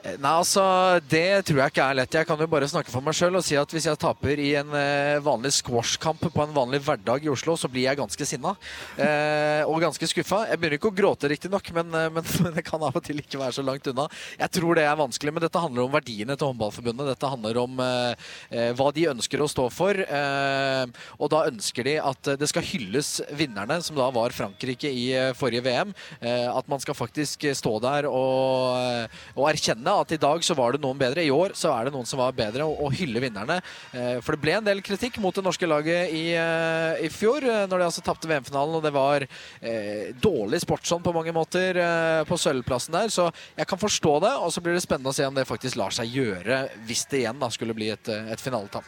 Eh, 0.04 0.16
nei, 0.22 0.32
altså, 0.32 0.64
Det 1.10 1.44
tror 1.48 1.60
jeg 1.64 1.74
ikke 1.74 1.86
er 1.86 1.98
lett. 2.00 2.16
Jeg 2.20 2.28
kan 2.28 2.40
jo 2.40 2.48
bare 2.52 2.68
snakke 2.72 2.92
for 2.92 3.04
meg 3.04 3.16
sjøl 3.18 3.36
og 3.40 3.44
si 3.46 3.58
at 3.60 3.74
hvis 3.74 3.88
jeg 3.90 4.00
taper 4.00 4.40
i 4.40 4.52
en 4.60 4.72
eh, 4.78 5.20
vanlig 5.24 5.52
squashkamp 5.58 6.24
på 6.30 6.44
en 6.44 6.56
vanlig 6.56 6.82
hverdag 6.86 7.26
i 7.26 7.32
Oslo, 7.32 7.58
så 7.60 7.70
blir 7.72 7.88
jeg 7.88 8.00
ganske 8.00 8.28
sinna. 8.28 8.54
Eh, 8.96 9.64
og 9.68 9.82
ganske 9.84 10.10
skuffa. 10.10 10.46
Jeg 10.50 10.60
begynner 10.62 10.80
ikke 10.80 10.92
å 10.92 10.96
gråte, 10.96 11.32
riktignok, 11.32 11.72
men, 11.76 11.92
eh, 11.92 12.08
men, 12.16 12.28
men 12.46 12.56
det 12.56 12.64
kan 12.68 12.84
av 12.86 12.96
og 12.96 13.04
til 13.06 13.20
ikke 13.20 13.42
være 13.42 13.58
så 13.60 13.66
langt 13.66 13.90
unna. 13.92 14.08
Jeg 14.40 14.56
tror 14.56 14.80
det 14.80 14.86
er 14.88 15.00
vanskelig, 15.00 15.36
men 15.36 15.46
dette 15.46 15.64
handler 15.64 15.86
om 15.86 15.96
verdiene 15.98 16.38
til 16.40 16.52
Håndballforbundet. 16.52 17.12
Dette 17.12 17.34
handler 17.34 17.62
om 17.66 17.84
eh, 17.84 18.72
hva 18.80 18.90
de 18.96 19.08
ønsker 19.12 19.44
å 19.44 19.50
stå 19.52 19.68
for. 19.74 20.00
Eh, 20.00 20.86
og 21.20 21.34
da 21.34 21.44
ønsker 21.50 21.88
de 21.90 21.98
at 22.00 22.34
det 22.40 22.50
skal 22.52 22.66
hylles 22.66 23.18
vinnerne, 23.36 23.82
som 23.84 24.00
da 24.00 24.08
var 24.16 24.36
Frankrike 24.36 24.90
i 24.90 25.08
forrige 25.36 25.66
VM. 25.66 25.92
at 26.22 26.68
man 26.70 26.80
skal 26.82 26.96
faktisk 26.96 27.44
stå 27.58 27.72
der 27.84 28.08
og, 28.10 29.10
og 29.36 29.48
erkjenne 29.50 29.89
erkjenne 29.90 30.02
at 30.02 30.12
i 30.12 30.20
dag 30.20 30.44
så 30.44 30.56
var 30.56 30.74
det 30.74 30.82
noen 30.82 30.98
bedre. 30.98 31.24
I 31.24 31.32
år 31.32 31.54
så 31.58 31.72
er 31.74 31.88
det 31.88 31.94
noen 31.94 32.08
som 32.08 32.20
var 32.20 32.34
bedre, 32.34 32.66
og, 32.66 32.94
hylle 32.94 33.22
vinnerne. 33.22 33.60
Eh, 33.94 34.20
for 34.22 34.36
det 34.36 34.44
ble 34.44 34.56
en 34.58 34.66
del 34.66 34.82
kritikk 34.82 35.20
mot 35.20 35.36
det 35.36 35.44
norske 35.44 35.68
laget 35.68 36.12
i, 36.12 36.34
eh, 36.34 37.06
i 37.06 37.10
fjor, 37.10 37.44
eh, 37.44 37.68
når 37.68 37.80
de 37.80 37.88
altså 37.88 38.04
tapte 38.04 38.28
VM-finalen. 38.28 38.76
Og 38.76 38.84
det 38.84 38.94
var 38.94 39.26
eh, 39.62 40.14
dårlig 40.14 40.62
sportsånd 40.62 41.04
på 41.04 41.14
mange 41.14 41.34
måter 41.34 41.78
på 42.26 42.38
sølvplassen 42.38 42.94
der. 42.94 43.10
Så 43.10 43.30
jeg 43.56 43.68
kan 43.68 43.80
forstå 43.80 44.20
det, 44.22 44.34
og 44.38 44.52
så 44.52 44.62
blir 44.62 44.74
det 44.74 44.84
spennende 44.84 45.10
å 45.10 45.16
se 45.16 45.26
om 45.26 45.36
det 45.36 45.48
faktisk 45.48 45.78
lar 45.80 45.94
seg 45.96 46.10
gjøre 46.12 46.68
hvis 46.86 47.06
det 47.10 47.24
igjen 47.24 47.40
da 47.40 47.50
skulle 47.50 47.76
bli 47.78 47.90
et, 47.94 48.10
et 48.10 48.42
finaletap. 48.42 48.88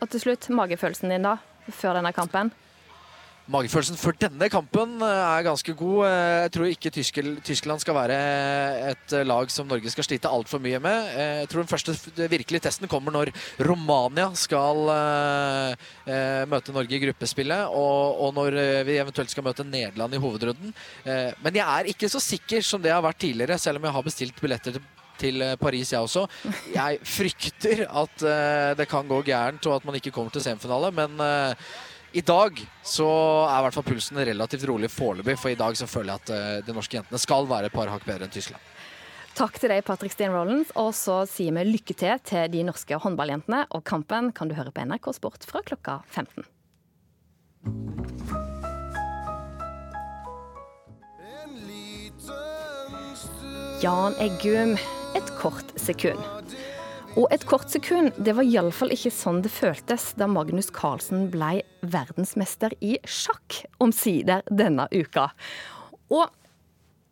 Og 0.00 0.08
til 0.10 0.22
slutt, 0.22 0.48
magefølelsen 0.54 1.12
din 1.12 1.26
da, 1.26 1.36
før 1.68 1.98
denne 1.98 2.12
kampen? 2.16 2.52
Magefølelsen 3.50 3.98
for 3.98 4.14
denne 4.14 4.46
kampen 4.52 5.00
eh, 5.02 5.10
er 5.10 5.46
ganske 5.48 5.72
god. 5.74 6.04
Eh, 6.06 6.34
jeg 6.44 6.52
tror 6.54 6.68
ikke 6.70 6.92
Tyskland 6.94 7.82
skal 7.82 7.96
være 7.96 8.18
et 8.92 9.14
eh, 9.16 9.26
lag 9.26 9.50
som 9.50 9.66
Norge 9.66 9.90
skal 9.90 10.06
slite 10.06 10.30
altfor 10.30 10.62
mye 10.62 10.78
med. 10.82 11.08
Jeg 11.18 11.48
tror 11.50 11.64
den 11.64 11.72
første 11.72 11.96
virkelige 12.30 12.62
testen 12.68 12.90
kommer 12.90 13.14
når 13.14 13.32
Romania 13.66 14.28
skal 14.38 14.86
møte 16.50 16.74
Norge 16.74 16.94
i 16.94 17.02
gruppespillet, 17.02 17.74
og 17.74 18.30
når 18.36 18.56
vi 18.86 18.98
eventuelt 19.00 19.32
skal 19.32 19.44
møte 19.46 19.66
Nederland 19.66 20.14
i 20.14 20.22
hovedrunden. 20.22 20.72
Men 21.04 21.58
jeg 21.58 21.66
er 21.66 21.90
ikke 21.90 22.10
så 22.10 22.22
sikker 22.22 22.64
som 22.66 22.82
det 22.82 22.92
har 22.94 23.02
vært 23.04 23.20
tidligere, 23.22 23.58
selv 23.58 23.80
om 23.80 23.88
jeg 23.88 23.96
har 23.96 24.06
bestilt 24.06 24.42
billetter 24.42 24.78
til 24.78 24.88
til 25.20 25.42
Paris, 25.60 25.90
jeg 25.92 26.00
også. 26.00 26.22
Jeg 26.72 26.96
frykter 27.04 27.82
at 27.84 28.22
det 28.78 28.86
kan 28.88 29.04
gå 29.04 29.18
gærent, 29.26 29.66
og 29.68 29.74
at 29.74 29.84
man 29.84 29.98
ikke 29.98 30.14
kommer 30.16 30.32
til 30.32 30.40
semifinale, 30.40 30.88
men 30.96 31.20
i 32.12 32.22
dag 32.26 32.58
så 32.82 33.06
er 33.46 33.60
i 33.60 33.64
hvert 33.66 33.76
fall 33.76 33.86
pulsen 33.86 34.18
relativt 34.26 34.66
rolig 34.68 34.90
foreløpig, 34.90 35.36
for 35.38 35.52
i 35.52 35.58
dag 35.58 35.76
så 35.78 35.86
føler 35.90 36.12
jeg 36.12 36.22
at 36.24 36.32
uh, 36.34 36.66
de 36.66 36.74
norske 36.74 36.98
jentene 36.98 37.20
skal 37.22 37.46
være 37.50 37.70
et 37.70 37.76
par 37.76 37.90
hakk 37.92 38.06
bedre 38.08 38.26
enn 38.26 38.34
Tyskland. 38.34 38.62
Takk 39.38 39.60
til 39.62 39.70
deg, 39.70 39.84
Patrick 39.86 40.12
Steen 40.12 40.34
Rollins, 40.34 40.72
og 40.74 40.90
så 40.98 41.22
sier 41.30 41.54
vi 41.54 41.62
lykke 41.68 41.94
til 41.94 42.18
til 42.26 42.50
de 42.50 42.64
norske 42.66 42.98
håndballjentene. 43.04 43.62
Og 43.76 43.84
kampen 43.86 44.32
kan 44.34 44.50
du 44.50 44.56
høre 44.58 44.74
på 44.74 44.84
NRK 44.84 45.12
Sport 45.20 45.46
fra 45.46 45.62
klokka 45.62 46.00
15. 46.10 46.44
Jan 53.80 54.18
Eggum, 54.20 54.74
et 55.16 55.30
kort 55.40 55.72
sekund. 55.80 56.39
Og 57.18 57.26
et 57.34 57.42
kort 57.48 57.72
sekund, 57.72 58.12
det 58.22 58.36
var 58.38 58.46
iallfall 58.46 58.92
ikke 58.94 59.10
sånn 59.10 59.40
det 59.42 59.50
føltes 59.50 60.12
da 60.20 60.28
Magnus 60.30 60.68
Carlsen 60.70 61.26
ble 61.32 61.64
verdensmester 61.82 62.76
i 62.86 62.96
sjakk 63.02 63.64
omsider 63.82 64.44
denne 64.46 64.86
uka. 64.94 65.26
Og 66.14 66.30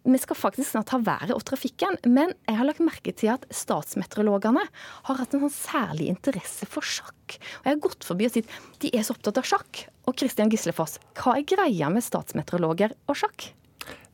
vi 0.09 0.21
skal 0.23 0.39
faktisk 0.39 0.71
snart 0.71 0.95
ha 0.95 1.01
været 1.03 1.35
og 1.35 1.43
trafikken, 1.49 1.99
men 2.07 2.31
jeg 2.47 2.61
har 2.61 2.69
lagt 2.69 2.85
merke 2.85 3.13
til 3.13 3.33
at 3.35 3.45
statsmeteorologene 3.51 4.63
har 5.11 5.19
hatt 5.19 5.35
en 5.35 5.43
sånn 5.49 5.57
særlig 5.57 6.09
interesse 6.15 6.69
for 6.71 6.87
sjakk. 6.87 7.35
Og 7.35 7.67
jeg 7.67 7.75
har 7.75 7.85
gått 7.89 8.07
forbi 8.07 8.31
og 8.31 8.37
sagt 8.39 8.83
de 8.85 8.95
er 8.95 9.05
så 9.05 9.19
opptatt 9.19 9.43
av 9.43 9.51
sjakk. 9.51 9.83
Og 10.07 10.17
Kristian 10.17 10.55
Gislefoss, 10.55 11.01
hva 11.19 11.41
er 11.41 11.49
greia 11.49 11.91
med 11.93 12.07
statsmeteorologer 12.07 12.95
og 13.11 13.19
sjakk? 13.19 13.51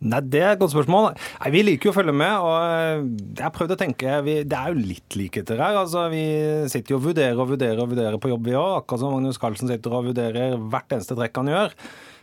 Nei, 0.05 0.21
Det 0.21 0.43
er 0.43 0.51
et 0.53 0.61
godt 0.61 0.75
spørsmål. 0.75 1.13
Nei, 1.17 1.53
vi 1.55 1.63
liker 1.65 1.89
jo 1.89 1.93
å 1.95 1.97
følge 1.97 2.15
med. 2.17 2.35
og 2.45 2.57
eh, 2.61 3.05
jeg 3.41 3.55
prøvde 3.57 3.77
å 3.77 3.81
tenke, 3.81 4.19
vi, 4.27 4.37
Det 4.45 4.59
er 4.59 4.73
jo 4.73 4.87
litt 4.93 5.17
likheter 5.19 5.61
her. 5.61 5.79
altså 5.81 6.09
Vi 6.13 6.25
sitter 6.73 6.95
jo 6.95 7.01
og 7.01 7.07
vurderer 7.09 7.41
og 7.41 7.55
vurderer 7.55 7.81
og 7.81 7.95
vurderer 7.95 8.21
på 8.21 8.33
jobb, 8.33 8.51
vi 8.51 8.59
òg. 8.59 8.83
Akkurat 8.83 9.01
som 9.01 9.15
Magnus 9.17 9.41
Carlsen 9.41 9.71
sitter 9.73 9.97
og 9.97 10.11
vurderer 10.11 10.59
hvert 10.61 10.93
eneste 10.93 11.17
trekk 11.17 11.41
han 11.41 11.53
gjør. 11.55 11.75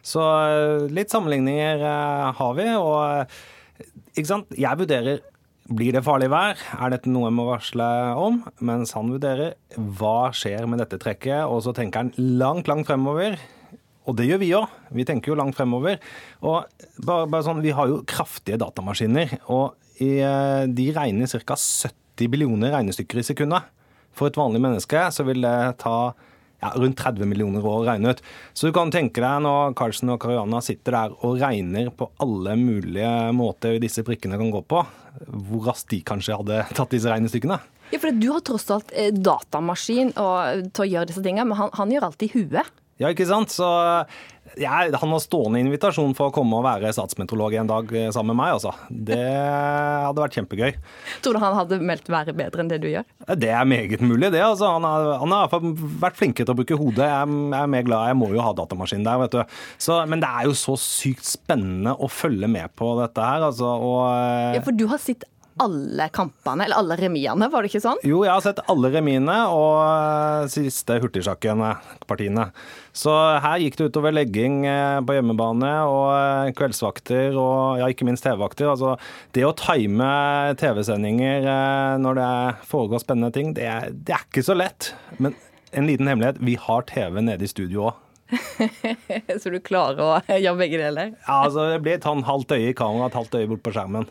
Så 0.05 0.21
eh, 0.21 0.87
litt 0.93 1.13
sammenligninger 1.13 1.81
eh, 1.81 2.29
har 2.37 2.55
vi. 2.59 2.69
og 2.77 4.15
ikke 4.15 4.29
sant? 4.29 4.57
Jeg 4.59 4.77
vurderer 4.77 5.21
blir 5.71 5.93
det 5.95 6.03
farlig 6.03 6.27
vær? 6.31 6.59
Er 6.83 6.91
dette 6.91 7.09
noe 7.11 7.29
jeg 7.29 7.37
må 7.37 7.45
varsle 7.47 7.87
om? 8.19 8.41
Mens 8.65 8.91
han 8.97 9.11
vurderer 9.13 9.55
hva 9.77 10.31
skjer 10.35 10.67
med 10.67 10.81
dette 10.83 10.99
trekket, 10.99 11.45
og 11.47 11.61
så 11.63 11.73
tenker 11.77 12.03
han 12.03 12.13
langt, 12.17 12.67
langt 12.67 12.89
fremover. 12.89 13.37
Og 14.09 14.17
det 14.17 14.25
gjør 14.29 14.41
vi 14.41 14.53
òg. 14.57 14.71
Vi 14.97 15.05
tenker 15.05 15.31
jo 15.31 15.37
langt 15.37 15.57
fremover. 15.57 15.99
Og 16.41 16.65
bare, 17.05 17.27
bare 17.29 17.45
sånn, 17.45 17.61
Vi 17.61 17.75
har 17.75 17.91
jo 17.91 18.01
kraftige 18.07 18.57
datamaskiner, 18.61 19.37
og 19.53 19.75
i, 20.01 20.17
eh, 20.19 20.65
de 20.65 20.91
regner 20.95 21.29
ca. 21.29 21.55
70 21.55 22.27
billioner 22.27 22.73
regnestykker 22.73 23.21
i 23.21 23.25
sekundet. 23.25 23.69
For 24.11 24.27
et 24.27 24.39
vanlig 24.39 24.61
menneske 24.61 25.05
så 25.13 25.23
vil 25.23 25.41
det 25.45 25.77
ta 25.79 26.13
ja, 26.61 26.71
rundt 26.75 26.97
30 26.99 27.25
millioner 27.29 27.63
år 27.65 27.81
å 27.81 27.85
regne 27.87 28.13
ut. 28.13 28.21
Så 28.53 28.67
du 28.67 28.75
kan 28.75 28.91
tenke 28.93 29.21
deg 29.23 29.43
når 29.45 29.75
Carlsen 29.77 30.11
og 30.13 30.19
Kariana 30.21 30.61
sitter 30.61 30.97
der 30.97 31.15
og 31.21 31.39
regner 31.41 31.89
på 31.95 32.09
alle 32.21 32.57
mulige 32.59 33.13
måter 33.37 33.79
disse 33.81 34.03
prikkene 34.05 34.37
kan 34.41 34.51
gå 34.53 34.61
på, 34.69 34.83
hvor 35.29 35.69
raskt 35.71 35.89
de 35.93 36.01
kanskje 36.05 36.37
hadde 36.41 36.65
tatt 36.77 36.93
disse 36.93 37.09
regnestykkene. 37.09 37.59
Ja, 37.91 37.99
for 37.99 38.15
Du 38.15 38.29
har 38.31 38.43
tross 38.47 38.69
alt 38.71 38.91
datamaskin 38.91 40.13
datamaskin 40.13 40.69
til 40.71 40.85
å 40.85 40.91
gjøre 40.91 41.09
disse 41.09 41.23
tingene, 41.25 41.49
men 41.49 41.59
han, 41.59 41.73
han 41.75 41.91
gjør 41.91 42.07
alt 42.07 42.23
i 42.23 42.31
huet. 42.35 42.77
Ja, 43.01 43.11
ikke 43.11 43.27
sant? 43.29 43.53
Så 43.53 43.67
ja, 44.59 44.81
han 44.99 45.13
har 45.13 45.21
stående 45.23 45.61
invitasjon 45.61 46.13
for 46.17 46.27
å 46.27 46.33
komme 46.35 46.57
og 46.59 46.65
være 46.65 46.91
statsmeteorolog 46.95 47.53
en 47.61 47.69
dag 47.69 47.91
eh, 47.95 48.09
sammen 48.11 48.33
med 48.33 48.41
meg. 48.41 48.55
Altså. 48.57 48.73
Det 48.89 49.19
hadde 49.21 50.23
vært 50.23 50.37
kjempegøy. 50.39 50.71
Tror 51.23 51.37
du 51.37 51.41
han 51.43 51.55
hadde 51.55 51.79
meldt 51.87 52.11
været 52.11 52.37
bedre 52.37 52.63
enn 52.63 52.71
det 52.71 52.81
du 52.83 52.89
gjør? 52.89 53.07
Det 53.39 53.51
er 53.53 53.69
meget 53.69 54.03
mulig, 54.03 54.31
det. 54.33 54.41
Altså. 54.43 54.73
Han, 54.75 54.87
har, 54.87 55.11
han 55.21 55.35
har 55.35 55.53
vært 56.03 56.19
flinkere 56.19 56.49
til 56.49 56.55
å 56.55 56.59
bruke 56.59 56.79
hodet. 56.79 57.07
Jeg, 57.07 57.37
jeg, 57.53 57.59
er 57.61 57.73
mer 57.77 57.85
glad, 57.87 58.11
jeg 58.11 58.19
må 58.19 58.31
jo 58.35 58.43
ha 58.43 58.53
datamaskin 58.57 59.07
der, 59.07 59.21
vet 59.23 59.37
du. 59.37 59.59
Så, 59.87 60.01
men 60.11 60.23
det 60.23 60.31
er 60.31 60.49
jo 60.49 60.57
så 60.57 60.75
sykt 60.79 61.27
spennende 61.29 61.95
å 61.95 62.11
følge 62.11 62.49
med 62.51 62.75
på 62.79 62.95
dette 62.99 63.29
her. 63.31 63.47
Altså, 63.51 63.71
og, 63.71 64.01
eh, 64.09 64.57
ja, 64.59 64.65
for 64.65 64.75
du 64.75 64.87
har 64.91 65.01
sett 65.01 65.27
alle 65.61 66.07
kampene, 66.13 66.65
eller 66.65 66.81
alle 66.81 66.97
remiene, 66.99 67.47
var 67.51 67.63
det 67.63 67.71
ikke 67.71 67.83
sånn? 67.83 68.01
Jo, 68.07 68.23
jeg 68.25 68.33
har 68.33 68.43
sett 68.43 68.61
alle 68.71 68.91
remiene 68.93 69.37
og 69.53 69.77
eh, 69.83 70.49
siste 70.51 70.97
hurtigsjakken-partiene. 71.03 72.47
Så 72.97 73.13
her 73.43 73.61
gikk 73.63 73.77
det 73.79 73.89
utover 73.91 74.15
legging 74.15 74.65
eh, 74.67 74.97
på 75.05 75.15
hjemmebane 75.15 75.71
og 75.87 76.07
eh, 76.15 76.51
kveldsvakter 76.57 77.37
og 77.39 77.81
ja, 77.81 77.89
ikke 77.91 78.07
minst 78.09 78.25
TV-vakter. 78.25 78.71
Altså, 78.73 78.95
det 79.37 79.45
å 79.47 79.55
time 79.57 80.11
TV-sendinger 80.61 81.49
når 82.01 82.19
det 82.19 82.31
foregår 82.71 83.03
spennende 83.03 83.33
ting, 83.35 83.55
det 83.57 83.67
er, 83.69 83.91
det 83.91 84.17
er 84.17 84.25
ikke 84.27 84.45
så 84.45 84.57
lett. 84.57 84.93
Men 85.21 85.37
en 85.71 85.87
liten 85.87 86.09
hemmelighet, 86.09 86.41
vi 86.41 86.57
har 86.59 86.87
TV 86.89 87.21
nede 87.21 87.45
i 87.45 87.51
studio 87.51 87.91
òg. 87.91 88.07
så 89.43 89.51
du 89.51 89.57
klarer 89.59 89.99
å 89.99 90.39
gjøre 90.39 90.59
begge 90.61 90.79
deler? 90.79 91.09
ja, 91.17 91.41
altså 91.41 91.65
det 91.73 91.81
blir 91.83 91.97
et 91.97 92.05
sånn 92.07 92.23
halvt 92.23 92.53
øye 92.55 92.69
i 92.71 92.75
kamera, 92.77 93.09
et 93.11 93.17
halvt 93.19 93.35
øye 93.41 93.49
bort 93.51 93.63
på 93.65 93.73
skjermen. 93.75 94.07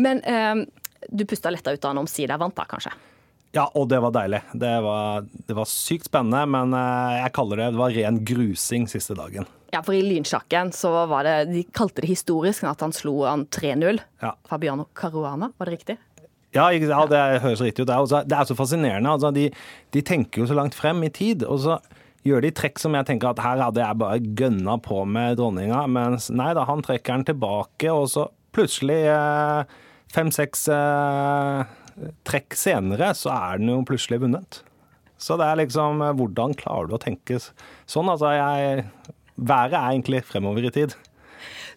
Men 0.00 0.22
eh, 0.22 0.62
du 1.08 1.24
pusta 1.28 1.50
letta 1.50 1.72
ut 1.72 1.84
av 1.84 1.94
han 1.94 2.02
omsider 2.04 2.40
vant, 2.40 2.56
da 2.56 2.66
kanskje? 2.68 2.92
Ja, 3.52 3.66
og 3.76 3.90
det 3.92 3.98
var 4.00 4.14
deilig. 4.14 4.40
Det 4.56 4.72
var, 4.84 5.26
det 5.48 5.56
var 5.56 5.68
sykt 5.68 6.08
spennende, 6.08 6.46
men 6.48 6.72
eh, 6.76 7.18
jeg 7.20 7.34
kaller 7.36 7.60
det 7.60 7.72
det 7.74 7.82
var 7.82 7.96
ren 7.96 8.22
grusing 8.24 8.88
siste 8.88 9.16
dagen. 9.18 9.48
Ja, 9.72 9.80
for 9.84 9.96
i 9.96 10.02
lynsjakken 10.04 10.68
så 10.76 10.90
var 11.08 11.24
det 11.24 11.36
De 11.48 11.62
kalte 11.72 12.04
det 12.04 12.10
historisk 12.10 12.64
at 12.68 12.82
han 12.84 12.92
slo 12.96 13.22
han 13.24 13.46
3-0. 13.52 14.00
Ja. 14.24 14.34
Fabiano 14.48 14.88
Caruana, 14.96 15.52
var 15.56 15.68
det 15.68 15.76
riktig? 15.78 15.98
Ja, 16.52 16.66
ja, 16.72 17.04
det 17.08 17.20
høres 17.40 17.62
riktig 17.64 17.84
ut. 17.84 17.88
Det 17.88 17.94
er, 17.94 18.04
også, 18.04 18.22
det 18.28 18.36
er 18.36 18.48
så 18.48 18.56
fascinerende. 18.56 19.12
Altså, 19.14 19.30
de, 19.32 19.46
de, 19.92 20.02
tenker 20.04 20.42
jo 20.42 20.48
så 20.50 20.56
langt 20.56 20.76
frem 20.76 21.00
i 21.06 21.12
tid. 21.12 21.44
og 21.48 21.62
så 21.64 21.78
gjør 22.26 22.44
de 22.44 22.52
trekk 22.54 22.78
som 22.78 22.94
jeg 22.94 23.08
tenker 23.08 23.32
at 23.32 23.40
her 23.42 23.62
hadde 23.64 23.82
jeg 23.82 23.98
bare 23.98 24.34
gønna 24.38 24.76
på 24.84 25.00
med 25.10 25.40
dronninga, 25.40 25.80
mens 25.90 26.28
nei 26.30 26.52
da, 26.54 26.66
han 26.68 26.84
trekker 26.84 27.16
den 27.16 27.24
tilbake, 27.32 27.90
og 27.90 28.06
så 28.12 28.28
plutselig 28.54 29.00
eh, 29.10 29.78
fem-seks 30.12 30.66
eh, 30.72 31.62
trekk 32.28 32.56
senere, 32.58 33.12
så 33.16 33.32
er 33.34 33.62
den 33.62 33.72
jo 33.72 33.80
plutselig 33.88 34.22
vunnet. 34.24 34.60
Så 35.22 35.38
det 35.38 35.46
er 35.46 35.60
liksom 35.62 36.02
eh, 36.02 36.14
Hvordan 36.18 36.56
klarer 36.58 36.90
du 36.90 36.96
å 36.98 37.02
tenke 37.02 37.38
sånn? 37.40 38.10
Altså, 38.10 38.32
jeg 38.36 38.84
været 39.36 39.78
er 39.78 39.88
egentlig 39.94 40.22
fremover 40.28 40.68
i 40.68 40.74
tid. 40.74 40.96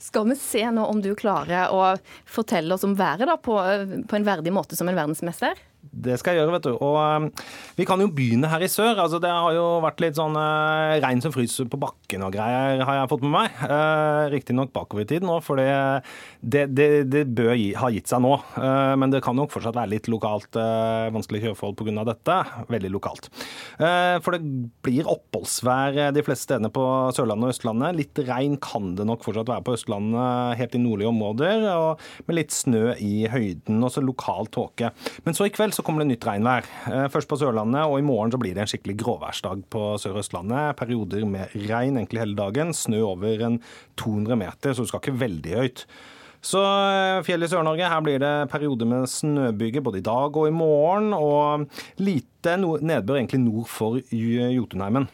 Skal 0.02 0.28
vi 0.30 0.36
se 0.38 0.62
nå 0.70 0.84
om 0.86 1.00
du 1.02 1.14
klarer 1.18 1.72
å 1.74 1.96
fortelle 2.30 2.76
oss 2.76 2.84
om 2.86 2.98
været 3.00 3.30
da, 3.30 3.38
på, 3.42 3.56
på 4.06 4.18
en 4.18 4.28
verdig 4.28 4.54
måte 4.54 4.78
som 4.78 4.92
en 4.92 4.98
verdensmester? 4.98 5.58
Det 5.92 6.18
skal 6.20 6.36
jeg 6.36 6.44
gjøre, 6.44 6.54
vet 6.58 6.68
du. 6.68 6.74
Og 6.76 6.98
um, 6.98 7.28
vi 7.78 7.86
kan 7.88 8.02
jo 8.02 8.10
begynne 8.12 8.50
her 8.52 8.64
i 8.64 8.70
sør. 8.72 8.98
Altså, 9.04 9.20
det 9.24 9.32
har 9.32 9.54
jo 9.56 9.66
vært 9.84 10.02
litt 10.04 10.18
sånn 10.20 10.36
uh, 10.38 10.96
regn 11.04 11.24
som 11.24 11.34
fryser 11.36 11.70
på 11.72 11.80
bakken 11.82 12.26
og 12.26 12.34
greier, 12.36 12.84
har 12.88 13.00
jeg 13.00 13.12
fått 13.12 13.26
med 13.26 13.34
meg. 13.36 13.60
Uh, 13.62 14.28
Riktignok 14.34 14.74
bakover 14.76 15.06
i 15.06 15.10
tid 15.10 15.26
nå, 15.26 15.38
for 15.46 15.60
det, 15.60 15.70
det, 16.42 16.88
det, 17.12 17.24
bør 17.36 17.54
gi, 17.58 17.70
ha 17.80 17.92
gitt 17.94 18.12
seg 18.12 18.24
nå. 18.26 18.34
Uh, 18.58 18.96
men 19.00 19.14
det 19.14 19.24
kan 19.26 19.38
nok 19.38 19.54
fortsatt 19.54 19.78
være 19.78 19.94
litt 19.96 20.10
lokalt 20.12 20.60
uh, 20.60 21.12
vanskelige 21.16 21.50
kjøreforhold 21.50 21.78
pga. 21.82 22.08
dette. 22.12 22.40
Veldig 22.72 22.94
lokalt. 22.94 23.30
Uh, 23.80 24.18
for 24.26 24.36
det 24.36 24.42
blir 24.86 25.10
oppholdsvær 25.12 26.02
de 26.16 26.26
fleste 26.26 26.50
stedene 26.50 26.72
på 26.74 26.84
Sørlandet 27.16 27.50
og 27.50 27.56
Østlandet. 27.56 28.00
Litt 28.00 28.24
regn 28.28 28.60
kan 28.64 28.94
det 28.98 29.08
nok 29.08 29.26
fortsatt 29.26 29.50
være 29.52 29.66
på 29.66 29.76
Østlandet, 29.78 30.58
helt 30.60 30.78
i 30.78 30.82
nordlige 30.82 31.12
områder. 31.12 31.68
Og 31.76 32.28
med 32.28 32.40
litt 32.40 32.56
snø 32.56 32.96
i 33.02 33.26
høyden, 33.32 33.82
og 33.84 33.94
så 33.94 34.04
lokal 34.04 34.50
tåke. 34.54 34.92
Men 35.26 35.38
så 35.38 35.48
i 35.48 35.54
kveld 35.54 35.75
så 35.76 35.84
kommer 35.84 36.04
det 36.04 36.14
nytt 36.14 36.26
regnvær. 36.28 36.68
Eh, 36.88 37.06
først 37.12 37.28
på 37.28 37.38
Sørlandet, 37.40 37.84
og 37.84 38.00
i 38.00 38.06
morgen 38.06 38.32
så 38.32 38.40
blir 38.40 38.56
det 38.56 38.64
en 38.64 38.70
skikkelig 38.72 38.96
gråværsdag 39.02 39.66
på 39.74 39.82
Sør-Østlandet. 40.00 40.78
Perioder 40.80 41.26
med 41.28 41.52
regn 41.68 42.00
egentlig 42.00 42.22
hele 42.24 42.38
dagen. 42.38 42.72
Snø 42.76 43.02
over 43.10 43.44
en 43.50 43.58
200 44.00 44.40
meter, 44.40 44.76
så 44.76 44.86
du 44.86 44.92
skal 44.92 45.04
ikke 45.04 45.20
veldig 45.26 45.58
høyt. 45.60 45.84
Så 46.46 46.62
eh, 46.62 47.24
fjellet 47.26 47.50
i 47.50 47.56
Sør-Norge, 47.56 47.90
her 47.92 48.06
blir 48.06 48.22
det 48.24 48.34
perioder 48.54 48.88
med 48.88 49.10
snøbyger 49.12 49.84
både 49.84 50.00
i 50.00 50.06
dag 50.06 50.40
og 50.40 50.48
i 50.48 50.56
morgen. 50.56 51.12
Og 51.18 51.68
lite 52.00 52.56
nedbør 52.62 53.20
egentlig 53.20 53.42
nord 53.44 53.68
for 53.72 54.00
Jotunheimen. 54.00 55.10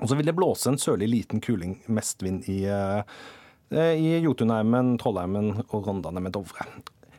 Og 0.00 0.08
så 0.08 0.16
vil 0.16 0.30
det 0.30 0.36
blåse 0.38 0.70
en 0.70 0.80
sørlig 0.80 1.10
liten 1.10 1.42
kuling, 1.44 1.80
mestvind 1.90 2.46
i, 2.48 2.62
eh, 2.70 3.02
i 3.74 4.14
Jotunheimen, 4.22 4.94
Trollheimen 5.02 5.64
og 5.66 5.82
Rondane 5.88 6.22
med 6.22 6.36
Dovre. 6.38 6.68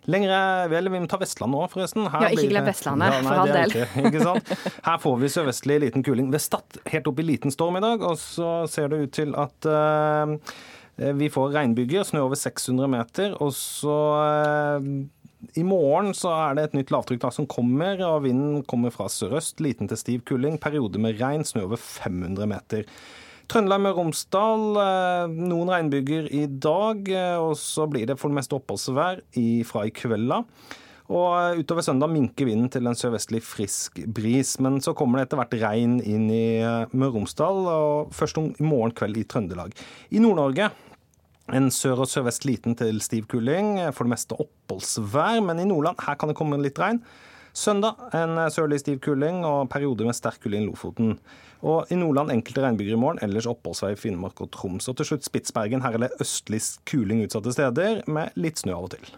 Lengre 0.10 0.42
vel, 0.72 0.90
Vi 0.90 1.00
må 1.04 1.10
ta 1.10 1.20
Vestlandet 1.22 1.62
òg, 1.62 1.70
forresten. 1.76 2.08
Her 2.10 2.26
ja, 2.26 2.34
ikke 2.34 2.50
glem 2.50 2.68
Vestlandet, 2.72 3.14
ja, 3.14 3.22
nei, 3.22 3.30
for 3.30 3.44
all 3.44 3.54
del. 3.54 3.76
Ikke, 3.76 4.06
ikke 4.10 4.26
sant? 4.26 4.52
Her 4.88 5.00
får 5.04 5.18
vi 5.22 5.32
sørvestlig 5.36 5.80
liten 5.86 6.06
kuling. 6.06 6.32
Ved 6.34 6.42
Stad 6.42 6.82
helt 6.90 7.10
opp 7.12 7.22
i 7.22 7.28
liten 7.28 7.54
storm 7.54 7.78
i 7.78 7.84
dag, 7.84 8.04
og 8.08 8.18
så 8.22 8.52
ser 8.72 8.92
det 8.92 9.02
ut 9.06 9.16
til 9.20 9.36
at 9.38 9.70
uh, 9.70 10.36
vi 11.22 11.30
får 11.34 11.54
regnbyger, 11.54 12.06
snø 12.08 12.26
over 12.26 12.40
600 12.40 12.90
meter. 12.92 13.38
Og 13.46 13.54
så 13.58 13.98
uh, 14.26 14.92
i 15.58 15.64
morgen 15.66 16.16
så 16.18 16.34
er 16.38 16.58
det 16.58 16.68
et 16.68 16.78
nytt 16.78 16.94
lavtrykk 16.94 17.30
som 17.34 17.50
kommer, 17.50 18.02
og 18.06 18.24
vinden 18.26 18.62
kommer 18.70 18.94
fra 18.94 19.10
sørøst. 19.10 19.62
Liten 19.62 19.90
til 19.90 20.00
stiv 20.02 20.26
kuling. 20.30 20.58
Periode 20.62 21.02
med 21.02 21.22
regn, 21.22 21.46
snø 21.46 21.66
over 21.70 21.82
500 21.82 22.50
meter. 22.50 22.90
Trøndelag 23.52 23.82
med 23.84 23.98
Romsdal, 23.98 24.62
eh, 24.80 25.32
noen 25.50 25.68
regnbyger 25.74 26.30
i 26.32 26.46
dag. 26.48 27.02
Eh, 27.12 27.36
og 27.36 27.58
så 27.60 27.84
blir 27.84 28.08
det 28.08 28.16
for 28.16 28.32
det 28.32 28.38
meste 28.38 28.56
oppholdsvær 28.56 29.20
fra 29.68 29.82
i 29.84 29.92
kveld 29.92 30.32
av. 30.32 30.46
Og 31.12 31.26
eh, 31.36 31.60
utover 31.60 31.84
søndag 31.84 32.14
minker 32.14 32.48
vinden 32.48 32.70
til 32.72 32.88
en 32.88 32.96
sørvestlig 32.96 33.42
frisk 33.44 34.00
bris. 34.08 34.54
Men 34.64 34.80
så 34.80 34.94
kommer 34.96 35.20
det 35.20 35.26
etter 35.28 35.42
hvert 35.42 35.58
regn 35.66 35.98
inn 36.00 36.30
i 36.32 36.46
Møre 36.94 37.10
og 37.10 37.18
Romsdal, 37.18 37.60
og 37.68 38.16
først 38.16 38.40
om 38.40 38.48
i 38.56 38.64
morgen 38.64 38.96
kveld 38.96 39.20
i 39.20 39.26
Trøndelag. 39.28 39.76
I 40.16 40.24
Nord-Norge 40.24 40.70
en 41.52 41.68
sør- 41.76 42.06
og 42.06 42.08
sørvest 42.08 42.48
liten 42.48 42.78
til 42.80 43.02
stiv 43.04 43.28
kuling, 43.28 43.74
for 43.92 44.08
det 44.08 44.14
meste 44.16 44.40
oppholdsvær. 44.40 45.44
Men 45.44 45.60
i 45.60 45.68
Nordland 45.68 46.00
her 46.08 46.16
kan 46.16 46.32
det 46.32 46.38
komme 46.40 46.62
litt 46.64 46.80
regn. 46.80 47.04
Søndag 47.54 48.00
en 48.16 48.40
sørlig 48.54 48.80
stiv 48.80 49.00
kuling 49.04 49.42
og 49.44 49.70
perioder 49.70 50.08
med 50.08 50.16
sterk 50.16 50.40
kuling 50.44 50.64
i 50.64 50.70
Lofoten. 50.70 51.18
Og 51.62 51.92
i 51.92 51.98
Nordland 52.00 52.32
enkelte 52.34 52.64
regnbyger 52.64 52.96
i 52.96 53.02
morgen, 53.02 53.20
ellers 53.22 53.50
oppholdsvei 53.50 53.92
i 53.94 54.00
Finnmark 54.00 54.40
og 54.42 54.50
Troms. 54.56 54.88
Og 54.90 54.98
til 54.98 55.12
slutt 55.12 55.28
Spitsbergen. 55.28 55.84
Her 55.84 55.98
er 55.98 56.06
det 56.06 56.16
østlig 56.24 56.62
kuling 56.90 57.26
utsatte 57.26 57.54
steder, 57.54 58.02
med 58.08 58.34
litt 58.40 58.64
snø 58.64 58.78
av 58.78 58.88
og 58.88 58.96
til. 58.96 59.12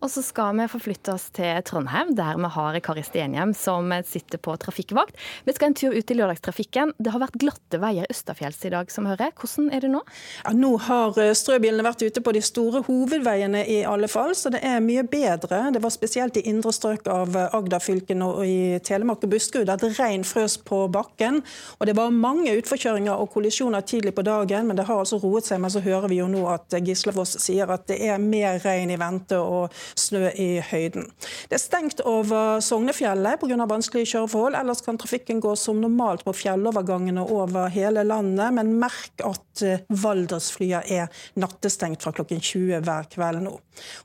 Og 0.00 0.08
så 0.08 0.22
skal 0.24 0.56
vi 0.56 0.64
forflytte 0.72 1.12
oss 1.12 1.26
til 1.36 1.58
Trondheim, 1.68 2.14
der 2.16 2.38
vi 2.40 2.48
har 2.54 2.76
Kari 2.80 3.02
Stenhjem 3.04 3.52
som 3.56 3.92
sitter 4.08 4.40
på 4.40 4.54
trafikkvakt. 4.56 5.18
Vi 5.44 5.52
skal 5.52 5.70
en 5.70 5.76
tur 5.76 5.92
ut 5.92 6.10
i 6.10 6.16
lørdagstrafikken. 6.16 6.94
Det 6.96 7.12
har 7.12 7.20
vært 7.20 7.36
glatte 7.40 7.80
veier 7.82 8.08
østafjells 8.08 8.64
i 8.64 8.72
dag, 8.72 8.88
som 8.92 9.08
hører. 9.10 9.34
Hvordan 9.36 9.68
er 9.76 9.84
det 9.84 9.90
nå? 9.92 10.00
Ja, 10.46 10.54
nå 10.56 10.70
har 10.86 11.18
eh, 11.20 11.34
strøbilene 11.36 11.84
vært 11.84 12.04
ute 12.06 12.22
på 12.24 12.32
de 12.32 12.40
store 12.44 12.80
hovedveiene 12.86 13.60
i 13.68 13.82
alle 13.84 14.08
fall, 14.08 14.32
så 14.38 14.52
det 14.54 14.62
er 14.64 14.80
mye 14.84 15.04
bedre. 15.04 15.66
Det 15.74 15.82
var 15.84 15.92
spesielt 15.92 16.40
i 16.40 16.46
indre 16.48 16.72
strøk 16.72 17.04
av 17.12 17.36
eh, 17.36 17.58
Agder-fylkene 17.60 18.30
og 18.30 18.40
i 18.48 18.80
Telemark 18.86 19.28
og 19.28 19.34
Buskerud 19.34 19.68
at 19.68 19.84
regn 19.98 20.24
frøs 20.24 20.56
på 20.64 20.80
bakken. 20.92 21.42
Og 21.76 21.90
det 21.90 21.96
var 22.00 22.16
mange 22.16 22.56
utforkjøringer 22.56 23.20
og 23.20 23.34
kollisjoner 23.36 23.84
tidlig 23.84 24.16
på 24.16 24.24
dagen, 24.24 24.64
men 24.70 24.80
det 24.80 24.88
har 24.88 25.04
altså 25.04 25.20
roet 25.20 25.44
seg. 25.50 25.60
Men 25.60 25.76
så 25.76 25.84
hører 25.84 26.08
vi 26.08 26.22
jo 26.22 26.32
nå 26.32 26.46
at 26.48 26.80
Gislefoss 26.80 27.36
sier 27.44 27.68
at 27.68 27.84
det 27.92 28.00
er 28.08 28.16
mer 28.16 28.56
regn 28.64 28.96
i 28.96 29.00
vente. 29.00 29.36
og 29.36 29.68
snø 29.98 30.30
i 30.34 30.48
høyden. 30.70 31.08
Det 31.50 31.56
er 31.56 31.62
stengt 31.62 32.02
over 32.06 32.60
Sognefjellet 32.64 33.40
pga. 33.40 33.66
vanskelige 33.70 34.12
kjøreforhold. 34.14 34.58
Ellers 34.58 34.82
kan 34.84 34.98
trafikken 34.98 35.40
gå 35.40 35.54
som 35.56 35.80
normalt 35.80 36.24
på 36.24 36.34
fjellovergangene 36.36 37.24
over 37.24 37.68
hele 37.72 38.04
landet. 38.06 38.54
Men 38.56 38.74
merk 38.80 39.24
at 39.24 39.64
eh, 39.66 39.84
Valdresflya 39.88 40.82
er 40.88 41.24
nattestengt 41.40 42.02
fra 42.02 42.12
klokken 42.16 42.40
20 42.40 42.84
hver 42.86 43.08
kveld 43.12 43.44
nå. 43.44 43.56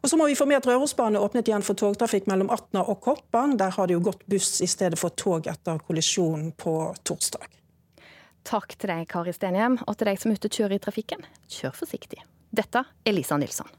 Og 0.02 0.10
så 0.10 0.18
må 0.18 0.30
vi 0.30 0.38
få 0.38 0.48
med 0.50 0.62
at 0.62 0.70
Rørosbanen 0.70 1.20
er 1.20 1.26
åpnet 1.26 1.50
igjen 1.50 1.66
for 1.66 1.78
togtrafikk 1.80 2.30
mellom 2.32 2.52
Atna 2.54 2.86
og 2.86 3.02
Koppang. 3.06 3.58
Der 3.60 3.74
har 3.76 3.88
det 3.88 3.98
jo 3.98 4.06
gått 4.06 4.26
buss 4.32 4.60
i 4.64 4.70
stedet 4.70 5.00
for 5.00 5.16
tog 5.16 5.48
etter 5.52 5.82
kollisjonen 5.88 6.52
på 6.58 6.78
torsdag. 7.04 7.48
Takk 8.46 8.76
til 8.78 8.92
deg, 8.92 9.08
Kari 9.10 9.34
Stenhjem, 9.34 9.80
og 9.90 9.98
til 9.98 10.12
deg 10.12 10.22
som 10.22 10.32
er 10.32 10.38
ute 10.38 10.52
og 10.52 10.60
kjører 10.60 10.78
i 10.78 10.84
trafikken. 10.84 11.26
Kjør 11.50 11.74
forsiktig. 11.80 12.22
Dette 12.56 12.86
er 12.86 13.16
Lisa 13.18 13.40
Nilsson. 13.42 13.72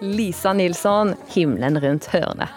Lisa 0.00 0.52
Nilsson, 0.52 1.14
'Himmelen 1.28 1.80
rundt 1.80 2.06
hørnet'. 2.06 2.48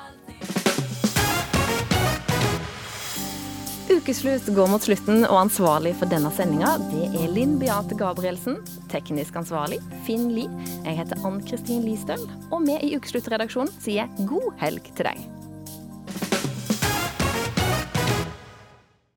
Ukeslutt 3.90 4.48
går 4.56 4.68
mot 4.68 4.82
slutten, 4.82 5.26
og 5.28 5.42
ansvarlig 5.42 5.94
for 6.00 6.12
denne 6.12 6.32
sendinga 6.36 6.74
er 7.20 7.30
Linn 7.36 7.60
Beate 7.60 7.96
Gabrielsen. 8.00 8.58
Teknisk 8.92 9.36
ansvarlig 9.36 9.80
Finn 10.08 10.32
Lie. 10.32 10.50
Jeg 10.88 10.98
heter 11.04 11.20
Ann 11.28 11.44
Kristin 11.44 11.84
Listøl, 11.84 12.24
og 12.50 12.64
vi 12.68 12.80
i 12.80 12.96
Ukesluttredaksjonen 12.98 13.72
sier 13.84 14.08
god 14.28 14.52
helg 14.64 14.92
til 14.96 15.12
deg. 15.12 15.43